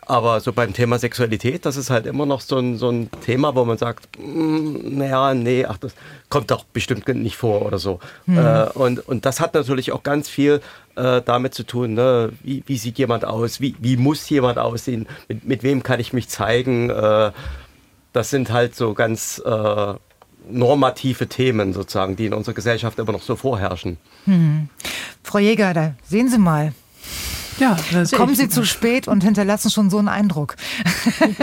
Aber 0.10 0.40
so 0.40 0.54
beim 0.54 0.74
Thema 0.74 0.98
Sexualität, 0.98 1.68
das 1.68 1.78
ist 1.78 1.92
halt 1.92 2.08
immer 2.08 2.26
noch 2.26 2.42
so 2.42 2.58
ein, 2.58 2.78
so 2.78 2.90
ein 2.90 3.12
Thema, 3.24 3.54
wo 3.54 3.64
man 3.64 3.78
sagt, 3.78 4.08
mm, 4.18 4.98
naja, 4.98 5.36
nee, 5.36 5.66
ach, 5.66 5.78
das 5.78 5.94
kommt 6.30 6.50
doch 6.50 6.64
bestimmt 6.64 7.08
nicht 7.08 7.38
vor 7.38 7.62
oder 7.62 7.78
so. 7.78 8.00
Mhm. 8.26 8.40
Äh, 8.40 8.64
und, 8.74 9.08
und 9.08 9.28
das 9.28 9.40
hat 9.40 9.54
natürlich 9.54 9.92
auch 9.92 10.02
ganz 10.02 10.28
viel 10.28 10.62
äh, 10.96 11.22
damit 11.24 11.54
zu 11.54 11.62
tun, 11.62 11.94
ne? 11.94 12.32
wie, 12.42 12.64
wie 12.66 12.78
sieht 12.80 12.98
jemand 12.98 13.24
aus, 13.24 13.62
wie, 13.62 13.76
wie 13.78 13.98
muss 13.98 14.28
jemand 14.32 14.58
aussehen, 14.58 15.06
mit, 15.28 15.46
mit 15.46 15.62
wem 15.62 15.84
kann 15.84 16.00
ich 16.00 16.12
mich 16.12 16.28
zeigen. 16.28 16.90
Äh, 16.90 17.32
das 18.12 18.32
sind 18.32 18.52
halt 18.52 18.76
so 18.76 18.96
ganz 18.96 19.40
äh, 19.46 19.94
normative 20.50 21.28
Themen 21.28 21.72
sozusagen, 21.72 22.16
die 22.16 22.26
in 22.26 22.34
unserer 22.34 22.56
Gesellschaft 22.56 22.98
immer 22.98 23.12
noch 23.12 23.22
so 23.22 23.36
vorherrschen. 23.36 23.98
Mhm. 24.26 24.70
Frau 25.22 25.38
Jäger, 25.38 25.76
da 25.76 25.94
sehen 26.04 26.30
Sie 26.30 26.40
mal, 26.40 26.74
ja, 27.60 27.78
kommen 28.16 28.36
Sie 28.36 28.50
zu 28.50 28.66
spät 28.66 29.08
und 29.08 29.24
hinterlassen 29.24 29.70
schon 29.70 29.90
so 29.90 29.98
einen 29.98 30.08
Eindruck. 30.08 30.56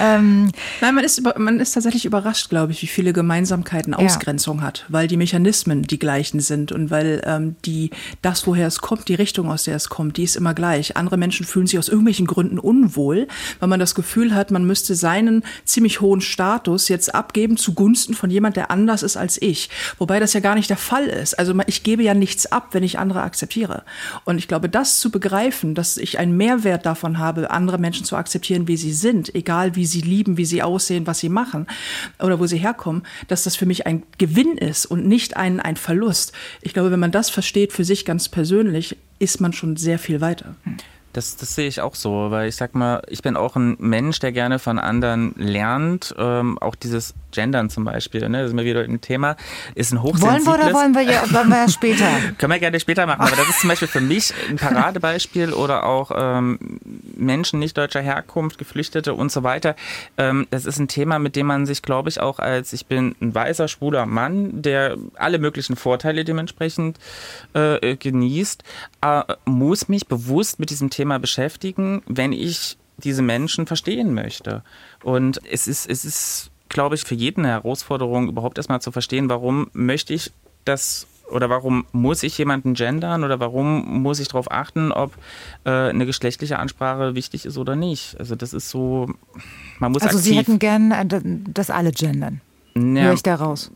ähm, 0.00 0.50
Nein, 0.80 0.94
man 0.94 1.04
ist, 1.04 1.22
man 1.38 1.60
ist 1.60 1.72
tatsächlich 1.72 2.04
überrascht, 2.04 2.48
glaube 2.48 2.72
ich, 2.72 2.82
wie 2.82 2.86
viele 2.86 3.12
Gemeinsamkeiten 3.12 3.94
Ausgrenzung 3.94 4.58
ja. 4.58 4.64
hat, 4.64 4.84
weil 4.88 5.08
die 5.08 5.16
Mechanismen 5.16 5.82
die 5.82 5.98
gleichen 5.98 6.40
sind 6.40 6.72
und 6.72 6.90
weil 6.90 7.22
ähm, 7.24 7.56
die, 7.64 7.90
das, 8.22 8.46
woher 8.46 8.66
es 8.66 8.80
kommt, 8.80 9.08
die 9.08 9.14
Richtung, 9.14 9.50
aus 9.50 9.64
der 9.64 9.76
es 9.76 9.88
kommt, 9.88 10.16
die 10.16 10.24
ist 10.24 10.36
immer 10.36 10.54
gleich. 10.54 10.96
Andere 10.96 11.16
Menschen 11.16 11.46
fühlen 11.46 11.66
sich 11.66 11.78
aus 11.78 11.88
irgendwelchen 11.88 12.26
Gründen 12.26 12.58
unwohl, 12.58 13.28
weil 13.60 13.68
man 13.68 13.80
das 13.80 13.94
Gefühl 13.94 14.34
hat, 14.34 14.50
man 14.50 14.64
müsste 14.64 14.94
seinen 14.94 15.44
ziemlich 15.64 16.00
hohen 16.00 16.20
Status 16.20 16.88
jetzt 16.88 17.14
abgeben 17.14 17.56
zugunsten 17.56 18.14
von 18.14 18.30
jemand, 18.30 18.56
der 18.56 18.70
anders 18.70 19.02
ist 19.02 19.16
als 19.16 19.40
ich. 19.40 19.70
Wobei 19.98 20.20
das 20.20 20.32
ja 20.32 20.40
gar 20.40 20.54
nicht 20.54 20.70
der 20.70 20.76
Fall 20.76 21.06
ist. 21.06 21.38
Also 21.38 21.54
ich 21.66 21.82
gebe 21.82 22.02
ja 22.02 22.14
nichts 22.14 22.46
ab, 22.46 22.68
wenn 22.72 22.82
ich 22.82 22.98
andere 22.98 23.22
akzeptiere. 23.22 23.82
Und 24.28 24.36
ich 24.36 24.46
glaube, 24.46 24.68
das 24.68 25.00
zu 25.00 25.10
begreifen, 25.10 25.74
dass 25.74 25.96
ich 25.96 26.18
einen 26.18 26.36
Mehrwert 26.36 26.84
davon 26.84 27.16
habe, 27.16 27.50
andere 27.50 27.78
Menschen 27.78 28.04
zu 28.04 28.14
akzeptieren, 28.14 28.68
wie 28.68 28.76
sie 28.76 28.92
sind, 28.92 29.34
egal 29.34 29.74
wie 29.74 29.86
sie 29.86 30.02
lieben, 30.02 30.36
wie 30.36 30.44
sie 30.44 30.62
aussehen, 30.62 31.06
was 31.06 31.20
sie 31.20 31.30
machen 31.30 31.66
oder 32.18 32.38
wo 32.38 32.44
sie 32.44 32.58
herkommen, 32.58 33.04
dass 33.28 33.44
das 33.44 33.56
für 33.56 33.64
mich 33.64 33.86
ein 33.86 34.02
Gewinn 34.18 34.58
ist 34.58 34.84
und 34.84 35.06
nicht 35.06 35.38
ein, 35.38 35.60
ein 35.60 35.76
Verlust. 35.76 36.34
Ich 36.60 36.74
glaube, 36.74 36.90
wenn 36.90 37.00
man 37.00 37.10
das 37.10 37.30
versteht 37.30 37.72
für 37.72 37.84
sich 37.84 38.04
ganz 38.04 38.28
persönlich, 38.28 38.98
ist 39.18 39.40
man 39.40 39.54
schon 39.54 39.78
sehr 39.78 39.98
viel 39.98 40.20
weiter. 40.20 40.54
Das, 41.18 41.34
das 41.34 41.56
sehe 41.56 41.66
ich 41.66 41.80
auch 41.80 41.96
so, 41.96 42.30
weil 42.30 42.48
ich 42.48 42.54
sag 42.54 42.76
mal, 42.76 43.02
ich 43.08 43.22
bin 43.22 43.34
auch 43.34 43.56
ein 43.56 43.74
Mensch, 43.80 44.20
der 44.20 44.30
gerne 44.30 44.60
von 44.60 44.78
anderen 44.78 45.34
lernt. 45.36 46.14
Ähm, 46.16 46.58
auch 46.58 46.76
dieses 46.76 47.12
Gendern 47.32 47.70
zum 47.70 47.84
Beispiel, 47.84 48.28
ne, 48.28 48.42
das 48.42 48.50
ist 48.50 48.54
mir 48.54 48.64
wieder 48.64 48.82
ein 48.82 49.00
Thema, 49.00 49.36
ist 49.74 49.92
ein 49.92 50.00
hochsensibles... 50.00 50.46
Wollen 50.46 50.60
wir 50.60 50.66
oder 50.66 50.74
wollen 50.74 50.94
wir 50.94 51.02
ja, 51.02 51.22
wollen 51.32 51.48
wir 51.48 51.68
später? 51.68 52.06
Können 52.38 52.52
wir 52.52 52.60
gerne 52.60 52.78
später 52.78 53.04
machen, 53.06 53.22
aber 53.22 53.34
das 53.34 53.48
ist 53.48 53.60
zum 53.60 53.68
Beispiel 53.68 53.88
für 53.88 54.00
mich 54.00 54.32
ein 54.48 54.56
Paradebeispiel 54.56 55.52
oder 55.52 55.86
auch 55.86 56.12
ähm, 56.14 56.78
Menschen 57.16 57.58
nicht 57.58 57.76
deutscher 57.76 58.00
Herkunft, 58.00 58.58
Geflüchtete 58.58 59.12
und 59.12 59.32
so 59.32 59.42
weiter. 59.42 59.74
Ähm, 60.18 60.46
das 60.50 60.66
ist 60.66 60.78
ein 60.78 60.86
Thema, 60.86 61.18
mit 61.18 61.34
dem 61.34 61.46
man 61.46 61.66
sich, 61.66 61.82
glaube 61.82 62.10
ich, 62.10 62.20
auch 62.20 62.38
als, 62.38 62.72
ich 62.72 62.86
bin 62.86 63.16
ein 63.20 63.34
weißer, 63.34 63.66
schwuler 63.66 64.06
Mann, 64.06 64.62
der 64.62 64.96
alle 65.16 65.40
möglichen 65.40 65.74
Vorteile 65.74 66.24
dementsprechend 66.24 66.98
äh, 67.54 67.96
genießt, 67.96 68.62
äh, 69.02 69.22
muss 69.46 69.88
mich 69.88 70.06
bewusst 70.06 70.60
mit 70.60 70.70
diesem 70.70 70.90
Thema 70.90 71.07
beschäftigen, 71.16 72.02
wenn 72.06 72.32
ich 72.32 72.76
diese 72.98 73.22
Menschen 73.22 73.66
verstehen 73.66 74.12
möchte. 74.12 74.62
Und 75.02 75.40
es 75.50 75.66
ist, 75.66 75.88
es 75.88 76.04
ist, 76.04 76.50
glaube 76.68 76.96
ich, 76.96 77.02
für 77.02 77.14
jeden 77.14 77.44
eine 77.44 77.54
Herausforderung, 77.54 78.28
überhaupt 78.28 78.58
erstmal 78.58 78.80
zu 78.80 78.92
verstehen, 78.92 79.28
warum 79.28 79.70
möchte 79.72 80.12
ich 80.12 80.32
das 80.64 81.06
oder 81.30 81.50
warum 81.50 81.84
muss 81.92 82.22
ich 82.22 82.36
jemanden 82.38 82.74
gendern 82.74 83.22
oder 83.22 83.38
warum 83.38 84.02
muss 84.02 84.18
ich 84.18 84.28
darauf 84.28 84.50
achten, 84.50 84.92
ob 84.92 85.12
äh, 85.64 85.70
eine 85.70 86.06
geschlechtliche 86.06 86.58
Ansprache 86.58 87.14
wichtig 87.14 87.44
ist 87.44 87.58
oder 87.58 87.76
nicht. 87.76 88.18
Also 88.18 88.34
das 88.34 88.52
ist 88.52 88.70
so, 88.70 89.10
man 89.78 89.92
muss 89.92 90.02
Also 90.02 90.18
aktiv, 90.18 90.32
Sie 90.32 90.38
hätten 90.38 90.58
gern, 90.58 90.90
äh, 90.90 91.06
dass 91.52 91.70
alle 91.70 91.92
gendern. 91.92 92.40
Ja, 92.74 92.82
Höre 92.82 93.12
ich 93.12 93.22
daraus. 93.22 93.70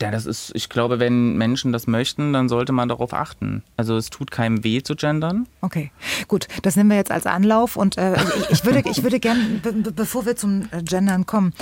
Ja, 0.00 0.10
das 0.10 0.26
ist, 0.26 0.52
ich 0.54 0.68
glaube, 0.68 0.98
wenn 0.98 1.36
Menschen 1.36 1.72
das 1.72 1.86
möchten, 1.86 2.32
dann 2.32 2.48
sollte 2.48 2.72
man 2.72 2.88
darauf 2.88 3.12
achten. 3.12 3.62
Also 3.76 3.96
es 3.96 4.10
tut 4.10 4.30
keinem 4.30 4.64
weh 4.64 4.82
zu 4.82 4.96
gendern. 4.96 5.46
Okay, 5.60 5.90
gut, 6.26 6.48
das 6.62 6.76
nehmen 6.76 6.90
wir 6.90 6.96
jetzt 6.96 7.10
als 7.10 7.26
Anlauf 7.26 7.76
und 7.76 7.98
äh, 7.98 8.14
ich, 8.14 8.50
ich 8.50 8.64
würde, 8.64 8.82
ich 8.90 9.02
würde 9.02 9.20
gern, 9.20 9.60
be 9.62 9.72
be 9.72 9.92
bevor 9.92 10.26
wir 10.26 10.36
zum 10.36 10.68
äh, 10.70 10.82
Gendern 10.82 11.26
kommen, 11.26 11.52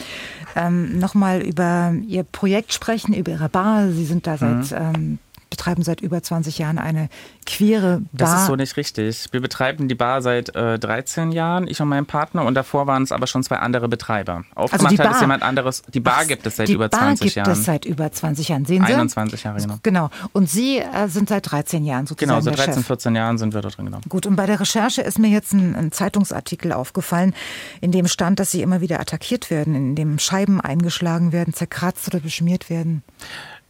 ähm, 0.54 0.98
nochmal 0.98 1.42
über 1.42 1.94
Ihr 2.06 2.22
Projekt 2.24 2.72
sprechen, 2.72 3.14
über 3.14 3.32
Ihre 3.32 3.48
Bar. 3.48 3.88
Sie 3.90 4.04
sind 4.04 4.26
da 4.26 4.36
seit, 4.36 4.72
ähm, 4.72 5.18
betreiben 5.56 5.82
seit 5.82 6.02
über 6.02 6.22
20 6.22 6.58
Jahren 6.58 6.78
eine 6.78 7.08
queere 7.46 8.00
Bar. 8.00 8.08
Das 8.12 8.40
ist 8.40 8.46
so 8.46 8.56
nicht 8.56 8.76
richtig. 8.76 9.26
Wir 9.32 9.40
betreiben 9.40 9.88
die 9.88 9.94
Bar 9.94 10.20
seit 10.20 10.54
äh, 10.54 10.78
13 10.78 11.32
Jahren, 11.32 11.66
ich 11.66 11.80
und 11.80 11.88
mein 11.88 12.04
Partner, 12.04 12.44
und 12.44 12.54
davor 12.54 12.86
waren 12.86 13.02
es 13.02 13.10
aber 13.10 13.26
schon 13.26 13.42
zwei 13.42 13.56
andere 13.56 13.88
Betreiber. 13.88 14.44
Aufgemacht 14.54 14.92
die 14.92 14.98
hat 14.98 15.06
es 15.06 15.12
Bar. 15.12 15.20
jemand 15.22 15.42
anderes. 15.42 15.82
Die 15.94 16.00
Bar 16.00 16.18
Ach, 16.20 16.26
gibt 16.28 16.46
es 16.46 16.56
seit 16.56 16.68
die 16.68 16.74
über 16.74 16.88
Bar 16.88 17.00
20 17.00 17.24
gibt 17.24 17.36
Jahren. 17.36 17.52
es 17.52 17.64
seit 17.64 17.84
über 17.86 18.12
20 18.12 18.48
Jahren. 18.48 18.64
Sehen 18.66 18.84
Sie? 18.86 18.92
21 18.92 19.44
Jahre, 19.44 19.60
genau. 19.60 19.78
Genau. 19.82 20.10
Und 20.32 20.50
Sie 20.50 20.78
äh, 20.78 21.08
sind 21.08 21.30
seit 21.30 21.50
13 21.50 21.84
Jahren 21.84 22.06
sozusagen 22.06 22.28
Genau, 22.28 22.40
seit 22.42 22.58
der 22.58 22.64
13, 22.66 22.82
Chef. 22.82 22.86
14 22.86 23.16
Jahren 23.16 23.38
sind 23.38 23.54
wir 23.54 23.62
da 23.62 23.70
drin, 23.70 23.86
genau. 23.86 24.00
Gut, 24.08 24.26
und 24.26 24.36
bei 24.36 24.46
der 24.46 24.60
Recherche 24.60 25.00
ist 25.00 25.18
mir 25.18 25.28
jetzt 25.28 25.54
ein, 25.54 25.74
ein 25.74 25.90
Zeitungsartikel 25.90 26.72
aufgefallen, 26.72 27.34
in 27.80 27.92
dem 27.92 28.08
stand, 28.08 28.38
dass 28.40 28.50
Sie 28.50 28.60
immer 28.60 28.82
wieder 28.82 29.00
attackiert 29.00 29.50
werden, 29.50 29.74
in 29.74 29.94
dem 29.94 30.18
Scheiben 30.18 30.60
eingeschlagen 30.60 31.32
werden, 31.32 31.54
zerkratzt 31.54 32.08
oder 32.08 32.20
beschmiert 32.20 32.68
werden. 32.68 33.02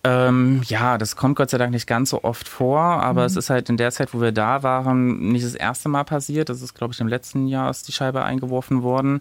Ähm, 0.04 0.62
ja, 0.66 0.98
das 0.98 1.16
kommt 1.16 1.36
Gott 1.36 1.50
sei 1.50 1.58
Dank 1.58 1.72
nicht 1.72 1.88
ganz 1.88 2.10
so 2.10 2.22
oft 2.22 2.48
vor, 2.48 2.80
aber 2.80 3.24
es 3.24 3.34
ist 3.34 3.50
halt 3.50 3.68
in 3.68 3.76
der 3.76 3.90
Zeit, 3.90 4.14
wo 4.14 4.20
wir 4.20 4.30
da 4.30 4.62
waren, 4.62 5.32
nicht 5.32 5.44
das 5.44 5.56
erste 5.56 5.88
Mal 5.88 6.04
passiert. 6.04 6.48
Das 6.48 6.62
ist, 6.62 6.74
glaube 6.74 6.94
ich, 6.94 7.00
im 7.00 7.08
letzten 7.08 7.48
Jahr 7.48 7.70
ist 7.70 7.88
die 7.88 7.92
Scheibe 7.92 8.22
eingeworfen 8.22 8.82
worden. 8.84 9.20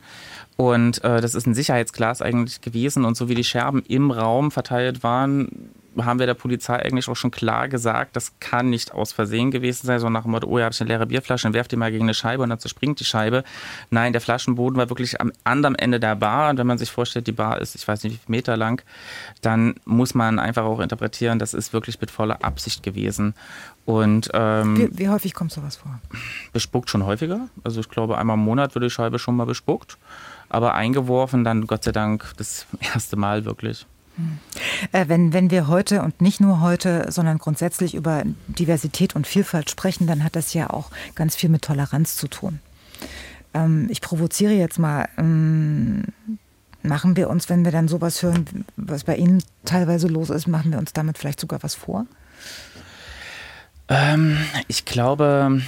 Und 0.57 1.03
äh, 1.03 1.21
das 1.21 1.33
ist 1.33 1.47
ein 1.47 1.55
Sicherheitsglas 1.55 2.21
eigentlich 2.21 2.61
gewesen. 2.61 3.03
Und 3.03 3.17
so 3.17 3.29
wie 3.29 3.35
die 3.35 3.43
Scherben 3.43 3.81
im 3.87 4.11
Raum 4.11 4.51
verteilt 4.51 5.01
waren, 5.01 5.71
haben 6.03 6.19
wir 6.19 6.25
der 6.25 6.33
Polizei 6.33 6.75
eigentlich 6.75 7.07
auch 7.07 7.15
schon 7.15 7.31
klar 7.31 7.67
gesagt, 7.69 8.15
das 8.15 8.33
kann 8.39 8.69
nicht 8.69 8.93
aus 8.93 9.13
Versehen 9.13 9.51
gewesen 9.51 9.85
sein, 9.87 9.99
so 9.99 10.09
nach 10.09 10.23
dem 10.23 10.31
Motto, 10.31 10.47
oh, 10.47 10.57
ja, 10.57 10.65
habe 10.65 10.73
ich 10.73 10.81
eine 10.81 10.89
leere 10.89 11.05
Bierflasche, 11.05 11.43
dann 11.43 11.53
werft 11.53 11.71
die 11.71 11.75
mal 11.75 11.91
gegen 11.91 12.05
eine 12.05 12.13
Scheibe 12.13 12.43
und 12.43 12.49
dann 12.49 12.59
zerspringt 12.59 12.99
die 12.99 13.05
Scheibe. 13.05 13.43
Nein, 13.89 14.11
der 14.11 14.21
Flaschenboden 14.21 14.77
war 14.77 14.89
wirklich 14.89 15.21
am 15.21 15.31
anderen 15.43 15.75
Ende 15.75 15.99
der 15.99 16.15
Bar 16.15 16.49
und 16.49 16.57
wenn 16.57 16.67
man 16.67 16.77
sich 16.77 16.91
vorstellt, 16.91 17.27
die 17.27 17.31
Bar 17.31 17.61
ist, 17.61 17.75
ich 17.75 17.87
weiß 17.87 18.03
nicht 18.03 18.13
wie 18.13 18.17
viele 18.17 18.37
Meter 18.37 18.57
lang, 18.57 18.83
dann 19.41 19.75
muss 19.85 20.13
man 20.13 20.39
einfach 20.39 20.63
auch 20.63 20.79
interpretieren, 20.79 21.39
das 21.39 21.53
ist 21.53 21.73
wirklich 21.73 21.99
mit 22.01 22.11
voller 22.11 22.43
Absicht 22.43 22.83
gewesen. 22.83 23.33
Und 23.85 24.31
ähm, 24.33 24.77
Wie, 24.77 24.99
wie 24.99 25.09
häufig 25.09 25.33
kommt 25.35 25.51
sowas 25.51 25.77
vor? 25.77 25.99
bespuckt 26.53 26.89
schon 26.89 27.05
häufiger. 27.05 27.49
Also 27.63 27.79
ich 27.79 27.89
glaube, 27.89 28.17
einmal 28.17 28.35
im 28.35 28.43
Monat 28.43 28.73
wird 28.73 28.83
die 28.83 28.89
Scheibe 28.89 29.19
schon 29.19 29.35
mal 29.35 29.45
bespuckt. 29.45 29.97
Aber 30.49 30.73
eingeworfen 30.73 31.43
dann 31.43 31.67
Gott 31.67 31.83
sei 31.83 31.91
Dank 31.91 32.33
das 32.37 32.65
erste 32.93 33.15
Mal 33.15 33.45
wirklich. 33.45 33.85
Äh, 34.91 35.05
wenn, 35.07 35.33
wenn 35.33 35.51
wir 35.51 35.67
heute 35.67 36.01
und 36.01 36.21
nicht 36.21 36.39
nur 36.39 36.61
heute, 36.61 37.11
sondern 37.11 37.37
grundsätzlich 37.37 37.95
über 37.95 38.23
Diversität 38.47 39.15
und 39.15 39.27
Vielfalt 39.27 39.69
sprechen, 39.69 40.07
dann 40.07 40.23
hat 40.23 40.35
das 40.35 40.53
ja 40.53 40.69
auch 40.69 40.91
ganz 41.15 41.35
viel 41.35 41.49
mit 41.49 41.63
Toleranz 41.63 42.15
zu 42.17 42.27
tun. 42.27 42.59
Ähm, 43.53 43.87
ich 43.89 44.01
provoziere 44.01 44.53
jetzt 44.53 44.79
mal. 44.79 45.07
Ähm, 45.17 46.03
machen 46.83 47.15
wir 47.15 47.29
uns, 47.29 47.49
wenn 47.49 47.65
wir 47.65 47.71
dann 47.71 47.87
sowas 47.87 48.21
hören, 48.21 48.65
was 48.77 49.03
bei 49.03 49.15
Ihnen 49.15 49.43
teilweise 49.65 50.07
los 50.07 50.29
ist, 50.29 50.47
machen 50.47 50.71
wir 50.71 50.77
uns 50.77 50.93
damit 50.93 51.17
vielleicht 51.17 51.39
sogar 51.39 51.63
was 51.63 51.73
vor? 51.73 52.05
Ähm, 53.89 54.37
ich 54.67 54.85
glaube, 54.85 55.61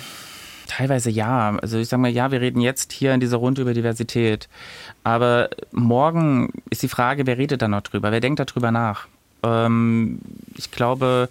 teilweise 0.78 1.10
ja. 1.10 1.58
Also 1.62 1.80
ich 1.80 1.90
sage 1.90 2.02
mal, 2.02 2.12
ja, 2.12 2.32
wir 2.32 2.40
reden 2.42 2.62
jetzt 2.62 2.92
hier 2.92 3.14
in 3.14 3.20
dieser 3.20 3.38
Runde 3.38 3.62
über 3.64 3.74
Diversität. 3.74 4.48
Aber 5.04 5.50
morgen 5.72 6.52
ist 6.70 6.84
die 6.84 6.88
Frage, 6.88 7.26
wer 7.26 7.38
redet 7.38 7.62
da 7.62 7.68
noch 7.68 7.82
drüber? 7.82 8.12
Wer 8.12 8.20
denkt 8.20 8.40
darüber 8.40 8.72
nach? 8.72 9.08
Ähm, 9.44 10.20
ich 10.56 10.70
glaube, 10.70 11.30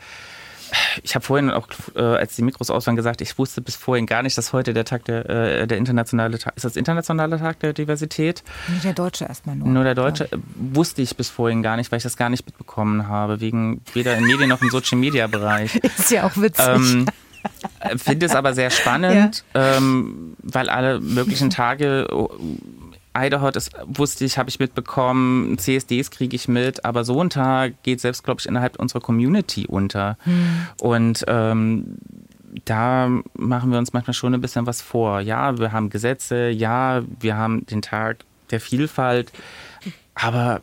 ich 1.05 1.15
habe 1.15 1.25
vorhin 1.25 1.51
auch, 1.51 1.69
äh, 1.95 2.01
als 2.01 2.35
die 2.35 2.43
Mikros 2.43 2.71
aus 2.71 2.89
waren, 2.89 2.97
gesagt, 2.97 3.21
ich 3.21 3.39
wusste 3.39 3.61
bis 3.61 3.77
vorhin 3.77 4.07
gar 4.07 4.25
nicht, 4.25 4.37
dass 4.37 4.53
heute 4.53 4.75
der 4.75 4.85
Tag 4.85 5.05
der, 5.05 5.29
äh, 5.29 5.67
der 5.69 5.79
internationale 5.79 6.39
Tag, 6.41 6.57
ist 6.57 6.65
das 6.65 6.75
internationale 6.75 7.39
Tag 7.39 7.61
der 7.61 7.73
Diversität? 7.73 8.43
Nicht 8.67 8.85
der 8.85 8.95
Deutsche 8.95 9.27
erstmal 9.27 9.55
nur. 9.55 9.69
Nur 9.69 9.85
der 9.85 9.95
Deutsche 9.95 10.25
äh, 10.25 10.39
wusste 10.57 11.03
ich 11.03 11.17
bis 11.17 11.29
vorhin 11.29 11.63
gar 11.63 11.77
nicht, 11.77 11.93
weil 11.93 11.99
ich 11.99 12.03
das 12.03 12.17
gar 12.17 12.31
nicht 12.31 12.45
mitbekommen 12.47 13.07
habe, 13.07 13.41
wegen 13.41 13.81
weder 13.95 14.17
in 14.17 14.25
Medien 14.25 14.49
noch 14.49 14.61
im 14.61 14.71
Social 14.71 14.99
Media 14.99 15.29
Bereich. 15.29 15.77
Ist 15.99 16.11
ja 16.11 16.25
auch 16.25 16.37
witzig. 16.37 16.67
Ähm, 16.67 17.07
Finde 17.97 18.27
es 18.27 18.35
aber 18.35 18.55
sehr 18.55 18.71
spannend, 18.71 19.45
ähm, 19.55 20.37
weil 20.43 20.69
alle 20.69 21.01
möglichen 21.01 21.51
Tage, 21.51 22.09
oh, 22.11 22.31
Idaho, 23.17 23.51
das 23.51 23.71
wusste 23.87 24.25
ich, 24.25 24.39
habe 24.39 24.51
ich 24.51 24.59
mitbekommen, 24.59 25.57
CSDs 25.59 26.11
kriege 26.11 26.37
ich 26.37 26.49
mit, 26.49 26.85
aber 26.85 27.05
so 27.05 27.21
ein 27.23 27.31
Tag 27.31 27.83
geht 27.83 28.01
selbst, 28.01 28.25
glaube 28.25 28.41
ich, 28.41 28.47
innerhalb 28.47 28.79
unserer 28.79 29.01
Community 29.01 29.67
unter. 29.67 30.19
Und 30.81 31.25
ähm, 31.27 31.97
da 32.65 33.09
machen 33.35 33.71
wir 33.71 33.79
uns 33.79 33.93
manchmal 33.93 34.15
schon 34.15 34.35
ein 34.35 34.41
bisschen 34.41 34.67
was 34.67 34.83
vor. 34.83 35.21
Ja, 35.21 35.59
wir 35.59 35.73
haben 35.73 35.91
Gesetze, 35.91 36.49
ja, 36.49 37.03
wir 37.21 37.37
haben 37.37 37.65
den 37.67 37.83
Tag 37.83 38.25
der 38.51 38.61
Vielfalt, 38.61 39.33
aber 40.15 40.63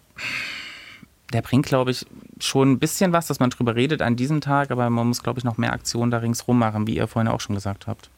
der 1.33 1.41
bringt, 1.41 1.65
glaube 1.65 1.91
ich, 1.91 2.05
schon 2.39 2.71
ein 2.71 2.79
bisschen 2.79 3.11
was, 3.11 3.27
dass 3.27 3.39
man 3.39 3.49
drüber 3.49 3.75
redet 3.75 4.01
an 4.01 4.15
diesem 4.15 4.41
Tag, 4.41 4.71
aber 4.71 4.89
man 4.89 5.07
muss, 5.07 5.23
glaube 5.23 5.39
ich, 5.39 5.43
noch 5.43 5.57
mehr 5.57 5.73
Aktionen 5.73 6.11
da 6.11 6.19
ringsrum 6.19 6.57
machen, 6.57 6.87
wie 6.87 6.95
ihr 6.95 7.07
vorhin 7.07 7.31
auch 7.31 7.41
schon 7.41 7.55
gesagt 7.55 7.87
habt. 7.87 8.09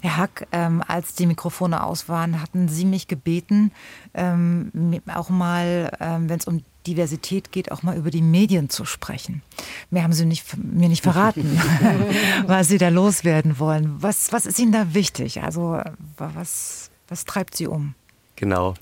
Herr 0.00 0.16
Hack, 0.16 0.46
ähm, 0.52 0.82
als 0.86 1.14
die 1.14 1.26
Mikrofone 1.26 1.82
aus 1.84 2.08
waren, 2.08 2.40
hatten 2.40 2.68
Sie 2.68 2.84
mich 2.84 3.08
gebeten, 3.08 3.72
ähm, 4.14 5.00
auch 5.14 5.28
mal, 5.28 5.92
ähm, 6.00 6.28
wenn 6.28 6.38
es 6.38 6.46
um 6.46 6.64
Diversität 6.86 7.52
geht, 7.52 7.70
auch 7.70 7.82
mal 7.82 7.96
über 7.96 8.10
die 8.10 8.22
Medien 8.22 8.70
zu 8.70 8.86
sprechen. 8.86 9.42
Mehr 9.90 10.02
haben 10.02 10.14
Sie 10.14 10.24
nicht, 10.24 10.56
mir 10.56 10.88
nicht 10.88 11.02
verraten, 11.02 11.60
was 12.46 12.68
Sie 12.68 12.78
da 12.78 12.88
loswerden 12.88 13.58
wollen. 13.58 13.96
Was, 14.00 14.32
was 14.32 14.46
ist 14.46 14.58
Ihnen 14.58 14.72
da 14.72 14.94
wichtig? 14.94 15.42
Also 15.42 15.80
was, 16.16 16.90
was 17.08 17.26
treibt 17.26 17.54
Sie 17.54 17.66
um? 17.66 17.94
Genau. 18.36 18.74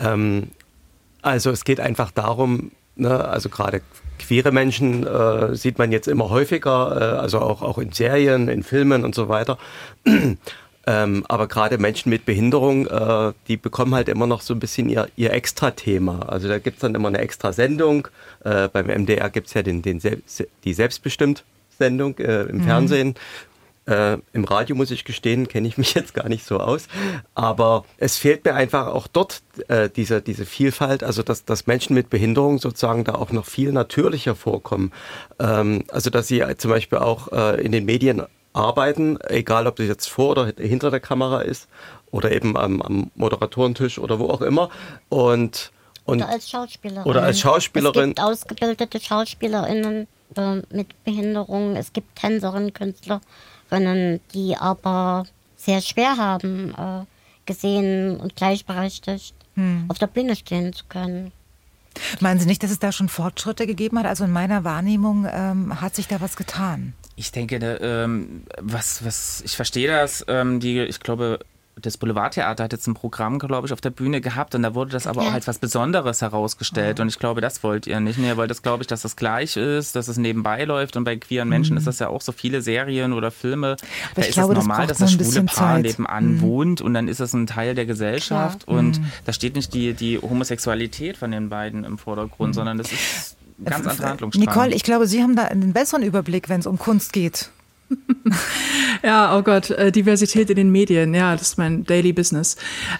Ähm, 0.00 0.48
also 1.22 1.50
es 1.50 1.64
geht 1.64 1.80
einfach 1.80 2.10
darum, 2.10 2.70
ne, 2.96 3.24
also 3.24 3.48
gerade 3.48 3.82
queere 4.18 4.52
Menschen 4.52 5.06
äh, 5.06 5.54
sieht 5.54 5.78
man 5.78 5.92
jetzt 5.92 6.08
immer 6.08 6.28
häufiger, 6.30 7.14
äh, 7.14 7.18
also 7.18 7.40
auch, 7.40 7.62
auch 7.62 7.78
in 7.78 7.92
Serien, 7.92 8.48
in 8.48 8.62
Filmen 8.62 9.04
und 9.04 9.14
so 9.14 9.28
weiter. 9.28 9.58
Ähm, 10.86 11.26
aber 11.28 11.48
gerade 11.48 11.76
Menschen 11.76 12.08
mit 12.08 12.24
Behinderung, 12.24 12.86
äh, 12.86 13.34
die 13.46 13.58
bekommen 13.58 13.94
halt 13.94 14.08
immer 14.08 14.26
noch 14.26 14.40
so 14.40 14.54
ein 14.54 14.58
bisschen 14.58 14.88
ihr, 14.88 15.06
ihr 15.16 15.34
Extra-Thema. 15.34 16.30
Also 16.30 16.48
da 16.48 16.58
gibt's 16.58 16.80
dann 16.80 16.94
immer 16.94 17.08
eine 17.08 17.18
extra 17.18 17.52
Sendung. 17.52 18.08
Äh, 18.42 18.68
beim 18.68 18.86
MDR 18.86 19.28
gibt's 19.28 19.52
ja 19.52 19.62
den, 19.62 19.82
den 19.82 20.00
Sel 20.00 20.22
die 20.64 20.72
Selbstbestimmt-Sendung 20.72 22.16
äh, 22.16 22.44
im 22.44 22.62
Fernsehen. 22.62 23.16
Äh, 23.88 24.18
Im 24.34 24.44
Radio 24.44 24.76
muss 24.76 24.90
ich 24.90 25.04
gestehen, 25.04 25.48
kenne 25.48 25.66
ich 25.66 25.78
mich 25.78 25.94
jetzt 25.94 26.12
gar 26.14 26.28
nicht 26.28 26.44
so 26.44 26.58
aus. 26.60 26.88
Aber 27.34 27.84
es 27.96 28.18
fehlt 28.18 28.44
mir 28.44 28.54
einfach 28.54 28.88
auch 28.88 29.06
dort 29.06 29.42
äh, 29.68 29.88
diese, 29.88 30.20
diese 30.20 30.44
Vielfalt, 30.44 31.02
also 31.02 31.22
dass, 31.22 31.44
dass 31.44 31.66
Menschen 31.66 31.94
mit 31.94 32.10
Behinderung 32.10 32.58
sozusagen 32.58 33.04
da 33.04 33.14
auch 33.14 33.32
noch 33.32 33.46
viel 33.46 33.72
natürlicher 33.72 34.34
vorkommen. 34.34 34.92
Ähm, 35.38 35.84
also 35.88 36.10
dass 36.10 36.28
sie 36.28 36.44
zum 36.58 36.70
Beispiel 36.70 36.98
auch 36.98 37.32
äh, 37.32 37.62
in 37.62 37.72
den 37.72 37.86
Medien 37.86 38.22
arbeiten, 38.52 39.18
egal 39.28 39.66
ob 39.66 39.76
das 39.76 39.86
jetzt 39.86 40.08
vor 40.08 40.30
oder 40.30 40.52
hinter 40.58 40.90
der 40.90 41.00
Kamera 41.00 41.40
ist 41.40 41.68
oder 42.10 42.32
eben 42.32 42.56
am, 42.56 42.82
am 42.82 43.10
Moderatorentisch 43.14 43.98
oder 43.98 44.18
wo 44.18 44.28
auch 44.28 44.42
immer. 44.42 44.70
Und, 45.08 45.70
und 46.04 46.18
Oder 46.18 46.28
als 46.28 46.50
Schauspielerin. 46.50 47.08
Oder 47.08 47.22
als 47.22 47.40
Schauspielerin. 47.40 48.10
Es 48.10 48.16
gibt 48.16 48.20
ausgebildete 48.20 49.00
SchauspielerInnen 49.00 50.08
äh, 50.36 50.56
mit 50.70 51.04
Behinderung. 51.04 51.76
Es 51.76 51.92
gibt 51.92 52.16
Tänzerinnen, 52.16 52.72
Künstlerinnen, 53.68 54.20
die 54.34 54.56
aber 54.56 55.26
sehr 55.56 55.80
schwer 55.80 56.16
haben, 56.16 56.74
äh, 56.74 57.04
gesehen 57.46 58.18
und 58.18 58.36
gleichberechtigt 58.36 59.34
hm. 59.54 59.86
auf 59.88 59.98
der 59.98 60.06
Bühne 60.06 60.36
stehen 60.36 60.72
zu 60.72 60.84
können. 60.88 61.32
Meinen 62.20 62.38
Sie 62.38 62.46
nicht, 62.46 62.62
dass 62.62 62.70
es 62.70 62.78
da 62.78 62.92
schon 62.92 63.08
Fortschritte 63.08 63.66
gegeben 63.66 63.98
hat? 63.98 64.06
Also 64.06 64.24
in 64.24 64.30
meiner 64.30 64.62
Wahrnehmung 64.62 65.26
ähm, 65.30 65.80
hat 65.80 65.96
sich 65.96 66.06
da 66.06 66.20
was 66.20 66.36
getan. 66.36 66.92
Ich 67.16 67.32
denke, 67.32 67.56
ähm, 67.56 68.42
was, 68.60 69.04
was, 69.04 69.42
ich 69.44 69.56
verstehe 69.56 69.88
das. 69.88 70.24
Ähm, 70.28 70.60
die, 70.60 70.78
ich 70.80 71.00
glaube, 71.00 71.40
das 71.80 71.96
Boulevardtheater 71.96 72.64
hat 72.64 72.72
jetzt 72.72 72.86
ein 72.86 72.94
Programm, 72.94 73.38
glaube 73.38 73.66
ich, 73.66 73.72
auf 73.72 73.80
der 73.80 73.90
Bühne 73.90 74.20
gehabt 74.20 74.54
und 74.54 74.62
da 74.62 74.74
wurde 74.74 74.90
das 74.90 75.06
aber 75.06 75.22
ja. 75.22 75.28
auch 75.28 75.32
als 75.32 75.46
was 75.46 75.58
Besonderes 75.58 76.22
herausgestellt. 76.22 76.98
Oh. 76.98 77.02
Und 77.02 77.08
ich 77.08 77.18
glaube, 77.18 77.40
das 77.40 77.62
wollt 77.62 77.86
ihr 77.86 78.00
nicht. 78.00 78.18
Nee, 78.18 78.36
weil 78.36 78.48
das 78.48 78.62
glaube 78.62 78.82
ich, 78.82 78.86
dass 78.86 79.02
das 79.02 79.16
gleich 79.16 79.56
ist, 79.56 79.96
dass 79.96 80.08
es 80.08 80.16
nebenbei 80.16 80.64
läuft. 80.64 80.96
Und 80.96 81.04
bei 81.04 81.16
queeren 81.16 81.48
Menschen 81.48 81.72
mhm. 81.72 81.78
ist 81.78 81.86
das 81.86 81.98
ja 81.98 82.08
auch 82.08 82.20
so 82.20 82.32
viele 82.32 82.62
Serien 82.62 83.12
oder 83.12 83.30
Filme. 83.30 83.76
Aber 84.12 84.20
da 84.20 84.22
ist 84.22 84.32
glaube, 84.32 84.54
es 84.54 84.58
normal, 84.60 84.86
das 84.86 84.98
dass 84.98 85.12
das 85.12 85.26
schwule 85.26 85.46
Paar 85.46 85.76
Zeit. 85.76 85.84
nebenan 85.84 86.34
mhm. 86.34 86.40
wohnt 86.40 86.80
und 86.80 86.94
dann 86.94 87.08
ist 87.08 87.20
es 87.20 87.32
ein 87.32 87.46
Teil 87.46 87.74
der 87.74 87.86
Gesellschaft. 87.86 88.66
Klar. 88.66 88.78
Und 88.78 89.00
mhm. 89.00 89.12
da 89.24 89.32
steht 89.32 89.54
nicht 89.54 89.74
die, 89.74 89.94
die 89.94 90.18
Homosexualität 90.18 91.16
von 91.16 91.30
den 91.30 91.48
beiden 91.48 91.84
im 91.84 91.98
Vordergrund, 91.98 92.50
mhm. 92.50 92.54
sondern 92.54 92.78
das 92.78 92.92
ist 92.92 93.36
ganz 93.64 93.86
anderer 93.86 94.08
Handlungsstrang. 94.10 94.46
Nicole, 94.46 94.74
ich 94.74 94.82
glaube, 94.82 95.06
Sie 95.06 95.22
haben 95.22 95.36
da 95.36 95.44
einen 95.44 95.72
besseren 95.72 96.02
Überblick, 96.02 96.48
wenn 96.48 96.60
es 96.60 96.66
um 96.66 96.78
Kunst 96.78 97.12
geht. 97.12 97.50
ja, 99.02 99.36
oh 99.36 99.42
Gott, 99.42 99.70
äh, 99.70 99.90
Diversität 99.90 100.50
in 100.50 100.56
den 100.56 100.70
Medien, 100.70 101.14
ja, 101.14 101.32
das 101.32 101.48
ist 101.48 101.58
mein 101.58 101.84
Daily 101.84 102.12
Business. 102.12 102.56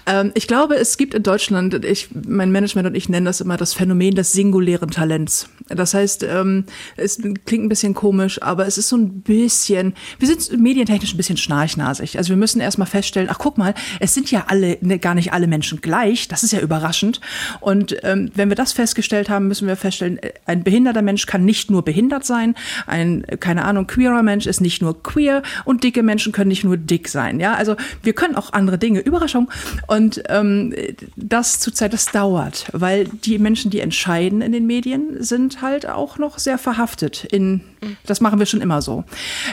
Ähm, 0.06 0.32
ich 0.34 0.46
glaube, 0.46 0.76
es 0.76 0.96
gibt 0.96 1.14
in 1.14 1.22
Deutschland, 1.22 1.84
ich, 1.84 2.08
mein 2.26 2.50
Management 2.50 2.88
und 2.88 2.94
ich 2.94 3.08
nennen 3.08 3.26
das 3.26 3.40
immer 3.40 3.56
das 3.56 3.74
Phänomen 3.74 4.14
des 4.14 4.32
singulären 4.32 4.90
Talents. 4.90 5.48
Das 5.68 5.92
heißt, 5.94 6.22
ähm, 6.22 6.64
es 6.96 7.20
klingt 7.44 7.64
ein 7.64 7.68
bisschen 7.68 7.94
komisch, 7.94 8.40
aber 8.40 8.66
es 8.66 8.78
ist 8.78 8.88
so 8.88 8.96
ein 8.96 9.20
bisschen, 9.20 9.94
wir 10.18 10.28
sind 10.28 10.58
medientechnisch 10.58 11.12
ein 11.12 11.18
bisschen 11.18 11.36
schnarchnasig. 11.36 12.16
Also 12.16 12.30
wir 12.30 12.36
müssen 12.36 12.60
erstmal 12.60 12.88
feststellen, 12.88 13.28
ach 13.30 13.38
guck 13.38 13.58
mal, 13.58 13.74
es 14.00 14.14
sind 14.14 14.30
ja 14.30 14.46
alle, 14.48 14.78
ne, 14.80 14.98
gar 14.98 15.14
nicht 15.14 15.32
alle 15.32 15.46
Menschen 15.46 15.80
gleich, 15.80 16.28
das 16.28 16.42
ist 16.42 16.52
ja 16.52 16.60
überraschend. 16.60 17.20
Und 17.60 17.96
ähm, 18.02 18.30
wenn 18.34 18.48
wir 18.48 18.56
das 18.56 18.72
festgestellt 18.72 19.28
haben, 19.28 19.48
müssen 19.48 19.68
wir 19.68 19.76
feststellen, 19.76 20.18
ein 20.46 20.64
behinderter 20.64 21.02
Mensch 21.02 21.26
kann 21.26 21.44
nicht 21.44 21.70
nur 21.70 21.84
behindert 21.84 22.24
sein, 22.24 22.54
ein, 22.86 23.24
keine 23.40 23.64
Ahnung, 23.64 23.86
queerer 23.86 24.22
Mensch 24.22 24.46
ist 24.46 24.60
nicht 24.60 24.77
nur 24.80 25.02
queer 25.02 25.42
und 25.64 25.84
dicke 25.84 26.02
Menschen 26.02 26.32
können 26.32 26.48
nicht 26.48 26.64
nur 26.64 26.76
dick 26.76 27.08
sein. 27.08 27.40
Ja, 27.40 27.54
also 27.54 27.76
wir 28.02 28.12
können 28.12 28.36
auch 28.36 28.52
andere 28.52 28.78
Dinge. 28.78 29.00
Überraschung. 29.00 29.50
Und 29.86 30.22
ähm, 30.28 30.74
das 31.16 31.60
zurzeit, 31.60 31.92
das 31.92 32.06
dauert, 32.06 32.66
weil 32.72 33.04
die 33.04 33.38
Menschen, 33.38 33.70
die 33.70 33.80
entscheiden 33.80 34.42
in 34.42 34.52
den 34.52 34.66
Medien, 34.66 35.22
sind 35.22 35.62
halt 35.62 35.88
auch 35.88 36.18
noch 36.18 36.38
sehr 36.38 36.58
verhaftet 36.58 37.24
in, 37.24 37.62
das 38.06 38.20
machen 38.20 38.38
wir 38.38 38.46
schon 38.46 38.60
immer 38.60 38.82
so. 38.82 39.04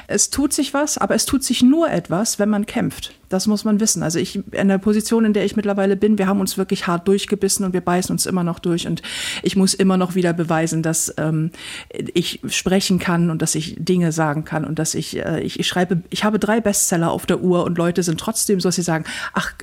Es 0.07 0.29
tut 0.29 0.53
sich 0.53 0.73
was, 0.73 0.97
aber 0.97 1.15
es 1.15 1.25
tut 1.25 1.43
sich 1.43 1.61
nur 1.61 1.89
etwas, 1.89 2.39
wenn 2.39 2.49
man 2.49 2.65
kämpft. 2.65 3.13
Das 3.29 3.47
muss 3.47 3.63
man 3.63 3.79
wissen. 3.79 4.03
Also 4.03 4.19
ich, 4.19 4.39
in 4.51 4.67
der 4.67 4.77
Position, 4.77 5.25
in 5.25 5.33
der 5.33 5.45
ich 5.45 5.55
mittlerweile 5.55 5.95
bin, 5.95 6.17
wir 6.17 6.27
haben 6.27 6.39
uns 6.39 6.57
wirklich 6.57 6.87
hart 6.87 7.07
durchgebissen 7.07 7.65
und 7.65 7.73
wir 7.73 7.81
beißen 7.81 8.13
uns 8.13 8.25
immer 8.25 8.43
noch 8.43 8.59
durch. 8.59 8.87
Und 8.87 9.01
ich 9.43 9.55
muss 9.55 9.73
immer 9.73 9.97
noch 9.97 10.15
wieder 10.15 10.33
beweisen, 10.33 10.83
dass 10.83 11.13
ähm, 11.17 11.51
ich 11.89 12.41
sprechen 12.47 12.99
kann 12.99 13.29
und 13.29 13.41
dass 13.41 13.55
ich 13.55 13.75
Dinge 13.79 14.11
sagen 14.11 14.45
kann 14.45 14.65
und 14.65 14.79
dass 14.79 14.95
ich, 14.95 15.17
äh, 15.17 15.41
ich, 15.41 15.59
ich 15.59 15.67
schreibe, 15.67 16.01
ich 16.09 16.23
habe 16.23 16.39
drei 16.39 16.61
Bestseller 16.61 17.11
auf 17.11 17.25
der 17.25 17.41
Uhr 17.41 17.63
und 17.63 17.77
Leute 17.77 18.03
sind 18.03 18.19
trotzdem 18.19 18.59
so, 18.59 18.67
dass 18.67 18.75
sie 18.75 18.81
sagen, 18.81 19.05
ach, 19.33 19.53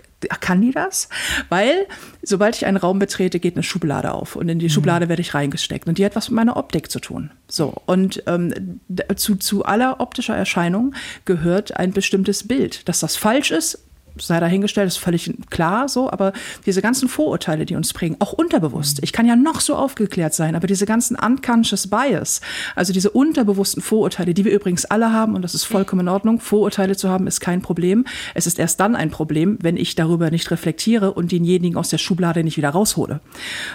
kann 0.41 0.61
die 0.61 0.73
das? 0.73 1.09
Weil 1.49 1.87
sobald 2.23 2.57
ich 2.57 2.67
einen 2.67 2.77
Raum 2.77 2.99
betrete, 2.99 3.41
geht 3.41 3.55
eine 3.55 3.63
Schublade 3.63 4.13
auf 4.13 4.37
und 4.37 4.49
in 4.49 4.59
die 4.59 4.67
mhm. 4.67 4.71
Schublade 4.71 5.09
werde 5.09 5.23
ich 5.23 5.35
reingesteckt 5.35 5.89
und 5.89 5.99
die 5.99 6.05
hat 6.05 6.17
was 6.17 6.29
mit 6.29 6.37
meiner 6.37 6.57
Optik 6.57 6.91
zu 6.91 7.01
tun. 7.01 7.31
So 7.49 7.75
und 7.87 8.23
ähm, 8.27 8.81
zu, 9.17 9.37
zu 9.37 9.65
aller 9.65 10.01
optischer 10.01 10.37
Erscheinung 10.37 10.95
gehört 11.25 11.77
ein 11.77 11.93
bestimmtes 11.93 12.47
Bild. 12.47 12.89
Dass 12.89 13.01
das 13.01 13.17
falsch 13.17 13.51
ist, 13.51 13.85
sei 14.19 14.41
dahingestellt, 14.41 14.89
ist 14.89 14.99
völlig 14.99 15.33
klar 15.51 15.89
so, 15.89 16.11
aber 16.11 16.33
diese 16.67 16.83
ganzen 16.83 17.09
Vorurteile, 17.09 17.67
die 17.67 17.77
uns 17.77 17.93
prägen, 17.93 18.17
auch 18.19 18.33
unterbewusst. 18.33 19.01
Ich 19.03 19.13
kann 19.13 19.27
ja 19.27 19.37
noch 19.37 19.61
so 19.61 19.75
aufgeklärt 19.75 20.35
sein, 20.35 20.55
aber 20.55 20.67
diese 20.67 20.87
ganzen 20.87 21.17
unconscious 21.17 21.89
bias, 21.89 22.41
also 22.75 22.93
diese 22.93 23.11
unterbewussten 23.11 23.83
Vorurteile, 23.83 24.35
die 24.35 24.45
wir 24.45 24.53
übrigens 24.53 24.85
alle 24.85 25.13
haben 25.13 25.35
und 25.35 25.43
das 25.43 25.55
ist 25.55 25.65
vollkommen 25.65 26.03
in 26.03 26.09
Ordnung, 26.09 26.41
Vorurteile 26.41 26.97
zu 26.97 27.09
haben 27.09 27.27
ist 27.27 27.41
kein 27.41 27.63
Problem. 27.63 28.05
Es 28.35 28.47
ist 28.47 28.59
erst 28.59 28.81
dann 28.81 28.97
ein 28.97 29.11
Problem, 29.11 29.59
wenn 29.61 29.77
ich 29.77 29.95
darüber 29.95 30.31
nicht 30.31 30.51
reflektiere 30.51 31.13
und 31.13 31.33
denjenigen 31.33 31.77
aus 31.77 31.89
der 31.89 31.99
Schublade 31.99 32.45
nicht 32.45 32.57
wieder 32.57 32.71
raushole. 32.71 33.21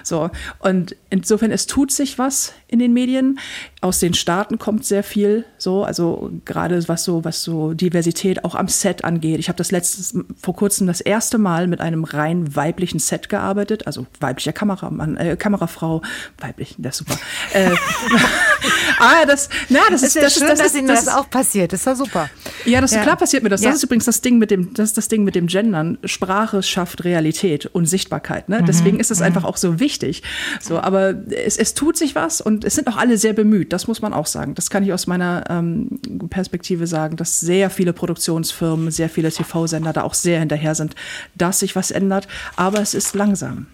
So 0.04 0.30
und 0.60 0.96
insofern 1.10 1.51
es 1.51 1.68
tut 1.68 1.91
sich 1.91 2.18
was 2.18 2.53
in 2.68 2.80
den 2.80 2.93
Medien. 2.93 3.39
Aus 3.82 3.99
den 3.99 4.14
Staaten 4.14 4.58
kommt 4.58 4.86
sehr 4.86 5.03
viel 5.03 5.45
so, 5.58 5.84
also 5.84 6.32
gerade 6.45 6.88
was 6.88 7.03
so 7.03 7.24
was 7.24 7.43
so 7.43 7.74
Diversität 7.74 8.43
auch 8.43 8.55
am 8.55 8.68
Set 8.68 9.03
angeht. 9.03 9.39
Ich 9.39 9.49
habe 9.49 9.58
das 9.58 9.72
letztes 9.72 10.18
vor 10.39 10.55
kurzem 10.55 10.88
das 10.88 11.01
erste 11.01 11.38
Mal 11.38 11.68
mit 11.68 11.80
einem 11.80 12.03
rein 12.03 12.55
weiblichen 12.55 12.99
Set 12.99 13.30
gearbeitet, 13.30 13.88
also 13.88 14.08
weiblicher 14.20 14.53
Kameramann, 14.53 15.18
äh, 15.18 15.38
Kamerafrau, 15.38 16.01
weiblich, 16.39 16.76
das 16.78 16.99
ist 16.99 17.08
super. 17.08 17.20
äh, 17.53 17.72
ah, 18.99 19.26
das, 19.26 19.49
na, 19.70 19.80
das 19.89 20.03
ist, 20.03 20.16
ist 20.16 20.24
das, 20.24 20.34
schön, 20.34 20.47
das, 20.47 20.60
dass 20.60 20.76
Ihnen 20.76 20.88
das, 20.88 21.05
das, 21.05 21.16
auch 21.16 21.30
passiert. 21.30 21.74
Das 21.74 21.86
war 21.86 21.95
super. 21.95 22.30
Ja, 22.66 22.82
das 22.82 22.91
ja. 22.91 23.01
klar 23.01 23.16
passiert 23.16 23.43
mir 23.43 23.49
das. 23.49 23.62
Das 23.62 23.70
ja. 23.70 23.76
ist 23.76 23.84
übrigens 23.84 24.05
das 24.05 24.22
Ding 24.22 24.38
mit 24.38 24.51
dem, 24.51 24.74
das 24.74 24.89
ist 24.89 24.97
das 24.97 25.08
Ding 25.08 25.24
mit 25.24 25.36
dem 25.36 25.47
Gendern. 25.47 25.97
Sprache 26.03 26.64
schafft 26.64 27.03
Realität 27.03 27.66
und 27.66 27.86
Sichtbarkeit. 27.86 28.49
Ne? 28.49 28.62
Mhm. 28.62 28.66
Deswegen 28.66 28.99
ist 28.99 29.12
es 29.12 29.20
mhm. 29.20 29.26
einfach 29.26 29.43
auch 29.43 29.58
so 29.58 29.80
wichtig. 29.80 30.24
So, 30.62 30.80
aber 30.80 31.16
es, 31.30 31.58
es 31.58 31.74
tut 31.74 31.97
sich 31.97 32.16
was 32.16 32.41
und 32.41 32.66
es 32.66 32.76
sind 32.76 32.88
auch 32.88 32.97
alle 32.97 33.18
sehr 33.18 33.34
bemüht. 33.34 33.74
Das 33.74 33.88
muss 33.88 34.01
man 34.01 34.14
auch 34.14 34.26
sagen. 34.26 34.55
Das 34.55 34.70
kann 34.70 34.84
ich 34.84 34.93
aus 34.93 35.08
meiner 35.08 35.43
ähm, 35.49 35.99
Perspektive 36.30 36.88
sagen, 36.88 37.18
dass 37.18 37.39
sehr 37.39 37.70
viele 37.70 37.93
Produktionsfirmen, 37.93 38.91
sehr 38.91 39.10
viele 39.10 39.32
TV-Sender 39.32 39.93
da 39.93 40.03
auch 40.03 40.14
sehr 40.14 40.39
hinterher 40.39 40.76
sind, 40.76 40.95
dass 41.36 41.60
sich 41.60 41.76
was 41.76 41.91
ändert. 41.91 42.28
Aber 42.55 42.80
es 42.80 42.93
ist 42.93 43.16
langsam. 43.16 43.68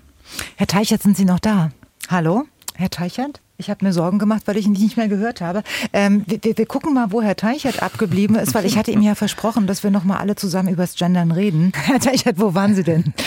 Herr 0.56 0.68
Teichert, 0.68 1.04
sind 1.04 1.18
Sie 1.18 1.26
noch 1.26 1.40
da? 1.40 1.72
Hallo, 2.10 2.46
Herr 2.76 2.90
Teichert? 2.90 3.43
Ich 3.58 3.70
habe 3.70 3.86
mir 3.86 3.94
Sorgen 3.94 4.18
gemacht, 4.18 4.44
weil 4.46 4.58
ich 4.58 4.66
ihn 4.66 4.72
nicht 4.72 4.98
mehr 4.98 5.08
gehört 5.08 5.40
habe. 5.40 5.62
Ähm, 5.94 6.24
wir, 6.26 6.58
wir, 6.58 6.66
gucken 6.66 6.92
mal, 6.96 7.12
wo 7.12 7.22
Herr 7.22 7.36
Teichert 7.36 7.84
abgeblieben 7.84 8.36
ist, 8.36 8.56
weil 8.56 8.66
ich 8.66 8.78
hatte 8.78 8.90
ihm 8.90 9.04
ja 9.04 9.14
versprochen, 9.14 9.68
dass 9.68 9.84
wir 9.84 9.92
noch 9.92 10.04
mal 10.04 10.18
alle 10.18 10.36
zusammen 10.36 10.70
übers 10.70 10.96
Gendern 10.96 11.32
reden. 11.32 11.72
Herr 11.86 12.00
Teichert, 12.00 12.40
wo 12.40 12.56
waren 12.56 12.74
Sie 12.76 12.84
denn? 12.84 13.14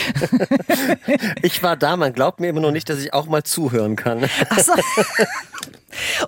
Ich 1.42 1.62
war 1.62 1.76
da. 1.76 1.96
Man 1.96 2.12
glaubt 2.12 2.40
mir 2.40 2.48
immer 2.48 2.60
noch 2.60 2.72
nicht, 2.72 2.88
dass 2.88 2.98
ich 2.98 3.12
auch 3.14 3.26
mal 3.26 3.44
zuhören 3.44 3.94
kann. 3.94 4.24
Ach 4.50 4.58
so. 4.58 4.72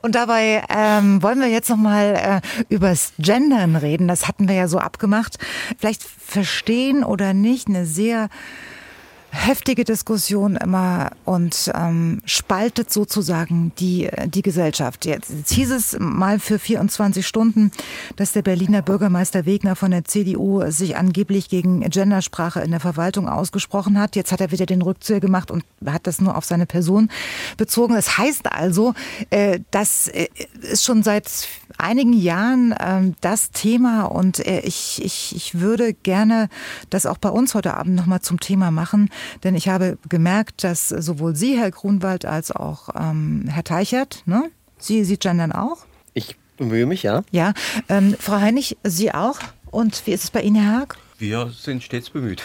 Und 0.02 0.14
dabei 0.14 0.62
ähm, 0.68 1.22
wollen 1.22 1.40
wir 1.40 1.48
jetzt 1.48 1.68
noch 1.68 1.76
mal 1.76 2.40
äh, 2.44 2.64
übers 2.68 3.12
Gendern 3.18 3.76
reden. 3.76 4.06
Das 4.08 4.28
hatten 4.28 4.48
wir 4.48 4.54
ja 4.54 4.68
so 4.68 4.78
abgemacht. 4.78 5.38
Vielleicht 5.78 6.02
verstehen 6.02 7.04
oder 7.04 7.34
nicht 7.34 7.68
eine 7.68 7.84
sehr 7.84 8.28
heftige 9.30 9.84
Diskussion 9.84 10.56
immer 10.56 11.10
und 11.24 11.70
ähm, 11.74 12.20
spaltet 12.24 12.92
sozusagen 12.92 13.72
die, 13.78 14.08
die 14.26 14.42
Gesellschaft. 14.42 15.04
Jetzt, 15.04 15.30
jetzt 15.30 15.52
hieß 15.52 15.70
es 15.70 15.96
mal 15.98 16.38
für 16.38 16.58
24 16.58 17.26
Stunden, 17.26 17.70
dass 18.16 18.32
der 18.32 18.42
Berliner 18.42 18.82
Bürgermeister 18.82 19.46
Wegner 19.46 19.76
von 19.76 19.90
der 19.90 20.04
CDU 20.04 20.70
sich 20.70 20.96
angeblich 20.96 21.48
gegen 21.48 21.80
Gendersprache 21.80 22.60
in 22.60 22.70
der 22.70 22.80
Verwaltung 22.80 23.28
ausgesprochen 23.28 23.98
hat. 23.98 24.16
Jetzt 24.16 24.32
hat 24.32 24.40
er 24.40 24.50
wieder 24.50 24.66
den 24.66 24.82
Rückzug 24.82 25.20
gemacht 25.20 25.50
und 25.50 25.64
hat 25.86 26.06
das 26.06 26.20
nur 26.20 26.36
auf 26.36 26.44
seine 26.44 26.66
Person 26.66 27.10
bezogen. 27.56 27.94
Das 27.94 28.18
heißt 28.18 28.50
also, 28.50 28.94
äh, 29.30 29.60
das 29.70 30.08
äh, 30.08 30.28
ist 30.62 30.84
schon 30.84 31.02
seit 31.02 31.48
einigen 31.76 32.12
Jahren 32.12 32.72
äh, 32.72 33.12
das 33.20 33.50
Thema 33.50 34.04
und 34.04 34.44
äh, 34.46 34.60
ich, 34.60 35.02
ich, 35.04 35.34
ich 35.36 35.60
würde 35.60 35.92
gerne 35.92 36.48
das 36.90 37.06
auch 37.06 37.18
bei 37.18 37.28
uns 37.28 37.54
heute 37.54 37.74
Abend 37.74 37.94
nochmal 37.94 38.20
zum 38.20 38.40
Thema 38.40 38.70
machen. 38.70 39.10
Denn 39.44 39.54
ich 39.54 39.68
habe 39.68 39.98
gemerkt, 40.08 40.64
dass 40.64 40.88
sowohl 40.88 41.36
Sie, 41.36 41.58
Herr 41.58 41.70
Grunwald, 41.70 42.24
als 42.24 42.50
auch 42.50 42.90
ähm, 42.98 43.44
Herr 43.48 43.64
Teichert, 43.64 44.22
ne? 44.26 44.50
Sie, 44.78 45.04
Sie 45.04 45.16
gendern 45.16 45.52
auch? 45.52 45.86
Ich 46.14 46.36
bemühe 46.56 46.86
mich, 46.86 47.02
ja. 47.02 47.22
Ja. 47.30 47.52
Ähm, 47.88 48.14
Frau 48.18 48.40
Heinig, 48.40 48.76
Sie 48.84 49.12
auch? 49.12 49.38
Und 49.70 50.06
wie 50.06 50.12
ist 50.12 50.24
es 50.24 50.30
bei 50.30 50.42
Ihnen, 50.42 50.56
Herr 50.56 50.80
Haag? 50.80 50.98
Wir 51.18 51.50
sind 51.50 51.82
stets 51.82 52.10
bemüht. 52.10 52.44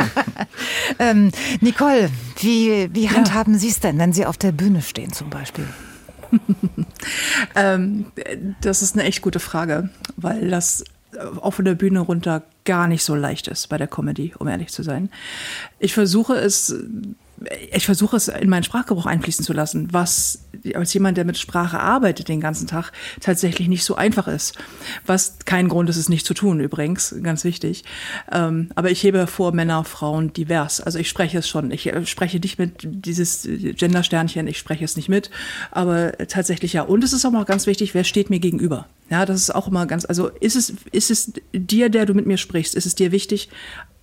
ähm, 1.00 1.32
Nicole, 1.60 2.08
wie, 2.38 2.88
wie 2.92 3.10
handhaben 3.10 3.54
ja. 3.54 3.58
Sie 3.58 3.68
es 3.68 3.80
denn, 3.80 3.98
wenn 3.98 4.12
Sie 4.12 4.26
auf 4.26 4.36
der 4.36 4.52
Bühne 4.52 4.80
stehen 4.80 5.12
zum 5.12 5.28
Beispiel? 5.28 5.66
ähm, 7.56 8.06
das 8.60 8.82
ist 8.82 8.94
eine 8.94 9.04
echt 9.04 9.22
gute 9.22 9.40
Frage, 9.40 9.90
weil 10.16 10.50
das 10.50 10.84
auch 11.40 11.52
von 11.52 11.64
der 11.64 11.74
Bühne 11.74 12.00
runter 12.00 12.42
gar 12.64 12.88
nicht 12.88 13.04
so 13.04 13.14
leicht 13.14 13.48
ist 13.48 13.68
bei 13.68 13.78
der 13.78 13.86
Comedy, 13.86 14.34
um 14.38 14.48
ehrlich 14.48 14.70
zu 14.70 14.82
sein. 14.82 15.10
Ich 15.78 15.94
versuche 15.94 16.34
es 16.34 16.74
ich 17.72 17.86
versuche 17.86 18.16
es 18.16 18.28
in 18.28 18.48
meinen 18.48 18.62
Sprachgebrauch 18.62 19.06
einfließen 19.06 19.44
zu 19.44 19.52
lassen, 19.52 19.88
was 19.92 20.40
als 20.74 20.94
jemand, 20.94 21.16
der 21.18 21.24
mit 21.24 21.36
Sprache 21.36 21.78
arbeitet 21.78 22.28
den 22.28 22.40
ganzen 22.40 22.66
Tag, 22.66 22.92
tatsächlich 23.20 23.68
nicht 23.68 23.84
so 23.84 23.96
einfach 23.96 24.28
ist. 24.28 24.56
Was 25.04 25.38
kein 25.44 25.68
Grund 25.68 25.90
ist, 25.90 25.96
es 25.96 26.08
nicht 26.08 26.26
zu 26.26 26.34
tun, 26.34 26.60
übrigens, 26.60 27.14
ganz 27.22 27.44
wichtig. 27.44 27.84
Ähm, 28.32 28.70
aber 28.74 28.90
ich 28.90 29.02
hebe 29.02 29.26
vor 29.26 29.52
Männer, 29.52 29.84
Frauen 29.84 30.32
divers. 30.32 30.80
Also 30.80 30.98
ich 30.98 31.08
spreche 31.08 31.38
es 31.38 31.48
schon. 31.48 31.70
Ich 31.70 31.86
äh, 31.86 32.06
spreche 32.06 32.38
nicht 32.38 32.58
mit 32.58 32.72
dieses 32.82 33.46
Gender-Sternchen, 33.46 34.46
ich 34.46 34.58
spreche 34.58 34.84
es 34.84 34.96
nicht 34.96 35.08
mit. 35.08 35.30
Aber 35.70 36.12
tatsächlich 36.28 36.72
ja. 36.72 36.82
Und 36.82 37.04
es 37.04 37.12
ist 37.12 37.24
auch 37.24 37.32
noch 37.32 37.46
ganz 37.46 37.66
wichtig, 37.66 37.94
wer 37.94 38.04
steht 38.04 38.30
mir 38.30 38.38
gegenüber? 38.38 38.86
Ja, 39.10 39.26
das 39.26 39.40
ist 39.40 39.54
auch 39.54 39.68
immer 39.68 39.86
ganz, 39.86 40.06
also 40.06 40.28
ist 40.28 40.56
es, 40.56 40.74
ist 40.90 41.10
es 41.10 41.32
dir, 41.52 41.90
der 41.90 42.06
du 42.06 42.14
mit 42.14 42.26
mir 42.26 42.38
sprichst, 42.38 42.74
ist 42.74 42.86
es 42.86 42.94
dir 42.94 43.12
wichtig, 43.12 43.50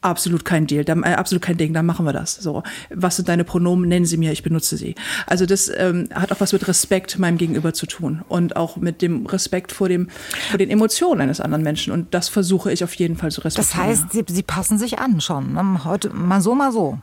absolut 0.02 0.46
kein 0.46 0.68
Deal, 0.68 0.84
dann, 0.84 1.04
äh, 1.04 1.14
absolut 1.14 1.42
kein 1.42 1.58
Ding, 1.58 1.74
dann 1.74 1.86
machen 1.86 2.06
wir 2.06 2.14
das. 2.14 2.36
So, 2.36 2.64
was 2.90 3.16
sind 3.16 3.30
deine 3.30 3.44
Pronomen? 3.44 3.88
Nennen 3.88 4.06
sie 4.06 4.18
mir, 4.18 4.32
ich 4.32 4.44
benutze 4.44 4.78
sie. 4.78 4.96
Also 5.28 5.46
das 5.46 5.72
ähm, 5.76 6.10
hat 6.14 6.32
auch 6.32 6.40
was 6.40 6.54
mit 6.54 6.68
Respekt 6.68 7.20
meinem 7.20 7.38
Gegenüber 7.38 7.74
zu 7.74 7.86
tun 7.86 8.24
und 8.28 8.56
auch 8.56 8.78
mit 8.78 9.02
dem 9.02 9.26
Respekt 9.26 9.72
vor 9.72 9.90
dem 9.90 10.10
vor 10.50 10.58
den 10.58 10.70
Emotionen 10.70 11.22
eines 11.22 11.40
anderen 11.40 11.64
Menschen. 11.64 11.94
Und 11.94 12.14
das 12.14 12.30
versuche 12.30 12.72
ich 12.72 12.84
auf 12.84 12.94
jeden 12.96 13.16
Fall 13.16 13.32
zu 13.32 13.42
respektieren. 13.42 13.90
Das 13.90 14.02
heißt, 14.02 14.12
sie, 14.12 14.26
sie 14.28 14.44
passen 14.44 14.78
sich 14.78 15.00
an 15.00 15.22
schon. 15.22 15.54
Ne? 15.54 15.86
Heute 15.86 16.10
mal 16.10 16.42
so, 16.42 16.56
mal 16.56 16.72
so. 16.72 17.00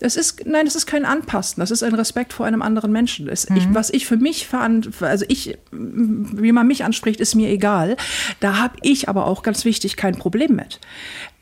Das 0.00 0.16
ist, 0.16 0.46
nein, 0.46 0.64
das 0.64 0.76
ist 0.76 0.86
kein 0.86 1.04
Anpassen, 1.04 1.60
das 1.60 1.70
ist 1.70 1.82
ein 1.82 1.94
Respekt 1.94 2.32
vor 2.32 2.46
einem 2.46 2.62
anderen 2.62 2.92
Menschen. 2.92 3.26
Das, 3.26 3.48
mhm. 3.48 3.56
ich, 3.56 3.74
was 3.74 3.90
ich 3.90 4.06
für 4.06 4.16
mich 4.16 4.46
verantworte, 4.46 5.06
also 5.06 5.24
ich, 5.28 5.58
wie 5.70 6.52
man 6.52 6.66
mich 6.66 6.84
anspricht, 6.84 7.20
ist 7.20 7.34
mir 7.34 7.50
egal. 7.50 7.96
Da 8.40 8.58
habe 8.58 8.76
ich 8.82 9.08
aber 9.08 9.26
auch 9.26 9.42
ganz 9.42 9.64
wichtig 9.64 9.96
kein 9.96 10.16
Problem 10.16 10.56
mit. 10.56 10.80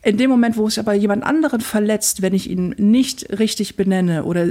In 0.05 0.17
dem 0.17 0.31
Moment, 0.31 0.57
wo 0.57 0.67
es 0.67 0.81
aber 0.81 0.95
jemand 0.95 1.23
anderen 1.23 1.61
verletzt, 1.61 2.23
wenn 2.23 2.35
ich 2.35 2.51
ihn 2.51 2.75
nicht 2.77 3.39
richtig 3.39 3.77
benenne 3.77 4.25
oder 4.25 4.47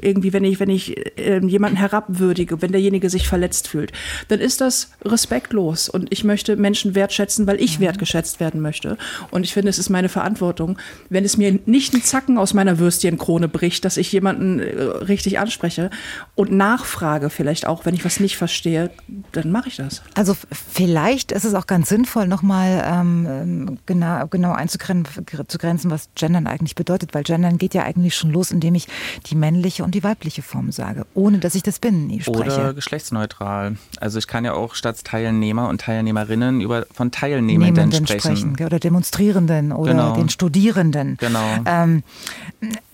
irgendwie, 0.00 0.32
wenn 0.32 0.44
ich, 0.44 0.60
wenn 0.60 0.70
ich 0.70 1.18
äh, 1.18 1.44
jemanden 1.44 1.76
herabwürdige, 1.76 2.62
wenn 2.62 2.72
derjenige 2.72 3.10
sich 3.10 3.28
verletzt 3.28 3.68
fühlt, 3.68 3.92
dann 4.28 4.40
ist 4.40 4.62
das 4.62 4.92
respektlos. 5.04 5.90
Und 5.90 6.10
ich 6.10 6.24
möchte 6.24 6.56
Menschen 6.56 6.94
wertschätzen, 6.94 7.46
weil 7.46 7.60
ich 7.60 7.78
mhm. 7.78 7.82
wertgeschätzt 7.84 8.40
werden 8.40 8.62
möchte. 8.62 8.96
Und 9.30 9.44
ich 9.44 9.52
finde, 9.52 9.68
es 9.68 9.78
ist 9.78 9.90
meine 9.90 10.08
Verantwortung, 10.08 10.78
wenn 11.10 11.24
es 11.24 11.36
mir 11.36 11.58
nicht 11.66 11.92
einen 11.92 12.02
Zacken 12.02 12.38
aus 12.38 12.54
meiner 12.54 12.78
Würstchenkrone 12.78 13.48
bricht, 13.48 13.84
dass 13.84 13.98
ich 13.98 14.10
jemanden 14.10 14.58
äh, 14.58 14.80
richtig 14.80 15.38
anspreche 15.38 15.90
und 16.34 16.50
nachfrage 16.50 17.28
vielleicht 17.28 17.66
auch, 17.66 17.84
wenn 17.84 17.94
ich 17.94 18.06
was 18.06 18.20
nicht 18.20 18.38
verstehe, 18.38 18.90
dann 19.32 19.50
mache 19.52 19.68
ich 19.68 19.76
das. 19.76 20.00
Also 20.14 20.34
vielleicht 20.50 21.30
ist 21.30 21.44
es 21.44 21.52
auch 21.52 21.66
ganz 21.66 21.90
sinnvoll, 21.90 22.26
nochmal 22.26 22.82
ähm, 22.86 23.78
genau, 23.84 24.26
genau 24.28 24.52
einzugehen 24.52 24.77
einzugrenzen, 24.78 25.90
was 25.90 26.08
Gendern 26.14 26.46
eigentlich 26.46 26.74
bedeutet, 26.74 27.14
weil 27.14 27.22
Gendern 27.22 27.58
geht 27.58 27.74
ja 27.74 27.84
eigentlich 27.84 28.14
schon 28.14 28.30
los, 28.30 28.50
indem 28.50 28.74
ich 28.74 28.88
die 29.26 29.34
männliche 29.34 29.84
und 29.84 29.94
die 29.94 30.02
weibliche 30.02 30.42
Form 30.42 30.72
sage, 30.72 31.06
ohne 31.14 31.38
dass 31.38 31.54
ich 31.54 31.62
das 31.62 31.78
Binnen 31.78 32.06
nie 32.06 32.20
spreche. 32.20 32.40
Oder 32.40 32.74
geschlechtsneutral. 32.74 33.76
Also 34.00 34.18
ich 34.18 34.26
kann 34.26 34.44
ja 34.44 34.54
auch 34.54 34.74
statt 34.74 35.04
Teilnehmer 35.04 35.68
und 35.68 35.80
Teilnehmerinnen 35.80 36.60
über 36.60 36.86
von 36.92 37.10
Teilnehmenden 37.10 37.92
sprechen. 37.92 38.20
sprechen. 38.20 38.56
Oder 38.64 38.78
Demonstrierenden 38.78 39.72
oder 39.72 39.92
genau. 39.92 40.14
den 40.14 40.28
Studierenden. 40.28 41.16
Genau. 41.18 41.46
Ähm, 41.66 42.02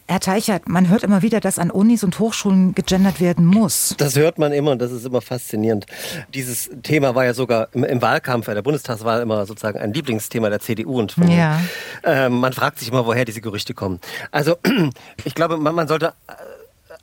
Herr 0.07 0.21
Teichert, 0.21 0.69
man 0.69 0.91
hört 0.91 1.03
immer 1.03 1.23
wieder, 1.23 1.41
dass 1.41 1.59
an 1.59 1.71
Unis 1.71 2.05
und 2.05 2.19
Hochschulen 2.19 2.75
gegendert 2.75 3.21
werden 3.21 3.47
muss. 3.47 3.95
Das 3.97 4.17
hört 4.17 4.39
man 4.39 4.53
immer 4.53 4.73
und 4.73 4.83
das 4.83 4.93
ist 4.93 5.07
immer 5.07 5.23
faszinierend. 5.23 5.87
Dieses 6.35 6.71
Thema 6.83 7.15
war 7.15 7.25
ja 7.25 7.33
sogar 7.33 7.69
im, 7.73 7.85
im 7.85 8.03
Wahlkampf, 8.03 8.45
der 8.47 8.61
Bundestagswahl 8.61 9.23
immer 9.23 9.47
sozusagen 9.47 9.79
ein 9.79 9.95
Lieblingsthema 9.95 10.51
der 10.51 10.61
CDU 10.61 10.99
und 10.99 11.13
von, 11.13 11.31
ja. 11.31 11.59
äh, 12.03 12.29
man 12.29 12.53
fragt 12.53 12.81
sich 12.81 12.89
immer, 12.89 13.07
woher 13.07 13.25
diese 13.25 13.41
Gerüchte 13.41 13.73
kommen. 13.73 13.99
Also 14.31 14.57
ich 15.25 15.35
glaube, 15.35 15.57
man, 15.57 15.75
man 15.75 15.89
sollte 15.89 16.13
äh, 16.29 16.33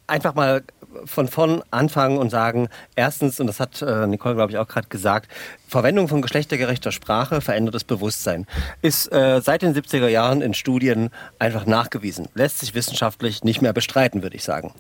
einfach 0.06 0.36
mal 0.36 0.62
von 1.06 1.28
vorn 1.28 1.64
anfangen 1.72 2.18
und 2.18 2.30
sagen, 2.30 2.70
erstens, 2.96 3.40
und 3.40 3.48
das 3.48 3.60
hat 3.60 3.82
äh, 3.82 4.08
Nicole, 4.08 4.36
glaube 4.36 4.52
ich, 4.52 4.58
auch 4.58 4.68
gerade 4.68 4.88
gesagt, 4.88 5.30
Verwendung 5.68 6.08
von 6.08 6.22
geschlechtergerechter 6.22 6.92
Sprache 6.92 7.42
verändert 7.42 7.76
das 7.76 7.84
Bewusstsein. 7.84 8.46
Ist 8.82 9.12
äh, 9.12 9.42
seit 9.42 9.62
den 9.62 9.74
70er 9.74 10.08
Jahren 10.08 10.42
in 10.42 10.54
Studien 10.54 11.10
einfach 11.40 11.66
nachgewiesen. 11.66 12.28
Lässt 12.34 12.60
sich 12.60 12.76
wissenschaftlich 12.76 13.44
nicht 13.44 13.62
mehr 13.62 13.74
bestreiten, 13.74 14.22
würde 14.24 14.36
ich 14.36 14.44
sagen. 14.44 14.74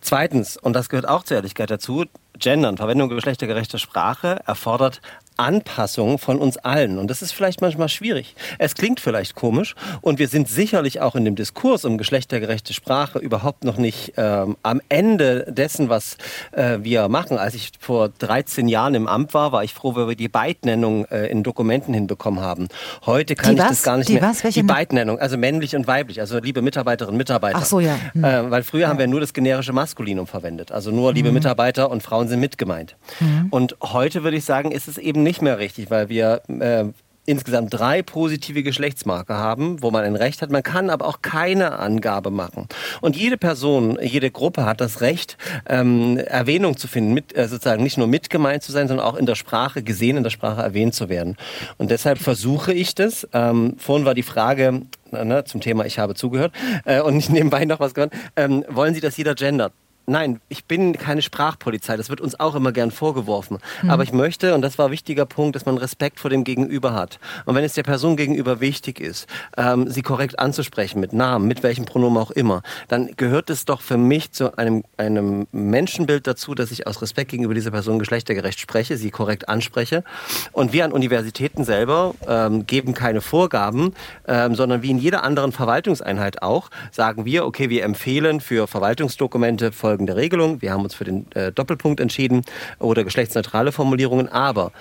Zweitens, 0.00 0.56
und 0.56 0.74
das 0.74 0.88
gehört 0.88 1.08
auch 1.08 1.24
zur 1.24 1.38
Ehrlichkeit 1.38 1.70
dazu, 1.70 2.04
Gendern, 2.38 2.76
Verwendung 2.76 3.08
geschlechtergerechter 3.08 3.78
Sprache 3.78 4.40
erfordert 4.46 5.00
Anpassung 5.36 6.18
von 6.18 6.38
uns 6.38 6.56
allen. 6.56 6.98
Und 6.98 7.10
das 7.10 7.22
ist 7.22 7.32
vielleicht 7.32 7.60
manchmal 7.60 7.88
schwierig. 7.88 8.34
Es 8.58 8.74
klingt 8.74 9.00
vielleicht 9.00 9.34
komisch 9.34 9.74
und 10.00 10.18
wir 10.18 10.28
sind 10.28 10.48
sicherlich 10.48 11.00
auch 11.00 11.14
in 11.14 11.24
dem 11.24 11.34
Diskurs 11.34 11.84
um 11.84 11.98
geschlechtergerechte 11.98 12.74
Sprache 12.74 13.18
überhaupt 13.18 13.64
noch 13.64 13.76
nicht 13.76 14.14
ähm, 14.16 14.56
am 14.62 14.80
Ende 14.88 15.46
dessen, 15.50 15.88
was 15.88 16.16
äh, 16.52 16.78
wir 16.80 17.08
machen. 17.08 17.38
Als 17.38 17.54
ich 17.54 17.72
vor 17.78 18.08
13 18.08 18.68
Jahren 18.68 18.94
im 18.94 19.06
Amt 19.06 19.34
war, 19.34 19.52
war 19.52 19.64
ich 19.64 19.74
froh, 19.74 19.94
weil 19.94 20.08
wir 20.08 20.16
die 20.16 20.28
Beidnennung 20.28 21.04
äh, 21.06 21.26
in 21.26 21.42
Dokumenten 21.42 21.94
hinbekommen 21.94 22.40
haben. 22.40 22.68
Heute 23.04 23.34
kann 23.34 23.56
die 23.56 23.62
ich 23.62 23.68
was? 23.68 23.70
das 23.70 23.82
gar 23.82 23.96
nicht 23.96 24.08
die 24.08 24.14
mehr. 24.14 24.22
Was? 24.22 24.44
Welche 24.44 24.60
die 24.60 24.66
Beidnennung, 24.66 25.18
also 25.18 25.36
männlich 25.36 25.76
und 25.76 25.86
weiblich, 25.86 26.20
also 26.20 26.38
liebe 26.38 26.62
Mitarbeiterinnen 26.62 27.14
und 27.14 27.18
Mitarbeiter. 27.18 27.58
Ach 27.60 27.64
so, 27.64 27.80
ja. 27.80 27.96
Hm. 28.12 28.24
Äh, 28.24 28.50
weil 28.50 28.62
früher 28.62 28.82
ja. 28.82 28.88
haben 28.88 28.98
wir 28.98 29.06
nur 29.06 29.20
das 29.20 29.32
generische 29.32 29.72
Maskulinum 29.72 30.26
verwendet. 30.26 30.72
Also 30.72 30.90
nur 30.90 31.12
liebe 31.12 31.28
mhm. 31.28 31.34
Mitarbeiter 31.34 31.90
und 31.90 32.02
Frauen 32.02 32.28
sind 32.28 32.40
mitgemeint. 32.40 32.96
Mhm. 33.20 33.48
Und 33.50 33.76
heute 33.82 34.24
würde 34.24 34.36
ich 34.36 34.44
sagen, 34.44 34.70
ist 34.70 34.88
es 34.88 34.98
eben 34.98 35.22
nicht 35.26 35.42
mehr 35.42 35.58
richtig, 35.58 35.90
weil 35.90 36.08
wir 36.08 36.40
äh, 36.48 36.84
insgesamt 37.26 37.74
drei 37.74 38.02
positive 38.02 38.62
Geschlechtsmarker 38.62 39.36
haben, 39.36 39.82
wo 39.82 39.90
man 39.90 40.04
ein 40.04 40.16
Recht 40.16 40.40
hat. 40.40 40.50
Man 40.50 40.62
kann 40.62 40.88
aber 40.88 41.06
auch 41.06 41.20
keine 41.20 41.78
Angabe 41.78 42.30
machen. 42.30 42.68
Und 43.00 43.16
jede 43.16 43.36
Person, 43.36 43.98
jede 44.00 44.30
Gruppe 44.30 44.64
hat 44.64 44.80
das 44.80 45.00
Recht, 45.00 45.36
ähm, 45.68 46.16
Erwähnung 46.18 46.76
zu 46.76 46.86
finden, 46.86 47.12
mit, 47.12 47.36
äh, 47.36 47.48
sozusagen 47.48 47.82
nicht 47.82 47.98
nur 47.98 48.06
mitgemeint 48.06 48.62
zu 48.62 48.70
sein, 48.72 48.86
sondern 48.86 49.04
auch 49.04 49.16
in 49.16 49.26
der 49.26 49.34
Sprache 49.34 49.82
gesehen, 49.82 50.16
in 50.16 50.22
der 50.22 50.30
Sprache 50.30 50.62
erwähnt 50.62 50.94
zu 50.94 51.08
werden. 51.08 51.36
Und 51.76 51.90
deshalb 51.90 52.18
versuche 52.18 52.72
ich 52.72 52.94
das. 52.94 53.28
Ähm, 53.32 53.74
vorhin 53.78 54.06
war 54.06 54.14
die 54.14 54.22
Frage, 54.22 54.82
Ne, 55.12 55.44
zum 55.44 55.60
Thema 55.60 55.86
Ich 55.86 56.00
habe 56.00 56.16
zugehört 56.16 56.52
äh, 56.84 57.00
und 57.00 57.14
nicht 57.14 57.30
nebenbei 57.30 57.64
noch 57.64 57.78
was 57.78 57.94
gehört. 57.94 58.12
Ähm, 58.34 58.64
wollen 58.68 58.92
Sie, 58.92 59.00
dass 59.00 59.16
jeder 59.16 59.36
gendert? 59.36 59.72
Nein, 60.08 60.40
ich 60.48 60.66
bin 60.66 60.92
keine 60.92 61.20
Sprachpolizei. 61.20 61.96
Das 61.96 62.10
wird 62.10 62.20
uns 62.20 62.38
auch 62.38 62.54
immer 62.54 62.70
gern 62.70 62.92
vorgeworfen. 62.92 63.58
Mhm. 63.82 63.90
Aber 63.90 64.04
ich 64.04 64.12
möchte, 64.12 64.54
und 64.54 64.62
das 64.62 64.78
war 64.78 64.86
ein 64.86 64.92
wichtiger 64.92 65.26
Punkt, 65.26 65.56
dass 65.56 65.66
man 65.66 65.78
Respekt 65.78 66.20
vor 66.20 66.30
dem 66.30 66.44
Gegenüber 66.44 66.94
hat. 66.94 67.18
Und 67.44 67.56
wenn 67.56 67.64
es 67.64 67.72
der 67.72 67.82
Person 67.82 68.16
gegenüber 68.16 68.60
wichtig 68.60 69.00
ist, 69.00 69.26
ähm, 69.56 69.90
sie 69.90 70.02
korrekt 70.02 70.38
anzusprechen, 70.38 71.00
mit 71.00 71.12
Namen, 71.12 71.48
mit 71.48 71.64
welchem 71.64 71.86
Pronomen 71.86 72.22
auch 72.22 72.30
immer, 72.30 72.62
dann 72.86 73.10
gehört 73.16 73.50
es 73.50 73.64
doch 73.64 73.80
für 73.80 73.96
mich 73.96 74.30
zu 74.30 74.56
einem, 74.56 74.84
einem 74.96 75.48
Menschenbild 75.50 76.28
dazu, 76.28 76.54
dass 76.54 76.70
ich 76.70 76.86
aus 76.86 77.02
Respekt 77.02 77.32
gegenüber 77.32 77.54
dieser 77.54 77.72
Person 77.72 77.98
geschlechtergerecht 77.98 78.60
spreche, 78.60 78.96
sie 78.96 79.10
korrekt 79.10 79.48
anspreche. 79.48 80.04
Und 80.52 80.72
wir 80.72 80.84
an 80.84 80.92
Universitäten 80.92 81.64
selber 81.64 82.14
ähm, 82.28 82.64
geben 82.64 82.94
keine 82.94 83.20
Vorgaben, 83.20 83.92
ähm, 84.28 84.54
sondern 84.54 84.82
wie 84.82 84.90
in 84.90 84.98
jeder 84.98 85.24
anderen 85.24 85.50
Verwaltungseinheit 85.50 86.42
auch, 86.42 86.70
sagen 86.92 87.24
wir, 87.24 87.44
okay, 87.44 87.70
wir 87.70 87.82
empfehlen 87.82 88.40
für 88.40 88.68
Verwaltungsdokumente 88.68 89.72
voll 89.72 89.95
folgende 89.96 90.16
Regelung. 90.16 90.60
Wir 90.60 90.72
haben 90.72 90.84
uns 90.84 90.94
für 90.94 91.04
den 91.04 91.26
äh, 91.32 91.52
Doppelpunkt 91.52 92.00
entschieden 92.00 92.44
oder 92.78 93.02
geschlechtsneutrale 93.02 93.72
Formulierungen, 93.72 94.28
aber 94.28 94.72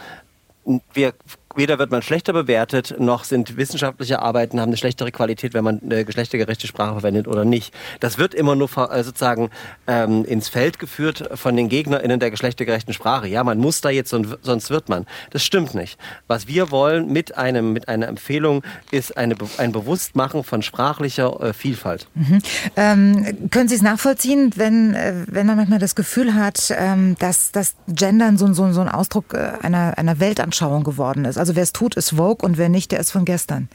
wir 0.94 1.14
weder 1.56 1.80
wird 1.80 1.92
man 1.92 2.02
schlechter 2.02 2.34
bewertet, 2.34 2.96
noch 3.00 3.24
sind 3.24 3.58
wissenschaftliche 3.58 4.22
Arbeiten 4.22 4.60
haben 4.60 4.70
eine 4.70 4.78
schlechtere 4.78 5.12
Qualität, 5.12 5.54
wenn 5.54 5.64
man 5.64 5.82
eine 5.84 6.06
geschlechtergerechte 6.06 6.68
Sprache 6.68 6.94
verwendet 6.94 7.28
oder 7.28 7.46
nicht. 7.46 7.74
Das 8.00 8.18
wird 8.18 8.34
immer 8.34 8.56
nur 8.56 8.70
äh, 8.78 9.04
sozusagen 9.04 9.50
ähm, 9.88 10.26
ins 10.26 10.50
Feld 10.50 10.80
geführt 10.80 11.30
von 11.34 11.56
den 11.56 11.70
GegnerInnen 11.70 12.20
der 12.20 12.32
geschlechtergerechten 12.32 12.94
Sprache. 12.94 13.28
Ja, 13.28 13.44
man 13.44 13.58
muss 13.58 13.82
da 13.82 13.90
jetzt, 13.90 14.10
sonst 14.10 14.70
wird 14.70 14.90
man. 14.90 15.06
Das 15.32 15.44
stimmt 15.44 15.76
nicht. 15.76 15.98
Was 16.28 16.48
wir 16.48 16.72
wollen 16.72 17.12
mit 17.12 17.38
einem 17.38 17.74
mit 17.74 17.88
einer 17.88 18.08
Empfehlung 18.08 18.64
ist 18.92 19.18
eine, 19.18 19.36
ein 19.58 19.72
Bewusstmachen 19.72 20.44
von 20.44 20.62
sprachlicher 20.62 21.42
äh, 21.42 21.54
Vielfalt. 21.54 22.08
Mhm. 22.16 22.40
Ähm, 22.76 23.50
können 23.52 23.68
Sie 23.68 23.76
es 23.76 23.82
nachvollziehen, 23.82 24.52
wenn, 24.56 24.94
äh, 24.94 25.14
wenn 25.28 25.46
man 25.46 25.58
manchmal 25.58 25.80
das 25.80 25.96
Gefühl 25.96 26.34
hat, 26.34 26.74
ähm, 26.78 27.16
dass 27.20 27.52
das 27.52 27.76
Gendern 27.88 28.38
so, 28.38 28.52
so, 28.54 28.72
so 28.72 28.82
ein 28.82 28.90
Ausdruck 28.90 29.34
äh, 29.34 29.52
einer, 29.62 29.98
einer 29.98 30.20
Weltanschauung 30.20 30.84
geworden 30.84 31.26
ist? 31.26 31.38
Also 31.38 31.45
wer 31.54 31.64
es 31.64 31.74
tut, 31.74 31.96
ist 31.96 32.12
Vogue 32.12 32.44
und 32.44 32.58
wer 32.58 32.70
nicht, 32.70 32.92
der 32.92 33.00
ist 33.00 33.12
von 33.12 33.26
gestern. 33.26 33.70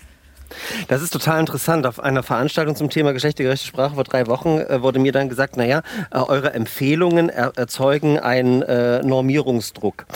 Das 0.88 1.02
ist 1.02 1.12
total 1.12 1.40
interessant. 1.40 1.86
Auf 1.86 2.01
einer 2.01 2.22
Veranstaltung 2.22 2.74
zum 2.74 2.90
Thema 2.90 3.12
geschlechtergerechte 3.12 3.66
Sprache 3.66 3.94
vor 3.94 4.05
drei 4.05 4.26
Wochen 4.26 4.59
äh, 4.59 4.82
wurde 4.82 4.98
mir 4.98 5.12
dann 5.12 5.28
gesagt, 5.28 5.56
naja, 5.56 5.82
äh, 6.10 6.18
eure 6.18 6.52
Empfehlungen 6.55 7.28
er 7.28 7.52
erzeugen 7.56 8.18
einen 8.18 8.62
äh, 8.62 9.02
Normierungsdruck 9.02 10.06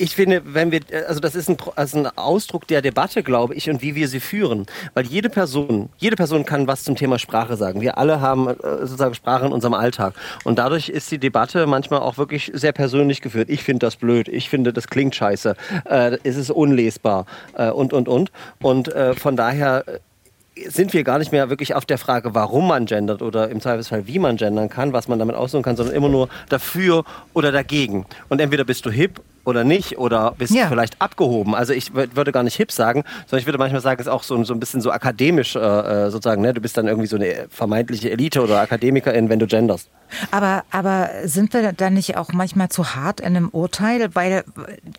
ich 0.00 0.16
finde, 0.16 0.40
wenn 0.46 0.72
wir, 0.72 0.80
also 1.06 1.20
das 1.20 1.34
ist 1.34 1.50
ein, 1.50 1.58
also 1.76 1.98
ein 1.98 2.06
Ausdruck 2.16 2.66
der 2.66 2.80
Debatte, 2.80 3.22
glaube 3.22 3.54
ich, 3.54 3.68
und 3.68 3.82
wie 3.82 3.94
wir 3.94 4.08
sie 4.08 4.20
führen. 4.20 4.66
Weil 4.94 5.06
jede 5.06 5.28
Person, 5.28 5.90
jede 5.98 6.16
Person 6.16 6.46
kann 6.46 6.66
was 6.66 6.84
zum 6.84 6.96
Thema 6.96 7.18
Sprache 7.18 7.56
sagen. 7.56 7.82
Wir 7.82 7.98
alle 7.98 8.20
haben 8.20 8.48
äh, 8.48 8.54
sozusagen 8.80 9.14
Sprache 9.14 9.44
in 9.44 9.52
unserem 9.52 9.74
Alltag. 9.74 10.14
Und 10.44 10.58
dadurch 10.58 10.88
ist 10.88 11.10
die 11.10 11.18
Debatte 11.18 11.66
manchmal 11.66 12.00
auch 12.00 12.16
wirklich 12.16 12.50
sehr 12.54 12.72
persönlich 12.72 13.20
geführt. 13.20 13.50
Ich 13.50 13.62
finde 13.62 13.80
das 13.86 13.96
blöd, 13.96 14.28
ich 14.28 14.48
finde, 14.48 14.72
das 14.72 14.88
klingt 14.88 15.14
scheiße, 15.14 15.54
äh, 15.84 16.16
es 16.22 16.36
ist 16.36 16.50
unlesbar 16.50 17.26
äh, 17.54 17.70
und, 17.70 17.92
und, 17.92 18.08
und. 18.08 18.32
Und 18.60 18.88
äh, 18.88 19.14
von 19.14 19.36
daher 19.36 19.84
sind 20.66 20.92
wir 20.92 21.04
gar 21.04 21.18
nicht 21.18 21.32
mehr 21.32 21.50
wirklich 21.50 21.74
auf 21.74 21.84
der 21.84 21.98
Frage, 21.98 22.34
warum 22.34 22.68
man 22.68 22.86
gendert 22.86 23.22
oder 23.22 23.48
im 23.50 23.60
Zweifelsfall, 23.60 24.06
wie 24.06 24.18
man 24.18 24.36
gendern 24.36 24.68
kann, 24.68 24.92
was 24.92 25.08
man 25.08 25.18
damit 25.18 25.36
aussuchen 25.36 25.62
kann, 25.62 25.76
sondern 25.76 25.94
immer 25.94 26.08
nur 26.08 26.28
dafür 26.48 27.04
oder 27.34 27.52
dagegen. 27.52 28.06
Und 28.28 28.40
entweder 28.40 28.64
bist 28.64 28.84
du 28.86 28.90
hip 28.90 29.20
oder 29.44 29.64
nicht 29.64 29.98
oder 29.98 30.34
bist 30.36 30.54
ja. 30.54 30.68
vielleicht 30.68 31.00
abgehoben. 31.00 31.54
Also 31.54 31.72
ich 31.72 31.94
würde 31.94 32.32
gar 32.32 32.42
nicht 32.42 32.56
hip 32.56 32.72
sagen, 32.72 33.04
sondern 33.26 33.40
ich 33.40 33.46
würde 33.46 33.58
manchmal 33.58 33.80
sagen, 33.80 34.00
es 34.00 34.06
ist 34.06 34.12
auch 34.12 34.22
so, 34.22 34.42
so 34.44 34.54
ein 34.54 34.60
bisschen 34.60 34.80
so 34.80 34.90
akademisch 34.90 35.56
äh, 35.56 35.58
äh, 35.60 36.10
sozusagen. 36.10 36.42
Ne? 36.42 36.54
Du 36.54 36.60
bist 36.60 36.76
dann 36.76 36.86
irgendwie 36.86 37.08
so 37.08 37.16
eine 37.16 37.46
vermeintliche 37.50 38.10
Elite 38.10 38.42
oder 38.42 38.60
Akademikerin, 38.60 39.28
wenn 39.28 39.38
du 39.38 39.46
genderst. 39.46 39.88
Aber, 40.30 40.64
aber 40.70 41.10
sind 41.24 41.52
wir 41.52 41.72
da 41.72 41.90
nicht 41.90 42.16
auch 42.16 42.32
manchmal 42.32 42.68
zu 42.68 42.94
hart 42.94 43.20
in 43.20 43.28
einem 43.28 43.48
Urteil? 43.48 44.14
Weil 44.14 44.44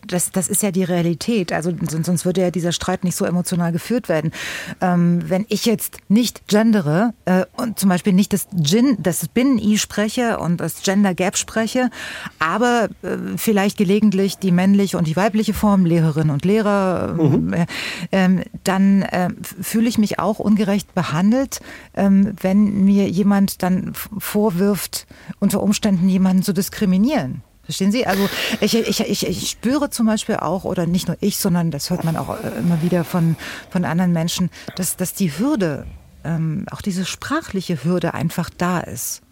das, 0.06 0.30
das 0.30 0.48
ist 0.48 0.62
ja 0.62 0.70
die 0.70 0.84
Realität. 0.84 1.52
Also 1.52 1.72
sonst 1.88 2.24
würde 2.24 2.40
ja 2.40 2.50
dieser 2.50 2.72
Streit 2.72 3.04
nicht 3.04 3.16
so 3.16 3.24
emotional 3.24 3.72
geführt 3.72 4.08
werden. 4.08 4.32
Ähm, 4.80 5.22
wenn 5.28 5.46
ich 5.48 5.66
jetzt 5.66 5.98
nicht 6.08 6.48
gendere 6.48 7.14
äh, 7.24 7.44
und 7.56 7.78
zum 7.78 7.88
Beispiel 7.88 8.12
nicht 8.12 8.32
das 8.32 8.46
Gin, 8.62 8.96
das 9.00 9.28
Bin-I 9.28 9.78
spreche 9.78 10.38
und 10.38 10.58
das 10.58 10.82
Gender 10.82 11.14
Gap 11.14 11.36
spreche, 11.36 11.90
aber 12.38 12.88
äh, 13.02 13.36
vielleicht 13.36 13.76
gelegentlich 13.76 14.31
die 14.38 14.52
männliche 14.52 14.98
und 14.98 15.06
die 15.06 15.16
weibliche 15.16 15.54
Form, 15.54 15.84
Lehrerinnen 15.84 16.30
und 16.30 16.44
Lehrer, 16.44 17.14
mhm. 17.14 17.52
äh, 17.52 17.66
ähm, 18.12 18.42
dann 18.64 19.02
äh, 19.02 19.30
fühle 19.60 19.88
ich 19.88 19.98
mich 19.98 20.18
auch 20.18 20.38
ungerecht 20.38 20.94
behandelt, 20.94 21.60
ähm, 21.94 22.34
wenn 22.40 22.84
mir 22.84 23.08
jemand 23.08 23.62
dann 23.62 23.92
vorwirft, 24.18 25.06
unter 25.40 25.62
Umständen 25.62 26.08
jemanden 26.08 26.42
zu 26.42 26.52
diskriminieren. 26.52 27.42
Verstehen 27.64 27.92
Sie? 27.92 28.06
Also 28.06 28.28
ich, 28.60 28.74
ich, 28.74 29.00
ich, 29.00 29.26
ich 29.26 29.50
spüre 29.50 29.90
zum 29.90 30.06
Beispiel 30.06 30.36
auch, 30.36 30.64
oder 30.64 30.86
nicht 30.86 31.06
nur 31.06 31.16
ich, 31.20 31.36
sondern 31.36 31.70
das 31.70 31.90
hört 31.90 32.04
man 32.04 32.16
auch 32.16 32.30
äh, 32.30 32.58
immer 32.58 32.82
wieder 32.82 33.04
von, 33.04 33.36
von 33.70 33.84
anderen 33.84 34.12
Menschen, 34.12 34.50
dass, 34.76 34.96
dass 34.96 35.14
die 35.14 35.38
Hürde, 35.38 35.86
ähm, 36.24 36.66
auch 36.70 36.82
diese 36.82 37.04
sprachliche 37.04 37.84
Hürde 37.84 38.14
einfach 38.14 38.50
da 38.50 38.80
ist. 38.80 39.22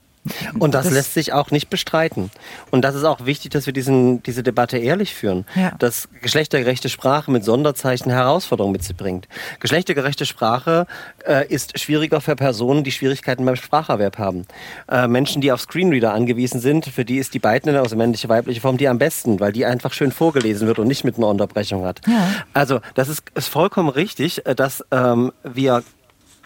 Und 0.59 0.75
das, 0.75 0.85
das, 0.85 0.93
lässt 0.93 1.15
sich 1.15 1.33
auch 1.33 1.51
nicht 1.51 1.71
bestreiten. 1.71 2.31
Und 2.71 2.83
das 2.83 2.95
ist 2.95 3.05
auch 3.05 3.25
wichtig, 3.25 3.53
dass 3.53 3.65
wir 3.65 3.73
diesen, 3.73 4.23
diese 4.23 4.43
Debatte 4.43 4.77
ehrlich 4.77 5.15
führen. 5.15 5.47
Ja. 5.55 5.73
Dass 5.79 6.09
geschlechtergerechte 6.21 6.91
Sprache 6.91 7.31
mit 7.31 7.43
Sonderzeichen 7.43 8.11
Herausforderungen 8.11 8.73
mit 8.73 8.85
sich 8.85 8.97
bringt. 8.97 9.29
Geschlechtergerechte 9.61 10.27
Sprache 10.27 10.87
äh, 11.27 11.47
ist 11.49 11.79
schwieriger 11.79 12.21
für 12.21 12.37
Personen, 12.37 12.85
die 12.85 12.93
Schwierigkeiten 12.93 13.47
beim 13.47 13.57
Spracherwerb 13.57 14.19
haben. 14.19 14.45
Äh, 14.91 15.09
Menschen, 15.09 15.41
die 15.41 15.53
auf 15.53 15.63
Screenreader 15.63 16.13
angewiesen 16.13 16.61
sind, 16.61 16.85
für 16.85 17.07
die 17.07 17.17
ist 17.17 17.33
die 17.33 17.39
beiden, 17.39 17.75
also 17.75 17.97
männliche, 17.97 18.29
weibliche 18.29 18.61
Form, 18.61 18.77
die 18.77 18.89
am 18.89 18.99
besten, 18.99 19.41
weil 19.41 19.53
die 19.53 19.65
einfach 19.65 19.95
schön 19.95 20.13
vorgelesen 20.13 20.69
wird 20.69 20.79
und 20.79 20.89
nicht 20.89 21.05
mit 21.05 21.17
einer 21.17 21.29
Unterbrechung 21.29 21.85
hat. 21.85 22.03
Ja. 22.07 22.29
Also 22.53 22.81
das 22.95 23.09
ist, 23.09 23.23
ist 23.35 23.49
vollkommen 23.49 23.89
richtig, 23.89 24.45
äh, 24.45 24.55
dass 24.55 24.85
ähm, 24.91 25.33
wir 25.45 25.83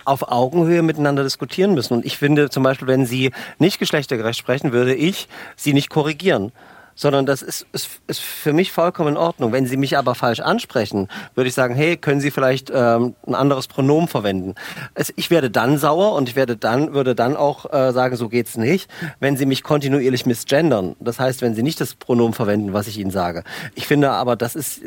auf 0.05 0.31
Augenhöhe 0.31 0.83
miteinander 0.83 1.23
diskutieren 1.23 1.75
müssen. 1.75 1.95
Und 1.95 2.05
ich 2.05 2.19
finde 2.19 2.51
zum 2.51 2.63
Beispiel, 2.63 2.89
wenn 2.89 3.07
Sie 3.07 3.33
nicht 3.59 3.79
geschlechtergerecht 3.79 4.39
sprechen, 4.39 4.73
würde 4.73 4.95
ich 4.95 5.29
Sie 5.57 5.73
nicht 5.73 5.91
korrigieren 5.91 6.53
sondern 6.95 7.27
das 7.27 7.43
ist, 7.43 7.67
ist, 7.73 8.01
ist 8.07 8.21
für 8.21 8.53
mich 8.53 8.73
vollkommen 8.73 9.11
in 9.11 9.17
Ordnung. 9.17 9.53
Wenn 9.53 9.67
Sie 9.67 9.77
mich 9.77 9.99
aber 9.99 10.15
falsch 10.15 10.41
ansprechen, 10.41 11.09
würde 11.35 11.49
ich 11.49 11.55
sagen, 11.55 11.75
hey, 11.75 11.97
können 11.97 12.21
Sie 12.21 12.31
vielleicht 12.31 12.71
ähm, 12.75 13.15
ein 13.27 13.35
anderes 13.35 13.67
Pronomen 13.67 14.09
verwenden? 14.09 14.55
Es, 14.95 15.13
ich 15.17 15.31
werde 15.31 15.51
dann 15.51 15.79
sauer 15.79 16.15
und 16.15 16.29
ich 16.29 16.37
werde 16.37 16.57
dann, 16.57 16.95
würde 16.95 17.15
dann 17.15 17.37
auch 17.37 17.73
äh, 17.73 17.93
sagen, 17.93 18.17
so 18.17 18.29
geht's 18.29 18.57
nicht, 18.57 18.91
wenn 19.21 19.37
Sie 19.37 19.47
mich 19.47 19.63
kontinuierlich 19.63 20.27
misgendern. 20.27 20.97
Das 21.01 21.19
heißt, 21.19 21.43
wenn 21.43 21.55
Sie 21.55 21.63
nicht 21.63 21.81
das 21.81 21.95
Pronomen 21.95 22.35
verwenden, 22.35 22.73
was 22.73 22.87
ich 22.87 22.99
Ihnen 22.99 23.11
sage. 23.11 23.45
Ich 23.75 23.87
finde 23.87 24.11
aber, 24.11 24.37
das 24.37 24.55
ist 24.55 24.83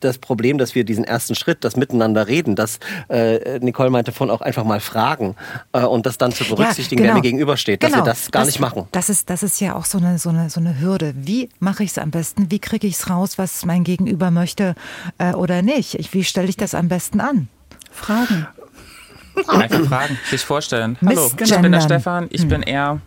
das 0.00 0.18
Problem, 0.18 0.58
dass 0.58 0.74
wir 0.74 0.84
diesen 0.84 1.04
ersten 1.04 1.34
Schritt, 1.34 1.64
das 1.64 1.76
Miteinander 1.76 2.26
reden, 2.26 2.56
das 2.56 2.78
äh, 3.08 3.58
Nicole 3.60 3.90
meinte 3.90 4.12
von 4.12 4.30
auch 4.30 4.40
einfach 4.40 4.64
mal 4.64 4.80
fragen 4.80 5.36
äh, 5.72 5.82
und 5.82 6.06
das 6.06 6.18
dann 6.18 6.32
zu 6.32 6.44
berücksichtigen, 6.44 7.02
ja, 7.02 7.08
genau. 7.08 7.16
wer 7.16 7.22
mir 7.22 7.22
gegenübersteht, 7.22 7.80
genau. 7.80 7.98
dass 7.98 8.00
wir 8.00 8.04
das 8.04 8.30
gar 8.30 8.40
das, 8.44 8.48
nicht 8.48 8.60
machen. 8.60 8.88
Das 8.92 9.08
ist, 9.08 9.30
das 9.30 9.42
ist 9.42 9.60
ja 9.60 9.74
auch 9.74 9.84
so 9.84 9.98
eine, 9.98 10.18
so 10.18 10.30
eine, 10.30 10.50
so 10.50 10.60
eine 10.60 10.80
Hürde. 10.80 11.14
Wie 11.16 11.48
mache 11.58 11.84
ich 11.84 11.90
es 11.90 11.98
am 11.98 12.10
besten? 12.10 12.50
Wie 12.50 12.58
kriege 12.58 12.86
ich 12.86 12.94
es 12.94 13.10
raus, 13.10 13.38
was 13.38 13.64
mein 13.64 13.84
Gegenüber 13.84 14.30
möchte 14.30 14.74
äh, 15.18 15.32
oder 15.32 15.62
nicht? 15.62 15.94
Ich, 15.94 16.12
wie 16.14 16.24
stelle 16.24 16.48
ich 16.48 16.56
das 16.56 16.74
am 16.74 16.88
besten 16.88 17.20
an? 17.20 17.48
Fragen. 17.90 18.46
Einfach 19.46 19.84
fragen, 19.86 20.18
sich 20.30 20.42
vorstellen. 20.42 20.96
Hallo, 21.04 21.30
ich 21.38 21.60
bin 21.60 21.72
der 21.72 21.80
Stefan, 21.80 22.26
ich 22.30 22.42
hm. 22.42 22.48
bin 22.48 22.62
er. 22.62 23.00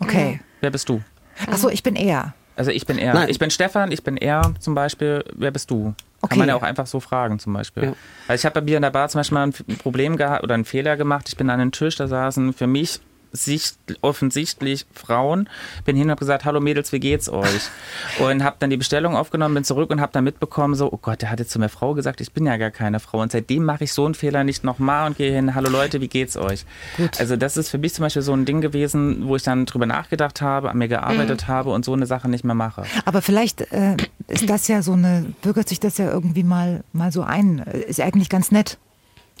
Okay. 0.00 0.40
Wer 0.60 0.70
bist 0.70 0.88
du? 0.88 1.02
Achso, 1.50 1.68
ich 1.68 1.82
bin 1.82 1.96
er. 1.96 2.34
Also 2.56 2.70
ich 2.70 2.86
bin 2.86 2.98
er. 2.98 3.14
Nein. 3.14 3.28
Ich 3.28 3.38
bin 3.38 3.50
Stefan, 3.50 3.92
ich 3.92 4.02
bin 4.02 4.16
er 4.16 4.54
zum 4.58 4.74
Beispiel. 4.74 5.24
Wer 5.34 5.50
bist 5.50 5.70
du? 5.70 5.94
Okay. 6.22 6.30
Kann 6.30 6.38
man 6.38 6.48
ja 6.48 6.56
auch 6.56 6.62
einfach 6.62 6.86
so 6.86 7.00
fragen 7.00 7.38
zum 7.38 7.52
Beispiel. 7.52 7.84
Ja. 7.84 7.92
Also 8.26 8.40
ich 8.40 8.46
habe 8.46 8.60
bei 8.60 8.64
mir 8.64 8.76
in 8.76 8.82
der 8.82 8.90
Bar 8.90 9.08
zum 9.08 9.20
Beispiel 9.20 9.34
mal 9.34 9.46
ein 9.46 9.76
Problem 9.78 10.16
gehabt 10.16 10.42
oder 10.42 10.54
einen 10.54 10.64
Fehler 10.64 10.96
gemacht. 10.96 11.28
Ich 11.28 11.36
bin 11.36 11.50
an 11.50 11.58
den 11.58 11.72
Tisch, 11.72 11.96
da 11.96 12.08
saßen 12.08 12.54
für 12.54 12.66
mich 12.66 13.00
sicht, 13.32 13.76
offensichtlich 14.00 14.86
Frauen. 14.92 15.48
Bin 15.84 15.96
hin 15.96 16.06
und 16.06 16.10
habe 16.10 16.20
gesagt, 16.20 16.44
hallo 16.44 16.60
Mädels, 16.60 16.92
wie 16.92 17.00
geht's 17.00 17.28
euch? 17.28 17.46
Und 18.18 18.42
habe 18.42 18.56
dann 18.58 18.70
die 18.70 18.76
Bestellung 18.76 19.16
aufgenommen, 19.16 19.54
bin 19.54 19.64
zurück 19.64 19.90
und 19.90 20.00
habe 20.00 20.12
dann 20.12 20.24
mitbekommen, 20.24 20.74
so, 20.74 20.92
oh 20.92 20.98
Gott, 21.00 21.22
der 21.22 21.30
hat 21.30 21.38
jetzt 21.38 21.50
zu 21.50 21.58
mir 21.58 21.68
Frau 21.68 21.94
gesagt, 21.94 22.20
ich 22.20 22.32
bin 22.32 22.46
ja 22.46 22.56
gar 22.56 22.70
keine 22.70 23.00
Frau. 23.00 23.20
Und 23.20 23.32
seitdem 23.32 23.64
mache 23.64 23.84
ich 23.84 23.92
so 23.92 24.04
einen 24.04 24.14
Fehler 24.14 24.44
nicht 24.44 24.64
nochmal 24.64 25.06
und 25.06 25.16
gehe 25.16 25.32
hin, 25.32 25.54
hallo 25.54 25.68
Leute, 25.68 26.00
wie 26.00 26.08
geht's 26.08 26.36
euch? 26.36 26.64
Gut. 26.96 27.20
Also 27.20 27.36
das 27.36 27.56
ist 27.56 27.68
für 27.68 27.78
mich 27.78 27.94
zum 27.94 28.04
Beispiel 28.04 28.22
so 28.22 28.32
ein 28.32 28.44
Ding 28.44 28.60
gewesen, 28.60 29.26
wo 29.28 29.36
ich 29.36 29.42
dann 29.42 29.66
drüber 29.66 29.86
nachgedacht 29.86 30.40
habe, 30.40 30.70
an 30.70 30.78
mir 30.78 30.88
gearbeitet 30.88 31.42
mhm. 31.42 31.48
habe 31.48 31.70
und 31.70 31.84
so 31.84 31.92
eine 31.92 32.06
Sache 32.06 32.28
nicht 32.28 32.44
mehr 32.44 32.54
mache. 32.54 32.84
Aber 33.04 33.22
vielleicht 33.22 33.60
äh, 33.72 33.96
ist 34.28 34.48
das 34.48 34.68
ja 34.68 34.82
so 34.82 34.92
eine, 34.92 35.26
bürgert 35.42 35.68
sich 35.68 35.80
das 35.80 35.98
ja 35.98 36.10
irgendwie 36.10 36.42
mal, 36.42 36.84
mal 36.92 37.12
so 37.12 37.22
ein. 37.22 37.58
Ist 37.58 38.00
eigentlich 38.00 38.28
ganz 38.28 38.50
nett. 38.50 38.78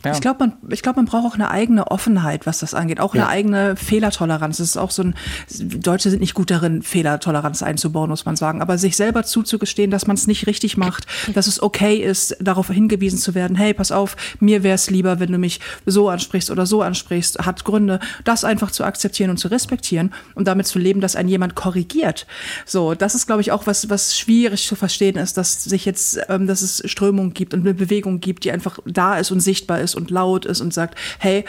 Ja. 0.06 0.12
Ich 0.14 0.20
glaube, 0.20 0.38
man, 0.40 0.72
ich 0.72 0.82
glaub, 0.82 0.96
man 0.96 1.06
braucht 1.06 1.26
auch 1.26 1.34
eine 1.34 1.50
eigene 1.50 1.90
Offenheit, 1.90 2.46
was 2.46 2.58
das 2.58 2.74
angeht. 2.74 3.00
Auch 3.00 3.14
eine 3.14 3.24
ja. 3.24 3.28
eigene 3.28 3.76
Fehlertoleranz. 3.76 4.58
Das 4.58 4.68
ist 4.68 4.76
auch 4.76 4.90
so 4.90 5.02
ein, 5.02 5.14
Deutsche 5.58 6.10
sind 6.10 6.20
nicht 6.20 6.34
gut 6.34 6.50
darin, 6.50 6.82
Fehlertoleranz 6.82 7.62
einzubauen, 7.62 8.10
muss 8.10 8.24
man 8.24 8.36
sagen. 8.36 8.62
Aber 8.62 8.78
sich 8.78 8.96
selber 8.96 9.24
zuzugestehen, 9.24 9.90
dass 9.90 10.06
man 10.06 10.16
es 10.16 10.26
nicht 10.26 10.46
richtig 10.46 10.76
macht, 10.76 11.06
dass 11.34 11.46
es 11.46 11.62
okay 11.62 11.96
ist, 11.96 12.36
darauf 12.40 12.68
hingewiesen 12.68 13.18
zu 13.18 13.34
werden, 13.34 13.56
hey, 13.56 13.74
pass 13.74 13.92
auf, 13.92 14.16
mir 14.40 14.62
wäre 14.62 14.74
es 14.74 14.90
lieber, 14.90 15.20
wenn 15.20 15.32
du 15.32 15.38
mich 15.38 15.60
so 15.84 16.08
ansprichst 16.08 16.50
oder 16.50 16.66
so 16.66 16.82
ansprichst, 16.82 17.44
hat 17.44 17.64
Gründe, 17.64 18.00
das 18.24 18.44
einfach 18.44 18.70
zu 18.70 18.84
akzeptieren 18.84 19.30
und 19.30 19.38
zu 19.38 19.48
respektieren 19.48 20.12
und 20.34 20.46
damit 20.46 20.66
zu 20.66 20.78
leben, 20.78 21.00
dass 21.00 21.16
ein 21.16 21.28
jemand 21.28 21.54
korrigiert. 21.54 22.26
So, 22.64 22.94
das 22.94 23.14
ist, 23.14 23.26
glaube 23.26 23.40
ich, 23.40 23.52
auch 23.52 23.66
was, 23.66 23.90
was 23.90 24.16
schwierig 24.16 24.66
zu 24.66 24.76
verstehen 24.76 25.16
ist, 25.16 25.36
dass 25.36 25.64
sich 25.64 25.84
jetzt, 25.84 26.18
ähm, 26.28 26.46
dass 26.46 26.62
es 26.62 26.82
Strömung 26.86 27.32
gibt 27.32 27.54
und 27.54 27.60
eine 27.60 27.74
Bewegung 27.74 28.20
gibt, 28.20 28.44
die 28.44 28.52
einfach 28.52 28.78
da 28.84 29.18
ist 29.18 29.30
und 29.30 29.40
sichtbar 29.40 29.80
ist 29.80 29.95
und 29.96 30.10
laut 30.10 30.44
ist 30.44 30.60
und 30.60 30.72
sagt, 30.72 30.98
hey, 31.18 31.44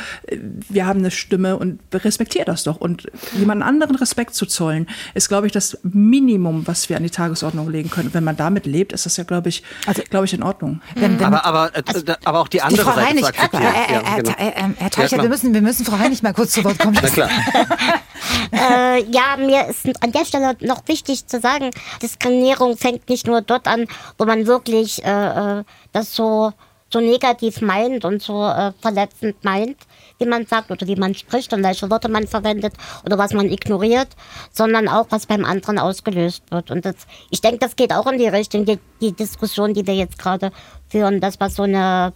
wir 0.69 0.85
haben 0.85 0.99
eine 0.99 1.11
Stimme 1.11 1.57
und 1.57 1.79
respektier 1.93 2.45
das 2.45 2.63
doch. 2.63 2.77
Und 2.77 3.07
jemand 3.37 3.63
anderen 3.63 3.95
Respekt 3.95 4.35
zu 4.35 4.45
zollen, 4.45 4.87
ist, 5.13 5.29
glaube 5.29 5.47
ich, 5.47 5.53
das 5.53 5.77
Minimum, 5.83 6.67
was 6.67 6.89
wir 6.89 6.97
an 6.97 7.03
die 7.03 7.09
Tagesordnung 7.09 7.69
legen 7.69 7.89
können. 7.89 8.13
Wenn 8.13 8.23
man 8.23 8.37
damit 8.37 8.65
lebt, 8.65 8.93
ist 8.93 9.05
das 9.05 9.17
ja, 9.17 9.23
glaube 9.23 9.49
ich, 9.49 9.63
also, 9.85 10.01
glaube 10.09 10.25
ich, 10.25 10.33
in 10.33 10.43
Ordnung. 10.43 10.81
Wenn, 10.95 11.19
wenn 11.19 11.25
aber, 11.25 11.45
aber, 11.45 11.75
äh, 11.75 11.83
also, 11.85 12.01
aber 12.23 12.39
auch 12.39 12.47
die 12.47 12.61
andere 12.61 12.77
die 12.77 12.83
Frau 12.83 12.95
Seite 12.95 13.07
Heinig, 13.07 13.25
äh, 13.25 13.57
äh, 13.57 14.19
äh, 14.19 14.23
genau. 14.23 14.73
Herr 14.77 14.89
Teicher, 14.89 15.17
ja, 15.17 15.23
wir, 15.23 15.29
müssen, 15.29 15.53
wir 15.53 15.61
müssen 15.61 15.85
Frau 15.85 15.97
Heinig 15.97 16.23
mal 16.23 16.33
kurz 16.33 16.51
zu 16.51 16.63
Wort 16.63 16.79
kommen. 16.79 16.97
Na 17.01 17.09
klar. 17.09 17.29
äh, 18.51 19.03
ja, 19.11 19.37
mir 19.37 19.67
ist 19.67 19.85
an 20.03 20.11
der 20.11 20.25
Stelle 20.25 20.55
noch 20.61 20.87
wichtig 20.87 21.27
zu 21.27 21.39
sagen, 21.39 21.71
Diskriminierung 22.01 22.77
fängt 22.77 23.09
nicht 23.09 23.27
nur 23.27 23.41
dort 23.41 23.67
an, 23.67 23.87
wo 24.17 24.25
man 24.25 24.47
wirklich 24.47 25.03
äh, 25.03 25.63
das 25.91 26.15
so 26.15 26.53
so 26.89 26.99
negativ 26.99 27.61
meint 27.61 28.05
und 28.05 28.21
so 28.21 28.45
äh, 28.45 28.71
verletzend 28.81 29.43
meint, 29.43 29.77
wie 30.19 30.25
man 30.25 30.45
sagt 30.45 30.71
oder 30.71 30.87
wie 30.87 30.95
man 30.95 31.13
spricht 31.15 31.53
und 31.53 31.63
welche 31.63 31.89
Worte 31.89 32.09
man 32.09 32.27
verwendet 32.27 32.73
oder 33.05 33.17
was 33.17 33.33
man 33.33 33.51
ignoriert, 33.51 34.09
sondern 34.51 34.87
auch, 34.87 35.07
was 35.09 35.25
beim 35.25 35.43
anderen 35.43 35.79
ausgelöst 35.79 36.43
wird. 36.49 36.71
Und 36.71 36.85
das, 36.85 36.95
ich 37.29 37.41
denke, 37.41 37.59
das 37.59 37.75
geht 37.75 37.93
auch 37.93 38.07
in 38.07 38.17
die 38.17 38.27
Richtung, 38.27 38.65
die, 38.65 38.79
die 39.01 39.11
Diskussion, 39.11 39.73
die 39.73 39.85
wir 39.85 39.95
jetzt 39.95 40.17
gerade 40.17 40.51
führen, 40.89 41.19
dass 41.19 41.39
was 41.39 41.55
so 41.55 41.63
eine 41.63 42.13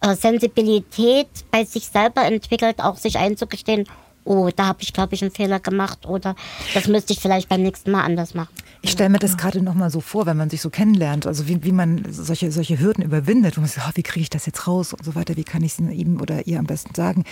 äh, 0.00 0.14
Sensibilität 0.14 1.28
bei 1.50 1.64
sich 1.64 1.88
selber 1.88 2.24
entwickelt, 2.24 2.80
auch 2.80 2.96
sich 2.96 3.18
einzugestehen, 3.18 3.86
oh, 4.24 4.50
da 4.54 4.66
habe 4.66 4.82
ich, 4.82 4.92
glaube 4.92 5.14
ich, 5.14 5.22
einen 5.22 5.30
Fehler 5.30 5.60
gemacht 5.60 6.06
oder 6.06 6.34
das 6.74 6.86
müsste 6.88 7.12
ich 7.12 7.20
vielleicht 7.20 7.48
beim 7.48 7.62
nächsten 7.62 7.90
Mal 7.90 8.02
anders 8.02 8.34
machen. 8.34 8.54
Ich 8.82 8.90
stelle 8.90 9.10
mir 9.10 9.18
das 9.18 9.36
gerade 9.36 9.62
noch 9.62 9.74
mal 9.74 9.90
so 9.90 10.00
vor, 10.00 10.26
wenn 10.26 10.36
man 10.36 10.50
sich 10.50 10.60
so 10.60 10.70
kennenlernt, 10.70 11.26
also 11.26 11.48
wie, 11.48 11.62
wie 11.64 11.72
man 11.72 12.04
solche, 12.10 12.52
solche 12.52 12.78
Hürden 12.78 13.02
überwindet, 13.02 13.56
wo 13.56 13.60
man 13.60 13.68
sagt, 13.68 13.86
oh, 13.88 13.92
wie 13.94 14.02
kriege 14.02 14.22
ich 14.22 14.30
das 14.30 14.46
jetzt 14.46 14.66
raus 14.66 14.92
und 14.92 15.04
so 15.04 15.14
weiter, 15.14 15.36
wie 15.36 15.44
kann 15.44 15.62
ich 15.62 15.72
es 15.72 15.78
ihm 15.78 16.20
oder 16.20 16.46
ihr 16.46 16.58
am 16.58 16.66
besten 16.66 16.94
sagen. 16.94 17.24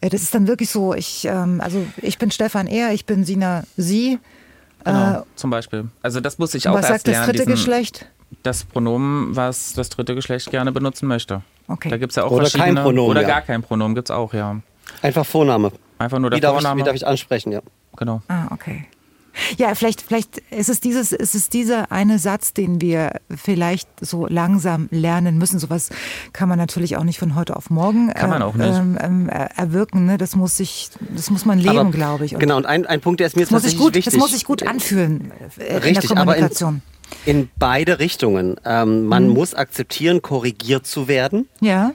Äh, 0.00 0.10
das 0.10 0.22
ist 0.22 0.34
dann 0.34 0.46
wirklich 0.46 0.70
so, 0.70 0.94
ich, 0.94 1.24
ähm, 1.24 1.60
also 1.60 1.84
ich 2.00 2.18
bin 2.18 2.30
Stefan 2.30 2.66
er, 2.66 2.92
ich 2.92 3.06
bin 3.06 3.24
Sina 3.24 3.64
sie. 3.76 4.18
Genau, 4.84 5.20
äh, 5.20 5.22
zum 5.36 5.50
Beispiel. 5.50 5.88
Also 6.02 6.20
das 6.20 6.38
muss 6.38 6.54
ich 6.54 6.68
auch 6.68 6.74
was 6.74 6.90
erst 6.90 7.06
sagt 7.06 7.16
das 7.16 7.26
dritte 7.26 7.46
Geschlecht? 7.46 8.06
Das 8.42 8.64
Pronomen, 8.64 9.36
was 9.36 9.74
das 9.74 9.90
dritte 9.90 10.14
Geschlecht 10.14 10.50
gerne 10.50 10.72
benutzen 10.72 11.06
möchte. 11.06 11.42
Okay. 11.68 11.90
Da 11.90 11.98
gibt 11.98 12.12
es 12.12 12.16
ja 12.16 12.24
auch 12.24 12.30
oder 12.30 12.42
verschiedene. 12.42 12.74
Kein 12.74 12.84
Pronomen, 12.84 13.10
oder 13.10 13.22
ja. 13.22 13.28
gar 13.28 13.42
kein 13.42 13.62
Pronomen 13.62 13.94
gibt 13.94 14.08
es 14.08 14.14
auch, 14.14 14.34
ja. 14.34 14.60
Einfach 15.00 15.24
Vorname. 15.24 15.72
Einfach 15.98 16.18
nur 16.18 16.30
der 16.30 16.38
wie 16.38 16.40
darf 16.40 16.54
Vorname. 16.54 16.80
Ich, 16.80 16.84
wie 16.84 16.86
darf 16.86 16.96
ich 16.96 17.06
ansprechen, 17.06 17.52
ja. 17.52 17.60
Genau. 17.96 18.22
Ah, 18.28 18.46
okay. 18.50 18.86
Ja, 19.58 19.74
vielleicht, 19.74 20.02
vielleicht 20.02 20.38
ist 20.50 20.68
es 20.68 20.80
dieses, 20.80 21.12
ist 21.12 21.34
es 21.34 21.48
dieser 21.48 21.90
eine 21.90 22.18
Satz, 22.18 22.52
den 22.52 22.80
wir 22.80 23.20
vielleicht 23.34 23.88
so 24.00 24.26
langsam 24.26 24.88
lernen 24.90 25.38
müssen. 25.38 25.58
Sowas 25.58 25.90
kann 26.32 26.48
man 26.48 26.58
natürlich 26.58 26.96
auch 26.96 27.04
nicht 27.04 27.18
von 27.18 27.34
heute 27.34 27.56
auf 27.56 27.70
morgen 27.70 28.12
kann 28.14 28.30
man 28.30 28.42
auch 28.42 28.54
nicht. 28.54 28.68
Ähm, 28.68 28.98
ähm, 29.00 29.28
erwirken. 29.28 30.06
Ne? 30.06 30.18
Das 30.18 30.36
muss 30.36 30.56
sich, 30.56 30.90
das 31.14 31.30
muss 31.30 31.44
man 31.44 31.58
leben, 31.58 31.90
glaube 31.90 32.24
ich. 32.24 32.34
Und 32.34 32.40
genau. 32.40 32.56
Und 32.56 32.66
ein, 32.66 32.86
ein 32.86 33.00
Punkt, 33.00 33.20
der 33.20 33.26
ist 33.26 33.36
mir 33.36 33.42
das 33.42 33.50
tatsächlich 33.50 33.80
gut, 33.80 33.94
wichtig. 33.94 34.12
Das 34.12 34.20
muss 34.20 34.32
sich 34.32 34.44
gut 34.44 34.66
anfühlen 34.66 35.32
äh, 35.58 35.76
Richtig, 35.76 35.88
in 35.88 35.94
der 35.94 36.24
Kommunikation. 36.24 36.68
Aber 36.68 37.26
in, 37.26 37.40
in 37.40 37.50
beide 37.58 37.98
Richtungen. 37.98 38.56
Ähm, 38.64 39.06
man 39.06 39.28
mhm. 39.28 39.34
muss 39.34 39.54
akzeptieren, 39.54 40.22
korrigiert 40.22 40.86
zu 40.86 41.08
werden. 41.08 41.48
Ja. 41.60 41.92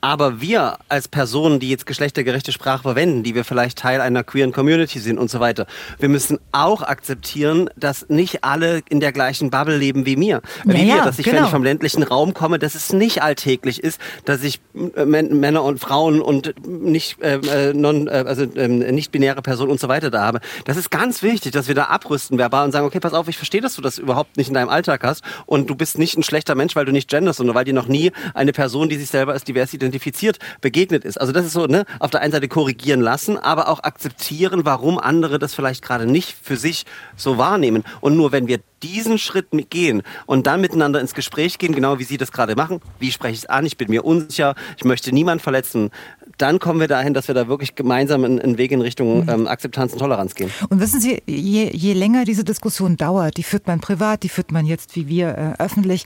Aber 0.00 0.40
wir 0.40 0.78
als 0.88 1.08
Personen, 1.08 1.58
die 1.58 1.70
jetzt 1.70 1.86
geschlechtergerechte 1.86 2.52
Sprache 2.52 2.82
verwenden, 2.82 3.24
die 3.24 3.34
wir 3.34 3.44
vielleicht 3.44 3.78
Teil 3.78 4.00
einer 4.00 4.22
queeren 4.22 4.52
Community 4.52 5.00
sind 5.00 5.18
und 5.18 5.28
so 5.30 5.40
weiter, 5.40 5.66
wir 5.98 6.08
müssen 6.08 6.38
auch 6.52 6.82
akzeptieren, 6.82 7.68
dass 7.76 8.08
nicht 8.08 8.44
alle 8.44 8.82
in 8.88 9.00
der 9.00 9.12
gleichen 9.12 9.50
Bubble 9.50 9.76
leben 9.76 10.06
wie 10.06 10.16
mir. 10.16 10.40
Ja, 10.64 10.74
wie 10.74 10.86
wir, 10.86 11.02
dass 11.02 11.18
ich, 11.18 11.24
genau. 11.24 11.38
wenn 11.38 11.44
ich 11.44 11.50
vom 11.50 11.64
ländlichen 11.64 12.02
Raum 12.04 12.32
komme, 12.32 12.60
dass 12.60 12.76
es 12.76 12.92
nicht 12.92 13.22
alltäglich 13.22 13.82
ist, 13.82 14.00
dass 14.24 14.44
ich 14.44 14.60
äh, 14.94 15.04
Männer 15.04 15.64
und 15.64 15.80
Frauen 15.80 16.20
und 16.20 16.54
nicht 16.66 17.20
äh, 17.20 17.38
äh 17.38 17.74
non, 17.74 18.06
äh, 18.06 18.24
also 18.26 18.44
äh, 18.44 18.68
nicht 18.68 19.10
binäre 19.10 19.42
Personen 19.42 19.72
und 19.72 19.80
so 19.80 19.88
weiter 19.88 20.10
da 20.10 20.22
habe. 20.22 20.40
Das 20.64 20.76
ist 20.76 20.90
ganz 20.90 21.22
wichtig, 21.22 21.52
dass 21.52 21.66
wir 21.66 21.74
da 21.74 21.84
abrüsten 21.84 22.38
verbal 22.38 22.66
und 22.66 22.72
sagen, 22.72 22.86
okay, 22.86 23.00
pass 23.00 23.14
auf, 23.14 23.28
ich 23.28 23.36
verstehe, 23.36 23.60
dass 23.60 23.74
du 23.74 23.82
das 23.82 23.98
überhaupt 23.98 24.36
nicht 24.36 24.48
in 24.48 24.54
deinem 24.54 24.68
Alltag 24.68 25.02
hast 25.02 25.24
und 25.46 25.68
du 25.68 25.74
bist 25.74 25.98
nicht 25.98 26.16
ein 26.16 26.22
schlechter 26.22 26.54
Mensch, 26.54 26.76
weil 26.76 26.84
du 26.84 26.92
nicht 26.92 27.10
genderst, 27.10 27.38
sondern 27.38 27.56
weil 27.56 27.64
dir 27.64 27.74
noch 27.74 27.88
nie 27.88 28.12
eine 28.34 28.52
Person, 28.52 28.88
die 28.88 28.96
sich 28.96 29.10
selber 29.10 29.32
als 29.32 29.42
divers 29.42 29.74
identifiziert, 29.74 29.87
identifiziert 29.88 30.38
begegnet 30.60 31.04
ist. 31.04 31.20
Also 31.20 31.32
das 31.32 31.46
ist 31.46 31.52
so, 31.52 31.66
ne, 31.66 31.84
auf 31.98 32.10
der 32.10 32.20
einen 32.20 32.32
Seite 32.32 32.48
korrigieren 32.48 33.00
lassen, 33.00 33.36
aber 33.36 33.68
auch 33.68 33.82
akzeptieren, 33.82 34.64
warum 34.64 34.98
andere 34.98 35.38
das 35.38 35.54
vielleicht 35.54 35.82
gerade 35.82 36.06
nicht 36.06 36.36
für 36.40 36.56
sich 36.56 36.84
so 37.16 37.38
wahrnehmen. 37.38 37.84
Und 38.00 38.16
nur 38.16 38.32
wenn 38.32 38.46
wir 38.46 38.60
diesen 38.82 39.18
Schritt 39.18 39.48
gehen 39.70 40.02
und 40.26 40.46
dann 40.46 40.60
miteinander 40.60 41.00
ins 41.00 41.14
Gespräch 41.14 41.58
gehen, 41.58 41.74
genau 41.74 41.98
wie 41.98 42.04
Sie 42.04 42.16
das 42.16 42.30
gerade 42.32 42.54
machen, 42.54 42.80
wie 43.00 43.10
spreche 43.10 43.34
ich 43.34 43.40
es 43.40 43.46
an, 43.46 43.66
ich 43.66 43.76
bin 43.76 43.90
mir 43.90 44.04
unsicher, 44.04 44.54
ich 44.76 44.84
möchte 44.84 45.12
niemanden 45.12 45.42
verletzen, 45.42 45.90
dann 46.36 46.60
kommen 46.60 46.78
wir 46.78 46.86
dahin, 46.86 47.14
dass 47.14 47.26
wir 47.26 47.34
da 47.34 47.48
wirklich 47.48 47.74
gemeinsam 47.74 48.24
einen 48.24 48.58
Weg 48.58 48.70
in 48.70 48.80
Richtung 48.80 49.24
mhm. 49.24 49.28
ähm, 49.28 49.46
Akzeptanz 49.48 49.92
und 49.92 49.98
Toleranz 49.98 50.34
gehen. 50.34 50.50
Und 50.68 50.80
wissen 50.80 51.00
Sie, 51.00 51.22
je, 51.26 51.70
je 51.72 51.92
länger 51.92 52.24
diese 52.24 52.44
Diskussion 52.44 52.96
dauert, 52.96 53.36
die 53.36 53.42
führt 53.42 53.66
man 53.66 53.80
privat, 53.80 54.22
die 54.22 54.28
führt 54.28 54.52
man 54.52 54.64
jetzt 54.64 54.94
wie 54.94 55.08
wir 55.08 55.36
äh, 55.58 55.62
öffentlich, 55.62 56.04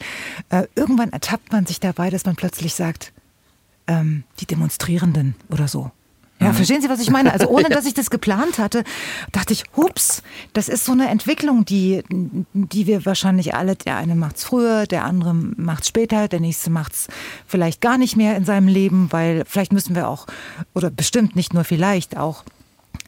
äh, 0.48 0.64
irgendwann 0.74 1.10
ertappt 1.10 1.52
man 1.52 1.66
sich 1.66 1.80
dabei, 1.80 2.10
dass 2.10 2.24
man 2.24 2.36
plötzlich 2.36 2.74
sagt, 2.74 3.12
ähm, 3.86 4.24
die 4.40 4.46
Demonstrierenden 4.46 5.34
oder 5.50 5.68
so. 5.68 5.90
Ja, 6.42 6.48
mhm. 6.48 6.54
verstehen 6.54 6.82
Sie, 6.82 6.88
was 6.88 7.00
ich 7.00 7.10
meine? 7.10 7.32
Also 7.32 7.48
ohne, 7.48 7.68
dass 7.70 7.86
ich 7.86 7.94
das 7.94 8.10
geplant 8.10 8.58
hatte, 8.58 8.84
dachte 9.30 9.52
ich, 9.52 9.64
hups, 9.76 10.22
das 10.52 10.68
ist 10.68 10.84
so 10.84 10.92
eine 10.92 11.08
Entwicklung, 11.08 11.64
die, 11.64 12.02
die 12.52 12.86
wir 12.86 13.06
wahrscheinlich 13.06 13.54
alle, 13.54 13.76
der 13.76 13.96
eine 13.96 14.14
macht 14.14 14.36
es 14.36 14.44
früher, 14.44 14.86
der 14.86 15.04
andere 15.04 15.34
macht 15.34 15.82
es 15.82 15.88
später, 15.88 16.28
der 16.28 16.40
nächste 16.40 16.70
macht 16.70 16.92
es 16.92 17.08
vielleicht 17.46 17.80
gar 17.80 17.98
nicht 17.98 18.16
mehr 18.16 18.36
in 18.36 18.44
seinem 18.44 18.68
Leben, 18.68 19.08
weil 19.10 19.44
vielleicht 19.46 19.72
müssen 19.72 19.94
wir 19.94 20.08
auch, 20.08 20.26
oder 20.74 20.90
bestimmt 20.90 21.36
nicht 21.36 21.54
nur 21.54 21.64
vielleicht, 21.64 22.16
auch 22.16 22.44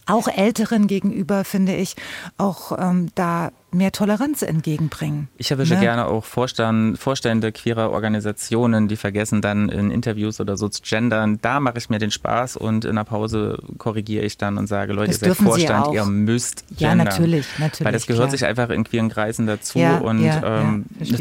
auch 0.07 0.29
Älteren 0.29 0.87
gegenüber, 0.87 1.45
finde 1.45 1.75
ich, 1.75 1.97
auch 2.39 2.77
ähm, 2.79 3.09
da 3.15 3.51
mehr 3.75 3.93
Toleranz 3.93 4.43
entgegenbringen. 4.43 5.29
Ich 5.37 5.51
erwische 5.51 5.75
ne? 5.75 5.81
gerne 5.81 6.07
auch 6.07 6.25
Vorstand, 6.25 6.99
Vorstände 6.99 7.51
queerer 7.53 7.91
Organisationen, 7.91 8.89
die 8.89 8.97
vergessen 8.97 9.43
dann 9.43 9.69
in 9.69 9.91
Interviews 9.91 10.41
oder 10.41 10.57
so 10.57 10.69
zu 10.69 10.83
gendern. 10.83 11.39
Da 11.43 11.59
mache 11.61 11.79
ich 11.79 11.91
mir 11.91 11.99
den 11.99 12.13
Spaß 12.13 12.57
und 12.57 12.85
in 12.85 12.97
der 12.97 13.05
Pause 13.05 13.59
korrigiere 13.79 14.25
ich 14.25 14.39
dann 14.39 14.59
und 14.59 14.69
sage, 14.69 14.93
Leute, 14.93 15.13
das 15.13 15.23
ihr 15.23 15.35
seid 15.35 15.45
Vorstand, 15.45 15.93
ihr 15.93 16.05
müsst 16.05 16.65
gendern. 16.77 16.99
Ja, 16.99 17.05
natürlich, 17.05 17.47
natürlich. 17.59 17.85
Weil 17.85 17.93
das 17.93 18.07
gehört 18.07 18.29
klar. 18.29 18.31
sich 18.31 18.45
einfach 18.45 18.71
in 18.71 18.85
queeren 18.85 19.09
Kreisen 19.09 19.47
dazu 19.47 19.79
ja, 19.79 19.99
und 19.99 20.23
ja, 20.23 20.61
ähm, 20.63 20.85
ja. 21.01 21.19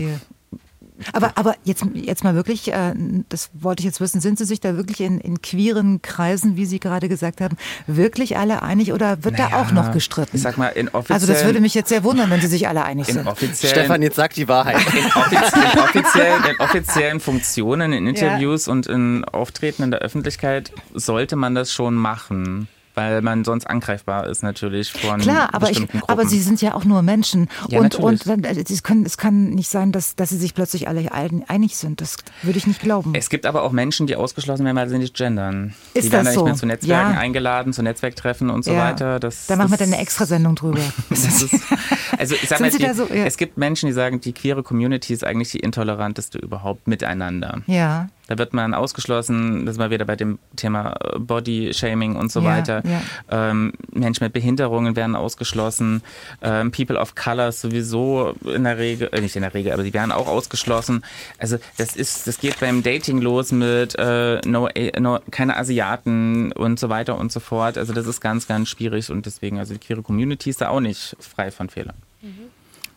Aber, 1.12 1.32
aber 1.36 1.56
jetzt, 1.64 1.86
jetzt 1.94 2.24
mal 2.24 2.36
wirklich, 2.36 2.72
äh, 2.72 2.94
das 3.30 3.50
wollte 3.54 3.82
ich 3.82 3.86
jetzt 3.86 4.00
wissen, 4.00 4.22
sind 4.22 4.38
Sie 4.38 4.46
sich 4.46 4.60
da 4.60 4.78
wirklich 4.78 5.02
in, 5.02 5.20
in 5.20 5.42
queeren 5.42 6.02
Kreisen, 6.02 6.56
wie 6.56 6.66
Sie 6.66 6.80
gerade 6.80 7.10
gesagt 7.10 7.42
haben, 7.42 7.58
wirklich 7.88 8.38
alle 8.38 8.62
einig 8.62 8.94
oder 8.94 9.24
wird 9.24 9.38
naja, 9.38 9.50
da 9.50 9.62
auch 9.62 9.72
noch 9.72 9.92
gestritten? 9.92 10.36
Ich 10.36 10.42
sag 10.42 10.58
mal, 10.58 10.68
in 10.68 10.90
offiziellen... 10.90 11.22
Also 11.22 11.34
das 11.34 11.46
würde 11.46 11.60
mich 11.60 11.74
jetzt 11.74 11.90
sehr 11.90 12.04
wundern, 12.04 12.30
wenn 12.30 12.42
Sie 12.42 12.48
sich 12.48 12.68
alle 12.68 12.84
einig 12.84 13.08
sind. 13.08 13.28
Stefan, 13.56 14.02
jetzt 14.02 14.16
sagt 14.16 14.38
die 14.38 14.48
Wahrheit. 14.48 14.78
In, 14.94 15.06
offiziellen, 15.06 15.72
in, 15.74 15.80
offiziellen, 15.80 16.44
in 16.44 16.60
offiziellen 16.60 17.20
Funktionen, 17.20 17.94
in 17.94 18.08
Interviews 18.08 18.68
ja. 18.68 18.72
und 18.74 18.88
in 18.88 19.26
Auftreten 19.26 19.84
in 19.84 19.92
der 19.92 20.02
Öffentlichkeit 20.02 20.72
sollte 20.94 21.36
man 21.36 21.56
das 21.56 21.74
schon 21.74 21.96
machen 21.96 22.68
weil 22.96 23.22
man 23.22 23.44
sonst 23.44 23.66
angreifbar 23.66 24.28
ist 24.28 24.44
natürlich 24.44 24.92
von 24.92 25.22
Klar, 25.22 25.50
aber 25.54 25.70
ich, 25.70 25.86
aber 26.08 26.26
sie 26.26 26.40
sind 26.40 26.62
ja 26.62 26.76
auch 26.76 26.86
nur 26.86 27.02
Menschen 27.02 27.50
ja, 27.70 27.80
und 27.80 27.96
und 27.96 28.26
es, 28.26 28.84
können, 28.84 29.06
es 29.06 29.18
kann 29.18 29.50
nicht 29.52 29.70
sein, 29.70 29.92
dass 29.92 30.16
dass 30.16 30.30
sie 30.30 30.38
sich 30.38 30.54
plötzlich 30.54 30.88
alle 30.88 31.12
einig 31.12 31.76
sind. 31.76 32.02
Das 32.02 32.18
würde 32.42 32.58
ich 32.58 32.68
nicht 32.68 32.82
glauben. 32.82 33.14
Es 33.16 33.30
gibt 33.30 33.46
aber 33.46 33.64
auch 33.64 33.72
Menschen, 33.72 34.08
die 34.08 34.16
ausgeschlossen 34.16 34.66
werden, 34.66 34.78
weil 34.78 34.90
sie 34.90 34.98
nicht 34.98 35.16
gendern. 35.16 35.74
Ist 35.94 36.08
die 36.08 36.12
werden 36.12 36.26
das 36.26 36.34
so? 36.34 36.42
nicht 36.42 36.46
mehr 36.46 36.56
zu 36.56 36.66
Netzwerken 36.66 37.14
ja. 37.14 37.20
eingeladen, 37.20 37.74
zu 37.74 37.84
Netzwerktreffen 37.84 38.50
und 38.50 38.64
so 38.64 38.74
ja. 38.74 38.86
weiter. 38.86 39.20
Das, 39.20 39.48
da 39.48 39.56
machen 39.56 39.72
wir 39.72 39.78
dann 39.78 39.94
eine 39.94 40.02
Extrasendung 40.02 40.56
drüber. 40.56 40.82
ist, 41.10 41.50
also 42.18 42.36
ich 42.36 42.48
sag 42.48 42.60
mal, 42.60 42.70
die, 42.70 42.94
so, 42.94 43.06
es 43.08 43.38
gibt 43.38 43.58
Menschen, 43.58 43.88
die 43.88 43.94
sagen, 43.94 44.22
die 44.22 44.34
queere 44.34 44.64
Community 44.64 45.14
ist 45.14 45.24
eigentlich 45.24 45.52
die 45.52 45.60
intoleranteste 45.60 46.38
überhaupt 46.40 46.88
miteinander. 46.88 47.62
Ja. 47.68 48.08
Da 48.28 48.38
wird 48.38 48.54
man 48.54 48.74
ausgeschlossen, 48.74 49.66
das 49.66 49.78
war 49.78 49.90
wieder 49.90 50.06
bei 50.06 50.16
dem 50.16 50.40
Thema 50.56 50.96
äh, 51.02 51.20
Body-Shaming 51.20 52.16
und 52.16 52.32
so 52.32 52.40
ja, 52.40 52.46
weiter. 52.46 52.84
Ja. 52.86 53.50
Ähm, 53.50 53.74
Menschen 53.92 54.24
mit 54.24 54.34
Behinderungen 54.34 54.96
werden 54.96 55.16
ausgeschlossen. 55.16 56.02
Ähm, 56.42 56.72
People 56.72 56.98
of 56.98 57.16
Color 57.16 57.52
sowieso 57.52 58.34
in 58.46 58.64
der 58.64 58.78
Regel, 58.78 59.10
äh, 59.12 59.20
nicht 59.20 59.36
in 59.36 59.42
der 59.42 59.54
Regel, 59.54 59.74
aber 59.74 59.84
die 59.84 59.94
werden 59.94 60.12
auch 60.12 60.28
ausgeschlossen. 60.28 61.04
Also 61.38 61.58
das 61.78 61.96
ist, 61.96 62.26
das 62.28 62.40
geht 62.40 62.60
beim 62.60 62.82
Dating 62.82 63.20
los 63.20 63.52
mit 63.52 63.96
äh, 63.98 64.40
no, 64.46 64.68
äh, 64.68 64.98
no, 65.00 65.20
keine 65.32 65.58
Asiaten 65.58 66.54
und 66.54 66.80
so 66.80 66.90
weiter 66.90 67.18
und 67.18 67.32
so 67.32 67.42
fort. 67.42 67.78
Also 67.78 67.92
das 67.94 68.08
ist 68.08 68.22
ganz, 68.22 68.48
ganz 68.48 68.70
schwierig 68.70 69.12
und 69.12 69.26
deswegen, 69.26 69.60
also 69.60 69.74
die 69.74 69.80
queere 69.80 70.02
Community 70.02 70.50
ist 70.50 70.62
da 70.62 70.70
auch 70.70 70.80
nicht 70.80 71.18
frei 71.20 71.52
von 71.52 71.70
Fehlern. 71.70 71.96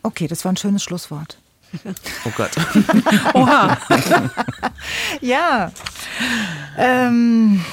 Okay, 0.03 0.29
das 0.29 0.45
war 0.45 0.53
ein 0.53 0.57
schönes 0.57 0.85
Schlusswort. 0.85 1.39
Oh 2.25 2.33
Gott. 2.37 2.51
Oha. 3.35 3.79
ja. 5.21 5.73
Ähm, 6.77 7.65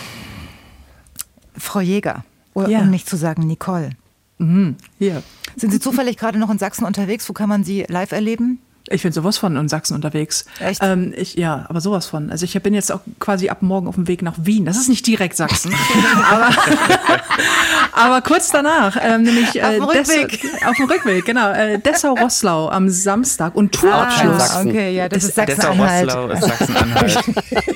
Frau 1.58 1.80
Jäger, 1.80 2.24
oder 2.54 2.70
ja. 2.70 2.80
um 2.80 2.90
nicht 2.90 3.08
zu 3.08 3.16
sagen 3.16 3.48
Nicole. 3.48 3.92
Mhm. 4.38 4.76
Hier. 5.00 5.24
Sind 5.56 5.72
Sie 5.72 5.80
zufällig 5.80 6.18
gerade 6.18 6.40
noch 6.40 6.50
in 6.50 6.58
Sachsen 6.58 6.86
unterwegs? 6.86 7.30
Wo 7.30 7.34
kann 7.34 7.50
man 7.50 7.64
Sie 7.64 7.86
live 7.88 8.12
erleben? 8.12 8.60
Ich 8.90 9.04
bin 9.04 9.14
sowas 9.14 9.38
von 9.38 9.56
in 9.56 9.70
Sachsen 9.70 9.96
unterwegs. 9.96 10.46
Echt? 10.60 10.82
Ähm, 10.84 11.14
ich, 11.16 11.36
ja, 11.36 11.66
aber 11.70 11.80
sowas 11.80 12.06
von. 12.06 12.30
Also 12.30 12.44
ich 12.44 12.62
bin 12.62 12.74
jetzt 12.74 12.92
auch 12.92 13.00
quasi 13.18 13.48
ab 13.48 13.62
morgen 13.62 13.88
auf 13.88 13.96
dem 13.96 14.10
Weg 14.10 14.22
nach 14.22 14.36
Wien. 14.38 14.66
Das 14.66 14.76
ist 14.76 14.90
nicht 14.90 15.08
direkt 15.08 15.38
Sachsen. 15.38 15.74
aber, 16.30 16.50
aber 17.94 18.22
kurz 18.22 18.52
danach, 18.52 18.98
ähm, 19.02 19.24
nämlich 19.24 19.56
äh, 19.56 19.64
auf, 19.64 19.72
dem 19.72 19.84
Rückweg. 19.84 20.42
Dessau, 20.42 20.70
auf 20.70 20.76
dem 20.76 20.86
Rückweg, 20.90 21.26
genau. 21.26 21.52
Äh, 21.52 21.80
Dessau-Rosslau 21.80 22.70
am 22.70 22.90
Samstag 22.90 23.56
und 23.56 23.72
Tourabschluss. 23.72 24.52
Ah, 24.52 24.62
okay, 24.62 24.94
ja, 24.94 25.08
das 25.08 25.24
ist 25.24 25.36
Sachsen-Anhalt. 25.36 26.10
Dessau-Rosslau 26.10 26.50
ist 26.50 26.60
Sachsen-Anhalt. 26.60 27.20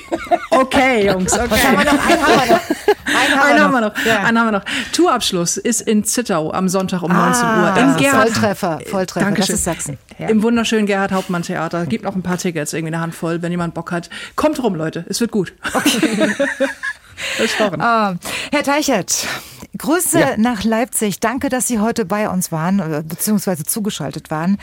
okay, 0.50 1.06
Jungs, 1.06 1.32
okay. 1.32 1.46
Was 1.48 1.64
haben 1.64 1.78
wir 1.78 1.84
noch? 1.84 2.06
Einen 2.06 2.22
haben 2.22 2.30
wir 2.36 2.54
noch. 2.54 2.60
Einen 3.08 3.40
haben, 3.40 3.50
einen 3.50 3.60
haben 3.60 3.72
wir 3.72 3.80
noch. 3.80 4.04
Ja. 4.04 4.22
Einen 4.24 4.38
haben 4.38 4.46
wir 4.48 4.52
noch. 4.52 4.64
Tourabschluss 4.92 5.56
ist 5.56 5.80
in 5.80 6.04
Zittau 6.04 6.52
am 6.52 6.68
Sonntag 6.68 7.02
um 7.02 7.10
ah, 7.10 7.26
19 7.26 7.46
Uhr. 7.46 7.76
Im 7.76 7.96
Gerhard, 7.96 8.28
Volltreffer, 8.28 8.80
Volltreffer. 8.86 9.24
Dankeschön. 9.24 9.54
Das 9.54 9.60
ist 9.60 9.64
Sachsen. 9.64 9.98
Ja. 10.18 10.28
Im 10.28 10.42
wunderschönen 10.42 10.86
Gerhard 10.86 10.97
Hauptmann 11.06 11.42
Theater. 11.42 11.86
Gibt 11.86 12.04
noch 12.04 12.14
ein 12.14 12.22
paar 12.22 12.38
Tickets, 12.38 12.72
irgendwie 12.72 12.94
eine 12.94 13.02
Handvoll, 13.02 13.42
wenn 13.42 13.50
jemand 13.50 13.74
Bock 13.74 13.92
hat. 13.92 14.10
Kommt 14.36 14.62
rum, 14.62 14.74
Leute. 14.74 15.04
Es 15.08 15.20
wird 15.20 15.30
gut. 15.30 15.54
Okay. 15.74 16.34
Versprochen. 17.18 17.80
Oh, 17.80 18.14
Herr 18.52 18.62
Teichert, 18.62 19.26
Grüße 19.76 20.20
ja. 20.20 20.36
nach 20.36 20.64
Leipzig. 20.64 21.20
Danke, 21.20 21.48
dass 21.48 21.66
Sie 21.66 21.80
heute 21.80 22.04
bei 22.04 22.28
uns 22.28 22.52
waren, 22.52 22.78
äh, 22.78 23.02
beziehungsweise 23.06 23.64
zugeschaltet 23.64 24.30
waren. 24.30 24.58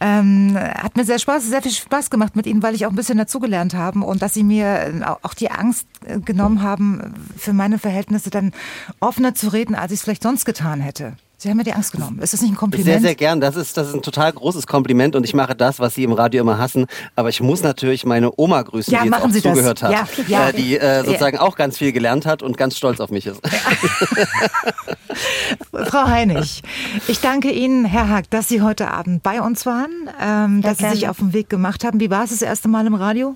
Ähm, 0.00 0.58
hat 0.58 0.96
mir 0.96 1.04
sehr 1.04 1.18
Spaß, 1.18 1.44
sehr 1.44 1.62
viel 1.62 1.72
Spaß 1.72 2.10
gemacht 2.10 2.34
mit 2.36 2.46
Ihnen, 2.46 2.62
weil 2.62 2.74
ich 2.74 2.86
auch 2.86 2.90
ein 2.90 2.96
bisschen 2.96 3.18
dazugelernt 3.18 3.74
habe 3.74 4.00
und 4.00 4.20
dass 4.20 4.34
Sie 4.34 4.44
mir 4.44 4.66
äh, 4.66 5.04
auch 5.22 5.34
die 5.34 5.50
Angst 5.50 5.86
äh, 6.04 6.18
genommen 6.18 6.62
haben, 6.62 7.14
für 7.36 7.52
meine 7.52 7.78
Verhältnisse 7.78 8.30
dann 8.30 8.52
offener 9.00 9.34
zu 9.34 9.48
reden, 9.48 9.74
als 9.74 9.92
ich 9.92 10.00
es 10.00 10.04
vielleicht 10.04 10.22
sonst 10.22 10.44
getan 10.44 10.80
hätte. 10.80 11.16
Sie 11.42 11.50
haben 11.50 11.56
mir 11.56 11.64
die 11.64 11.72
Angst 11.72 11.90
genommen. 11.90 12.20
Ist 12.20 12.32
das 12.32 12.40
nicht 12.40 12.52
ein 12.52 12.56
Kompliment? 12.56 12.86
Sehr, 12.86 13.00
sehr 13.00 13.16
gern. 13.16 13.40
Das 13.40 13.56
ist, 13.56 13.76
das 13.76 13.88
ist 13.88 13.94
ein 13.94 14.02
total 14.02 14.32
großes 14.32 14.68
Kompliment 14.68 15.16
und 15.16 15.24
ich 15.24 15.34
mache 15.34 15.56
das, 15.56 15.80
was 15.80 15.96
Sie 15.96 16.04
im 16.04 16.12
Radio 16.12 16.40
immer 16.40 16.56
hassen. 16.56 16.86
Aber 17.16 17.30
ich 17.30 17.40
muss 17.40 17.64
natürlich 17.64 18.06
meine 18.06 18.30
Oma 18.36 18.62
grüßen, 18.62 18.94
ja, 18.94 19.02
die 19.02 19.08
jetzt 19.08 19.20
auch 19.20 19.30
Sie 19.30 19.42
zugehört 19.42 19.82
das. 19.82 19.92
hat. 19.92 20.28
Ja, 20.28 20.28
ja. 20.28 20.50
Äh, 20.50 20.52
die 20.52 20.78
äh, 20.78 21.04
sozusagen 21.04 21.38
auch 21.38 21.56
ganz 21.56 21.78
viel 21.78 21.90
gelernt 21.90 22.26
hat 22.26 22.44
und 22.44 22.56
ganz 22.56 22.76
stolz 22.76 23.00
auf 23.00 23.10
mich 23.10 23.26
ist. 23.26 23.40
Frau 25.72 26.06
Heinig, 26.06 26.62
ich 27.08 27.20
danke 27.20 27.50
Ihnen, 27.50 27.86
Herr 27.86 28.08
Haag, 28.08 28.30
dass 28.30 28.48
Sie 28.48 28.62
heute 28.62 28.92
Abend 28.92 29.24
bei 29.24 29.42
uns 29.42 29.66
waren, 29.66 29.90
ähm, 30.20 30.62
dass 30.62 30.78
Sie 30.78 30.88
sich 30.90 31.08
auf 31.08 31.16
den 31.16 31.32
Weg 31.32 31.50
gemacht 31.50 31.82
haben. 31.82 31.98
Wie 31.98 32.08
war 32.08 32.22
es 32.22 32.30
das 32.30 32.42
erste 32.42 32.68
Mal 32.68 32.86
im 32.86 32.94
Radio? 32.94 33.34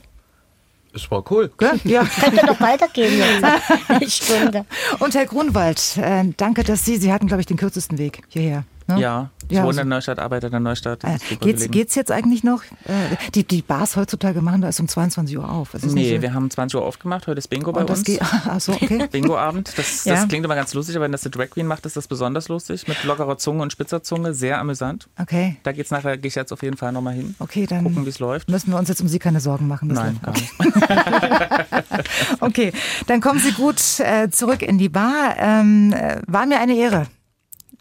Es 0.97 1.11
war 1.11 1.23
cool. 1.31 1.51
Ja. 1.85 2.05
Könnte 2.21 2.47
doch 2.47 2.61
weitergehen 2.61 3.19
jetzt. 3.19 4.25
Stunde. 4.25 4.65
Und 4.99 5.15
Herr 5.15 5.27
Grunwald, 5.27 5.99
äh, 5.99 6.25
danke, 6.37 6.65
dass 6.65 6.85
Sie, 6.85 6.97
Sie 6.97 7.13
hatten, 7.13 7.27
glaube 7.27 7.43
ich, 7.43 7.47
den 7.47 7.59
kürzesten 7.59 7.99
Weg 7.99 8.23
hierher. 8.29 8.65
Ne? 8.89 9.01
Ja, 9.01 9.31
ich 9.49 9.57
ja, 9.57 9.63
wohne 9.63 9.69
also, 9.69 9.81
in 9.81 9.89
Neustadt, 9.89 10.19
arbeite 10.21 10.47
in 10.47 10.63
Neustadt. 10.63 11.03
Äh, 11.03 11.19
geht's, 11.41 11.69
geht's 11.71 11.95
jetzt 11.97 12.13
eigentlich 12.13 12.45
noch? 12.45 12.63
Äh, 12.85 13.17
die, 13.35 13.45
die 13.45 13.63
Bars 13.63 13.97
heutzutage 13.97 14.41
machen 14.43 14.61
da 14.61 14.69
ist 14.69 14.79
um 14.79 14.87
22 14.87 15.37
Uhr 15.39 15.51
auf. 15.51 15.75
nee, 15.83 16.17
so? 16.17 16.23
wir 16.23 16.35
haben 16.35 16.49
20 16.51 16.79
Uhr 16.79 16.87
aufgemacht. 16.87 17.27
Heute 17.27 17.39
ist 17.39 17.49
Bingo 17.49 17.73
bei 17.73 17.85
uns. 17.85 18.05
Geht, 18.05 18.21
ach 18.23 18.61
so, 18.61 18.73
okay. 18.73 19.09
Bingo-Abend. 19.13 19.69
Das, 19.77 20.05
das 20.05 20.05
ja. 20.05 20.27
klingt 20.27 20.45
immer 20.45 20.55
ganz 20.55 20.73
lustig, 20.75 20.95
aber 20.97 21.05
wenn 21.05 21.13
das 21.13 21.23
die 21.23 21.31
Drag 21.31 21.51
Queen 21.51 21.67
macht, 21.67 21.85
ist 21.85 21.97
das 21.97 22.07
besonders 22.07 22.49
lustig. 22.49 22.87
Mit 22.87 23.03
lockerer 23.03 23.39
Zunge 23.39 23.63
und 23.63 23.73
spitzer 23.73 24.03
Zunge. 24.03 24.35
Sehr 24.35 24.61
amüsant. 24.61 25.09
Okay. 25.21 25.57
Da 25.65 25.73
geht's 25.73 25.91
nachher, 25.91 26.17
gehe 26.17 26.29
ich 26.29 26.37
jetzt 26.37 26.53
auf 26.53 26.63
jeden 26.63 26.77
Fall 26.77 26.93
nochmal 26.93 27.15
hin. 27.15 27.35
Okay, 27.41 27.67
dann 27.67 27.85
gucken, 27.85 28.05
wie 28.05 28.11
es 28.11 28.21
läuft. 28.21 28.49
Müssen 28.49 28.71
wir 28.71 28.79
uns 28.79 28.89
jetzt 28.89 29.01
um 29.01 29.09
Sie 29.09 29.19
keine 29.19 29.41
Sorgen 29.41 29.67
machen. 29.67 29.89
Nein, 29.89 30.21
gar 30.23 30.33
nicht. 30.33 30.53
okay, 32.41 32.73
dann 33.09 33.21
kommen 33.21 33.41
Sie 33.41 33.53
gut 33.53 33.81
äh, 33.99 34.31
zurück 34.31 34.63
in 34.63 34.79
die 34.79 34.89
Bar. 34.89 35.37
Ähm, 35.39 35.93
äh, 35.93 36.21
war 36.27 36.47
mir 36.47 36.61
eine 36.61 36.77
Ehre. 36.77 37.07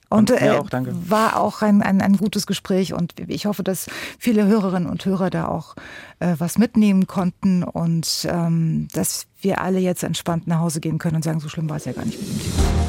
Und, 0.09 0.31
und 0.31 0.41
äh, 0.41 0.51
auch, 0.51 0.69
war 0.71 1.39
auch 1.39 1.61
ein, 1.61 1.81
ein, 1.81 2.01
ein, 2.01 2.17
gutes 2.17 2.45
Gespräch 2.45 2.93
und 2.93 3.13
ich 3.27 3.45
hoffe, 3.45 3.63
dass 3.63 3.87
viele 4.19 4.45
Hörerinnen 4.45 4.89
und 4.89 5.03
Hörer 5.05 5.29
da 5.29 5.47
auch 5.47 5.75
äh, 6.19 6.35
was 6.37 6.57
mitnehmen 6.57 7.07
konnten 7.07 7.63
und 7.63 8.27
ähm, 8.29 8.87
dass 8.93 9.25
wir 9.41 9.61
alle 9.61 9.79
jetzt 9.79 10.03
entspannt 10.03 10.47
nach 10.47 10.59
Hause 10.59 10.79
gehen 10.79 10.97
können 10.97 11.17
und 11.17 11.23
sagen, 11.23 11.39
so 11.39 11.49
schlimm 11.49 11.69
war 11.69 11.77
es 11.77 11.85
ja 11.85 11.93
gar 11.93 12.05
nicht 12.05 12.19
mit 12.19 12.29
dem 12.29 12.39
Thema. 12.39 12.85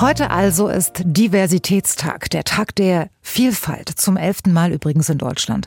Heute 0.00 0.30
also 0.30 0.68
ist 0.68 1.02
Diversitätstag, 1.04 2.28
der 2.30 2.44
Tag 2.44 2.74
der 2.74 3.10
Vielfalt, 3.26 3.88
zum 3.88 4.18
elften 4.18 4.52
Mal 4.52 4.70
übrigens 4.70 5.08
in 5.08 5.16
Deutschland. 5.16 5.66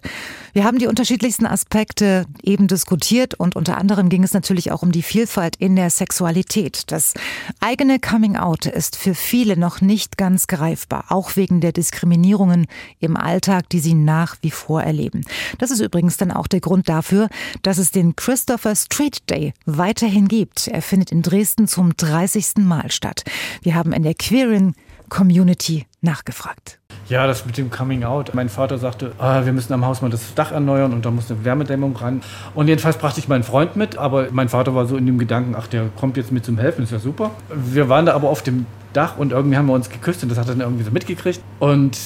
Wir 0.53 0.63
haben 0.63 0.77
die 0.77 0.85
unterschiedlichsten 0.85 1.47
Aspekte 1.47 2.25
eben 2.43 2.67
diskutiert 2.67 3.33
und 3.33 3.55
unter 3.55 3.79
anderem 3.79 4.09
ging 4.09 4.23
es 4.23 4.33
natürlich 4.33 4.71
auch 4.71 4.83
um 4.83 4.91
die 4.91 5.01
Vielfalt 5.01 5.55
in 5.55 5.75
der 5.75 5.89
Sexualität. 5.89 6.83
Das 6.91 7.15
eigene 7.59 7.99
Coming-out 7.99 8.67
ist 8.67 8.95
für 8.95 9.15
viele 9.15 9.57
noch 9.57 9.81
nicht 9.81 10.17
ganz 10.19 10.45
greifbar, 10.45 11.05
auch 11.09 11.35
wegen 11.35 11.59
der 11.59 11.71
Diskriminierungen 11.71 12.67
im 12.99 13.17
Alltag, 13.17 13.67
die 13.69 13.79
sie 13.79 13.95
nach 13.95 14.37
wie 14.41 14.51
vor 14.51 14.83
erleben. 14.83 15.25
Das 15.57 15.71
ist 15.71 15.81
übrigens 15.81 16.15
dann 16.15 16.31
auch 16.31 16.47
der 16.47 16.61
Grund 16.61 16.87
dafür, 16.87 17.27
dass 17.63 17.79
es 17.79 17.89
den 17.89 18.15
Christopher 18.15 18.75
Street 18.75 19.27
Day 19.31 19.53
weiterhin 19.65 20.27
gibt. 20.27 20.67
Er 20.67 20.83
findet 20.83 21.11
in 21.11 21.23
Dresden 21.23 21.67
zum 21.67 21.97
30. 21.97 22.57
Mal 22.57 22.91
statt. 22.91 23.23
Wir 23.63 23.73
haben 23.73 23.93
in 23.93 24.03
der 24.03 24.13
Queeren 24.13 24.75
Community 25.09 25.85
nachgefragt. 26.07 26.79
Ja, 27.09 27.25
das 27.25 27.45
mit 27.45 27.57
dem 27.57 27.69
Coming 27.69 28.03
Out. 28.03 28.33
Mein 28.33 28.49
Vater 28.49 28.77
sagte, 28.77 29.13
ah, 29.17 29.45
wir 29.45 29.53
müssen 29.53 29.71
am 29.71 29.85
Haus 29.85 30.01
mal 30.01 30.09
das 30.09 30.33
Dach 30.33 30.51
erneuern 30.51 30.91
und 30.91 31.05
da 31.05 31.11
muss 31.11 31.31
eine 31.31 31.45
Wärmedämmung 31.45 31.95
ran. 31.95 32.21
Und 32.53 32.67
jedenfalls 32.67 32.97
brachte 32.97 33.19
ich 33.19 33.27
meinen 33.27 33.43
Freund 33.43 33.75
mit, 33.75 33.97
aber 33.97 34.27
mein 34.31 34.49
Vater 34.49 34.75
war 34.75 34.85
so 34.87 34.97
in 34.97 35.05
dem 35.05 35.17
Gedanken, 35.17 35.55
ach, 35.57 35.67
der 35.67 35.87
kommt 35.95 36.17
jetzt 36.17 36.31
mit 36.31 36.43
zum 36.43 36.57
Helfen, 36.57 36.83
ist 36.83 36.91
ja 36.91 36.99
super. 36.99 37.31
Wir 37.49 37.87
waren 37.87 38.05
da 38.05 38.13
aber 38.13 38.29
auf 38.29 38.41
dem 38.41 38.65
Dach 38.91 39.17
und 39.17 39.31
irgendwie 39.31 39.57
haben 39.57 39.67
wir 39.67 39.73
uns 39.73 39.89
geküsst 39.89 40.23
und 40.23 40.29
das 40.29 40.37
hat 40.37 40.47
er 40.47 40.55
dann 40.55 40.61
irgendwie 40.61 40.83
so 40.83 40.91
mitgekriegt. 40.91 41.41
Und 41.59 41.97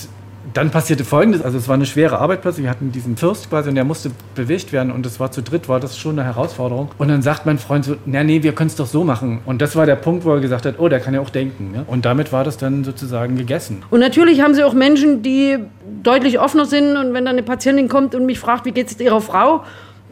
dann 0.53 0.71
passierte 0.71 1.05
Folgendes, 1.05 1.41
also 1.41 1.57
es 1.57 1.67
war 1.67 1.75
eine 1.75 1.85
schwere 1.85 2.19
Arbeit 2.19 2.41
plötzlich, 2.41 2.63
wir 2.63 2.69
hatten 2.69 2.91
diesen 2.91 3.15
Fürst 3.17 3.49
quasi 3.49 3.69
und 3.69 3.75
der 3.75 3.83
musste 3.83 4.11
bewegt 4.35 4.73
werden 4.73 4.91
und 4.91 5.05
es 5.05 5.19
war 5.19 5.31
zu 5.31 5.41
dritt, 5.41 5.69
war 5.69 5.79
das 5.79 5.97
schon 5.97 6.17
eine 6.17 6.27
Herausforderung. 6.27 6.89
Und 6.97 7.07
dann 7.09 7.21
sagt 7.21 7.45
mein 7.45 7.57
Freund 7.57 7.85
so, 7.85 7.95
na 8.05 8.23
nee, 8.23 8.43
wir 8.43 8.53
können 8.53 8.69
es 8.69 8.75
doch 8.75 8.87
so 8.87 9.03
machen. 9.03 9.41
Und 9.45 9.61
das 9.61 9.75
war 9.75 9.85
der 9.85 9.95
Punkt, 9.95 10.25
wo 10.25 10.33
er 10.33 10.39
gesagt 10.39 10.65
hat, 10.65 10.75
oh, 10.79 10.89
der 10.89 10.99
kann 10.99 11.13
ja 11.13 11.21
auch 11.21 11.29
denken. 11.29 11.71
Ja? 11.75 11.83
Und 11.87 12.05
damit 12.05 12.31
war 12.31 12.43
das 12.43 12.57
dann 12.57 12.83
sozusagen 12.83 13.37
gegessen. 13.37 13.83
Und 13.89 13.99
natürlich 13.99 14.41
haben 14.41 14.55
sie 14.55 14.63
auch 14.63 14.73
Menschen, 14.73 15.21
die 15.21 15.59
deutlich 16.03 16.39
offener 16.39 16.65
sind 16.65 16.97
und 16.97 17.13
wenn 17.13 17.25
dann 17.25 17.35
eine 17.35 17.43
Patientin 17.43 17.87
kommt 17.87 18.15
und 18.15 18.25
mich 18.25 18.39
fragt, 18.39 18.65
wie 18.65 18.71
geht 18.71 18.87
es 18.87 18.99
ihrer 18.99 19.21
Frau, 19.21 19.63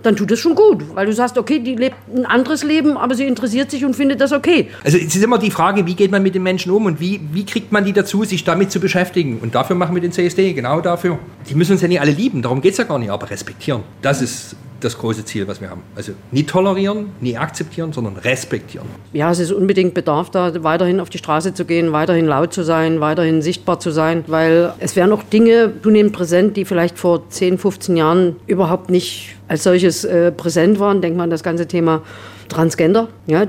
dann 0.03 0.15
tut 0.15 0.31
es 0.31 0.39
schon 0.39 0.55
gut, 0.55 0.84
weil 0.95 1.05
du 1.05 1.13
sagst, 1.13 1.38
okay, 1.38 1.59
die 1.59 1.76
lebt 1.76 1.95
ein 2.13 2.26
anderes 2.26 2.63
Leben, 2.63 2.97
aber 2.97 3.15
sie 3.15 3.26
interessiert 3.26 3.71
sich 3.71 3.84
und 3.85 3.95
findet 3.95 4.21
das 4.21 4.31
okay. 4.31 4.69
Also 4.84 4.97
es 4.97 5.15
ist 5.15 5.23
immer 5.23 5.38
die 5.38 5.51
Frage, 5.51 5.85
wie 5.85 5.95
geht 5.95 6.11
man 6.11 6.23
mit 6.23 6.35
den 6.35 6.43
Menschen 6.43 6.71
um 6.71 6.85
und 6.85 6.99
wie, 6.99 7.19
wie 7.31 7.45
kriegt 7.45 7.71
man 7.71 7.85
die 7.85 7.93
dazu, 7.93 8.23
sich 8.23 8.43
damit 8.43 8.71
zu 8.71 8.80
beschäftigen. 8.80 9.39
Und 9.39 9.55
dafür 9.55 9.76
machen 9.76 9.95
wir 9.95 10.01
den 10.01 10.11
CSD, 10.11 10.53
genau 10.53 10.81
dafür. 10.81 11.19
Die 11.49 11.55
müssen 11.55 11.73
uns 11.73 11.81
ja 11.81 11.88
nicht 11.88 12.01
alle 12.01 12.11
lieben, 12.11 12.41
darum 12.41 12.61
geht 12.61 12.73
es 12.73 12.77
ja 12.77 12.85
gar 12.85 12.99
nicht, 12.99 13.09
aber 13.09 13.30
respektieren. 13.30 13.84
Das 14.01 14.21
ist 14.21 14.55
das 14.80 14.97
große 14.97 15.26
Ziel, 15.26 15.47
was 15.47 15.61
wir 15.61 15.69
haben. 15.69 15.81
Also 15.95 16.14
nie 16.31 16.43
tolerieren, 16.43 17.11
nie 17.22 17.38
akzeptieren, 17.38 17.93
sondern 17.93 18.18
respektieren. 18.18 18.88
Ja, 19.14 19.31
es 19.31 19.39
ist 19.39 19.51
unbedingt 19.51 19.93
Bedarf 19.93 20.30
da, 20.30 20.64
weiterhin 20.64 20.99
auf 20.99 21.10
die 21.10 21.18
Straße 21.18 21.53
zu 21.53 21.65
gehen, 21.65 21.91
weiterhin 21.91 22.26
laut 22.26 22.53
zu 22.53 22.64
sein, 22.64 22.99
weiterhin 22.99 23.41
sichtbar 23.41 23.80
zu 23.80 23.91
sein, 23.91 24.23
weil 24.27 24.73
es 24.80 24.95
werden 24.95 25.11
auch 25.11 25.23
Dinge 25.23 25.73
zunehmend 25.84 26.14
präsent, 26.14 26.57
die 26.57 26.65
vielleicht 26.65 26.97
vor 26.97 27.30
10, 27.30 27.57
15 27.57 27.97
Jahren 27.97 28.35
überhaupt 28.47 28.89
nicht 28.89 29.35
als 29.47 29.64
solches 29.64 30.03
äh, 30.03 30.31
präsent 30.31 30.80
waren. 30.80 31.01
Denkt 31.01 31.18
man 31.18 31.26
an 31.26 31.30
das 31.30 31.43
ganze 31.43 31.68
Thema 31.68 32.01
Transgender. 32.47 33.07
Ja, 33.27 33.45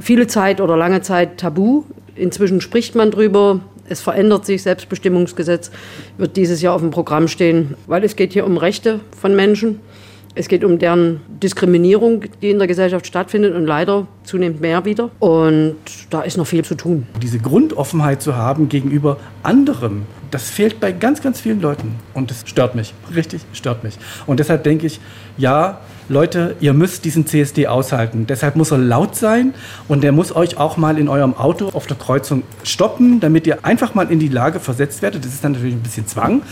viele 0.00 0.26
Zeit 0.26 0.60
oder 0.60 0.76
lange 0.76 1.02
Zeit 1.02 1.38
tabu. 1.38 1.84
Inzwischen 2.14 2.60
spricht 2.60 2.94
man 2.94 3.10
drüber. 3.10 3.60
Es 3.88 4.00
verändert 4.00 4.44
sich. 4.44 4.62
Selbstbestimmungsgesetz 4.62 5.70
wird 6.18 6.36
dieses 6.36 6.60
Jahr 6.60 6.74
auf 6.74 6.80
dem 6.80 6.90
Programm 6.90 7.28
stehen, 7.28 7.74
weil 7.86 8.04
es 8.04 8.16
geht 8.16 8.32
hier 8.32 8.44
um 8.44 8.56
Rechte 8.56 9.00
von 9.18 9.34
Menschen. 9.34 9.80
Es 10.38 10.46
geht 10.46 10.62
um 10.62 10.78
deren 10.78 11.20
Diskriminierung, 11.42 12.22
die 12.40 12.50
in 12.50 12.58
der 12.58 12.68
Gesellschaft 12.68 13.08
stattfindet 13.08 13.56
und 13.56 13.66
leider 13.66 14.06
zunehmend 14.22 14.60
mehr 14.60 14.84
wieder. 14.84 15.10
Und 15.18 15.74
da 16.10 16.22
ist 16.22 16.36
noch 16.36 16.46
viel 16.46 16.64
zu 16.64 16.76
tun. 16.76 17.08
Diese 17.20 17.40
Grundoffenheit 17.40 18.22
zu 18.22 18.36
haben 18.36 18.68
gegenüber 18.68 19.16
anderem, 19.42 20.02
das 20.30 20.50
fehlt 20.50 20.80
bei 20.80 20.92
ganz, 20.92 21.22
ganz 21.22 21.40
vielen 21.40 21.60
Leuten. 21.60 21.96
Und 22.14 22.30
das 22.30 22.42
stört 22.46 22.74
mich. 22.74 22.94
Richtig, 23.14 23.42
stört 23.52 23.84
mich. 23.84 23.94
Und 24.26 24.40
deshalb 24.40 24.64
denke 24.64 24.86
ich, 24.86 25.00
ja, 25.36 25.80
Leute, 26.10 26.56
ihr 26.60 26.72
müsst 26.72 27.04
diesen 27.04 27.26
CSD 27.26 27.66
aushalten. 27.66 28.26
Deshalb 28.26 28.56
muss 28.56 28.70
er 28.70 28.78
laut 28.78 29.14
sein 29.14 29.52
und 29.88 30.02
der 30.02 30.12
muss 30.12 30.34
euch 30.34 30.56
auch 30.56 30.78
mal 30.78 30.98
in 30.98 31.08
eurem 31.08 31.34
Auto 31.34 31.68
auf 31.68 31.86
der 31.86 31.98
Kreuzung 31.98 32.44
stoppen, 32.62 33.20
damit 33.20 33.46
ihr 33.46 33.64
einfach 33.64 33.94
mal 33.94 34.10
in 34.10 34.18
die 34.18 34.28
Lage 34.28 34.58
versetzt 34.58 35.02
werdet. 35.02 35.24
Das 35.24 35.34
ist 35.34 35.44
dann 35.44 35.52
natürlich 35.52 35.74
ein 35.74 35.82
bisschen 35.82 36.06
Zwang, 36.06 36.42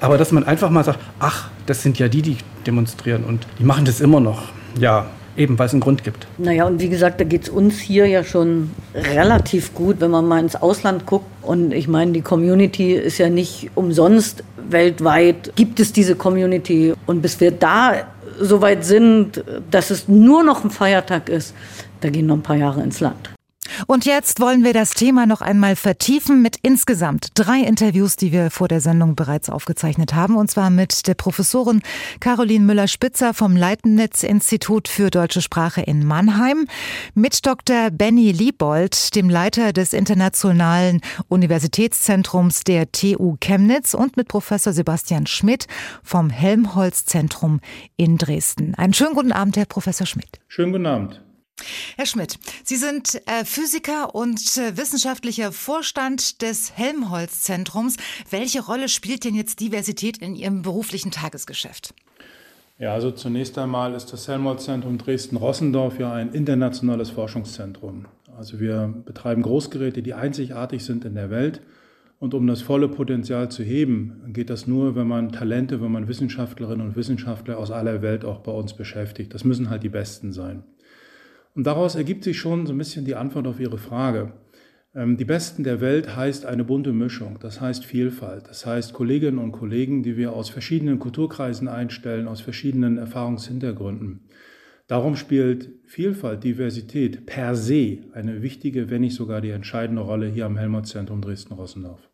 aber 0.00 0.18
dass 0.18 0.32
man 0.32 0.44
einfach 0.44 0.68
mal 0.70 0.82
sagt, 0.82 0.98
ach, 1.20 1.50
das 1.66 1.82
sind 1.82 1.98
ja 2.00 2.08
die, 2.08 2.22
die 2.22 2.36
demonstrieren 2.66 3.22
und 3.22 3.46
die 3.60 3.64
machen 3.64 3.84
das 3.84 4.00
immer 4.00 4.18
noch. 4.18 4.48
Ja, 4.80 5.06
Eben, 5.36 5.58
weil 5.58 5.66
es 5.66 5.72
einen 5.72 5.80
Grund 5.80 6.04
gibt. 6.04 6.26
Naja, 6.38 6.64
und 6.64 6.80
wie 6.80 6.88
gesagt, 6.88 7.20
da 7.20 7.24
geht 7.24 7.44
es 7.44 7.48
uns 7.48 7.80
hier 7.80 8.06
ja 8.06 8.22
schon 8.22 8.70
relativ 8.94 9.74
gut, 9.74 10.00
wenn 10.00 10.10
man 10.10 10.26
mal 10.26 10.40
ins 10.40 10.54
Ausland 10.56 11.06
guckt. 11.06 11.26
Und 11.42 11.72
ich 11.72 11.88
meine, 11.88 12.12
die 12.12 12.20
Community 12.20 12.92
ist 12.92 13.18
ja 13.18 13.28
nicht 13.28 13.70
umsonst 13.74 14.44
weltweit, 14.68 15.52
gibt 15.56 15.80
es 15.80 15.92
diese 15.92 16.14
Community. 16.14 16.94
Und 17.06 17.20
bis 17.20 17.40
wir 17.40 17.50
da 17.50 18.06
so 18.40 18.62
weit 18.62 18.84
sind, 18.84 19.42
dass 19.70 19.90
es 19.90 20.08
nur 20.08 20.44
noch 20.44 20.64
ein 20.64 20.70
Feiertag 20.70 21.28
ist, 21.28 21.54
da 22.00 22.10
gehen 22.10 22.26
noch 22.26 22.36
ein 22.36 22.42
paar 22.42 22.56
Jahre 22.56 22.82
ins 22.82 23.00
Land. 23.00 23.33
Und 23.86 24.04
jetzt 24.04 24.40
wollen 24.40 24.64
wir 24.64 24.72
das 24.72 24.90
Thema 24.90 25.26
noch 25.26 25.40
einmal 25.40 25.76
vertiefen 25.76 26.42
mit 26.42 26.58
insgesamt 26.62 27.28
drei 27.34 27.60
Interviews, 27.60 28.16
die 28.16 28.32
wir 28.32 28.50
vor 28.50 28.68
der 28.68 28.80
Sendung 28.80 29.16
bereits 29.16 29.50
aufgezeichnet 29.50 30.14
haben. 30.14 30.36
Und 30.36 30.50
zwar 30.50 30.70
mit 30.70 31.06
der 31.06 31.14
Professorin 31.14 31.82
Caroline 32.20 32.64
Müller-Spitzer 32.64 33.34
vom 33.34 33.56
Leibniz-Institut 33.56 34.88
für 34.88 35.10
deutsche 35.10 35.42
Sprache 35.42 35.82
in 35.82 36.06
Mannheim, 36.06 36.66
mit 37.14 37.46
Dr. 37.46 37.90
Benny 37.90 38.32
Liebold, 38.32 39.14
dem 39.14 39.28
Leiter 39.28 39.72
des 39.72 39.92
Internationalen 39.92 41.00
Universitätszentrums 41.28 42.64
der 42.64 42.90
TU 42.92 43.36
Chemnitz 43.40 43.94
und 43.94 44.16
mit 44.16 44.28
Professor 44.28 44.72
Sebastian 44.72 45.26
Schmidt 45.26 45.66
vom 46.02 46.30
Helmholtz-Zentrum 46.30 47.60
in 47.96 48.18
Dresden. 48.18 48.74
Einen 48.74 48.94
schönen 48.94 49.14
guten 49.14 49.32
Abend, 49.32 49.56
Herr 49.56 49.66
Professor 49.66 50.06
Schmidt. 50.06 50.40
Schönen 50.48 50.72
guten 50.72 50.86
Abend. 50.86 51.23
Herr 51.96 52.06
Schmidt, 52.06 52.38
Sie 52.64 52.76
sind 52.76 53.14
äh, 53.26 53.44
Physiker 53.44 54.14
und 54.14 54.56
äh, 54.56 54.76
wissenschaftlicher 54.76 55.52
Vorstand 55.52 56.42
des 56.42 56.76
Helmholtz-Zentrums. 56.76 57.96
Welche 58.30 58.62
Rolle 58.64 58.88
spielt 58.88 59.24
denn 59.24 59.34
jetzt 59.34 59.60
Diversität 59.60 60.18
in 60.18 60.34
Ihrem 60.34 60.62
beruflichen 60.62 61.12
Tagesgeschäft? 61.12 61.94
Ja, 62.78 62.92
also 62.92 63.12
zunächst 63.12 63.56
einmal 63.56 63.94
ist 63.94 64.12
das 64.12 64.26
Helmholtz-Zentrum 64.26 64.98
Dresden-Rossendorf 64.98 66.00
ja 66.00 66.12
ein 66.12 66.32
internationales 66.32 67.10
Forschungszentrum. 67.10 68.06
Also 68.36 68.58
wir 68.58 68.92
betreiben 69.04 69.42
Großgeräte, 69.42 70.02
die 70.02 70.14
einzigartig 70.14 70.84
sind 70.84 71.04
in 71.04 71.14
der 71.14 71.30
Welt. 71.30 71.60
Und 72.18 72.34
um 72.34 72.46
das 72.46 72.62
volle 72.62 72.88
Potenzial 72.88 73.50
zu 73.50 73.62
heben, 73.62 74.32
geht 74.32 74.50
das 74.50 74.66
nur, 74.66 74.96
wenn 74.96 75.06
man 75.06 75.30
Talente, 75.30 75.80
wenn 75.80 75.92
man 75.92 76.08
Wissenschaftlerinnen 76.08 76.84
und 76.84 76.96
Wissenschaftler 76.96 77.58
aus 77.58 77.70
aller 77.70 78.02
Welt 78.02 78.24
auch 78.24 78.40
bei 78.40 78.50
uns 78.50 78.74
beschäftigt. 78.74 79.34
Das 79.34 79.44
müssen 79.44 79.70
halt 79.70 79.82
die 79.82 79.88
Besten 79.88 80.32
sein. 80.32 80.64
Und 81.54 81.64
daraus 81.64 81.94
ergibt 81.94 82.24
sich 82.24 82.38
schon 82.38 82.66
so 82.66 82.72
ein 82.72 82.78
bisschen 82.78 83.04
die 83.04 83.14
Antwort 83.14 83.46
auf 83.46 83.60
Ihre 83.60 83.78
Frage. 83.78 84.32
Ähm, 84.94 85.16
die 85.16 85.24
Besten 85.24 85.64
der 85.64 85.80
Welt 85.80 86.16
heißt 86.16 86.46
eine 86.46 86.64
bunte 86.64 86.92
Mischung, 86.92 87.38
das 87.40 87.60
heißt 87.60 87.84
Vielfalt, 87.84 88.48
das 88.48 88.66
heißt 88.66 88.92
Kolleginnen 88.92 89.38
und 89.38 89.52
Kollegen, 89.52 90.02
die 90.02 90.16
wir 90.16 90.32
aus 90.32 90.50
verschiedenen 90.50 90.98
Kulturkreisen 90.98 91.68
einstellen, 91.68 92.28
aus 92.28 92.40
verschiedenen 92.40 92.98
Erfahrungshintergründen. 92.98 94.28
Darum 94.86 95.16
spielt 95.16 95.70
Vielfalt, 95.86 96.44
Diversität 96.44 97.24
per 97.24 97.56
se 97.56 98.00
eine 98.12 98.42
wichtige, 98.42 98.90
wenn 98.90 99.00
nicht 99.00 99.14
sogar 99.14 99.40
die 99.40 99.50
entscheidende 99.50 100.02
Rolle 100.02 100.28
hier 100.28 100.44
am 100.44 100.58
Helmholtz-Zentrum 100.58 101.22
Dresden-Rossendorf. 101.22 102.10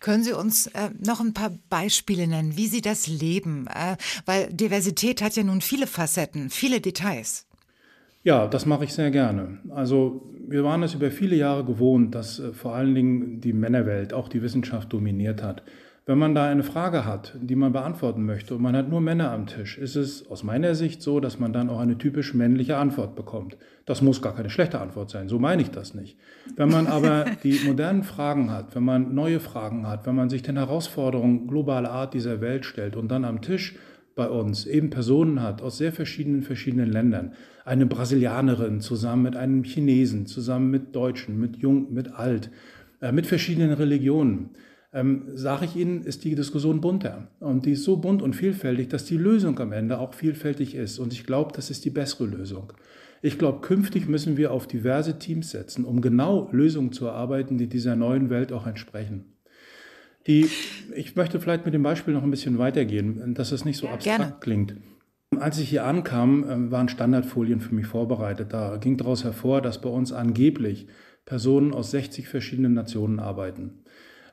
Können 0.00 0.22
Sie 0.22 0.34
uns 0.34 0.66
äh, 0.68 0.90
noch 0.98 1.20
ein 1.20 1.32
paar 1.32 1.58
Beispiele 1.70 2.26
nennen, 2.26 2.56
wie 2.56 2.66
Sie 2.66 2.82
das 2.82 3.06
leben? 3.06 3.66
Äh, 3.68 3.96
weil 4.26 4.52
Diversität 4.52 5.22
hat 5.22 5.36
ja 5.36 5.42
nun 5.42 5.62
viele 5.62 5.86
Facetten, 5.86 6.50
viele 6.50 6.80
Details. 6.80 7.46
Ja, 8.26 8.48
das 8.48 8.66
mache 8.66 8.82
ich 8.82 8.92
sehr 8.92 9.12
gerne. 9.12 9.58
Also 9.70 10.28
wir 10.48 10.64
waren 10.64 10.82
es 10.82 10.94
über 10.94 11.12
viele 11.12 11.36
Jahre 11.36 11.64
gewohnt, 11.64 12.12
dass 12.12 12.40
äh, 12.40 12.52
vor 12.52 12.74
allen 12.74 12.92
Dingen 12.92 13.40
die 13.40 13.52
Männerwelt, 13.52 14.12
auch 14.12 14.28
die 14.28 14.42
Wissenschaft 14.42 14.92
dominiert 14.92 15.44
hat. 15.44 15.62
Wenn 16.06 16.18
man 16.18 16.34
da 16.34 16.48
eine 16.48 16.64
Frage 16.64 17.04
hat, 17.04 17.36
die 17.40 17.54
man 17.54 17.72
beantworten 17.72 18.24
möchte 18.24 18.56
und 18.56 18.62
man 18.62 18.74
hat 18.74 18.88
nur 18.88 19.00
Männer 19.00 19.30
am 19.30 19.46
Tisch, 19.46 19.78
ist 19.78 19.94
es 19.94 20.28
aus 20.28 20.42
meiner 20.42 20.74
Sicht 20.74 21.02
so, 21.02 21.20
dass 21.20 21.38
man 21.38 21.52
dann 21.52 21.70
auch 21.70 21.78
eine 21.78 21.98
typisch 21.98 22.34
männliche 22.34 22.78
Antwort 22.78 23.14
bekommt. 23.14 23.58
Das 23.84 24.02
muss 24.02 24.20
gar 24.20 24.34
keine 24.34 24.50
schlechte 24.50 24.80
Antwort 24.80 25.08
sein, 25.08 25.28
so 25.28 25.38
meine 25.38 25.62
ich 25.62 25.70
das 25.70 25.94
nicht. 25.94 26.18
Wenn 26.56 26.68
man 26.68 26.88
aber 26.88 27.26
die 27.44 27.60
modernen 27.64 28.02
Fragen 28.02 28.50
hat, 28.50 28.74
wenn 28.74 28.82
man 28.82 29.14
neue 29.14 29.38
Fragen 29.38 29.86
hat, 29.86 30.04
wenn 30.04 30.16
man 30.16 30.30
sich 30.30 30.42
den 30.42 30.56
Herausforderungen 30.56 31.46
globaler 31.46 31.92
Art 31.92 32.12
dieser 32.12 32.40
Welt 32.40 32.64
stellt 32.64 32.96
und 32.96 33.08
dann 33.08 33.24
am 33.24 33.40
Tisch 33.40 33.76
bei 34.16 34.28
uns 34.28 34.66
eben 34.66 34.90
Personen 34.90 35.42
hat 35.42 35.62
aus 35.62 35.78
sehr 35.78 35.92
verschiedenen, 35.92 36.42
verschiedenen 36.42 36.90
Ländern. 36.90 37.34
Eine 37.66 37.84
Brasilianerin 37.84 38.80
zusammen 38.80 39.24
mit 39.24 39.36
einem 39.36 39.62
Chinesen, 39.62 40.24
zusammen 40.24 40.70
mit 40.70 40.96
Deutschen, 40.96 41.38
mit 41.38 41.58
Jung, 41.58 41.92
mit 41.92 42.14
Alt, 42.14 42.50
äh, 43.02 43.12
mit 43.12 43.26
verschiedenen 43.26 43.72
Religionen 43.72 44.50
ähm, 44.96 45.24
sage 45.34 45.66
ich 45.66 45.76
Ihnen, 45.76 46.04
ist 46.04 46.24
die 46.24 46.34
Diskussion 46.34 46.80
bunter. 46.80 47.28
Und 47.40 47.66
die 47.66 47.72
ist 47.72 47.84
so 47.84 47.98
bunt 47.98 48.22
und 48.22 48.34
vielfältig, 48.34 48.88
dass 48.88 49.04
die 49.04 49.18
Lösung 49.18 49.58
am 49.58 49.72
Ende 49.72 49.98
auch 49.98 50.14
vielfältig 50.14 50.74
ist. 50.74 50.98
Und 50.98 51.12
ich 51.12 51.26
glaube, 51.26 51.52
das 51.54 51.68
ist 51.68 51.84
die 51.84 51.90
bessere 51.90 52.24
Lösung. 52.24 52.72
Ich 53.20 53.38
glaube, 53.38 53.60
künftig 53.60 54.08
müssen 54.08 54.38
wir 54.38 54.52
auf 54.52 54.66
diverse 54.66 55.18
Teams 55.18 55.50
setzen, 55.50 55.84
um 55.84 56.00
genau 56.00 56.48
Lösungen 56.50 56.92
zu 56.92 57.06
erarbeiten, 57.06 57.58
die 57.58 57.66
dieser 57.66 57.94
neuen 57.94 58.30
Welt 58.30 58.52
auch 58.52 58.66
entsprechen. 58.66 59.34
Die, 60.26 60.48
ich 60.94 61.14
möchte 61.14 61.40
vielleicht 61.40 61.66
mit 61.66 61.74
dem 61.74 61.82
Beispiel 61.82 62.14
noch 62.14 62.22
ein 62.22 62.30
bisschen 62.30 62.56
weitergehen, 62.58 63.34
dass 63.34 63.52
es 63.52 63.66
nicht 63.66 63.76
so 63.76 63.88
abstrakt 63.88 64.18
Gerne. 64.18 64.36
klingt. 64.40 64.76
Als 65.40 65.58
ich 65.58 65.68
hier 65.68 65.84
ankam, 65.84 66.44
ähm, 66.48 66.70
waren 66.70 66.88
Standardfolien 66.88 67.60
für 67.60 67.74
mich 67.74 67.86
vorbereitet. 67.86 68.52
Da 68.52 68.76
ging 68.76 68.96
daraus 68.96 69.24
hervor, 69.24 69.60
dass 69.60 69.80
bei 69.80 69.88
uns 69.88 70.12
angeblich 70.12 70.86
Personen 71.24 71.74
aus 71.74 71.90
60 71.90 72.28
verschiedenen 72.28 72.74
Nationen 72.74 73.18
arbeiten. 73.18 73.82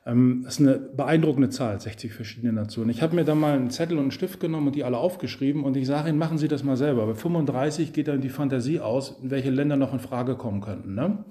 Ähm, 0.06 0.42
das 0.44 0.54
ist 0.54 0.60
eine 0.60 0.78
beeindruckende 0.78 1.50
Zahl, 1.50 1.80
60 1.80 2.12
verschiedene 2.12 2.52
Nationen. 2.52 2.90
Ich 2.90 3.02
habe 3.02 3.16
mir 3.16 3.24
da 3.24 3.34
mal 3.34 3.54
einen 3.54 3.70
Zettel 3.70 3.96
und 3.96 4.04
einen 4.04 4.10
Stift 4.12 4.38
genommen 4.38 4.68
und 4.68 4.76
die 4.76 4.84
alle 4.84 4.98
aufgeschrieben 4.98 5.64
und 5.64 5.76
ich 5.76 5.86
sage 5.86 6.10
Ihnen, 6.10 6.18
machen 6.18 6.38
Sie 6.38 6.48
das 6.48 6.62
mal 6.62 6.76
selber. 6.76 7.06
Bei 7.06 7.14
35 7.14 7.92
geht 7.92 8.08
dann 8.08 8.20
die 8.20 8.28
Fantasie 8.28 8.78
aus, 8.78 9.18
in 9.20 9.30
welche 9.30 9.50
Länder 9.50 9.76
noch 9.76 9.92
in 9.92 10.00
Frage 10.00 10.36
kommen 10.36 10.60
könnten. 10.60 10.94
Ne? 10.94 11.24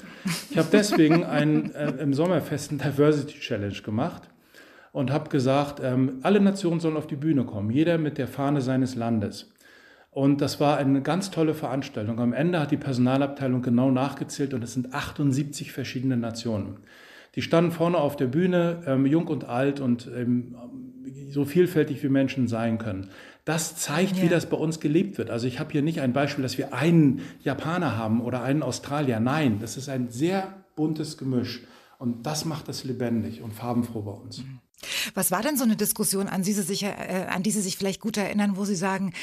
Ich 0.49 0.57
habe 0.57 0.67
deswegen 0.71 1.23
einen, 1.23 1.73
äh, 1.73 1.91
im 2.01 2.13
Sommerfest 2.13 2.71
einen 2.71 2.79
Diversity 2.79 3.39
Challenge 3.39 3.81
gemacht 3.81 4.23
und 4.91 5.11
habe 5.11 5.29
gesagt, 5.29 5.79
ähm, 5.83 6.19
alle 6.21 6.39
Nationen 6.39 6.79
sollen 6.79 6.97
auf 6.97 7.07
die 7.07 7.15
Bühne 7.15 7.45
kommen, 7.45 7.69
jeder 7.69 7.97
mit 7.97 8.17
der 8.17 8.27
Fahne 8.27 8.61
seines 8.61 8.95
Landes. 8.95 9.52
Und 10.13 10.41
das 10.41 10.59
war 10.59 10.77
eine 10.77 11.01
ganz 11.01 11.31
tolle 11.31 11.55
Veranstaltung. 11.55 12.19
Am 12.19 12.33
Ende 12.33 12.59
hat 12.59 12.71
die 12.71 12.77
Personalabteilung 12.77 13.63
genau 13.63 13.89
nachgezählt 13.89 14.53
und 14.53 14.63
es 14.63 14.73
sind 14.73 14.93
78 14.93 15.71
verschiedene 15.71 16.17
Nationen. 16.17 16.77
Die 17.35 17.41
standen 17.41 17.71
vorne 17.71 17.97
auf 17.97 18.15
der 18.15 18.27
Bühne, 18.27 18.83
ähm, 18.85 19.07
jung 19.07 19.27
und 19.27 19.45
alt 19.45 19.79
und 19.79 20.07
ähm, 20.15 20.55
so 21.31 21.45
vielfältig 21.45 22.03
wie 22.03 22.09
Menschen 22.09 22.47
sein 22.47 22.77
können. 22.77 23.09
Das 23.43 23.75
zeigt, 23.75 24.17
ja. 24.17 24.23
wie 24.23 24.29
das 24.29 24.45
bei 24.45 24.57
uns 24.57 24.79
gelebt 24.79 25.17
wird. 25.17 25.31
Also 25.31 25.47
ich 25.47 25.59
habe 25.59 25.71
hier 25.71 25.81
nicht 25.81 25.99
ein 25.99 26.13
Beispiel, 26.13 26.43
dass 26.43 26.59
wir 26.59 26.75
einen 26.75 27.21
Japaner 27.41 27.97
haben 27.97 28.21
oder 28.21 28.43
einen 28.43 28.61
Australier. 28.61 29.19
Nein, 29.19 29.57
das 29.59 29.77
ist 29.77 29.89
ein 29.89 30.09
sehr 30.09 30.63
buntes 30.75 31.17
Gemisch. 31.17 31.63
Und 31.97 32.25
das 32.27 32.45
macht 32.45 32.69
es 32.69 32.83
lebendig 32.83 33.41
und 33.41 33.53
farbenfroh 33.53 34.03
bei 34.03 34.11
uns. 34.11 34.39
Mhm. 34.39 34.59
Was 35.13 35.31
war 35.31 35.41
denn 35.41 35.57
so 35.57 35.63
eine 35.63 35.75
Diskussion, 35.75 36.27
an 36.27 36.43
die 36.43 36.53
Sie 36.53 36.61
sich, 36.61 36.83
äh, 36.83 37.27
an 37.29 37.43
die 37.43 37.51
Sie 37.51 37.61
sich 37.61 37.77
vielleicht 37.77 38.01
gut 38.01 38.17
erinnern, 38.17 38.57
wo 38.57 38.65
Sie 38.65 38.75
sagen, 38.75 39.13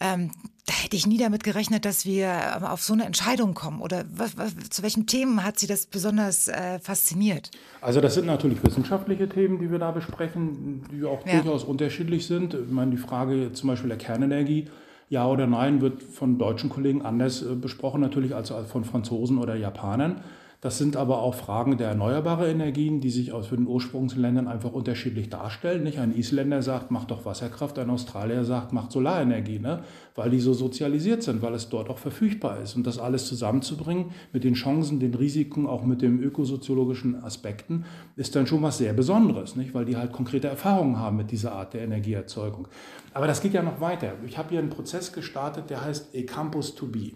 ähm, 0.00 0.30
da 0.66 0.74
hätte 0.74 0.96
ich 0.96 1.06
nie 1.06 1.18
damit 1.18 1.42
gerechnet, 1.42 1.84
dass 1.84 2.04
wir 2.04 2.26
ähm, 2.26 2.64
auf 2.64 2.82
so 2.82 2.92
eine 2.92 3.04
Entscheidung 3.04 3.54
kommen? 3.54 3.80
Oder 3.80 4.04
was, 4.12 4.36
was, 4.36 4.54
zu 4.70 4.82
welchen 4.82 5.06
Themen 5.06 5.44
hat 5.44 5.58
Sie 5.58 5.66
das 5.66 5.86
besonders 5.86 6.48
äh, 6.48 6.78
fasziniert? 6.78 7.50
Also 7.80 8.00
das 8.00 8.14
sind 8.14 8.26
natürlich 8.26 8.62
wissenschaftliche 8.62 9.28
Themen, 9.28 9.58
die 9.58 9.70
wir 9.70 9.78
da 9.78 9.90
besprechen, 9.90 10.84
die 10.92 11.04
auch 11.04 11.26
ja. 11.26 11.40
durchaus 11.40 11.64
unterschiedlich 11.64 12.26
sind. 12.26 12.54
Ich 12.54 12.70
meine, 12.70 12.92
die 12.92 12.98
Frage 12.98 13.52
zum 13.52 13.68
Beispiel 13.68 13.88
der 13.88 13.98
Kernenergie, 13.98 14.68
ja 15.08 15.26
oder 15.26 15.46
nein, 15.46 15.80
wird 15.80 16.02
von 16.02 16.38
deutschen 16.38 16.70
Kollegen 16.70 17.02
anders 17.02 17.42
äh, 17.42 17.54
besprochen 17.54 18.00
natürlich 18.00 18.34
als 18.34 18.50
von 18.50 18.84
Franzosen 18.84 19.38
oder 19.38 19.56
Japanern. 19.56 20.22
Das 20.62 20.76
sind 20.76 20.94
aber 20.94 21.22
auch 21.22 21.34
Fragen 21.34 21.78
der 21.78 21.88
erneuerbaren 21.88 22.46
Energien, 22.46 23.00
die 23.00 23.08
sich 23.08 23.32
aus 23.32 23.48
den 23.48 23.66
Ursprungsländern 23.66 24.46
einfach 24.46 24.72
unterschiedlich 24.72 25.30
darstellen. 25.30 25.84
Nicht? 25.84 25.98
Ein 25.98 26.14
Isländer 26.14 26.60
sagt, 26.60 26.90
macht 26.90 27.10
doch 27.10 27.24
Wasserkraft, 27.24 27.78
ein 27.78 27.88
Australier 27.88 28.44
sagt, 28.44 28.74
macht 28.74 28.92
Solarenergie, 28.92 29.58
ne? 29.58 29.82
weil 30.14 30.28
die 30.28 30.38
so 30.38 30.52
sozialisiert 30.52 31.22
sind, 31.22 31.40
weil 31.40 31.54
es 31.54 31.70
dort 31.70 31.88
auch 31.88 31.96
verfügbar 31.96 32.60
ist. 32.60 32.76
Und 32.76 32.86
das 32.86 32.98
alles 32.98 33.24
zusammenzubringen 33.24 34.10
mit 34.34 34.44
den 34.44 34.52
Chancen, 34.52 35.00
den 35.00 35.14
Risiken, 35.14 35.66
auch 35.66 35.84
mit 35.84 36.02
den 36.02 36.22
ökosoziologischen 36.22 37.24
Aspekten, 37.24 37.86
ist 38.16 38.36
dann 38.36 38.46
schon 38.46 38.60
was 38.60 38.76
sehr 38.76 38.92
Besonderes, 38.92 39.56
nicht? 39.56 39.72
weil 39.72 39.86
die 39.86 39.96
halt 39.96 40.12
konkrete 40.12 40.48
Erfahrungen 40.48 40.98
haben 40.98 41.16
mit 41.16 41.30
dieser 41.30 41.52
Art 41.52 41.72
der 41.72 41.80
Energieerzeugung. 41.80 42.68
Aber 43.14 43.26
das 43.26 43.40
geht 43.40 43.54
ja 43.54 43.62
noch 43.62 43.80
weiter. 43.80 44.12
Ich 44.26 44.36
habe 44.36 44.50
hier 44.50 44.58
einen 44.58 44.68
Prozess 44.68 45.14
gestartet, 45.14 45.70
der 45.70 45.82
heißt 45.82 46.14
A 46.14 46.22
Campus 46.22 46.74
to 46.74 46.86
Be 46.86 47.12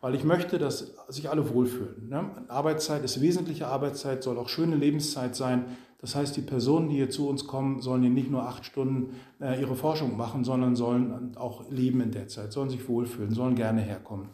weil 0.00 0.14
ich 0.14 0.24
möchte, 0.24 0.58
dass 0.58 0.94
sich 1.08 1.28
alle 1.28 1.52
wohlfühlen. 1.52 2.08
Ne? 2.08 2.30
Arbeitszeit 2.48 3.04
ist 3.04 3.20
wesentliche 3.20 3.66
Arbeitszeit, 3.66 4.22
soll 4.22 4.38
auch 4.38 4.48
schöne 4.48 4.76
Lebenszeit 4.76 5.36
sein. 5.36 5.64
Das 6.00 6.14
heißt, 6.14 6.36
die 6.36 6.42
Personen, 6.42 6.88
die 6.88 6.96
hier 6.96 7.10
zu 7.10 7.28
uns 7.28 7.46
kommen, 7.46 7.82
sollen 7.82 8.00
hier 8.00 8.10
nicht 8.10 8.30
nur 8.30 8.44
acht 8.44 8.64
Stunden 8.64 9.14
äh, 9.40 9.60
ihre 9.60 9.76
Forschung 9.76 10.16
machen, 10.16 10.44
sondern 10.44 10.74
sollen 10.74 11.36
auch 11.36 11.70
leben 11.70 12.00
in 12.00 12.10
der 12.10 12.28
Zeit, 12.28 12.52
sollen 12.52 12.70
sich 12.70 12.88
wohlfühlen, 12.88 13.34
sollen 13.34 13.54
gerne 13.54 13.82
herkommen. 13.82 14.28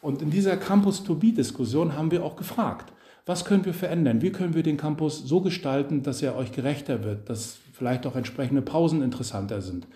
Und 0.00 0.20
in 0.20 0.30
dieser 0.30 0.56
Campus-to-Be-Diskussion 0.56 1.96
haben 1.96 2.10
wir 2.10 2.24
auch 2.24 2.34
gefragt, 2.34 2.92
was 3.24 3.44
können 3.44 3.64
wir 3.64 3.74
verändern? 3.74 4.20
Wie 4.20 4.32
können 4.32 4.54
wir 4.54 4.64
den 4.64 4.76
Campus 4.76 5.18
so 5.18 5.40
gestalten, 5.40 6.02
dass 6.02 6.22
er 6.22 6.34
euch 6.34 6.50
gerechter 6.50 7.04
wird, 7.04 7.30
dass 7.30 7.58
vielleicht 7.72 8.04
auch 8.04 8.16
entsprechende 8.16 8.62
Pausen 8.62 9.00
interessanter 9.00 9.62
sind? 9.62 9.86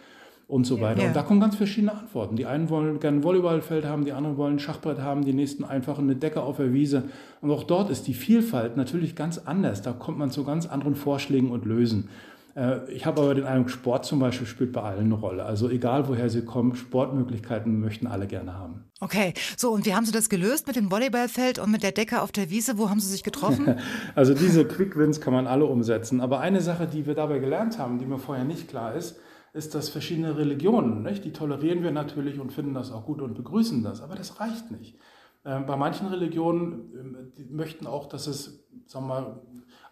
Und 0.49 0.65
so 0.65 0.81
weiter. 0.81 1.03
Ja. 1.03 1.09
Und 1.09 1.17
da 1.17 1.23
kommen 1.23 1.41
ganz 1.41 1.57
verschiedene 1.57 1.93
Antworten. 1.93 2.37
Die 2.37 2.47
einen 2.47 2.71
wollen 2.71 3.01
gerne 3.01 3.19
ein 3.19 3.25
Volleyballfeld 3.25 3.85
haben, 3.85 4.05
die 4.05 4.13
anderen 4.13 4.37
wollen 4.37 4.57
ein 4.57 4.59
Schachbrett 4.61 5.01
haben, 5.01 5.25
die 5.25 5.33
nächsten 5.33 5.65
einfach 5.65 5.99
eine 5.99 6.15
Decke 6.15 6.43
auf 6.43 6.59
der 6.59 6.73
Wiese. 6.73 7.05
Und 7.41 7.51
auch 7.51 7.65
dort 7.65 7.91
ist 7.91 8.07
die 8.07 8.15
Vielfalt 8.15 8.77
natürlich 8.77 9.17
ganz 9.17 9.39
anders. 9.39 9.83
Da 9.83 9.93
kommt 9.93 10.19
man 10.19 10.31
zu 10.31 10.45
ganz 10.45 10.67
anderen 10.67 10.95
Vorschlägen 10.95 11.51
und 11.51 11.65
Lösen. 11.65 12.09
Äh, 12.57 12.91
ich 12.91 13.07
habe 13.07 13.23
aber 13.23 13.35
den 13.35 13.45
Eindruck, 13.45 13.71
Sport 13.71 14.05
zum 14.05 14.21
Beispiel 14.21 14.47
spielt 14.47 14.73
bei 14.73 14.83
allen 14.83 15.07
eine 15.07 15.15
Rolle. 15.15 15.45
Also 15.45 15.69
egal 15.69 16.09
woher 16.09 16.31
sie 16.31 16.45
kommen, 16.45 16.77
Sportmöglichkeiten 16.77 17.81
möchten 17.81 18.07
alle 18.07 18.29
gerne 18.29 18.55
haben. 18.55 18.85
Okay, 19.01 19.35
so 19.57 19.73
und 19.73 19.85
wie 19.85 19.95
haben 19.95 20.07
Sie 20.07 20.13
das 20.13 20.29
gelöst 20.31 20.67
mit 20.67 20.77
dem 20.77 20.91
Volleyballfeld 20.91 21.59
und 21.59 21.71
mit 21.71 21.83
der 21.83 21.93
Decke 21.93 22.23
auf 22.23 22.33
der 22.33 22.51
Wiese? 22.51 22.79
Wo 22.79 22.89
haben 22.89 23.01
Sie 23.01 23.11
sich 23.11 23.23
getroffen? 23.23 23.77
also 24.15 24.33
diese 24.33 24.65
Quick 24.65 24.97
Wins 24.97 25.21
kann 25.21 25.35
man 25.35 25.47
alle 25.47 25.67
umsetzen. 25.67 26.21
Aber 26.21 26.41
eine 26.41 26.61
Sache, 26.61 26.87
die 26.87 27.05
wir 27.05 27.15
dabei 27.15 27.41
gelernt 27.41 27.79
haben, 27.79 27.99
die 27.99 28.07
mir 28.07 28.19
vorher 28.19 28.45
nicht 28.45 28.69
klar 28.69 28.95
ist, 28.95 29.17
ist 29.57 29.75
das 29.75 29.89
verschiedene 29.89 30.37
Religionen. 30.37 31.03
Nicht? 31.03 31.25
Die 31.25 31.33
tolerieren 31.33 31.83
wir 31.83 31.91
natürlich 31.91 32.39
und 32.39 32.53
finden 32.53 32.75
das 32.75 32.93
auch 32.93 33.07
gut 33.07 33.23
und 33.23 33.35
begrüßen 33.35 33.83
das, 33.83 34.03
aber 34.03 34.15
das 34.15 34.39
reicht 34.39 34.71
nicht. 34.71 34.99
Ähm, 35.47 35.65
bei 35.65 35.77
manchen 35.77 36.09
Religionen 36.09 37.33
ähm, 37.39 37.57
möchten 37.57 37.87
auch, 37.87 38.07
dass 38.07 38.27
es 38.27 38.67
sagen 38.87 39.07
wir, 39.07 39.21
mal, 39.21 39.41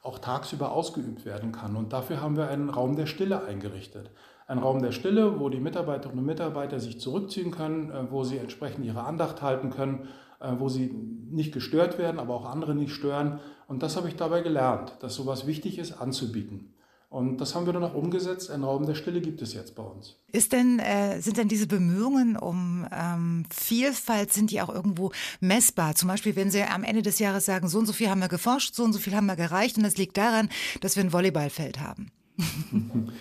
auch 0.03 0.19
tagsüber 0.19 0.73
ausgeübt 0.73 1.25
werden 1.25 1.51
kann. 1.51 1.77
Und 1.77 1.95
dafür 1.95 2.21
haben 2.21 2.37
wir 2.37 2.49
einen 2.49 2.69
Raum 2.69 2.95
der 2.95 3.07
Stille 3.07 3.43
eingerichtet. 3.43 4.11
Ein 4.47 4.59
Raum 4.59 4.83
der 4.83 4.93
Stille, 4.93 5.41
wo 5.41 5.49
die 5.49 5.61
Mitarbeiterinnen 5.61 6.19
und 6.19 6.27
Mitarbeiter 6.27 6.79
sich 6.79 7.01
zurückziehen 7.01 7.51
können, 7.51 7.91
äh, 7.91 8.11
wo 8.11 8.23
sie 8.23 8.37
entsprechend 8.37 8.85
ihre 8.85 9.05
Andacht 9.05 9.41
halten 9.41 9.71
können, 9.71 10.09
äh, 10.41 10.53
wo 10.59 10.69
sie 10.69 10.93
nicht 11.31 11.55
gestört 11.55 11.97
werden, 11.97 12.21
aber 12.21 12.35
auch 12.35 12.45
andere 12.45 12.75
nicht 12.75 12.93
stören. 12.93 13.41
Und 13.67 13.83
das 13.83 13.97
habe 13.97 14.09
ich 14.09 14.17
dabei 14.17 14.43
gelernt, 14.43 14.99
dass 15.01 15.15
sowas 15.15 15.47
wichtig 15.47 15.79
ist 15.79 15.93
anzubieten. 15.93 16.74
Und 17.15 17.41
das 17.41 17.55
haben 17.55 17.65
wir 17.65 17.73
dann 17.73 17.85
auch 17.85 17.95
umgesetzt. 17.95 18.51
Ein 18.51 18.65
Raum 18.65 18.87
der 18.87 18.97
Stille 18.97 19.21
gibt 19.21 19.41
es 19.41 19.55
jetzt 19.55 19.77
bei 19.77 19.85
uns. 19.85 20.17
Ist 20.33 20.53
denn, 20.53 20.81
äh, 20.81 21.21
sind 21.21 21.37
denn 21.37 21.47
diese 21.47 21.69
Bemühungen 21.69 22.37
um 22.37 22.89
ähm, 22.93 23.45
Vielfalt, 23.55 24.33
sind 24.33 24.51
die 24.51 24.61
auch 24.61 24.69
irgendwo 24.69 25.13
messbar? 25.39 25.95
Zum 25.95 26.09
Beispiel, 26.09 26.35
wenn 26.35 26.51
Sie 26.51 26.65
am 26.65 26.83
Ende 26.83 27.03
des 27.03 27.21
Jahres 27.21 27.47
sagen, 27.47 27.69
so 27.69 27.79
und 27.79 27.87
so 27.87 27.93
viel 27.93 28.11
haben 28.11 28.19
wir 28.19 28.27
geforscht, 28.27 28.75
so 28.75 28.83
und 28.83 28.93
so 28.93 28.99
viel 28.99 29.15
haben 29.15 29.27
wir 29.27 29.37
gereicht 29.37 29.77
und 29.77 29.85
das 29.85 29.97
liegt 29.97 30.17
daran, 30.17 30.49
dass 30.81 30.97
wir 30.97 31.05
ein 31.05 31.13
Volleyballfeld 31.13 31.79
haben. 31.81 32.11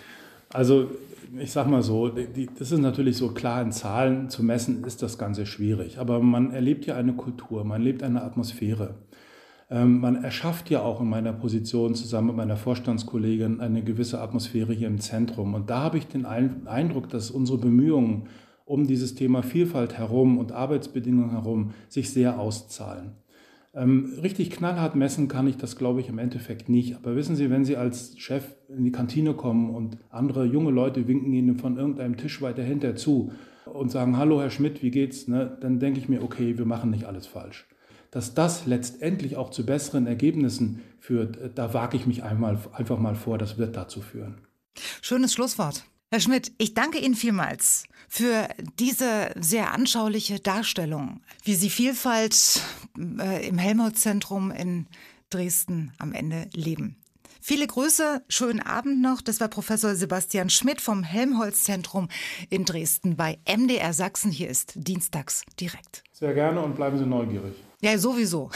Also 0.52 0.88
ich 1.36 1.50
sag 1.50 1.66
mal 1.66 1.82
so, 1.82 2.10
die, 2.10 2.48
das 2.56 2.70
ist 2.70 2.78
natürlich 2.78 3.16
so 3.16 3.30
klar 3.30 3.60
in 3.60 3.72
Zahlen 3.72 4.30
zu 4.30 4.44
messen, 4.44 4.84
ist 4.84 5.02
das 5.02 5.18
Ganze 5.18 5.46
schwierig. 5.46 5.98
Aber 5.98 6.20
man 6.20 6.52
erlebt 6.52 6.86
ja 6.86 6.94
eine 6.94 7.14
Kultur, 7.14 7.64
man 7.64 7.80
erlebt 7.80 8.04
eine 8.04 8.22
Atmosphäre. 8.22 8.94
Ähm, 9.70 10.00
man 10.00 10.22
erschafft 10.22 10.70
ja 10.70 10.82
auch 10.82 11.00
in 11.00 11.08
meiner 11.08 11.32
Position 11.32 11.94
zusammen 11.94 12.28
mit 12.28 12.36
meiner 12.36 12.56
Vorstandskollegin 12.56 13.60
eine 13.60 13.82
gewisse 13.82 14.20
Atmosphäre 14.20 14.72
hier 14.72 14.88
im 14.88 15.00
Zentrum. 15.00 15.54
Und 15.54 15.70
da 15.70 15.82
habe 15.82 15.98
ich 15.98 16.06
den 16.06 16.26
Eindruck, 16.26 17.08
dass 17.08 17.30
unsere 17.30 17.58
Bemühungen 17.58 18.28
um 18.64 18.86
dieses 18.86 19.14
Thema 19.14 19.42
Vielfalt 19.42 19.98
herum 19.98 20.38
und 20.38 20.52
Arbeitsbedingungen 20.52 21.30
herum 21.30 21.72
sich 21.88 22.10
sehr 22.10 22.38
auszahlen. 22.38 23.12
Ähm, 23.74 24.18
richtig 24.22 24.50
knallhart 24.50 24.94
messen 24.94 25.28
kann 25.28 25.48
ich 25.48 25.56
das, 25.56 25.76
glaube 25.76 26.00
ich, 26.00 26.08
im 26.08 26.18
Endeffekt 26.18 26.68
nicht. 26.68 26.96
Aber 26.96 27.16
wissen 27.16 27.34
Sie, 27.34 27.50
wenn 27.50 27.64
Sie 27.64 27.76
als 27.76 28.16
Chef 28.18 28.54
in 28.68 28.84
die 28.84 28.92
Kantine 28.92 29.34
kommen 29.34 29.74
und 29.74 29.98
andere 30.10 30.44
junge 30.44 30.70
Leute 30.70 31.08
winken 31.08 31.32
Ihnen 31.32 31.56
von 31.56 31.76
irgendeinem 31.76 32.16
Tisch 32.16 32.40
weiter 32.40 32.62
hinter 32.62 32.94
zu, 32.94 33.32
und 33.66 33.90
sagen, 33.90 34.16
hallo 34.16 34.40
Herr 34.40 34.50
Schmidt, 34.50 34.82
wie 34.82 34.90
geht's? 34.90 35.28
Ne? 35.28 35.56
Dann 35.60 35.78
denke 35.78 35.98
ich 35.98 36.08
mir, 36.08 36.22
okay, 36.22 36.58
wir 36.58 36.66
machen 36.66 36.90
nicht 36.90 37.04
alles 37.04 37.26
falsch. 37.26 37.66
Dass 38.14 38.32
das 38.32 38.64
letztendlich 38.64 39.36
auch 39.36 39.50
zu 39.50 39.66
besseren 39.66 40.06
Ergebnissen 40.06 40.82
führt, 41.00 41.36
da 41.56 41.74
wage 41.74 41.96
ich 41.96 42.06
mich 42.06 42.22
einmal, 42.22 42.60
einfach 42.72 42.96
mal 42.96 43.16
vor, 43.16 43.38
das 43.38 43.58
wird 43.58 43.74
dazu 43.74 44.00
führen. 44.00 44.36
Schönes 45.02 45.34
Schlusswort. 45.34 45.84
Herr 46.12 46.20
Schmidt, 46.20 46.52
ich 46.58 46.74
danke 46.74 46.98
Ihnen 46.98 47.16
vielmals 47.16 47.86
für 48.08 48.46
diese 48.78 49.32
sehr 49.34 49.72
anschauliche 49.72 50.38
Darstellung, 50.38 51.22
wie 51.42 51.56
Sie 51.56 51.70
Vielfalt 51.70 52.60
äh, 52.96 53.48
im 53.48 53.58
Helmholtz-Zentrum 53.58 54.52
in 54.52 54.86
Dresden 55.28 55.92
am 55.98 56.12
Ende 56.12 56.48
leben. 56.54 56.94
Viele 57.40 57.66
Grüße, 57.66 58.22
schönen 58.28 58.60
Abend 58.60 59.02
noch. 59.02 59.22
Das 59.22 59.40
war 59.40 59.48
Professor 59.48 59.96
Sebastian 59.96 60.50
Schmidt 60.50 60.80
vom 60.80 61.02
Helmholtz-Zentrum 61.02 62.08
in 62.48 62.64
Dresden 62.64 63.16
bei 63.16 63.38
MDR 63.44 63.92
Sachsen. 63.92 64.30
Hier 64.30 64.48
ist 64.48 64.72
Dienstags 64.76 65.42
direkt. 65.58 66.04
Sehr 66.12 66.32
gerne 66.32 66.62
und 66.62 66.76
bleiben 66.76 66.96
Sie 66.96 67.06
neugierig. 67.06 67.54
Ja, 67.84 67.98
sowieso. 67.98 68.50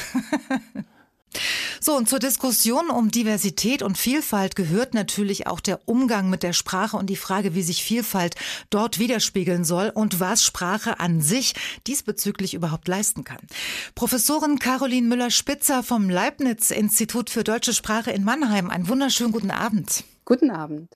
So, 1.81 1.95
und 1.95 2.09
zur 2.09 2.19
Diskussion 2.19 2.89
um 2.89 3.11
Diversität 3.11 3.83
und 3.83 3.99
Vielfalt 3.99 4.57
gehört 4.57 4.95
natürlich 4.95 5.47
auch 5.47 5.61
der 5.61 5.81
Umgang 5.87 6.31
mit 6.31 6.43
der 6.43 6.55
Sprache 6.55 6.97
und 6.97 7.09
die 7.09 7.17
Frage, 7.17 7.55
wie 7.55 7.63
sich 7.63 7.85
Vielfalt 7.85 8.37
dort 8.71 8.99
widerspiegeln 8.99 9.65
soll 9.65 9.93
und 9.95 10.19
was 10.19 10.43
Sprache 10.43 10.99
an 10.99 11.21
sich 11.21 11.55
diesbezüglich 11.87 12.55
überhaupt 12.55 12.89
leisten 12.89 13.23
kann. 13.23 13.47
Professorin 13.95 14.59
Caroline 14.59 15.09
Müller-Spitzer 15.09 15.83
vom 15.83 16.09
Leibniz-Institut 16.09 17.29
für 17.29 17.45
deutsche 17.45 17.75
Sprache 17.75 18.11
in 18.11 18.25
Mannheim, 18.25 18.71
einen 18.71 18.89
wunderschönen 18.89 19.33
guten 19.33 19.51
Abend. 19.51 20.05
Guten 20.29 20.51
Abend. 20.51 20.95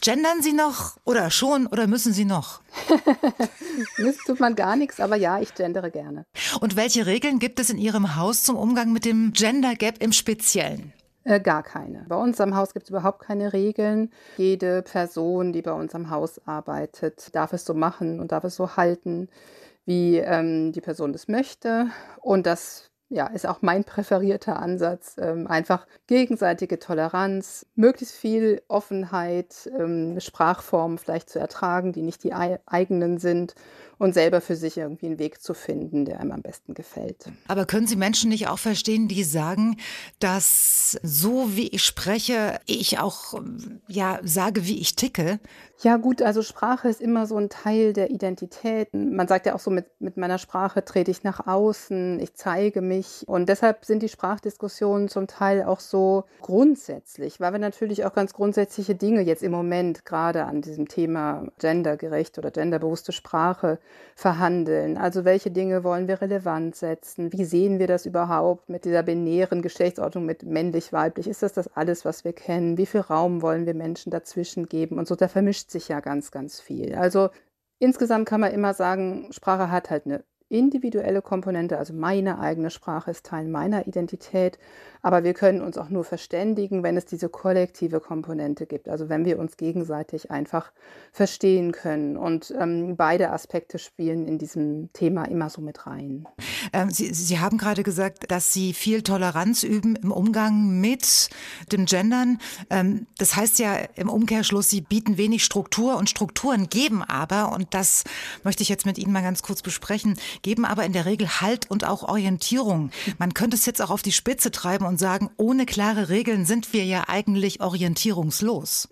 Gendern 0.00 0.42
Sie 0.42 0.52
noch 0.52 0.96
oder 1.04 1.30
schon 1.30 1.68
oder 1.68 1.86
müssen 1.86 2.12
Sie 2.12 2.24
noch? 2.24 2.62
das 3.96 4.16
tut 4.26 4.40
man 4.40 4.56
gar 4.56 4.74
nichts, 4.74 4.98
aber 4.98 5.14
ja, 5.14 5.38
ich 5.38 5.54
gendere 5.54 5.92
gerne. 5.92 6.26
Und 6.60 6.74
welche 6.74 7.06
Regeln 7.06 7.38
gibt 7.38 7.60
es 7.60 7.70
in 7.70 7.78
Ihrem 7.78 8.16
Haus 8.16 8.42
zum 8.42 8.56
Umgang 8.56 8.92
mit 8.92 9.04
dem 9.04 9.34
Gender 9.34 9.76
Gap 9.76 10.02
im 10.02 10.10
Speziellen? 10.10 10.92
Äh, 11.22 11.38
gar 11.38 11.62
keine. 11.62 12.06
Bei 12.08 12.16
uns 12.16 12.40
am 12.40 12.56
Haus 12.56 12.72
gibt 12.72 12.86
es 12.86 12.90
überhaupt 12.90 13.20
keine 13.20 13.52
Regeln. 13.52 14.10
Jede 14.36 14.82
Person, 14.82 15.52
die 15.52 15.62
bei 15.62 15.72
uns 15.72 15.94
am 15.94 16.10
Haus 16.10 16.44
arbeitet, 16.44 17.32
darf 17.36 17.52
es 17.52 17.64
so 17.64 17.74
machen 17.74 18.18
und 18.18 18.32
darf 18.32 18.42
es 18.42 18.56
so 18.56 18.76
halten, 18.76 19.28
wie 19.84 20.16
ähm, 20.16 20.72
die 20.72 20.80
Person 20.80 21.14
es 21.14 21.28
möchte. 21.28 21.86
Und 22.20 22.46
das 22.46 22.90
ja, 23.12 23.26
ist 23.26 23.46
auch 23.46 23.60
mein 23.60 23.84
präferierter 23.84 24.58
Ansatz. 24.58 25.16
Ähm, 25.18 25.46
einfach 25.46 25.86
gegenseitige 26.06 26.78
Toleranz, 26.78 27.66
möglichst 27.74 28.14
viel 28.14 28.62
Offenheit, 28.68 29.70
ähm, 29.78 30.18
Sprachformen 30.18 30.98
vielleicht 30.98 31.28
zu 31.28 31.38
ertragen, 31.38 31.92
die 31.92 32.02
nicht 32.02 32.24
die 32.24 32.32
eigenen 32.32 33.18
sind 33.18 33.54
und 33.98 34.14
selber 34.14 34.40
für 34.40 34.56
sich 34.56 34.78
irgendwie 34.78 35.06
einen 35.06 35.18
Weg 35.18 35.40
zu 35.40 35.54
finden, 35.54 36.04
der 36.04 36.20
einem 36.20 36.32
am 36.32 36.42
besten 36.42 36.74
gefällt. 36.74 37.30
Aber 37.46 37.66
können 37.66 37.86
Sie 37.86 37.96
Menschen 37.96 38.30
nicht 38.30 38.48
auch 38.48 38.58
verstehen, 38.58 39.06
die 39.06 39.22
sagen, 39.22 39.76
dass 40.18 40.98
so 41.02 41.54
wie 41.54 41.68
ich 41.68 41.84
spreche, 41.84 42.58
ich 42.66 42.98
auch 42.98 43.40
ja 43.86 44.18
sage, 44.24 44.66
wie 44.66 44.80
ich 44.80 44.96
ticke? 44.96 45.38
Ja 45.82 45.96
gut, 45.96 46.22
also 46.22 46.42
Sprache 46.42 46.88
ist 46.88 47.00
immer 47.00 47.26
so 47.26 47.36
ein 47.36 47.48
Teil 47.48 47.92
der 47.92 48.10
Identität. 48.10 48.88
Man 48.92 49.28
sagt 49.28 49.46
ja 49.46 49.54
auch 49.54 49.60
so, 49.60 49.70
mit, 49.70 49.86
mit 50.00 50.16
meiner 50.16 50.38
Sprache 50.38 50.84
trete 50.84 51.10
ich 51.10 51.22
nach 51.22 51.46
außen, 51.46 52.20
ich 52.20 52.34
zeige 52.34 52.82
mich. 52.82 53.01
Und 53.26 53.48
deshalb 53.48 53.84
sind 53.84 54.02
die 54.02 54.08
Sprachdiskussionen 54.08 55.08
zum 55.08 55.26
Teil 55.26 55.64
auch 55.64 55.80
so 55.80 56.24
grundsätzlich, 56.40 57.40
weil 57.40 57.52
wir 57.52 57.58
natürlich 57.58 58.04
auch 58.04 58.12
ganz 58.12 58.32
grundsätzliche 58.32 58.94
Dinge 58.94 59.20
jetzt 59.20 59.42
im 59.42 59.52
Moment 59.52 60.04
gerade 60.04 60.44
an 60.44 60.62
diesem 60.62 60.88
Thema 60.88 61.46
gendergerecht 61.58 62.38
oder 62.38 62.50
genderbewusste 62.50 63.12
Sprache 63.12 63.78
verhandeln. 64.14 64.96
Also 64.96 65.24
welche 65.24 65.50
Dinge 65.50 65.84
wollen 65.84 66.08
wir 66.08 66.20
relevant 66.20 66.76
setzen? 66.76 67.32
Wie 67.32 67.44
sehen 67.44 67.78
wir 67.78 67.86
das 67.86 68.06
überhaupt 68.06 68.68
mit 68.68 68.84
dieser 68.84 69.02
binären 69.02 69.62
Geschlechtsordnung 69.62 70.24
mit 70.24 70.42
männlich, 70.42 70.92
weiblich? 70.92 71.26
Ist 71.26 71.42
das 71.42 71.52
das 71.52 71.68
alles, 71.76 72.04
was 72.04 72.24
wir 72.24 72.32
kennen? 72.32 72.78
Wie 72.78 72.86
viel 72.86 73.00
Raum 73.00 73.42
wollen 73.42 73.66
wir 73.66 73.74
Menschen 73.74 74.10
dazwischen 74.10 74.66
geben? 74.66 74.98
Und 74.98 75.08
so, 75.08 75.14
da 75.14 75.28
vermischt 75.28 75.70
sich 75.70 75.88
ja 75.88 76.00
ganz, 76.00 76.30
ganz 76.30 76.60
viel. 76.60 76.94
Also 76.94 77.30
insgesamt 77.78 78.28
kann 78.28 78.40
man 78.40 78.52
immer 78.52 78.74
sagen, 78.74 79.28
Sprache 79.32 79.70
hat 79.70 79.90
halt 79.90 80.06
eine 80.06 80.24
individuelle 80.52 81.22
Komponente, 81.22 81.78
also 81.78 81.94
meine 81.94 82.38
eigene 82.38 82.70
Sprache 82.70 83.10
ist 83.10 83.26
Teil 83.26 83.48
meiner 83.48 83.86
Identität, 83.86 84.58
aber 85.02 85.24
wir 85.24 85.34
können 85.34 85.60
uns 85.60 85.76
auch 85.76 85.88
nur 85.88 86.04
verständigen, 86.04 86.82
wenn 86.84 86.96
es 86.96 87.04
diese 87.04 87.28
kollektive 87.28 88.00
Komponente 88.00 88.66
gibt, 88.66 88.88
also 88.88 89.08
wenn 89.08 89.24
wir 89.24 89.38
uns 89.38 89.56
gegenseitig 89.56 90.30
einfach 90.30 90.72
verstehen 91.10 91.72
können. 91.72 92.16
Und 92.16 92.54
ähm, 92.58 92.96
beide 92.96 93.30
Aspekte 93.30 93.78
spielen 93.78 94.26
in 94.28 94.38
diesem 94.38 94.92
Thema 94.92 95.24
immer 95.24 95.50
so 95.50 95.60
mit 95.60 95.86
rein. 95.86 96.26
Ähm, 96.72 96.90
Sie, 96.90 97.12
Sie 97.12 97.40
haben 97.40 97.58
gerade 97.58 97.82
gesagt, 97.82 98.30
dass 98.30 98.52
Sie 98.52 98.72
viel 98.72 99.02
Toleranz 99.02 99.64
üben 99.64 99.96
im 99.96 100.12
Umgang 100.12 100.80
mit 100.80 101.28
dem 101.72 101.84
Gendern. 101.84 102.38
Ähm, 102.70 103.06
das 103.18 103.34
heißt 103.34 103.58
ja 103.58 103.74
im 103.96 104.08
Umkehrschluss, 104.08 104.70
Sie 104.70 104.80
bieten 104.80 105.18
wenig 105.18 105.44
Struktur 105.44 105.96
und 105.96 106.08
Strukturen 106.08 106.68
geben 106.68 107.02
aber, 107.02 107.52
und 107.52 107.74
das 107.74 108.04
möchte 108.44 108.62
ich 108.62 108.68
jetzt 108.68 108.86
mit 108.86 108.98
Ihnen 108.98 109.12
mal 109.12 109.22
ganz 109.22 109.42
kurz 109.42 109.62
besprechen, 109.62 110.16
geben 110.42 110.64
aber 110.64 110.84
in 110.84 110.92
der 110.92 111.06
Regel 111.06 111.40
Halt 111.40 111.68
und 111.70 111.84
auch 111.84 112.04
Orientierung. 112.04 112.90
Man 113.18 113.34
könnte 113.34 113.56
es 113.56 113.66
jetzt 113.66 113.82
auch 113.82 113.90
auf 113.90 114.02
die 114.02 114.12
Spitze 114.12 114.52
treiben 114.52 114.91
sagen, 114.98 115.30
ohne 115.36 115.66
klare 115.66 116.08
Regeln 116.08 116.44
sind 116.44 116.72
wir 116.72 116.84
ja 116.84 117.04
eigentlich 117.08 117.60
orientierungslos. 117.60 118.88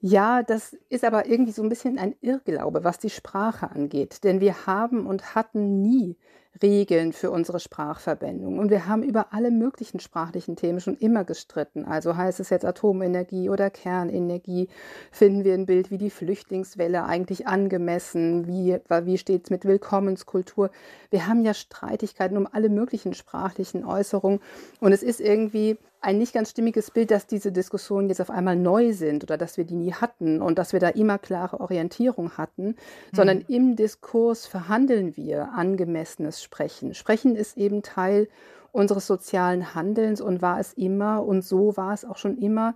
Ja, 0.00 0.42
das 0.42 0.76
ist 0.90 1.04
aber 1.04 1.26
irgendwie 1.26 1.52
so 1.52 1.62
ein 1.62 1.70
bisschen 1.70 1.98
ein 1.98 2.14
Irrglaube, 2.20 2.84
was 2.84 2.98
die 2.98 3.10
Sprache 3.10 3.70
angeht. 3.70 4.22
Denn 4.22 4.40
wir 4.40 4.66
haben 4.66 5.06
und 5.06 5.34
hatten 5.34 5.80
nie 5.80 6.16
Regeln 6.62 7.12
für 7.12 7.30
unsere 7.30 7.60
Sprachverwendung. 7.60 8.58
Und 8.58 8.70
wir 8.70 8.86
haben 8.86 9.02
über 9.02 9.32
alle 9.32 9.50
möglichen 9.50 10.00
sprachlichen 10.00 10.56
Themen 10.56 10.80
schon 10.80 10.96
immer 10.96 11.24
gestritten. 11.24 11.84
Also 11.84 12.16
heißt 12.16 12.40
es 12.40 12.50
jetzt 12.50 12.64
Atomenergie 12.64 13.48
oder 13.50 13.70
Kernenergie, 13.70 14.68
finden 15.10 15.44
wir 15.44 15.54
ein 15.54 15.66
Bild 15.66 15.90
wie 15.90 15.98
die 15.98 16.10
Flüchtlingswelle 16.10 17.04
eigentlich 17.04 17.46
angemessen, 17.46 18.46
wie, 18.46 18.78
wie 18.88 19.18
steht 19.18 19.44
es 19.44 19.50
mit 19.50 19.64
Willkommenskultur. 19.64 20.70
Wir 21.10 21.26
haben 21.26 21.44
ja 21.44 21.54
Streitigkeiten 21.54 22.36
um 22.36 22.48
alle 22.50 22.68
möglichen 22.68 23.14
sprachlichen 23.14 23.84
Äußerungen. 23.84 24.40
Und 24.80 24.92
es 24.92 25.02
ist 25.02 25.20
irgendwie 25.20 25.78
ein 26.04 26.18
nicht 26.18 26.34
ganz 26.34 26.50
stimmiges 26.50 26.90
Bild, 26.90 27.10
dass 27.10 27.26
diese 27.26 27.50
Diskussionen 27.50 28.08
jetzt 28.08 28.20
auf 28.20 28.30
einmal 28.30 28.56
neu 28.56 28.92
sind 28.92 29.24
oder 29.24 29.38
dass 29.38 29.56
wir 29.56 29.64
die 29.64 29.74
nie 29.74 29.92
hatten 29.92 30.42
und 30.42 30.58
dass 30.58 30.72
wir 30.72 30.80
da 30.80 30.88
immer 30.88 31.18
klare 31.18 31.60
Orientierung 31.60 32.32
hatten, 32.36 32.66
mhm. 32.66 32.76
sondern 33.12 33.40
im 33.48 33.74
Diskurs 33.74 34.46
verhandeln 34.46 35.16
wir 35.16 35.52
angemessenes 35.52 36.42
Sprechen. 36.42 36.94
Sprechen 36.94 37.36
ist 37.36 37.56
eben 37.56 37.82
Teil 37.82 38.28
unseres 38.70 39.06
sozialen 39.06 39.74
Handelns 39.74 40.20
und 40.20 40.42
war 40.42 40.60
es 40.60 40.74
immer 40.74 41.24
und 41.24 41.42
so 41.42 41.76
war 41.76 41.94
es 41.94 42.04
auch 42.04 42.18
schon 42.18 42.38
immer, 42.38 42.74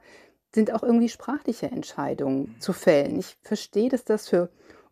sind 0.54 0.72
auch 0.72 0.82
irgendwie 0.82 1.08
sprachliche 1.08 1.66
Entscheidungen 1.66 2.56
zu 2.60 2.72
fällen. 2.72 3.18
Ich 3.18 3.36
verstehe, 3.42 3.90
dass 3.90 4.04
das 4.04 4.28
für 4.28 4.48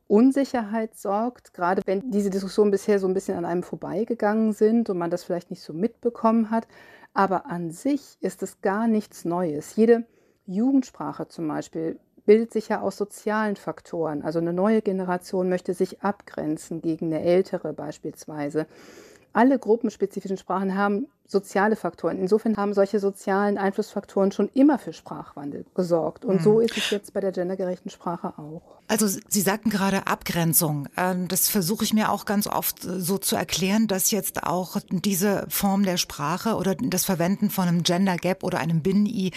Unsicherheit 0.09 0.97
sorgt, 0.97 1.55
gerade 1.55 1.83
wenn 1.87 2.11
diese 2.11 2.31
Diskussionen 2.31 2.71
bisher 2.71 2.99
so 2.99 3.09
ein 3.09 3.15
bisschen 3.15 3.37
an 3.37 3.45
einem 3.45 3.63
vorbeigegangen 3.63 4.53
sind 4.53 4.91
und 4.91 4.99
man 4.99 5.11
das 5.11 5.25
vielleicht 5.25 5.51
nicht 5.51 5.63
so 5.63 5.73
mitbekommen 5.73 6.51
hat. 6.51 6.67
Aber 7.17 7.47
an 7.47 7.71
sich 7.71 8.19
ist 8.21 8.43
es 8.43 8.61
gar 8.61 8.87
nichts 8.87 9.25
Neues. 9.25 9.75
Jede 9.75 10.05
Jugendsprache 10.45 11.27
zum 11.29 11.49
Beispiel 11.49 11.99
bildet 12.27 12.53
sich 12.53 12.69
ja 12.69 12.83
aus 12.83 12.99
sozialen 12.99 13.57
Faktoren. 13.57 14.21
Also 14.21 14.39
eine 14.39 14.53
neue 14.53 14.83
Generation 14.83 15.49
möchte 15.49 15.73
sich 15.73 16.03
abgrenzen 16.03 16.83
gegen 16.83 17.07
eine 17.07 17.23
ältere 17.23 17.73
beispielsweise. 17.73 18.67
Alle 19.37 19.59
gruppenspezifischen 19.59 20.39
Sprachen 20.39 20.79
haben 20.79 21.09
soziale 21.27 21.77
Faktoren. 21.77 22.19
Insofern 22.19 22.57
haben 22.57 22.73
solche 22.73 23.01
sozialen 23.01 23.59
Einflussfaktoren 23.59 24.33
schon 24.33 24.49
immer 24.55 24.79
für 24.79 24.95
Sprachwandel 24.95 25.67
gesorgt. 25.75 26.25
Und 26.25 26.37
mhm. 26.37 26.43
so 26.43 26.61
ist 26.61 26.75
es 26.75 26.89
jetzt 26.89 27.13
bei 27.13 27.21
der 27.21 27.33
gendergerechten 27.33 27.91
Sprache 27.91 28.33
auch. 28.39 28.63
Also 28.89 29.07
Sie 29.07 29.41
sagten 29.43 29.69
gerade 29.69 30.07
Abgrenzung. 30.07 30.89
Ähm, 30.97 31.29
das 31.29 31.51
versuche 31.51 31.85
ich 31.85 31.93
mir 31.93 32.13
auch 32.13 32.25
ganz 32.25 32.47
oft 32.47 32.87
äh, 32.87 32.99
so 32.99 33.19
zu 33.19 33.37
erklären, 33.37 33.89
dass 33.89 34.11
jetzt 34.11 34.45
auch 34.45 34.79
diese 34.91 35.45
Form 35.51 35.83
der 35.83 35.99
Sprache 35.99 36.55
oder 36.55 36.75
das 36.75 37.05
Verwenden 37.05 37.51
von 37.51 37.69
einem 37.69 37.83
Gender 37.83 38.17
Gap 38.17 38.43
oder 38.43 38.59
einem 38.59 38.81
Bin-I 38.81 39.33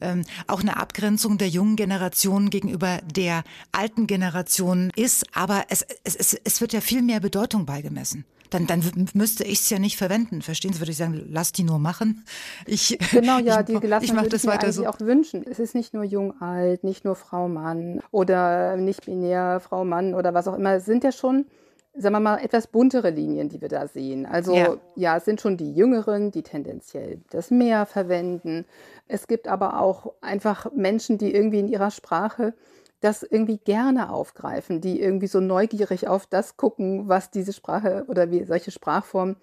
ähm, 0.00 0.22
auch 0.46 0.62
eine 0.62 0.78
Abgrenzung 0.78 1.36
der 1.36 1.48
jungen 1.48 1.76
Generation 1.76 2.48
gegenüber 2.48 3.00
der 3.04 3.44
alten 3.70 4.06
Generation 4.06 4.90
ist. 4.96 5.26
Aber 5.34 5.64
es, 5.68 5.84
es, 6.04 6.32
es 6.32 6.60
wird 6.62 6.72
ja 6.72 6.80
viel 6.80 7.02
mehr 7.02 7.20
Bedeutung 7.20 7.66
beigemessen 7.66 8.24
dann, 8.52 8.66
dann 8.66 8.82
müsste 9.14 9.44
ich 9.44 9.60
es 9.60 9.70
ja 9.70 9.78
nicht 9.78 9.96
verwenden. 9.96 10.42
Verstehen 10.42 10.72
Sie, 10.72 10.80
würde 10.80 10.92
ich 10.92 10.96
sagen, 10.96 11.26
lass 11.28 11.52
die 11.52 11.64
nur 11.64 11.78
machen. 11.78 12.24
Ich, 12.66 12.98
genau, 13.10 13.38
ja, 13.38 13.60
ich, 13.60 13.66
die 13.66 13.80
Gelassenheit 13.80 14.02
ich 14.02 14.12
mache 14.12 14.28
das 14.28 14.46
weiter 14.46 14.72
so. 14.72 14.86
auch 14.86 15.00
wünschen. 15.00 15.44
Es 15.48 15.58
ist 15.58 15.74
nicht 15.74 15.94
nur 15.94 16.04
jung, 16.04 16.40
alt, 16.40 16.84
nicht 16.84 17.04
nur 17.04 17.14
Frau, 17.14 17.48
Mann 17.48 18.00
oder 18.10 18.76
nicht 18.76 19.06
binär 19.06 19.60
Frau, 19.60 19.84
Mann 19.84 20.14
oder 20.14 20.34
was 20.34 20.48
auch 20.48 20.56
immer. 20.56 20.74
Es 20.74 20.84
sind 20.84 21.04
ja 21.04 21.12
schon 21.12 21.46
sagen 21.94 22.14
wir 22.14 22.20
mal, 22.20 22.38
etwas 22.38 22.66
buntere 22.68 23.10
Linien, 23.10 23.48
die 23.48 23.60
wir 23.60 23.68
da 23.68 23.86
sehen. 23.86 24.24
Also 24.24 24.54
ja. 24.54 24.76
ja, 24.96 25.16
es 25.18 25.24
sind 25.24 25.40
schon 25.40 25.56
die 25.56 25.74
Jüngeren, 25.74 26.30
die 26.30 26.42
tendenziell 26.42 27.20
das 27.30 27.50
mehr 27.50 27.84
verwenden. 27.86 28.64
Es 29.08 29.26
gibt 29.26 29.46
aber 29.46 29.78
auch 29.80 30.14
einfach 30.22 30.72
Menschen, 30.72 31.18
die 31.18 31.34
irgendwie 31.34 31.58
in 31.58 31.68
ihrer 31.68 31.90
Sprache 31.90 32.54
das 33.02 33.22
irgendwie 33.22 33.58
gerne 33.58 34.10
aufgreifen, 34.10 34.80
die 34.80 35.00
irgendwie 35.00 35.26
so 35.26 35.40
neugierig 35.40 36.08
auf 36.08 36.26
das 36.26 36.56
gucken, 36.56 37.08
was 37.08 37.30
diese 37.30 37.52
Sprache 37.52 38.04
oder 38.08 38.30
wie 38.30 38.44
solche 38.44 38.70
Sprachformen, 38.70 39.36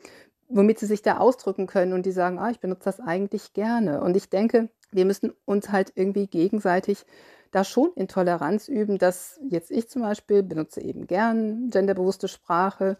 womit 0.47 0.79
sie 0.79 0.85
sich 0.85 1.01
da 1.01 1.17
ausdrücken 1.17 1.67
können 1.67 1.93
und 1.93 2.05
die 2.05 2.11
sagen, 2.11 2.39
ah, 2.39 2.49
ich 2.49 2.59
benutze 2.59 2.85
das 2.85 2.99
eigentlich 2.99 3.53
gerne. 3.53 4.01
Und 4.01 4.15
ich 4.15 4.29
denke, 4.29 4.69
wir 4.91 5.05
müssen 5.05 5.33
uns 5.45 5.71
halt 5.71 5.91
irgendwie 5.95 6.27
gegenseitig 6.27 7.05
da 7.51 7.63
schon 7.63 7.91
in 7.95 8.07
Toleranz 8.07 8.67
üben, 8.67 8.97
dass 8.97 9.39
jetzt 9.49 9.71
ich 9.71 9.89
zum 9.89 10.01
Beispiel 10.01 10.43
benutze 10.43 10.81
eben 10.81 11.07
gern 11.07 11.69
genderbewusste 11.69 12.27
Sprache. 12.27 12.97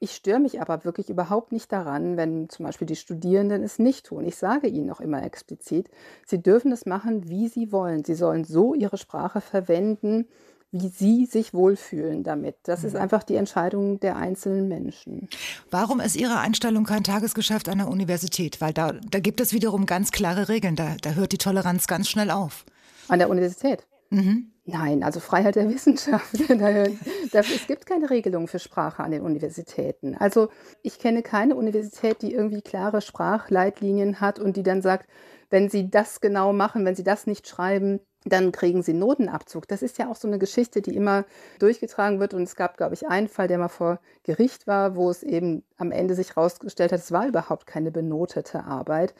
Ich 0.00 0.12
störe 0.12 0.40
mich 0.40 0.60
aber 0.60 0.84
wirklich 0.84 1.08
überhaupt 1.10 1.52
nicht 1.52 1.70
daran, 1.70 2.16
wenn 2.16 2.48
zum 2.48 2.66
Beispiel 2.66 2.86
die 2.86 2.96
Studierenden 2.96 3.62
es 3.62 3.78
nicht 3.78 4.06
tun. 4.06 4.24
Ich 4.24 4.36
sage 4.36 4.66
ihnen 4.66 4.90
auch 4.90 5.00
immer 5.00 5.22
explizit, 5.22 5.88
sie 6.26 6.42
dürfen 6.42 6.72
es 6.72 6.86
machen, 6.86 7.28
wie 7.28 7.48
sie 7.48 7.70
wollen. 7.70 8.04
Sie 8.04 8.14
sollen 8.14 8.44
so 8.44 8.74
ihre 8.74 8.98
Sprache 8.98 9.40
verwenden, 9.40 10.26
wie 10.72 10.88
sie 10.88 11.26
sich 11.26 11.52
wohlfühlen 11.52 12.24
damit. 12.24 12.56
Das 12.62 12.82
ist 12.82 12.94
mhm. 12.94 13.02
einfach 13.02 13.22
die 13.22 13.36
Entscheidung 13.36 14.00
der 14.00 14.16
einzelnen 14.16 14.68
Menschen. 14.68 15.28
Warum 15.70 16.00
ist 16.00 16.16
Ihre 16.16 16.38
Einstellung 16.38 16.84
kein 16.84 17.04
Tagesgeschäft 17.04 17.68
an 17.68 17.78
der 17.78 17.88
Universität? 17.88 18.60
Weil 18.60 18.72
da, 18.72 18.92
da 18.92 19.20
gibt 19.20 19.40
es 19.40 19.52
wiederum 19.52 19.84
ganz 19.84 20.10
klare 20.12 20.48
Regeln. 20.48 20.74
Da, 20.74 20.96
da 21.02 21.12
hört 21.12 21.32
die 21.32 21.38
Toleranz 21.38 21.86
ganz 21.86 22.08
schnell 22.08 22.30
auf. 22.30 22.64
An 23.08 23.18
der 23.18 23.28
Universität? 23.28 23.86
Mhm. 24.12 24.52
Nein, 24.64 25.02
also 25.02 25.18
Freiheit 25.18 25.56
der 25.56 25.68
Wissenschaft. 25.68 26.38
es 27.32 27.66
gibt 27.66 27.86
keine 27.86 28.10
Regelung 28.10 28.46
für 28.46 28.58
Sprache 28.58 29.02
an 29.02 29.10
den 29.10 29.22
Universitäten. 29.22 30.14
Also 30.14 30.50
ich 30.82 30.98
kenne 30.98 31.22
keine 31.22 31.56
Universität, 31.56 32.22
die 32.22 32.32
irgendwie 32.32 32.62
klare 32.62 33.00
Sprachleitlinien 33.00 34.20
hat 34.20 34.38
und 34.38 34.56
die 34.56 34.62
dann 34.62 34.82
sagt, 34.82 35.08
wenn 35.50 35.68
Sie 35.68 35.90
das 35.90 36.20
genau 36.20 36.52
machen, 36.52 36.84
wenn 36.84 36.94
Sie 36.94 37.02
das 37.04 37.26
nicht 37.26 37.48
schreiben, 37.48 38.00
dann 38.24 38.52
kriegen 38.52 38.82
sie 38.82 38.92
Notenabzug. 38.92 39.66
Das 39.66 39.82
ist 39.82 39.98
ja 39.98 40.08
auch 40.10 40.16
so 40.16 40.28
eine 40.28 40.38
Geschichte, 40.38 40.80
die 40.80 40.94
immer 40.94 41.24
durchgetragen 41.58 42.20
wird. 42.20 42.34
Und 42.34 42.42
es 42.42 42.56
gab, 42.56 42.76
glaube 42.76 42.94
ich, 42.94 43.08
einen 43.08 43.28
Fall, 43.28 43.48
der 43.48 43.58
mal 43.58 43.68
vor 43.68 44.00
Gericht 44.22 44.66
war, 44.66 44.94
wo 44.94 45.10
es 45.10 45.22
eben 45.22 45.64
am 45.76 45.90
Ende 45.90 46.14
sich 46.14 46.36
herausgestellt 46.36 46.92
hat, 46.92 47.00
es 47.00 47.12
war 47.12 47.26
überhaupt 47.26 47.66
keine 47.66 47.90
benotete 47.90 48.64
Arbeit. 48.64 49.14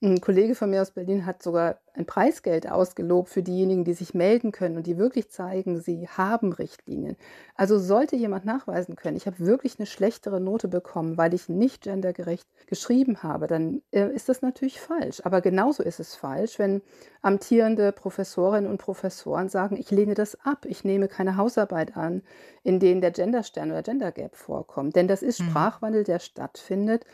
Ein 0.00 0.20
Kollege 0.20 0.54
von 0.54 0.70
mir 0.70 0.80
aus 0.80 0.92
Berlin 0.92 1.26
hat 1.26 1.42
sogar 1.42 1.80
ein 1.92 2.06
Preisgeld 2.06 2.70
ausgelobt 2.70 3.28
für 3.28 3.42
diejenigen, 3.42 3.82
die 3.82 3.94
sich 3.94 4.14
melden 4.14 4.52
können 4.52 4.76
und 4.76 4.86
die 4.86 4.96
wirklich 4.96 5.28
zeigen, 5.28 5.80
sie 5.80 6.06
haben 6.06 6.52
Richtlinien. 6.52 7.16
Also 7.56 7.80
sollte 7.80 8.14
jemand 8.14 8.44
nachweisen 8.44 8.94
können, 8.94 9.16
ich 9.16 9.26
habe 9.26 9.40
wirklich 9.40 9.80
eine 9.80 9.86
schlechtere 9.86 10.40
Note 10.40 10.68
bekommen, 10.68 11.16
weil 11.16 11.34
ich 11.34 11.48
nicht 11.48 11.82
gendergerecht 11.82 12.46
geschrieben 12.68 13.24
habe, 13.24 13.48
dann 13.48 13.82
äh, 13.90 14.08
ist 14.14 14.28
das 14.28 14.40
natürlich 14.40 14.80
falsch. 14.80 15.20
Aber 15.24 15.40
genauso 15.40 15.82
ist 15.82 15.98
es 15.98 16.14
falsch, 16.14 16.60
wenn 16.60 16.80
amtierende 17.20 17.90
Professorinnen 17.90 18.70
und 18.70 18.78
Professoren 18.78 19.48
sagen, 19.48 19.76
ich 19.76 19.90
lehne 19.90 20.14
das 20.14 20.38
ab, 20.44 20.64
ich 20.68 20.84
nehme 20.84 21.08
keine 21.08 21.36
Hausarbeit 21.36 21.96
an, 21.96 22.22
in 22.62 22.78
denen 22.78 23.00
der 23.00 23.10
Genderstern 23.10 23.72
oder 23.72 23.82
Gender 23.82 24.12
Gap 24.12 24.36
vorkommt. 24.36 24.94
Denn 24.94 25.08
das 25.08 25.22
ist 25.22 25.40
mhm. 25.40 25.46
Sprachwandel, 25.46 26.04
der 26.04 26.20
stattfindet. 26.20 27.04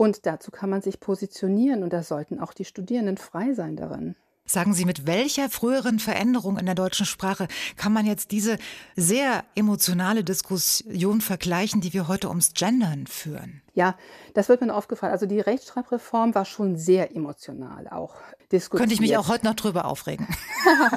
Und 0.00 0.24
dazu 0.24 0.50
kann 0.50 0.70
man 0.70 0.80
sich 0.80 0.98
positionieren 0.98 1.82
und 1.82 1.92
da 1.92 2.02
sollten 2.02 2.40
auch 2.40 2.54
die 2.54 2.64
Studierenden 2.64 3.18
frei 3.18 3.52
sein 3.52 3.76
darin. 3.76 4.16
Sagen 4.46 4.72
Sie, 4.72 4.86
mit 4.86 5.06
welcher 5.06 5.50
früheren 5.50 5.98
Veränderung 5.98 6.56
in 6.56 6.64
der 6.64 6.74
deutschen 6.74 7.04
Sprache 7.04 7.48
kann 7.76 7.92
man 7.92 8.06
jetzt 8.06 8.30
diese 8.30 8.56
sehr 8.96 9.44
emotionale 9.54 10.24
Diskussion 10.24 11.20
vergleichen, 11.20 11.82
die 11.82 11.92
wir 11.92 12.08
heute 12.08 12.30
ums 12.30 12.54
Gendern 12.54 13.08
führen? 13.08 13.60
Ja, 13.74 13.94
das 14.32 14.48
wird 14.48 14.62
mir 14.62 14.74
aufgefallen. 14.74 15.12
Also 15.12 15.26
die 15.26 15.38
Rechtschreibreform 15.38 16.34
war 16.34 16.46
schon 16.46 16.78
sehr 16.78 17.14
emotional 17.14 17.86
auch 17.86 18.14
diskutiert. 18.50 18.80
Könnte 18.80 18.94
ich 18.94 19.02
mich 19.02 19.18
auch 19.18 19.28
heute 19.28 19.44
noch 19.44 19.54
drüber 19.54 19.84
aufregen. 19.84 20.26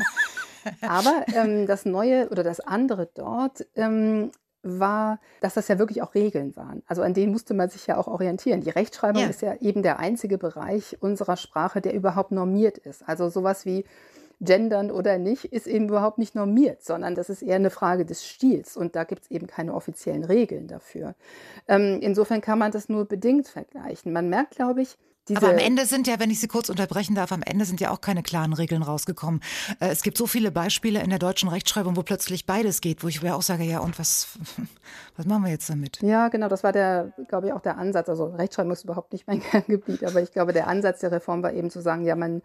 Aber 0.82 1.26
ähm, 1.36 1.68
das 1.68 1.84
Neue 1.84 2.30
oder 2.30 2.44
das 2.44 2.62
andere 2.62 3.10
dort 3.14 3.66
ähm, 3.76 4.32
war, 4.64 5.20
dass 5.42 5.54
das 5.54 5.68
ja 5.68 5.78
wirklich 5.78 6.02
auch 6.02 6.16
Regeln 6.16 6.56
waren. 6.56 6.82
Also 6.88 7.02
an 7.02 7.14
denen 7.14 7.32
musste 7.32 7.54
man 7.54 7.70
sich 7.70 7.86
ja 7.86 7.98
auch 7.98 8.08
orientieren. 8.08 8.62
Die 8.62 8.70
Rechtschreibung 8.70 9.22
ja. 9.22 9.28
ist 9.28 9.42
ja 9.42 9.56
eben 9.56 9.84
der 9.84 10.00
einzige 10.00 10.38
Bereich 10.38 10.98
unserer 11.02 11.38
Sprache, 11.38 11.82
der 11.82 11.94
überhaupt 11.94 12.32
normiert 12.32 12.78
ist. 12.78 13.08
Also 13.08 13.30
sowas 13.30 13.66
wie 13.66 13.86
gendern 14.42 14.92
oder 14.92 15.18
nicht, 15.18 15.46
ist 15.46 15.68
eben 15.68 15.88
überhaupt 15.88 16.18
nicht 16.18 16.36
normiert, 16.36 16.84
sondern 16.84 17.16
das 17.16 17.30
ist 17.30 17.42
eher 17.42 17.56
eine 17.56 17.70
Frage 17.70 18.06
des 18.06 18.26
Stils 18.26 18.76
und 18.76 18.96
da 18.96 19.04
gibt 19.04 19.24
es 19.24 19.32
eben 19.32 19.48
keine 19.48 19.74
offiziellen 19.74 20.24
Regeln 20.24 20.68
dafür. 20.68 21.16
Ähm, 21.68 22.00
insofern 22.02 22.42
kann 22.42 22.60
man 22.60 22.72
das 22.72 22.90
nur 22.90 23.06
bedingt 23.06 23.48
vergleichen. 23.48 24.12
Man 24.12 24.30
merkt, 24.30 24.56
glaube 24.56 24.82
ich, 24.82 24.98
Aber 25.34 25.50
am 25.50 25.58
Ende 25.58 25.86
sind 25.86 26.08
ja, 26.08 26.20
wenn 26.20 26.30
ich 26.30 26.40
Sie 26.40 26.48
kurz 26.48 26.70
unterbrechen 26.70 27.16
darf, 27.16 27.32
am 27.32 27.44
Ende 27.44 27.66
sind 27.66 27.80
ja 27.80 27.92
auch 27.92 28.02
keine 28.02 28.24
klaren 28.24 28.54
Regeln 28.54 28.84
rausgekommen. 28.84 29.42
Äh, 29.80 29.88
es 29.88 30.04
gibt 30.04 30.18
so 30.18 30.28
viele 30.28 30.52
Beispiele 30.52 31.02
in 31.02 31.10
der 31.10 31.20
deutschen 31.20 31.48
Rechtschreibung, 31.48 31.96
wo 31.96 32.04
plötzlich 32.04 32.46
beides 32.46 32.82
geht, 32.82 33.04
wo 33.04 33.08
ich 33.08 33.24
mir 33.24 33.36
auch 33.36 33.42
sage, 33.42 33.64
ja, 33.64 33.80
und 33.80 33.98
was, 34.00 34.38
was 35.18 35.26
machen 35.26 35.46
wir 35.46 35.52
jetzt 35.52 35.70
damit? 35.70 36.02
Ja, 36.02 36.28
genau, 36.28 36.50
das 36.50 36.64
war 36.64 36.74
der, 36.74 37.14
glaube 37.28 37.48
ich, 37.48 37.54
auch 37.54 37.62
der 37.62 37.78
Ansatz. 37.78 38.10
Also 38.10 38.26
Rechtschreibung 38.26 38.74
ist 38.74 38.84
überhaupt 38.84 39.14
nicht 39.14 39.28
mein 39.28 39.42
Kerngebiet, 39.52 40.04
aber 40.04 40.22
ich 40.22 40.32
glaube, 40.32 40.52
der 40.52 40.68
Ansatz 40.68 41.00
der 41.00 41.12
Reform 41.12 41.42
war 41.42 41.54
eben 41.54 41.70
zu 41.70 41.82
sagen, 41.82 42.04
ja, 42.04 42.16
man 42.16 42.42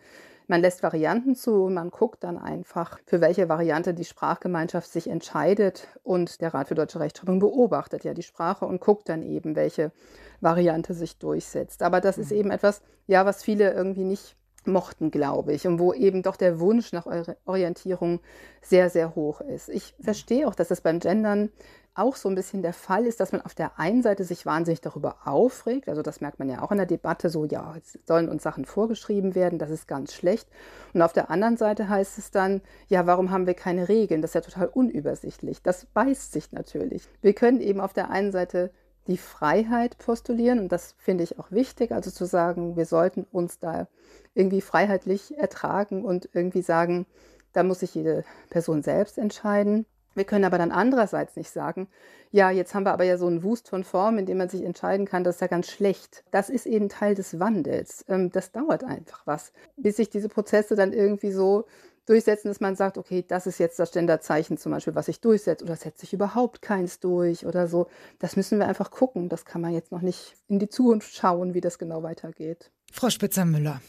man 0.50 0.62
lässt 0.62 0.82
Varianten 0.82 1.36
zu 1.36 1.64
und 1.64 1.74
man 1.74 1.90
guckt 1.90 2.24
dann 2.24 2.38
einfach, 2.38 2.98
für 3.05 3.20
welche 3.20 3.50
Variante 3.50 3.92
die 3.92 4.06
Sprachgemeinschaft 4.06 4.90
sich 4.90 5.09
entscheidet. 5.09 5.88
Und 6.02 6.40
der 6.40 6.55
Rat 6.55 6.68
für 6.68 6.74
deutsche 6.74 7.00
Rechtschreibung 7.00 7.38
beobachtet 7.38 8.02
ja 8.02 8.14
die 8.14 8.22
Sprache 8.22 8.64
und 8.64 8.80
guckt 8.80 9.10
dann 9.10 9.22
eben, 9.22 9.56
welche 9.56 9.92
Variante 10.40 10.94
sich 10.94 11.19
durchsetzt. 11.19 11.82
Aber 11.82 12.01
das 12.01 12.19
ist 12.19 12.31
mhm. 12.31 12.39
eben 12.39 12.51
etwas, 12.51 12.82
ja, 13.06 13.27
was 13.27 13.43
viele 13.43 13.73
irgendwie 13.73 14.05
nicht 14.05 14.36
mochten, 14.66 15.10
glaube 15.10 15.52
ich, 15.52 15.66
und 15.66 15.78
wo 15.78 15.93
eben 15.93 16.23
doch 16.23 16.36
der 16.36 16.60
Wunsch 16.60 16.93
nach 16.93 17.06
Orientierung 17.47 18.20
sehr, 18.60 18.90
sehr 18.90 19.15
hoch 19.15 19.40
ist. 19.40 19.69
Ich 19.69 19.94
verstehe 20.01 20.47
auch, 20.47 20.55
dass 20.55 20.70
es 20.70 20.81
beim 20.81 20.98
Gendern 21.01 21.51
auch 21.94 22.15
so 22.15 22.28
ein 22.28 22.36
bisschen 22.36 22.62
der 22.62 22.73
Fall 22.73 23.06
ist, 23.06 23.19
dass 23.19 23.32
man 23.32 23.40
auf 23.40 23.56
der 23.56 23.81
einen 23.81 24.02
Seite 24.02 24.23
sich 24.23 24.47
wahnsinnig 24.47 24.81
darüber 24.81 25.16
aufregt. 25.24 25.89
Also 25.89 26.01
das 26.01 26.20
merkt 26.20 26.39
man 26.39 26.48
ja 26.48 26.62
auch 26.62 26.70
in 26.70 26.78
der 26.78 26.86
Debatte 26.86 27.28
so, 27.28 27.44
ja, 27.44 27.74
jetzt 27.74 27.98
sollen 28.06 28.28
uns 28.28 28.44
Sachen 28.44 28.65
vorgeschrieben 28.65 29.35
werden, 29.35 29.59
das 29.59 29.70
ist 29.70 29.89
ganz 29.89 30.15
schlecht. 30.15 30.48
Und 30.94 31.02
auf 31.02 31.12
der 31.12 31.28
anderen 31.28 31.56
Seite 31.56 31.89
heißt 31.89 32.19
es 32.19 32.31
dann, 32.31 32.60
ja, 32.86 33.06
warum 33.06 33.32
haben 33.32 33.47
wir 33.47 33.55
keine 33.55 33.89
Regeln? 33.89 34.23
Das 34.23 34.31
ist 34.31 34.35
ja 34.35 34.40
total 34.43 34.69
unübersichtlich. 34.69 35.60
Das 35.62 35.86
beißt 35.86 36.32
sich 36.32 36.52
natürlich. 36.52 37.09
Wir 37.20 37.35
können 37.35 37.60
eben 37.60 37.81
auf 37.81 37.94
der 37.94 38.10
einen 38.10 38.31
Seite 38.31 38.70
die 39.09 39.16
Freiheit 39.16 39.98
postulieren 39.98 40.60
und 40.60 40.70
das 40.70 40.94
finde 40.98 41.24
ich 41.24 41.39
auch 41.39 41.51
wichtig, 41.51 41.93
also 41.93 42.10
zu 42.10 42.26
sagen, 42.26 42.76
wir 42.76 42.86
sollten 42.86 43.26
uns 43.32 43.59
da 43.59 43.89
irgendwie 44.35 44.60
freiheitlich 44.60 45.36
ertragen 45.36 46.05
und 46.05 46.28
irgendwie 46.32 46.62
sagen, 46.62 47.06
da 47.52 47.62
muss 47.62 47.80
sich 47.80 47.94
jede 47.94 48.24
Person 48.51 48.82
selbst 48.82 49.18
entscheiden. 49.18 49.86
Wir 50.14 50.24
können 50.24 50.44
aber 50.44 50.59
dann 50.59 50.72
andererseits 50.72 51.36
nicht 51.36 51.51
sagen, 51.51 51.89
ja, 52.30 52.51
jetzt 52.51 52.74
haben 52.74 52.85
wir 52.85 52.93
aber 52.93 53.05
ja 53.05 53.16
so 53.16 53.26
einen 53.26 53.43
Wust 53.43 53.68
von 53.68 53.85
Formen, 53.85 54.18
in 54.18 54.26
dem 54.26 54.39
man 54.39 54.48
sich 54.48 54.62
entscheiden 54.62 55.06
kann, 55.06 55.24
das 55.24 55.36
ist 55.36 55.40
ja 55.40 55.47
ganz 55.47 55.68
schlecht. 55.68 56.24
Das 56.30 56.51
ist 56.51 56.66
eben 56.66 56.89
Teil 56.89 57.14
des 57.14 57.40
Wandels. 57.40 58.05
Ähm, 58.09 58.30
das 58.30 58.52
dauert 58.52 58.85
einfach 58.85 59.22
was, 59.26 59.52
bis 59.76 59.97
sich 59.97 60.10
diese 60.10 60.28
Prozesse 60.28 60.76
dann 60.76 60.93
irgendwie 60.93 61.30
so 61.30 61.64
durchsetzen, 62.09 62.48
dass 62.48 62.60
man 62.60 62.76
sagt, 62.76 62.98
okay, 62.98 63.24
das 63.26 63.47
ist 63.47 63.59
jetzt 63.59 63.78
das 63.78 63.93
Genderzeichen 63.93 64.56
zum 64.59 64.72
Beispiel, 64.72 64.94
was 64.94 65.06
sich 65.06 65.20
durchsetzt 65.20 65.62
oder 65.62 65.76
setzt 65.76 66.01
sich 66.01 66.12
überhaupt 66.12 66.62
keins 66.62 67.01
durch 67.01 67.47
oder 67.47 67.68
so. 67.68 67.89
Das 68.18 68.36
müssen 68.36 68.59
wir 68.59 68.66
einfach 68.66 68.90
gucken. 68.90 69.28
Das 69.28 69.44
kann 69.44 69.60
man 69.60 69.72
jetzt 69.72 69.93
noch 69.93 70.02
nicht 70.02 70.35
in 70.48 70.59
die 70.59 70.68
Zukunft 70.68 71.14
schauen, 71.14 71.55
wie 71.55 71.60
das 71.60 71.78
genau 71.78 72.02
weitergeht. 72.02 72.70
Frau 72.93 73.10
Spitzer-Müller. 73.10 73.80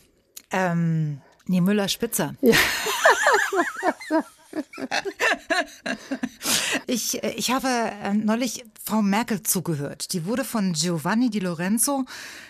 Ähm, 0.52 1.22
nee, 1.46 1.62
Müller-Spitzer. 1.62 2.36
Ja. 2.41 2.56
ich, 6.88 7.24
äh, 7.24 7.34
ich 7.36 7.52
habe 7.52 7.68
äh, 7.68 8.14
neulich 8.14 8.66
Frau 8.84 9.02
Merkel 9.02 9.44
zugehört. 9.44 10.14
Die 10.14 10.26
wurde 10.26 10.44
von 10.44 10.74
Giovanni 10.74 11.30
Di 11.30 11.40
Lorenzo 11.40 12.06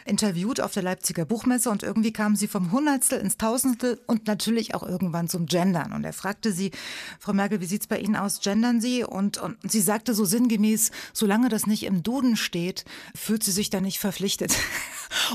interviewt 0.06 0.62
auf 0.62 0.74
der 0.74 0.84
Leipziger 0.84 1.26
Buchmesse 1.26 1.70
und 1.70 1.84
irgendwie 1.84 2.14
kam 2.14 2.36
sie 2.36 2.48
vom 2.48 2.72
Hundertstel 2.72 3.20
ins 3.20 3.38
Tausendstel 3.38 4.00
und 4.08 4.28
natürlich 4.28 4.76
auch 4.76 4.84
irgendwann 4.84 5.28
zum 5.28 5.46
Gendern. 5.46 5.92
Und 5.92 6.06
er 6.06 6.14
fragte 6.14 6.54
sie, 6.54 6.72
Frau 7.20 7.34
Merkel, 7.34 7.62
wie 7.62 7.66
sieht's 7.66 7.88
bei 7.88 8.00
Ihnen 8.00 8.16
aus? 8.16 8.40
Gendern 8.42 8.82
Sie? 8.82 9.04
Und, 9.04 9.38
und 9.38 9.58
sie 9.70 9.82
sagte 9.82 10.14
so 10.14 10.26
sinngemäß, 10.26 10.92
solange 11.14 11.50
das 11.50 11.68
nicht 11.68 11.84
im 11.84 12.04
Duden 12.04 12.38
steht, 12.38 12.86
fühlt 13.16 13.44
sie 13.44 13.52
sich 13.52 13.70
da 13.70 13.82
nicht 13.82 14.00
verpflichtet. 14.00 14.56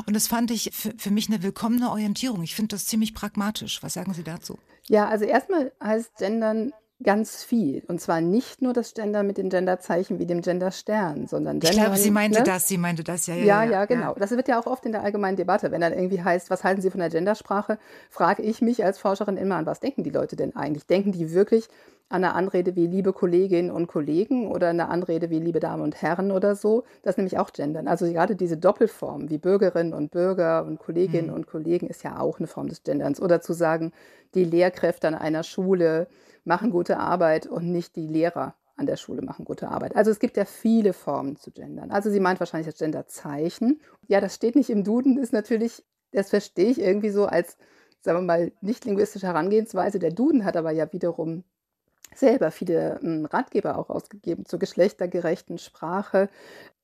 Und 0.06 0.14
das 0.14 0.28
fand 0.28 0.52
ich 0.52 0.70
für, 0.72 0.94
für 0.96 1.10
mich 1.10 1.28
eine 1.28 1.42
willkommene 1.42 1.90
Orientierung. 1.90 2.42
Ich 2.42 2.54
finde 2.54 2.76
das 2.76 2.86
ziemlich 2.86 3.12
pragmatisch. 3.12 3.82
Was 3.82 3.94
sagen 3.94 4.14
Sie 4.14 4.22
dazu? 4.22 4.56
Ja, 4.88 5.08
also 5.08 5.24
erstmal 5.24 5.72
heißt 5.82 6.16
Gendern 6.18 6.72
ganz 7.02 7.42
viel. 7.42 7.82
Und 7.88 8.00
zwar 8.00 8.20
nicht 8.20 8.62
nur 8.62 8.72
das 8.72 8.94
Gender 8.94 9.22
mit 9.22 9.36
den 9.36 9.50
Genderzeichen 9.50 10.18
wie 10.18 10.26
dem 10.26 10.42
Genderstern, 10.42 11.26
sondern 11.26 11.58
Gender. 11.58 11.76
Ich 11.76 11.82
glaube, 11.82 11.96
sie 11.96 12.10
meinte 12.10 12.38
ne? 12.38 12.44
das, 12.44 12.68
sie 12.68 12.78
meinte 12.78 13.02
das, 13.02 13.26
ja, 13.26 13.34
ja. 13.34 13.44
Ja, 13.44 13.64
ja, 13.64 13.70
ja 13.70 13.84
genau. 13.84 14.12
Ja. 14.12 14.18
Das 14.18 14.30
wird 14.30 14.48
ja 14.48 14.60
auch 14.60 14.66
oft 14.66 14.86
in 14.86 14.92
der 14.92 15.02
allgemeinen 15.02 15.36
Debatte, 15.36 15.70
wenn 15.72 15.80
dann 15.80 15.92
irgendwie 15.92 16.22
heißt, 16.22 16.50
was 16.50 16.62
halten 16.62 16.80
Sie 16.80 16.90
von 16.90 17.00
der 17.00 17.10
Gendersprache, 17.10 17.78
frage 18.10 18.42
ich 18.42 18.62
mich 18.62 18.84
als 18.84 18.98
Forscherin 18.98 19.36
immer 19.36 19.56
an, 19.56 19.66
was 19.66 19.80
denken 19.80 20.04
die 20.04 20.10
Leute 20.10 20.36
denn 20.36 20.54
eigentlich? 20.54 20.86
Denken 20.86 21.12
die 21.12 21.32
wirklich 21.32 21.68
einer 22.08 22.34
Anrede 22.34 22.76
wie 22.76 22.86
liebe 22.86 23.12
Kolleginnen 23.12 23.70
und 23.70 23.86
Kollegen 23.86 24.50
oder 24.50 24.68
eine 24.68 24.88
Anrede 24.88 25.30
wie 25.30 25.40
liebe 25.40 25.58
Damen 25.58 25.82
und 25.82 26.00
Herren 26.00 26.30
oder 26.30 26.54
so. 26.54 26.84
Das 27.02 27.14
ist 27.14 27.16
nämlich 27.18 27.38
auch 27.38 27.52
Gendern. 27.52 27.88
Also 27.88 28.06
gerade 28.06 28.36
diese 28.36 28.56
Doppelform 28.56 29.30
wie 29.30 29.38
Bürgerinnen 29.38 29.94
und 29.94 30.10
Bürger 30.10 30.64
und 30.64 30.78
Kolleginnen 30.78 31.28
mhm. 31.28 31.34
und 31.34 31.46
Kollegen 31.46 31.86
ist 31.88 32.04
ja 32.04 32.20
auch 32.20 32.38
eine 32.38 32.46
Form 32.46 32.68
des 32.68 32.82
Genderns. 32.82 33.20
Oder 33.20 33.40
zu 33.40 33.52
sagen, 33.52 33.92
die 34.34 34.44
Lehrkräfte 34.44 35.08
an 35.08 35.14
einer 35.14 35.42
Schule 35.42 36.06
machen 36.44 36.70
gute 36.70 36.98
Arbeit 36.98 37.46
und 37.46 37.70
nicht 37.70 37.96
die 37.96 38.06
Lehrer 38.06 38.54
an 38.76 38.86
der 38.86 38.96
Schule 38.96 39.22
machen 39.22 39.44
gute 39.44 39.68
Arbeit. 39.68 39.94
Also 39.96 40.10
es 40.10 40.18
gibt 40.18 40.36
ja 40.36 40.44
viele 40.44 40.92
Formen 40.92 41.36
zu 41.36 41.50
gendern. 41.50 41.90
Also 41.90 42.10
sie 42.10 42.20
meint 42.20 42.40
wahrscheinlich 42.40 42.66
das 42.66 42.78
Genderzeichen. 42.78 43.80
Ja, 44.08 44.20
das 44.20 44.34
steht 44.34 44.56
nicht 44.56 44.70
im 44.70 44.84
Duden, 44.84 45.18
ist 45.18 45.32
natürlich, 45.32 45.84
das 46.12 46.30
verstehe 46.30 46.70
ich 46.70 46.80
irgendwie 46.80 47.10
so 47.10 47.26
als, 47.26 47.56
sagen 48.00 48.18
wir 48.18 48.22
mal, 48.22 48.52
nicht 48.60 48.84
linguistische 48.84 49.26
Herangehensweise. 49.26 49.98
Der 49.98 50.10
Duden 50.10 50.44
hat 50.44 50.56
aber 50.56 50.72
ja 50.72 50.92
wiederum 50.92 51.44
selber 52.14 52.50
viele 52.50 53.00
ähm, 53.02 53.26
Ratgeber 53.26 53.78
auch 53.78 53.90
ausgegeben 53.90 54.44
zur 54.46 54.58
geschlechtergerechten 54.58 55.58
Sprache. 55.58 56.28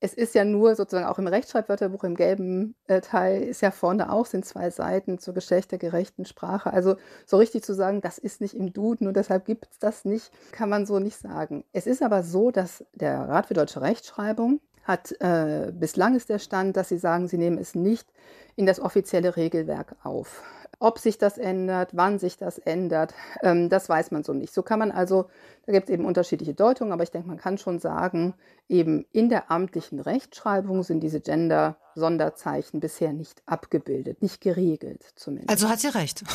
Es 0.00 0.14
ist 0.14 0.34
ja 0.34 0.44
nur 0.44 0.74
sozusagen 0.74 1.06
auch 1.06 1.18
im 1.18 1.26
Rechtschreibwörterbuch 1.26 2.04
im 2.04 2.16
gelben 2.16 2.74
äh, 2.86 3.00
Teil 3.00 3.42
ist 3.42 3.60
ja 3.60 3.70
vorne 3.70 4.12
auch 4.12 4.26
sind 4.26 4.44
zwei 4.44 4.70
Seiten 4.70 5.18
zur 5.18 5.34
geschlechtergerechten 5.34 6.24
Sprache. 6.24 6.72
Also 6.72 6.96
so 7.26 7.36
richtig 7.36 7.62
zu 7.62 7.74
sagen, 7.74 8.00
das 8.00 8.18
ist 8.18 8.40
nicht 8.40 8.54
im 8.54 8.72
Duden 8.72 9.06
und 9.06 9.16
deshalb 9.16 9.44
gibt 9.44 9.68
es 9.70 9.78
das 9.78 10.04
nicht, 10.04 10.30
kann 10.52 10.68
man 10.68 10.86
so 10.86 10.98
nicht 10.98 11.18
sagen. 11.18 11.64
Es 11.72 11.86
ist 11.86 12.02
aber 12.02 12.22
so, 12.22 12.50
dass 12.50 12.84
der 12.94 13.28
Rat 13.28 13.46
für 13.46 13.54
deutsche 13.54 13.82
Rechtschreibung 13.82 14.60
hat 14.82 15.14
äh, 15.20 15.70
bislang 15.72 16.16
ist 16.16 16.30
der 16.30 16.38
Stand, 16.38 16.76
dass 16.76 16.88
sie 16.88 16.98
sagen, 16.98 17.28
sie 17.28 17.38
nehmen 17.38 17.58
es 17.58 17.74
nicht 17.74 18.08
in 18.56 18.66
das 18.66 18.80
offizielle 18.80 19.36
Regelwerk 19.36 19.96
auf. 20.02 20.42
Ob 20.82 20.98
sich 20.98 21.18
das 21.18 21.36
ändert, 21.36 21.90
wann 21.92 22.18
sich 22.18 22.38
das 22.38 22.58
ändert, 22.58 23.12
ähm, 23.42 23.68
das 23.68 23.88
weiß 23.88 24.10
man 24.12 24.24
so 24.24 24.32
nicht. 24.32 24.54
So 24.54 24.62
kann 24.62 24.78
man 24.78 24.90
also, 24.90 25.26
da 25.66 25.72
gibt 25.72 25.88
es 25.88 25.94
eben 25.94 26.06
unterschiedliche 26.06 26.54
Deutungen, 26.54 26.92
aber 26.92 27.02
ich 27.02 27.10
denke, 27.10 27.28
man 27.28 27.36
kann 27.36 27.58
schon 27.58 27.78
sagen, 27.78 28.32
eben 28.66 29.04
in 29.12 29.28
der 29.28 29.50
amtlichen 29.50 30.00
Rechtschreibung 30.00 30.82
sind 30.82 31.00
diese 31.00 31.20
Gender-Sonderzeichen 31.20 32.80
bisher 32.80 33.12
nicht 33.12 33.42
abgebildet, 33.44 34.22
nicht 34.22 34.40
geregelt 34.40 35.04
zumindest. 35.16 35.50
Also 35.50 35.68
hat 35.68 35.80
sie 35.80 35.94
recht. 35.94 36.24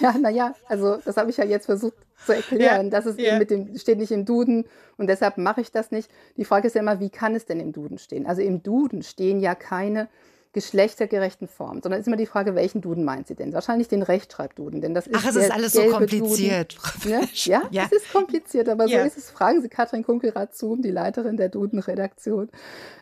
Ja, 0.00 0.12
naja, 0.18 0.54
also 0.66 0.96
das 1.04 1.16
habe 1.16 1.30
ich 1.30 1.36
ja 1.36 1.44
jetzt 1.44 1.66
versucht 1.66 1.96
zu 2.24 2.34
erklären. 2.34 2.86
Ja, 2.86 2.90
das 2.90 3.06
ist 3.06 3.18
ja. 3.18 3.28
eben 3.28 3.38
mit 3.38 3.50
dem, 3.50 3.78
steht 3.78 3.98
nicht 3.98 4.10
im 4.10 4.24
Duden 4.24 4.64
und 4.98 5.06
deshalb 5.06 5.38
mache 5.38 5.60
ich 5.60 5.70
das 5.72 5.90
nicht. 5.90 6.10
Die 6.36 6.44
Frage 6.44 6.66
ist 6.66 6.74
ja 6.74 6.82
immer, 6.82 7.00
wie 7.00 7.08
kann 7.08 7.34
es 7.34 7.46
denn 7.46 7.60
im 7.60 7.72
Duden 7.72 7.96
stehen? 7.96 8.26
Also 8.26 8.42
im 8.42 8.62
Duden 8.62 9.02
stehen 9.02 9.40
ja 9.40 9.54
keine 9.54 10.08
geschlechtergerechten 10.52 11.48
Formen, 11.48 11.82
sondern 11.82 12.00
ist 12.00 12.06
immer 12.06 12.16
die 12.16 12.26
Frage, 12.26 12.54
welchen 12.54 12.80
Duden 12.80 13.04
meint 13.04 13.26
sie 13.26 13.34
denn? 13.34 13.52
Wahrscheinlich 13.52 13.88
den 13.88 14.02
Rechtschreibduden, 14.02 14.80
denn 14.80 14.94
das 14.94 15.06
ist 15.06 15.16
Ach, 15.18 15.28
es 15.28 15.36
ist 15.36 15.50
alles 15.50 15.72
so 15.72 15.84
kompliziert. 15.86 16.78
Duden, 17.02 17.20
ne? 17.20 17.28
ja, 17.32 17.62
ja, 17.70 17.84
es 17.84 18.02
ist 18.02 18.12
kompliziert, 18.12 18.68
aber 18.68 18.86
ja. 18.86 19.00
so 19.00 19.06
ist 19.06 19.18
es. 19.18 19.30
Fragen 19.30 19.62
Sie 19.62 19.68
Katrin 19.68 20.04
Kunkelrath-Zoom, 20.04 20.82
die 20.82 20.90
Leiterin 20.90 21.36
der 21.36 21.48
Duden-Redaktion. 21.48 22.50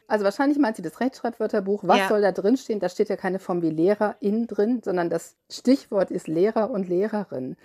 Also 0.06 0.24
wahrscheinlich 0.24 0.58
meint 0.58 0.76
sie 0.76 0.82
das 0.82 1.00
Rechtschreibwörterbuch. 1.00 1.84
Was 1.84 1.98
ja. 1.98 2.08
soll 2.08 2.20
da 2.20 2.32
drin 2.32 2.56
stehen? 2.56 2.78
Da 2.78 2.88
steht 2.88 3.08
ja 3.08 3.16
keine 3.16 3.38
Form 3.38 3.62
wie 3.62 3.70
Lehrerin 3.70 4.46
drin, 4.46 4.82
sondern 4.84 5.08
das 5.08 5.36
Stichwort 5.50 6.10
ist 6.10 6.28
Lehrer 6.28 6.70
und 6.70 6.88
Lehrerin. 6.88 7.56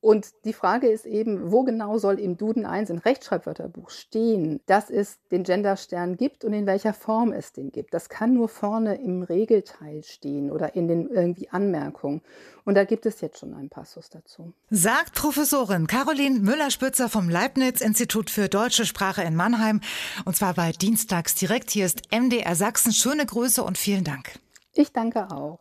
Und 0.00 0.44
die 0.44 0.52
Frage 0.52 0.88
ist 0.88 1.06
eben, 1.06 1.52
wo 1.52 1.62
genau 1.62 1.96
soll 1.98 2.18
im 2.18 2.36
Duden 2.36 2.66
1 2.66 2.90
im 2.90 2.98
Rechtschreibwörterbuch 2.98 3.90
stehen, 3.90 4.60
dass 4.66 4.90
es 4.90 5.20
den 5.30 5.44
Genderstern 5.44 6.16
gibt 6.16 6.44
und 6.44 6.52
in 6.54 6.66
welcher 6.66 6.92
Form 6.92 7.32
es 7.32 7.52
den 7.52 7.70
gibt. 7.70 7.94
Das 7.94 8.08
kann 8.08 8.34
nur 8.34 8.48
vorne 8.48 9.00
im 9.00 9.22
Regelteil 9.32 10.04
stehen 10.04 10.50
oder 10.50 10.76
in 10.76 10.86
den 10.86 11.08
irgendwie 11.08 11.48
Anmerkungen. 11.48 12.20
Und 12.64 12.74
da 12.74 12.84
gibt 12.84 13.06
es 13.06 13.20
jetzt 13.20 13.40
schon 13.40 13.54
einen 13.54 13.70
Passus 13.70 14.10
dazu. 14.10 14.52
Sagt 14.70 15.14
Professorin 15.14 15.86
Caroline 15.86 16.38
Müller-Spitzer 16.40 17.08
vom 17.08 17.28
Leibniz-Institut 17.28 18.30
für 18.30 18.48
deutsche 18.48 18.86
Sprache 18.86 19.22
in 19.22 19.34
Mannheim. 19.34 19.80
Und 20.24 20.36
zwar 20.36 20.54
bei 20.54 20.72
Dienstags 20.72 21.34
direkt. 21.34 21.70
Hier 21.70 21.86
ist 21.86 22.12
MDR 22.12 22.54
Sachsen. 22.54 22.92
Schöne 22.92 23.26
Grüße 23.26 23.64
und 23.64 23.78
vielen 23.78 24.04
Dank. 24.04 24.38
Ich 24.74 24.92
danke 24.92 25.30
auch. 25.30 25.58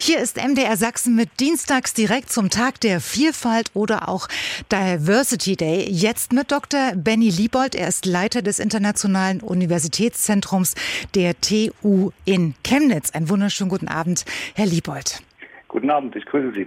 Hier 0.00 0.20
ist 0.20 0.36
MDR 0.36 0.76
Sachsen 0.76 1.16
mit 1.16 1.40
Dienstags 1.40 1.92
direkt 1.92 2.30
zum 2.30 2.50
Tag 2.50 2.80
der 2.80 3.00
Vielfalt 3.00 3.70
oder 3.74 4.08
auch 4.08 4.28
Diversity 4.70 5.56
Day. 5.56 5.88
Jetzt 5.90 6.32
mit 6.32 6.52
Dr. 6.52 6.92
Benny 6.94 7.30
Liebold. 7.30 7.74
Er 7.74 7.88
ist 7.88 8.06
Leiter 8.06 8.40
des 8.40 8.60
Internationalen 8.60 9.40
Universitätszentrums 9.40 10.76
der 11.14 11.38
TU 11.40 12.12
in 12.24 12.54
Chemnitz. 12.62 13.10
Einen 13.10 13.28
wunderschönen 13.28 13.70
guten 13.70 13.88
Abend, 13.88 14.24
Herr 14.54 14.66
Liebold. 14.66 15.20
Guten 15.66 15.90
Abend, 15.90 16.14
ich 16.16 16.24
grüße 16.24 16.52
Sie. 16.54 16.66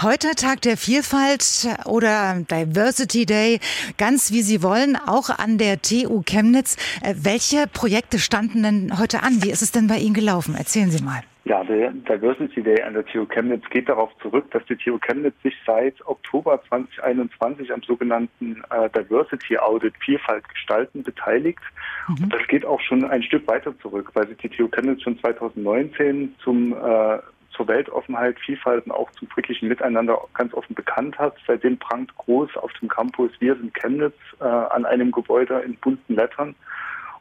Heute 0.00 0.34
Tag 0.34 0.62
der 0.62 0.76
Vielfalt 0.76 1.68
oder 1.84 2.40
Diversity 2.50 3.26
Day, 3.26 3.60
ganz 3.98 4.32
wie 4.32 4.42
Sie 4.42 4.62
wollen, 4.62 4.96
auch 4.96 5.28
an 5.28 5.58
der 5.58 5.82
TU 5.82 6.22
Chemnitz. 6.22 6.76
Äh, 7.02 7.14
welche 7.18 7.66
Projekte 7.66 8.18
standen 8.18 8.62
denn 8.62 8.98
heute 8.98 9.22
an? 9.22 9.42
Wie 9.42 9.50
ist 9.50 9.60
es 9.60 9.72
denn 9.72 9.88
bei 9.88 9.98
Ihnen 9.98 10.14
gelaufen? 10.14 10.54
Erzählen 10.54 10.90
Sie 10.90 11.02
mal. 11.02 11.22
Ja, 11.50 11.64
der 11.64 11.90
Diversity 11.90 12.62
Day 12.62 12.80
an 12.80 12.94
der 12.94 13.04
TU 13.04 13.26
Chemnitz 13.26 13.68
geht 13.70 13.88
darauf 13.88 14.16
zurück, 14.22 14.48
dass 14.52 14.64
die 14.66 14.76
TU 14.76 15.00
Chemnitz 15.00 15.34
sich 15.42 15.56
seit 15.66 15.96
Oktober 16.06 16.62
2021 16.68 17.72
am 17.72 17.82
sogenannten 17.82 18.62
äh, 18.70 18.88
Diversity 18.90 19.58
Audit 19.58 19.94
Vielfalt 19.98 20.48
gestalten 20.48 21.02
beteiligt. 21.02 21.58
Mhm. 22.06 22.28
Das 22.28 22.46
geht 22.46 22.64
auch 22.64 22.80
schon 22.80 23.04
ein 23.04 23.24
Stück 23.24 23.48
weiter 23.48 23.76
zurück, 23.80 24.10
weil 24.14 24.28
sich 24.28 24.36
die 24.36 24.48
TU 24.48 24.68
Chemnitz 24.68 25.02
schon 25.02 25.18
2019 25.18 26.36
zum 26.38 26.72
äh, 26.72 27.18
zur 27.56 27.66
Weltoffenheit, 27.66 28.38
Vielfalt 28.38 28.86
und 28.86 28.92
auch 28.92 29.10
zum 29.10 29.26
friedlichen 29.26 29.66
Miteinander 29.66 30.20
ganz 30.34 30.54
offen 30.54 30.76
bekannt 30.76 31.18
hat. 31.18 31.34
Seitdem 31.48 31.78
prangt 31.78 32.16
groß 32.16 32.56
auf 32.58 32.72
dem 32.74 32.88
Campus 32.88 33.32
Wir 33.40 33.56
sind 33.56 33.74
Chemnitz 33.74 34.14
äh, 34.38 34.44
an 34.44 34.84
einem 34.84 35.10
Gebäude 35.10 35.58
in 35.66 35.74
bunten 35.74 36.14
Lettern. 36.14 36.54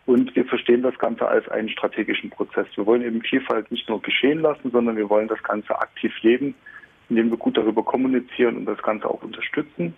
Und 0.10 0.36
wir 0.36 0.44
verstehen 0.46 0.82
das 0.82 0.98
Ganze 0.98 1.28
als 1.28 1.48
einen 1.50 1.70
strategischen 1.70 2.32
Prozess. 2.32 2.66
Wir 2.74 2.88
wollen 2.88 3.04
eben 3.04 3.22
Vielfalt 3.22 3.72
nicht 3.72 3.88
nur 3.88 4.02
geschehen 4.02 4.40
lassen, 4.40 4.72
sondern 4.72 4.98
wir 4.98 5.08
wollen 5.08 5.28
das 5.28 5.44
Ganze 5.44 5.80
aktiv 5.80 6.12
leben, 6.24 6.56
indem 7.10 7.30
wir 7.30 7.38
gut 7.38 7.56
darüber 7.56 7.84
kommunizieren 7.84 8.58
und 8.58 8.66
das 8.66 8.82
Ganze 8.82 9.08
auch 9.08 9.22
unterstützen. 9.22 9.94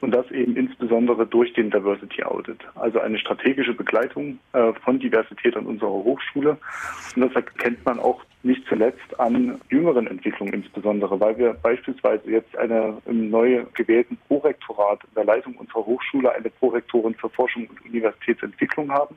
Und 0.00 0.12
das 0.12 0.30
eben 0.30 0.54
insbesondere 0.54 1.26
durch 1.26 1.52
den 1.54 1.72
Diversity 1.72 2.22
Audit, 2.22 2.60
also 2.76 3.00
eine 3.00 3.18
strategische 3.18 3.74
Begleitung 3.74 4.38
äh, 4.52 4.72
von 4.84 5.00
Diversität 5.00 5.56
an 5.56 5.66
unserer 5.66 5.90
Hochschule. 5.90 6.58
Und 7.16 7.22
das 7.22 7.34
erkennt 7.34 7.84
man 7.84 7.98
auch 7.98 8.22
nicht 8.44 8.64
zuletzt 8.68 9.18
an 9.18 9.60
jüngeren 9.68 10.06
Entwicklungen 10.06 10.52
insbesondere, 10.52 11.18
weil 11.18 11.38
wir 11.38 11.54
beispielsweise 11.54 12.30
jetzt 12.30 12.56
eine 12.56 12.98
im 13.06 13.30
neu 13.30 13.64
gewählten 13.74 14.16
Prorektorat 14.28 15.02
in 15.02 15.14
der 15.16 15.24
Leitung 15.24 15.56
unserer 15.56 15.84
Hochschule 15.84 16.32
eine 16.32 16.50
Prorektorin 16.50 17.16
für 17.16 17.30
Forschung 17.30 17.66
und 17.66 17.84
Universitätsentwicklung 17.84 18.92
haben 18.92 19.16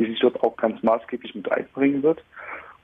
die 0.00 0.06
sich 0.06 0.18
dort 0.18 0.42
auch 0.42 0.56
ganz 0.56 0.82
maßgeblich 0.82 1.34
mit 1.34 1.52
einbringen 1.52 2.02
wird. 2.02 2.24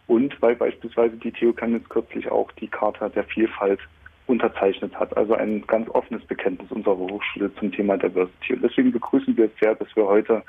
Und 0.07 0.41
weil 0.41 0.55
beispielsweise 0.55 1.17
die 1.17 1.33
TU 1.33 1.53
Chemnitz 1.53 1.89
kürzlich 1.89 2.31
auch 2.31 2.53
die 2.53 2.69
Charta 2.69 3.09
der 3.09 3.25
Vielfalt 3.25 3.81
unterzeichnet 4.27 4.95
hat. 4.95 5.17
Also 5.17 5.35
ein 5.35 5.67
ganz 5.67 5.89
offenes 5.91 6.25
Bekenntnis 6.27 6.71
unserer 6.71 6.97
Hochschule 6.97 7.53
zum 7.57 7.73
Thema 7.73 7.97
Diversity. 7.97 8.55
Und 8.55 8.63
deswegen 8.63 8.93
begrüßen 8.93 9.37
wir 9.37 9.47
es 9.47 9.51
sehr, 9.61 9.75
dass 9.75 9.89
wir 9.97 10.05
heute 10.05 10.43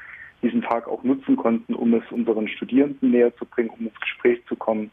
diesen 0.44 0.62
Tag 0.62 0.88
auch 0.88 1.04
nutzen 1.04 1.36
konnten, 1.36 1.74
um 1.74 1.94
es 1.94 2.04
unseren 2.12 2.48
Studierenden 2.48 3.12
näher 3.12 3.36
zu 3.38 3.46
bringen, 3.46 3.70
um 3.70 3.88
ins 3.88 4.00
Gespräch 4.00 4.46
zu 4.48 4.56
kommen 4.56 4.92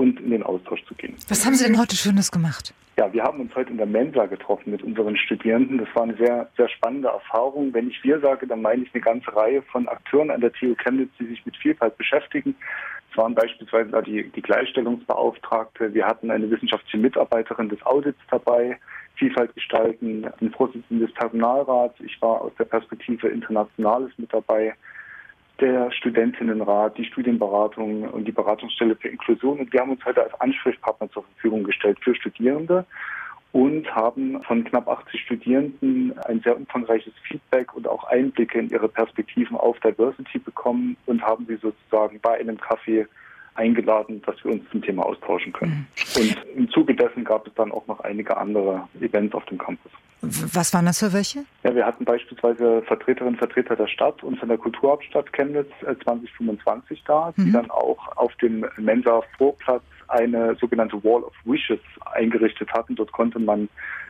und 0.00 0.18
in 0.18 0.30
den 0.30 0.42
Austausch 0.42 0.82
zu 0.86 0.94
gehen. 0.94 1.14
Was 1.28 1.44
haben 1.44 1.54
Sie 1.54 1.64
denn 1.64 1.78
heute 1.78 1.94
Schönes 1.94 2.32
gemacht? 2.32 2.72
Ja, 2.96 3.12
wir 3.12 3.22
haben 3.22 3.40
uns 3.40 3.54
heute 3.54 3.70
in 3.70 3.76
der 3.76 3.86
Mensa 3.86 4.24
getroffen 4.26 4.70
mit 4.70 4.82
unseren 4.82 5.16
Studierenden. 5.16 5.76
Das 5.76 5.88
war 5.94 6.04
eine 6.04 6.16
sehr, 6.16 6.48
sehr 6.56 6.68
spannende 6.70 7.08
Erfahrung. 7.08 7.72
Wenn 7.74 7.88
ich 7.90 8.02
wir 8.02 8.18
sage, 8.20 8.46
dann 8.46 8.62
meine 8.62 8.82
ich 8.82 8.94
eine 8.94 9.02
ganze 9.02 9.34
Reihe 9.36 9.62
von 9.62 9.88
Akteuren 9.88 10.30
an 10.30 10.40
der 10.40 10.52
TU 10.52 10.74
Chemnitz, 10.74 11.10
die 11.18 11.26
sich 11.26 11.44
mit 11.44 11.56
Vielfalt 11.58 11.96
beschäftigen. 11.98 12.54
Es 13.10 13.18
waren 13.18 13.34
beispielsweise 13.34 13.90
die, 14.02 14.30
die 14.30 14.42
Gleichstellungsbeauftragte. 14.42 15.92
Wir 15.92 16.06
hatten 16.06 16.30
eine 16.30 16.50
wissenschaftliche 16.50 16.98
Mitarbeiterin 16.98 17.68
des 17.68 17.84
Audits 17.84 18.20
dabei. 18.30 18.78
Vielfalt 19.16 19.54
gestalten, 19.54 20.26
den 20.40 20.50
Vorsitzenden 20.52 21.06
des 21.06 21.12
Personalrats. 21.14 21.94
Ich 22.00 22.20
war 22.22 22.40
aus 22.40 22.52
der 22.58 22.64
Perspektive 22.64 23.28
Internationales 23.28 24.12
mit 24.16 24.32
dabei 24.32 24.74
der 25.60 25.90
Studentinnenrat, 25.92 26.96
die 26.96 27.04
Studienberatung 27.04 28.04
und 28.08 28.24
die 28.24 28.32
Beratungsstelle 28.32 28.96
für 28.96 29.08
Inklusion. 29.08 29.60
Und 29.60 29.72
wir 29.72 29.80
haben 29.80 29.90
uns 29.90 30.04
heute 30.04 30.22
als 30.22 30.40
Ansprechpartner 30.40 31.10
zur 31.10 31.24
Verfügung 31.24 31.64
gestellt 31.64 31.98
für 32.02 32.14
Studierende 32.14 32.86
und 33.52 33.92
haben 33.94 34.42
von 34.44 34.64
knapp 34.64 34.88
80 34.88 35.20
Studierenden 35.20 36.16
ein 36.20 36.40
sehr 36.40 36.56
umfangreiches 36.56 37.12
Feedback 37.22 37.74
und 37.74 37.88
auch 37.88 38.04
Einblicke 38.04 38.58
in 38.58 38.70
ihre 38.70 38.88
Perspektiven 38.88 39.56
auf 39.56 39.78
Diversity 39.80 40.38
bekommen 40.38 40.96
und 41.06 41.22
haben 41.22 41.46
sie 41.46 41.56
sozusagen 41.56 42.20
bei 42.20 42.38
einem 42.38 42.58
Kaffee 42.58 43.06
eingeladen, 43.60 44.22
dass 44.26 44.42
wir 44.42 44.52
uns 44.52 44.68
zum 44.70 44.82
Thema 44.82 45.04
austauschen 45.04 45.52
können. 45.52 45.86
Mhm. 46.16 46.22
Und 46.22 46.36
im 46.56 46.70
Zuge 46.70 46.94
dessen 46.94 47.24
gab 47.24 47.46
es 47.46 47.54
dann 47.54 47.70
auch 47.70 47.86
noch 47.86 48.00
einige 48.00 48.36
andere 48.36 48.88
Events 49.00 49.34
auf 49.34 49.44
dem 49.46 49.58
Campus. 49.58 49.92
Was 50.22 50.74
waren 50.74 50.84
das 50.84 50.98
für 50.98 51.12
welche? 51.12 51.44
Ja, 51.62 51.74
wir 51.74 51.86
hatten 51.86 52.04
beispielsweise 52.04 52.82
Vertreterinnen 52.82 53.34
und 53.34 53.38
Vertreter 53.38 53.76
der 53.76 53.86
Stadt 53.86 54.22
und 54.22 54.38
von 54.38 54.48
der 54.48 54.58
Kulturhauptstadt 54.58 55.32
Chemnitz 55.32 55.70
2025 55.80 56.98
äh, 56.98 57.02
da, 57.06 57.32
mhm. 57.36 57.44
die 57.44 57.52
dann 57.52 57.70
auch 57.70 58.16
auf 58.16 58.34
dem 58.36 58.66
Mensa 58.76 59.22
Vorplatz 59.38 59.82
eine 60.08 60.56
sogenannte 60.56 61.02
Wall 61.04 61.22
of 61.22 61.32
Wishes 61.44 61.80
eingerichtet 62.12 62.70
hatten. 62.72 62.96
Dort 62.96 63.12
konnte 63.12 63.38
man 63.38 63.68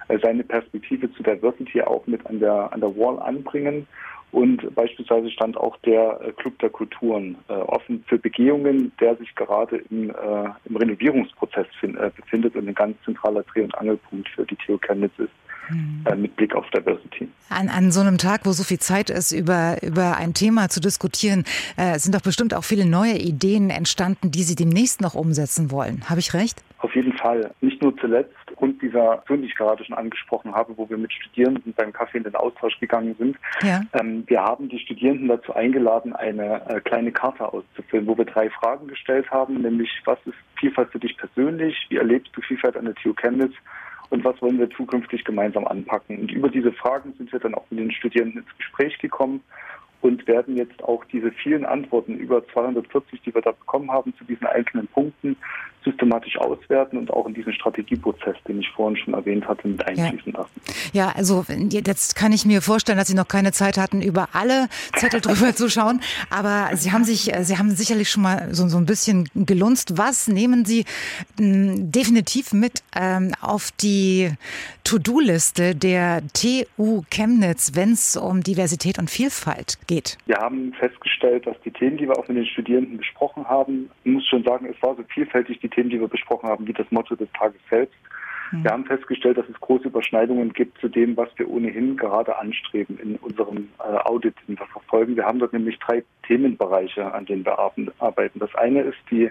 äh, 0.08 0.18
seine 0.20 0.42
Perspektive 0.42 1.12
zu 1.12 1.22
Diversity 1.22 1.82
auch 1.82 2.06
mit 2.06 2.26
an 2.26 2.40
der, 2.40 2.72
an 2.72 2.80
der 2.80 2.96
Wall 2.96 3.18
anbringen. 3.20 3.86
Und 4.32 4.74
beispielsweise 4.74 5.30
stand 5.30 5.56
auch 5.56 5.76
der 5.78 6.20
äh, 6.22 6.32
Club 6.32 6.58
der 6.60 6.70
Kulturen 6.70 7.36
äh, 7.48 7.52
offen 7.52 8.04
für 8.06 8.18
Begehungen, 8.18 8.92
der 9.00 9.16
sich 9.16 9.34
gerade 9.34 9.78
im, 9.90 10.10
äh, 10.10 10.50
im 10.66 10.76
Renovierungsprozess 10.76 11.66
find, 11.80 11.96
äh, 11.96 12.10
befindet 12.14 12.54
und 12.54 12.68
ein 12.68 12.74
ganz 12.74 12.96
zentraler 13.04 13.42
Dreh- 13.42 13.62
und 13.62 13.74
Angelpunkt 13.74 14.28
für 14.28 14.46
die 14.46 14.56
TU 14.56 14.78
Chemnitz 14.78 15.18
ist. 15.18 15.32
Mhm. 15.70 16.20
mit 16.20 16.36
Blick 16.36 16.54
auf 16.54 16.68
Diversity. 16.70 17.28
An, 17.48 17.68
an 17.68 17.90
so 17.90 18.00
einem 18.00 18.18
Tag, 18.18 18.42
wo 18.44 18.52
so 18.52 18.62
viel 18.64 18.78
Zeit 18.78 19.10
ist, 19.10 19.32
über, 19.32 19.82
über 19.82 20.16
ein 20.16 20.34
Thema 20.34 20.68
zu 20.68 20.80
diskutieren, 20.80 21.44
äh, 21.76 21.98
sind 21.98 22.14
doch 22.14 22.22
bestimmt 22.22 22.54
auch 22.54 22.64
viele 22.64 22.86
neue 22.86 23.14
Ideen 23.14 23.70
entstanden, 23.70 24.30
die 24.30 24.42
Sie 24.42 24.54
demnächst 24.54 25.00
noch 25.00 25.14
umsetzen 25.14 25.70
wollen. 25.70 26.08
Habe 26.08 26.20
ich 26.20 26.34
recht? 26.34 26.62
Auf 26.78 26.94
jeden 26.94 27.12
Fall. 27.12 27.50
Nicht 27.60 27.82
nur 27.82 27.96
zuletzt 27.98 28.34
aufgrund 28.60 28.82
dieser 28.82 29.12
Aktion, 29.12 29.40
die 29.40 29.48
ich 29.48 29.54
gerade 29.54 29.82
schon 29.82 29.96
angesprochen 29.96 30.54
habe, 30.54 30.76
wo 30.76 30.88
wir 30.88 30.98
mit 30.98 31.12
Studierenden 31.12 31.72
beim 31.72 31.92
Kaffee 31.92 32.18
in 32.18 32.24
den 32.24 32.34
Austausch 32.34 32.78
gegangen 32.78 33.14
sind. 33.18 33.38
Ja. 33.62 33.80
Ähm, 33.94 34.24
wir 34.26 34.42
haben 34.42 34.68
die 34.68 34.78
Studierenden 34.78 35.28
dazu 35.28 35.54
eingeladen, 35.54 36.14
eine 36.14 36.66
äh, 36.68 36.80
kleine 36.80 37.10
Karte 37.10 37.50
auszufüllen, 37.50 38.06
wo 38.06 38.18
wir 38.18 38.26
drei 38.26 38.50
Fragen 38.50 38.86
gestellt 38.86 39.30
haben, 39.30 39.62
nämlich 39.62 39.90
was 40.04 40.18
ist 40.26 40.36
Vielfalt 40.58 40.92
für 40.92 40.98
dich 40.98 41.16
persönlich, 41.16 41.74
wie 41.88 41.96
erlebst 41.96 42.36
du 42.36 42.42
Vielfalt 42.42 42.76
an 42.76 42.84
der 42.84 42.94
TU 42.96 43.14
Chemnitz 43.14 43.54
und 44.10 44.24
was 44.24 44.40
wollen 44.42 44.58
wir 44.58 44.68
zukünftig 44.70 45.24
gemeinsam 45.24 45.66
anpacken. 45.66 46.18
Und 46.18 46.32
über 46.32 46.48
diese 46.48 46.72
Fragen 46.72 47.14
sind 47.16 47.32
wir 47.32 47.40
dann 47.40 47.54
auch 47.54 47.64
mit 47.70 47.80
den 47.80 47.92
Studierenden 47.92 48.42
ins 48.42 48.58
Gespräch 48.58 48.98
gekommen 48.98 49.40
und 50.02 50.26
werden 50.26 50.56
jetzt 50.56 50.82
auch 50.82 51.04
diese 51.06 51.30
vielen 51.30 51.64
Antworten, 51.64 52.16
über 52.16 52.46
240, 52.48 53.20
die 53.22 53.34
wir 53.34 53.42
da 53.42 53.52
bekommen 53.52 53.90
haben, 53.90 54.14
zu 54.16 54.24
diesen 54.24 54.46
einzelnen 54.46 54.88
Punkten 54.88 55.36
systematisch 55.84 56.36
auswerten 56.38 56.98
und 56.98 57.10
auch 57.10 57.26
in 57.26 57.34
diesen 57.34 57.52
Strategieprozess, 57.52 58.36
den 58.46 58.60
ich 58.60 58.68
vorhin 58.70 58.96
schon 58.96 59.14
erwähnt 59.14 59.48
hatte, 59.48 59.66
mit 59.66 59.86
einfließen 59.86 60.32
lassen. 60.32 60.50
Ja, 60.92 61.12
also 61.16 61.44
jetzt 61.70 62.16
kann 62.16 62.32
ich 62.32 62.44
mir 62.44 62.60
vorstellen, 62.60 62.98
dass 62.98 63.08
Sie 63.08 63.14
noch 63.14 63.28
keine 63.28 63.52
Zeit 63.52 63.78
hatten, 63.78 64.02
über 64.02 64.28
alle 64.32 64.68
Zettel 64.96 65.20
drüber 65.20 65.54
zu 65.54 65.70
schauen, 65.70 66.00
aber 66.30 66.76
Sie 66.76 66.92
haben 66.92 67.04
sich, 67.04 67.32
Sie 67.40 67.56
haben 67.56 67.70
sicherlich 67.70 68.10
schon 68.10 68.22
mal 68.22 68.52
so, 68.52 68.68
so 68.68 68.76
ein 68.76 68.86
bisschen 68.86 69.28
gelunzt. 69.34 69.96
Was 69.96 70.28
nehmen 70.28 70.64
Sie 70.64 70.84
mh, 71.38 71.46
hm, 71.46 71.92
definitiv 71.92 72.52
mit 72.52 72.82
ähm, 72.94 73.32
auf 73.40 73.70
die 73.80 74.30
To-Do-Liste 74.84 75.74
der 75.74 76.22
TU 76.32 77.02
Chemnitz, 77.10 77.72
wenn 77.74 77.92
es 77.92 78.16
um 78.16 78.42
Diversität 78.42 78.98
und 78.98 79.10
Vielfalt 79.10 79.78
geht? 79.86 80.18
Wir 80.26 80.36
haben 80.36 80.72
festgestellt, 80.74 81.46
dass 81.46 81.56
die 81.64 81.70
Themen, 81.70 81.96
die 81.96 82.06
wir 82.06 82.18
auch 82.18 82.28
mit 82.28 82.36
den 82.36 82.46
Studierenden 82.46 82.98
besprochen 82.98 83.48
haben, 83.48 83.90
ich 84.04 84.12
muss 84.12 84.26
schon 84.26 84.44
sagen, 84.44 84.66
es 84.66 84.82
war 84.82 84.96
so 84.96 85.04
vielfältig, 85.14 85.60
die 85.60 85.69
Themen, 85.70 85.90
die 85.90 86.00
wir 86.00 86.08
besprochen 86.08 86.48
haben, 86.48 86.66
wie 86.66 86.72
das 86.72 86.90
Motto 86.90 87.16
des 87.16 87.30
Tages 87.32 87.60
selbst. 87.68 87.96
Mhm. 88.52 88.64
Wir 88.64 88.70
haben 88.70 88.84
festgestellt, 88.84 89.38
dass 89.38 89.48
es 89.48 89.60
große 89.60 89.88
Überschneidungen 89.88 90.52
gibt 90.52 90.78
zu 90.78 90.88
dem, 90.88 91.16
was 91.16 91.28
wir 91.36 91.48
ohnehin 91.48 91.96
gerade 91.96 92.38
anstreben 92.38 92.98
in 92.98 93.16
unserem 93.16 93.68
äh, 93.78 93.96
Audit, 94.04 94.34
den 94.48 94.58
wir 94.58 94.66
verfolgen. 94.66 95.16
Wir 95.16 95.24
haben 95.24 95.38
dort 95.38 95.52
nämlich 95.52 95.78
drei 95.78 96.02
Themenbereiche, 96.26 97.12
an 97.12 97.26
denen 97.26 97.44
wir 97.44 97.58
arbeiten. 97.58 98.38
Das 98.38 98.54
eine 98.54 98.82
ist 98.82 98.98
die, 99.10 99.30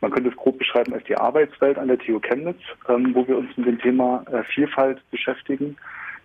man 0.00 0.10
könnte 0.10 0.30
es 0.30 0.36
grob 0.36 0.58
beschreiben 0.58 0.92
als 0.92 1.04
die 1.04 1.16
Arbeitswelt 1.16 1.78
an 1.78 1.88
der 1.88 1.98
TU 1.98 2.20
Chemnitz, 2.20 2.60
ähm, 2.88 3.14
wo 3.14 3.26
wir 3.26 3.38
uns 3.38 3.56
mit 3.56 3.66
dem 3.66 3.78
Thema 3.78 4.24
äh, 4.30 4.42
Vielfalt 4.44 5.00
beschäftigen. 5.10 5.76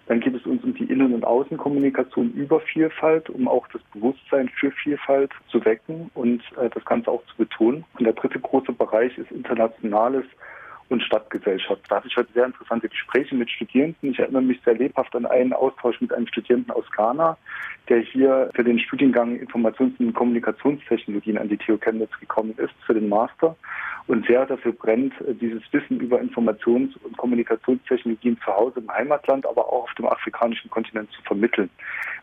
Dann 0.08 0.20
geht 0.20 0.36
es 0.36 0.46
uns 0.46 0.64
um 0.64 0.74
die 0.76 0.86
Innen- 0.86 1.14
und 1.14 1.26
Außenkommunikation 1.26 2.32
über 2.34 2.60
Vielfalt, 2.60 3.30
um 3.30 3.48
auch 3.48 3.68
das 3.74 3.82
Bewusstsein 3.94 4.50
für 4.50 4.72
Vielfalt 4.72 5.32
zu 5.48 5.64
wecken 5.66 6.12
und 6.14 6.42
äh, 6.58 6.70
das 6.70 6.86
Ganze 6.86 7.10
auch 7.10 7.26
zu 7.26 7.38
betonen. 7.38 7.86
Und 7.98 8.06
der 8.06 8.14
dritte 8.14 8.40
große 8.40 8.72
Bereich 8.72 9.18
ist 9.18 9.32
internationales 9.32 10.26
und 10.90 11.02
Stadtgesellschaft. 11.02 11.82
Da 11.90 11.98
hatte 11.98 12.08
ich 12.08 12.16
heute 12.16 12.32
sehr 12.34 12.46
interessante 12.46 12.90
Gespräche 12.90 13.36
mit 13.36 13.50
Studierenden. 13.50 14.12
Ich 14.12 14.20
erinnere 14.20 14.42
mich 14.42 14.60
sehr 14.64 14.76
lebhaft 14.76 15.16
an 15.16 15.26
einen 15.26 15.54
Austausch 15.54 16.00
mit 16.02 16.14
einem 16.14 16.28
Studierenden 16.28 16.72
aus 16.72 16.86
Ghana, 16.96 17.38
der 17.90 18.00
hier 18.00 18.50
für 18.54 18.64
den 18.64 18.80
Studiengang 18.80 19.36
Informations- 19.36 20.00
und 20.00 20.14
Kommunikationstechnologien 20.14 21.38
an 21.38 21.50
die 21.50 21.58
TU 21.58 21.78
Chemnitz 21.78 22.12
gekommen 22.20 22.54
ist, 22.58 22.74
für 22.86 22.94
den 22.94 23.10
Master 23.10 23.56
und 24.08 24.26
sehr 24.28 24.46
dafür 24.46 24.74
brennt, 24.74 25.14
dieses 25.42 25.64
Wissen 25.72 26.00
über 26.00 26.20
Informations- 26.20 26.96
und 27.04 27.18
Kommunikationstechnologien 27.18 28.38
zu 28.44 28.56
Hause 28.56 28.80
im 28.80 28.92
Heimatland, 28.92 29.48
aber 29.48 29.66
auch 29.66 29.84
auf 29.84 29.94
dem 29.96 30.06
afrikanischen 30.06 30.70
Kontinent 30.70 31.12
zu 31.12 31.22
vermitteln. 31.24 31.70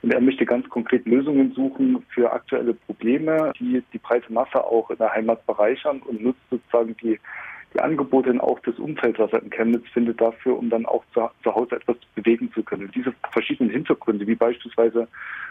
Und 0.02 0.12
er 0.12 0.20
möchte 0.20 0.47
ganz 0.47 0.68
konkret 0.68 1.06
Lösungen 1.06 1.52
suchen 1.52 2.05
für 2.10 2.32
aktuelle 2.32 2.74
Probleme, 2.74 3.52
die 3.59 3.82
die 3.93 3.98
breite 3.98 4.32
Masse 4.32 4.62
auch 4.64 4.90
in 4.90 4.98
der 4.98 5.12
Heimat 5.12 5.44
bereichern 5.47 6.01
und 6.06 6.22
nutzt 6.22 6.40
sozusagen 6.51 6.97
die 7.02 7.18
die 7.74 7.81
Angebote 7.81 8.31
und 8.31 8.40
auch 8.40 8.59
das 8.61 8.78
Umfeld, 8.78 9.19
was 9.19 9.32
er 9.32 9.43
in 9.43 9.51
Chemnitz 9.51 9.89
findet, 9.93 10.20
dafür, 10.20 10.59
um 10.59 10.70
dann 10.70 10.86
auch 10.86 11.05
zu, 11.15 11.28
zu 11.43 11.55
Hause 11.55 11.77
etwas 11.77 11.97
bewegen 12.15 12.51
zu 12.53 12.62
können. 12.62 12.85
Und 12.85 12.94
diese 12.94 13.15
verschiedenen 13.32 13.70
Hintergründe, 13.70 14.27
wie 14.27 14.35
beispielsweise 14.35 15.09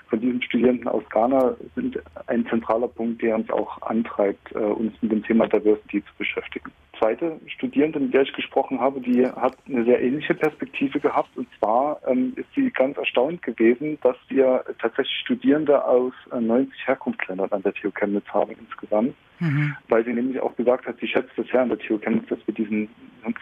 von 0.10 0.20
diesen 0.20 0.42
Studierenden 0.42 0.88
aus 0.88 1.04
Ghana, 1.10 1.56
sind 1.76 2.00
ein 2.28 2.46
zentraler 2.48 2.88
Punkt, 2.88 3.22
der 3.22 3.36
uns 3.36 3.50
auch 3.50 3.82
antreibt, 3.82 4.54
äh, 4.54 4.60
uns 4.60 4.94
mit 5.02 5.12
dem 5.12 5.24
Thema 5.24 5.48
Diversity 5.48 6.04
zu 6.04 6.12
beschäftigen. 6.18 6.72
Zweite 7.02 7.40
Studierende, 7.48 8.00
mit 8.00 8.14
der 8.14 8.22
ich 8.22 8.34
gesprochen 8.34 8.80
habe, 8.80 9.02
die 9.02 9.26
hat 9.26 9.58
eine 9.68 9.84
sehr 9.86 10.04
ähnliche 10.04 10.36
Perspektive 10.36 11.00
gehabt. 11.00 11.36
Und 11.36 11.48
zwar 11.58 12.00
ähm, 12.06 12.34
ist 12.36 12.46
sie 12.54 12.70
ganz 12.70 12.96
erstaunt 12.96 13.42
gewesen, 13.42 13.98
dass 14.04 14.16
wir 14.30 14.64
tatsächlich 14.80 15.20
Studierende 15.24 15.84
aus 15.84 16.14
äh, 16.32 16.40
90 16.40 16.86
Herkunftsländern 16.86 17.52
an 17.52 17.64
der 17.64 17.74
TU 17.74 17.90
Chemnitz 17.90 18.28
haben 18.28 18.52
insgesamt. 18.52 19.16
Mhm. 19.40 19.76
Weil 19.90 20.06
sie 20.06 20.14
nämlich 20.14 20.40
auch 20.42 20.56
gesagt 20.56 20.86
hat, 20.86 21.00
sie 21.00 21.08
schätzt 21.08 21.32
es 21.38 21.48
sehr 21.48 21.64
an 21.64 21.70
der 21.70 21.80
TU 21.80 21.98
Chemnitz, 21.98 22.30
dass 22.30 22.38
wir 22.46 22.54
diesen 22.54 22.88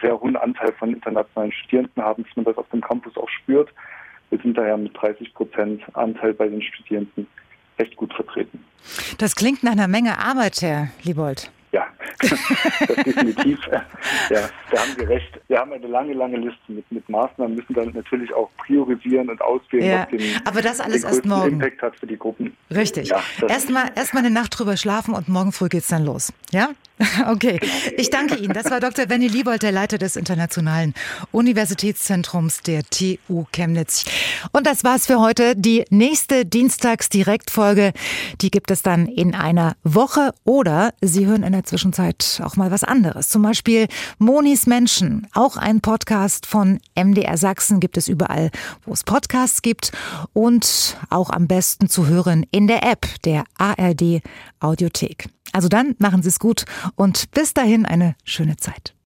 sehr 0.00 0.18
hohen 0.18 0.36
Anteil 0.36 0.72
von 0.78 0.94
internationalen 0.94 1.52
Studierenden 1.52 2.02
haben, 2.02 2.24
dass 2.24 2.36
man 2.36 2.46
das 2.46 2.56
auf 2.56 2.68
dem 2.70 2.80
Campus 2.80 3.14
auch 3.18 3.28
spürt. 3.28 3.68
Wir 4.30 4.38
sind 4.38 4.56
daher 4.56 4.78
mit 4.78 4.96
30 4.96 5.34
Prozent 5.34 5.82
Anteil 5.92 6.32
bei 6.32 6.48
den 6.48 6.62
Studierenden 6.62 7.26
recht 7.78 7.94
gut 7.96 8.14
vertreten. 8.14 8.64
Das 9.18 9.36
klingt 9.36 9.62
nach 9.62 9.72
einer 9.72 9.88
Menge 9.88 10.16
Arbeit, 10.18 10.62
Herr 10.62 10.88
Liebold. 11.02 11.50
Ja, 11.72 11.86
das 12.20 12.96
definitiv. 13.04 13.58
ja, 13.70 13.82
da 14.70 14.80
haben 14.80 14.92
Sie 14.98 15.04
recht. 15.04 15.40
Wir 15.46 15.58
haben 15.58 15.72
eine 15.72 15.86
lange, 15.86 16.12
lange 16.14 16.36
Liste 16.36 16.58
mit, 16.68 16.90
mit 16.90 17.08
Maßnahmen, 17.08 17.54
müssen 17.54 17.74
dann 17.74 17.90
natürlich 17.90 18.32
auch 18.34 18.50
priorisieren 18.58 19.28
und 19.28 19.40
auswählen, 19.40 19.84
ja, 19.84 20.00
was 20.00 20.08
den, 20.18 20.46
aber 20.46 20.62
das 20.62 20.80
alles 20.80 21.04
erst 21.04 21.24
morgen. 21.24 21.52
Impact 21.52 21.82
hat 21.82 21.96
für 21.96 22.06
die 22.06 22.18
Gruppen. 22.18 22.56
Richtig. 22.74 23.08
Ja, 23.10 23.22
Erstmal 23.48 23.90
erst 23.94 24.14
eine 24.16 24.30
Nacht 24.30 24.58
drüber 24.58 24.76
schlafen 24.76 25.14
und 25.14 25.28
morgen 25.28 25.52
früh 25.52 25.68
geht's 25.68 25.88
dann 25.88 26.04
los. 26.04 26.32
Ja? 26.50 26.70
Okay, 27.30 27.58
ich 27.96 28.10
danke 28.10 28.36
Ihnen. 28.36 28.52
Das 28.52 28.70
war 28.70 28.80
Dr. 28.80 29.06
Benny 29.06 29.26
Liebold, 29.26 29.62
der 29.62 29.72
Leiter 29.72 29.98
des 29.98 30.16
Internationalen 30.16 30.94
Universitätszentrums 31.32 32.60
der 32.62 32.82
TU 32.84 33.46
Chemnitz. 33.52 34.04
Und 34.52 34.66
das 34.66 34.84
war's 34.84 35.06
für 35.06 35.18
heute. 35.18 35.56
Die 35.56 35.84
nächste 35.90 36.44
Dienstags-Direktfolge, 36.44 37.92
die 38.40 38.50
gibt 38.50 38.70
es 38.70 38.82
dann 38.82 39.06
in 39.06 39.34
einer 39.34 39.76
Woche 39.82 40.32
oder 40.44 40.92
Sie 41.00 41.26
hören 41.26 41.42
in 41.42 41.54
der 41.60 41.66
Zwischenzeit 41.66 42.40
auch 42.42 42.56
mal 42.56 42.70
was 42.70 42.84
anderes. 42.84 43.28
Zum 43.28 43.42
Beispiel 43.42 43.86
Monis 44.18 44.66
Menschen, 44.66 45.26
auch 45.34 45.58
ein 45.58 45.82
Podcast 45.82 46.46
von 46.46 46.80
MDR 46.94 47.36
Sachsen 47.36 47.80
gibt 47.80 47.98
es 47.98 48.08
überall, 48.08 48.50
wo 48.84 48.92
es 48.92 49.04
Podcasts 49.04 49.60
gibt 49.60 49.92
und 50.32 50.96
auch 51.10 51.28
am 51.28 51.46
besten 51.46 51.88
zu 51.88 52.06
hören 52.06 52.46
in 52.50 52.66
der 52.66 52.82
App 52.82 53.06
der 53.24 53.44
ARD 53.58 54.22
Audiothek. 54.58 55.28
Also 55.52 55.68
dann 55.68 55.96
machen 55.98 56.22
Sie 56.22 56.28
es 56.28 56.38
gut 56.38 56.64
und 56.94 57.30
bis 57.32 57.52
dahin 57.52 57.84
eine 57.84 58.14
schöne 58.24 58.56
Zeit. 58.56 58.94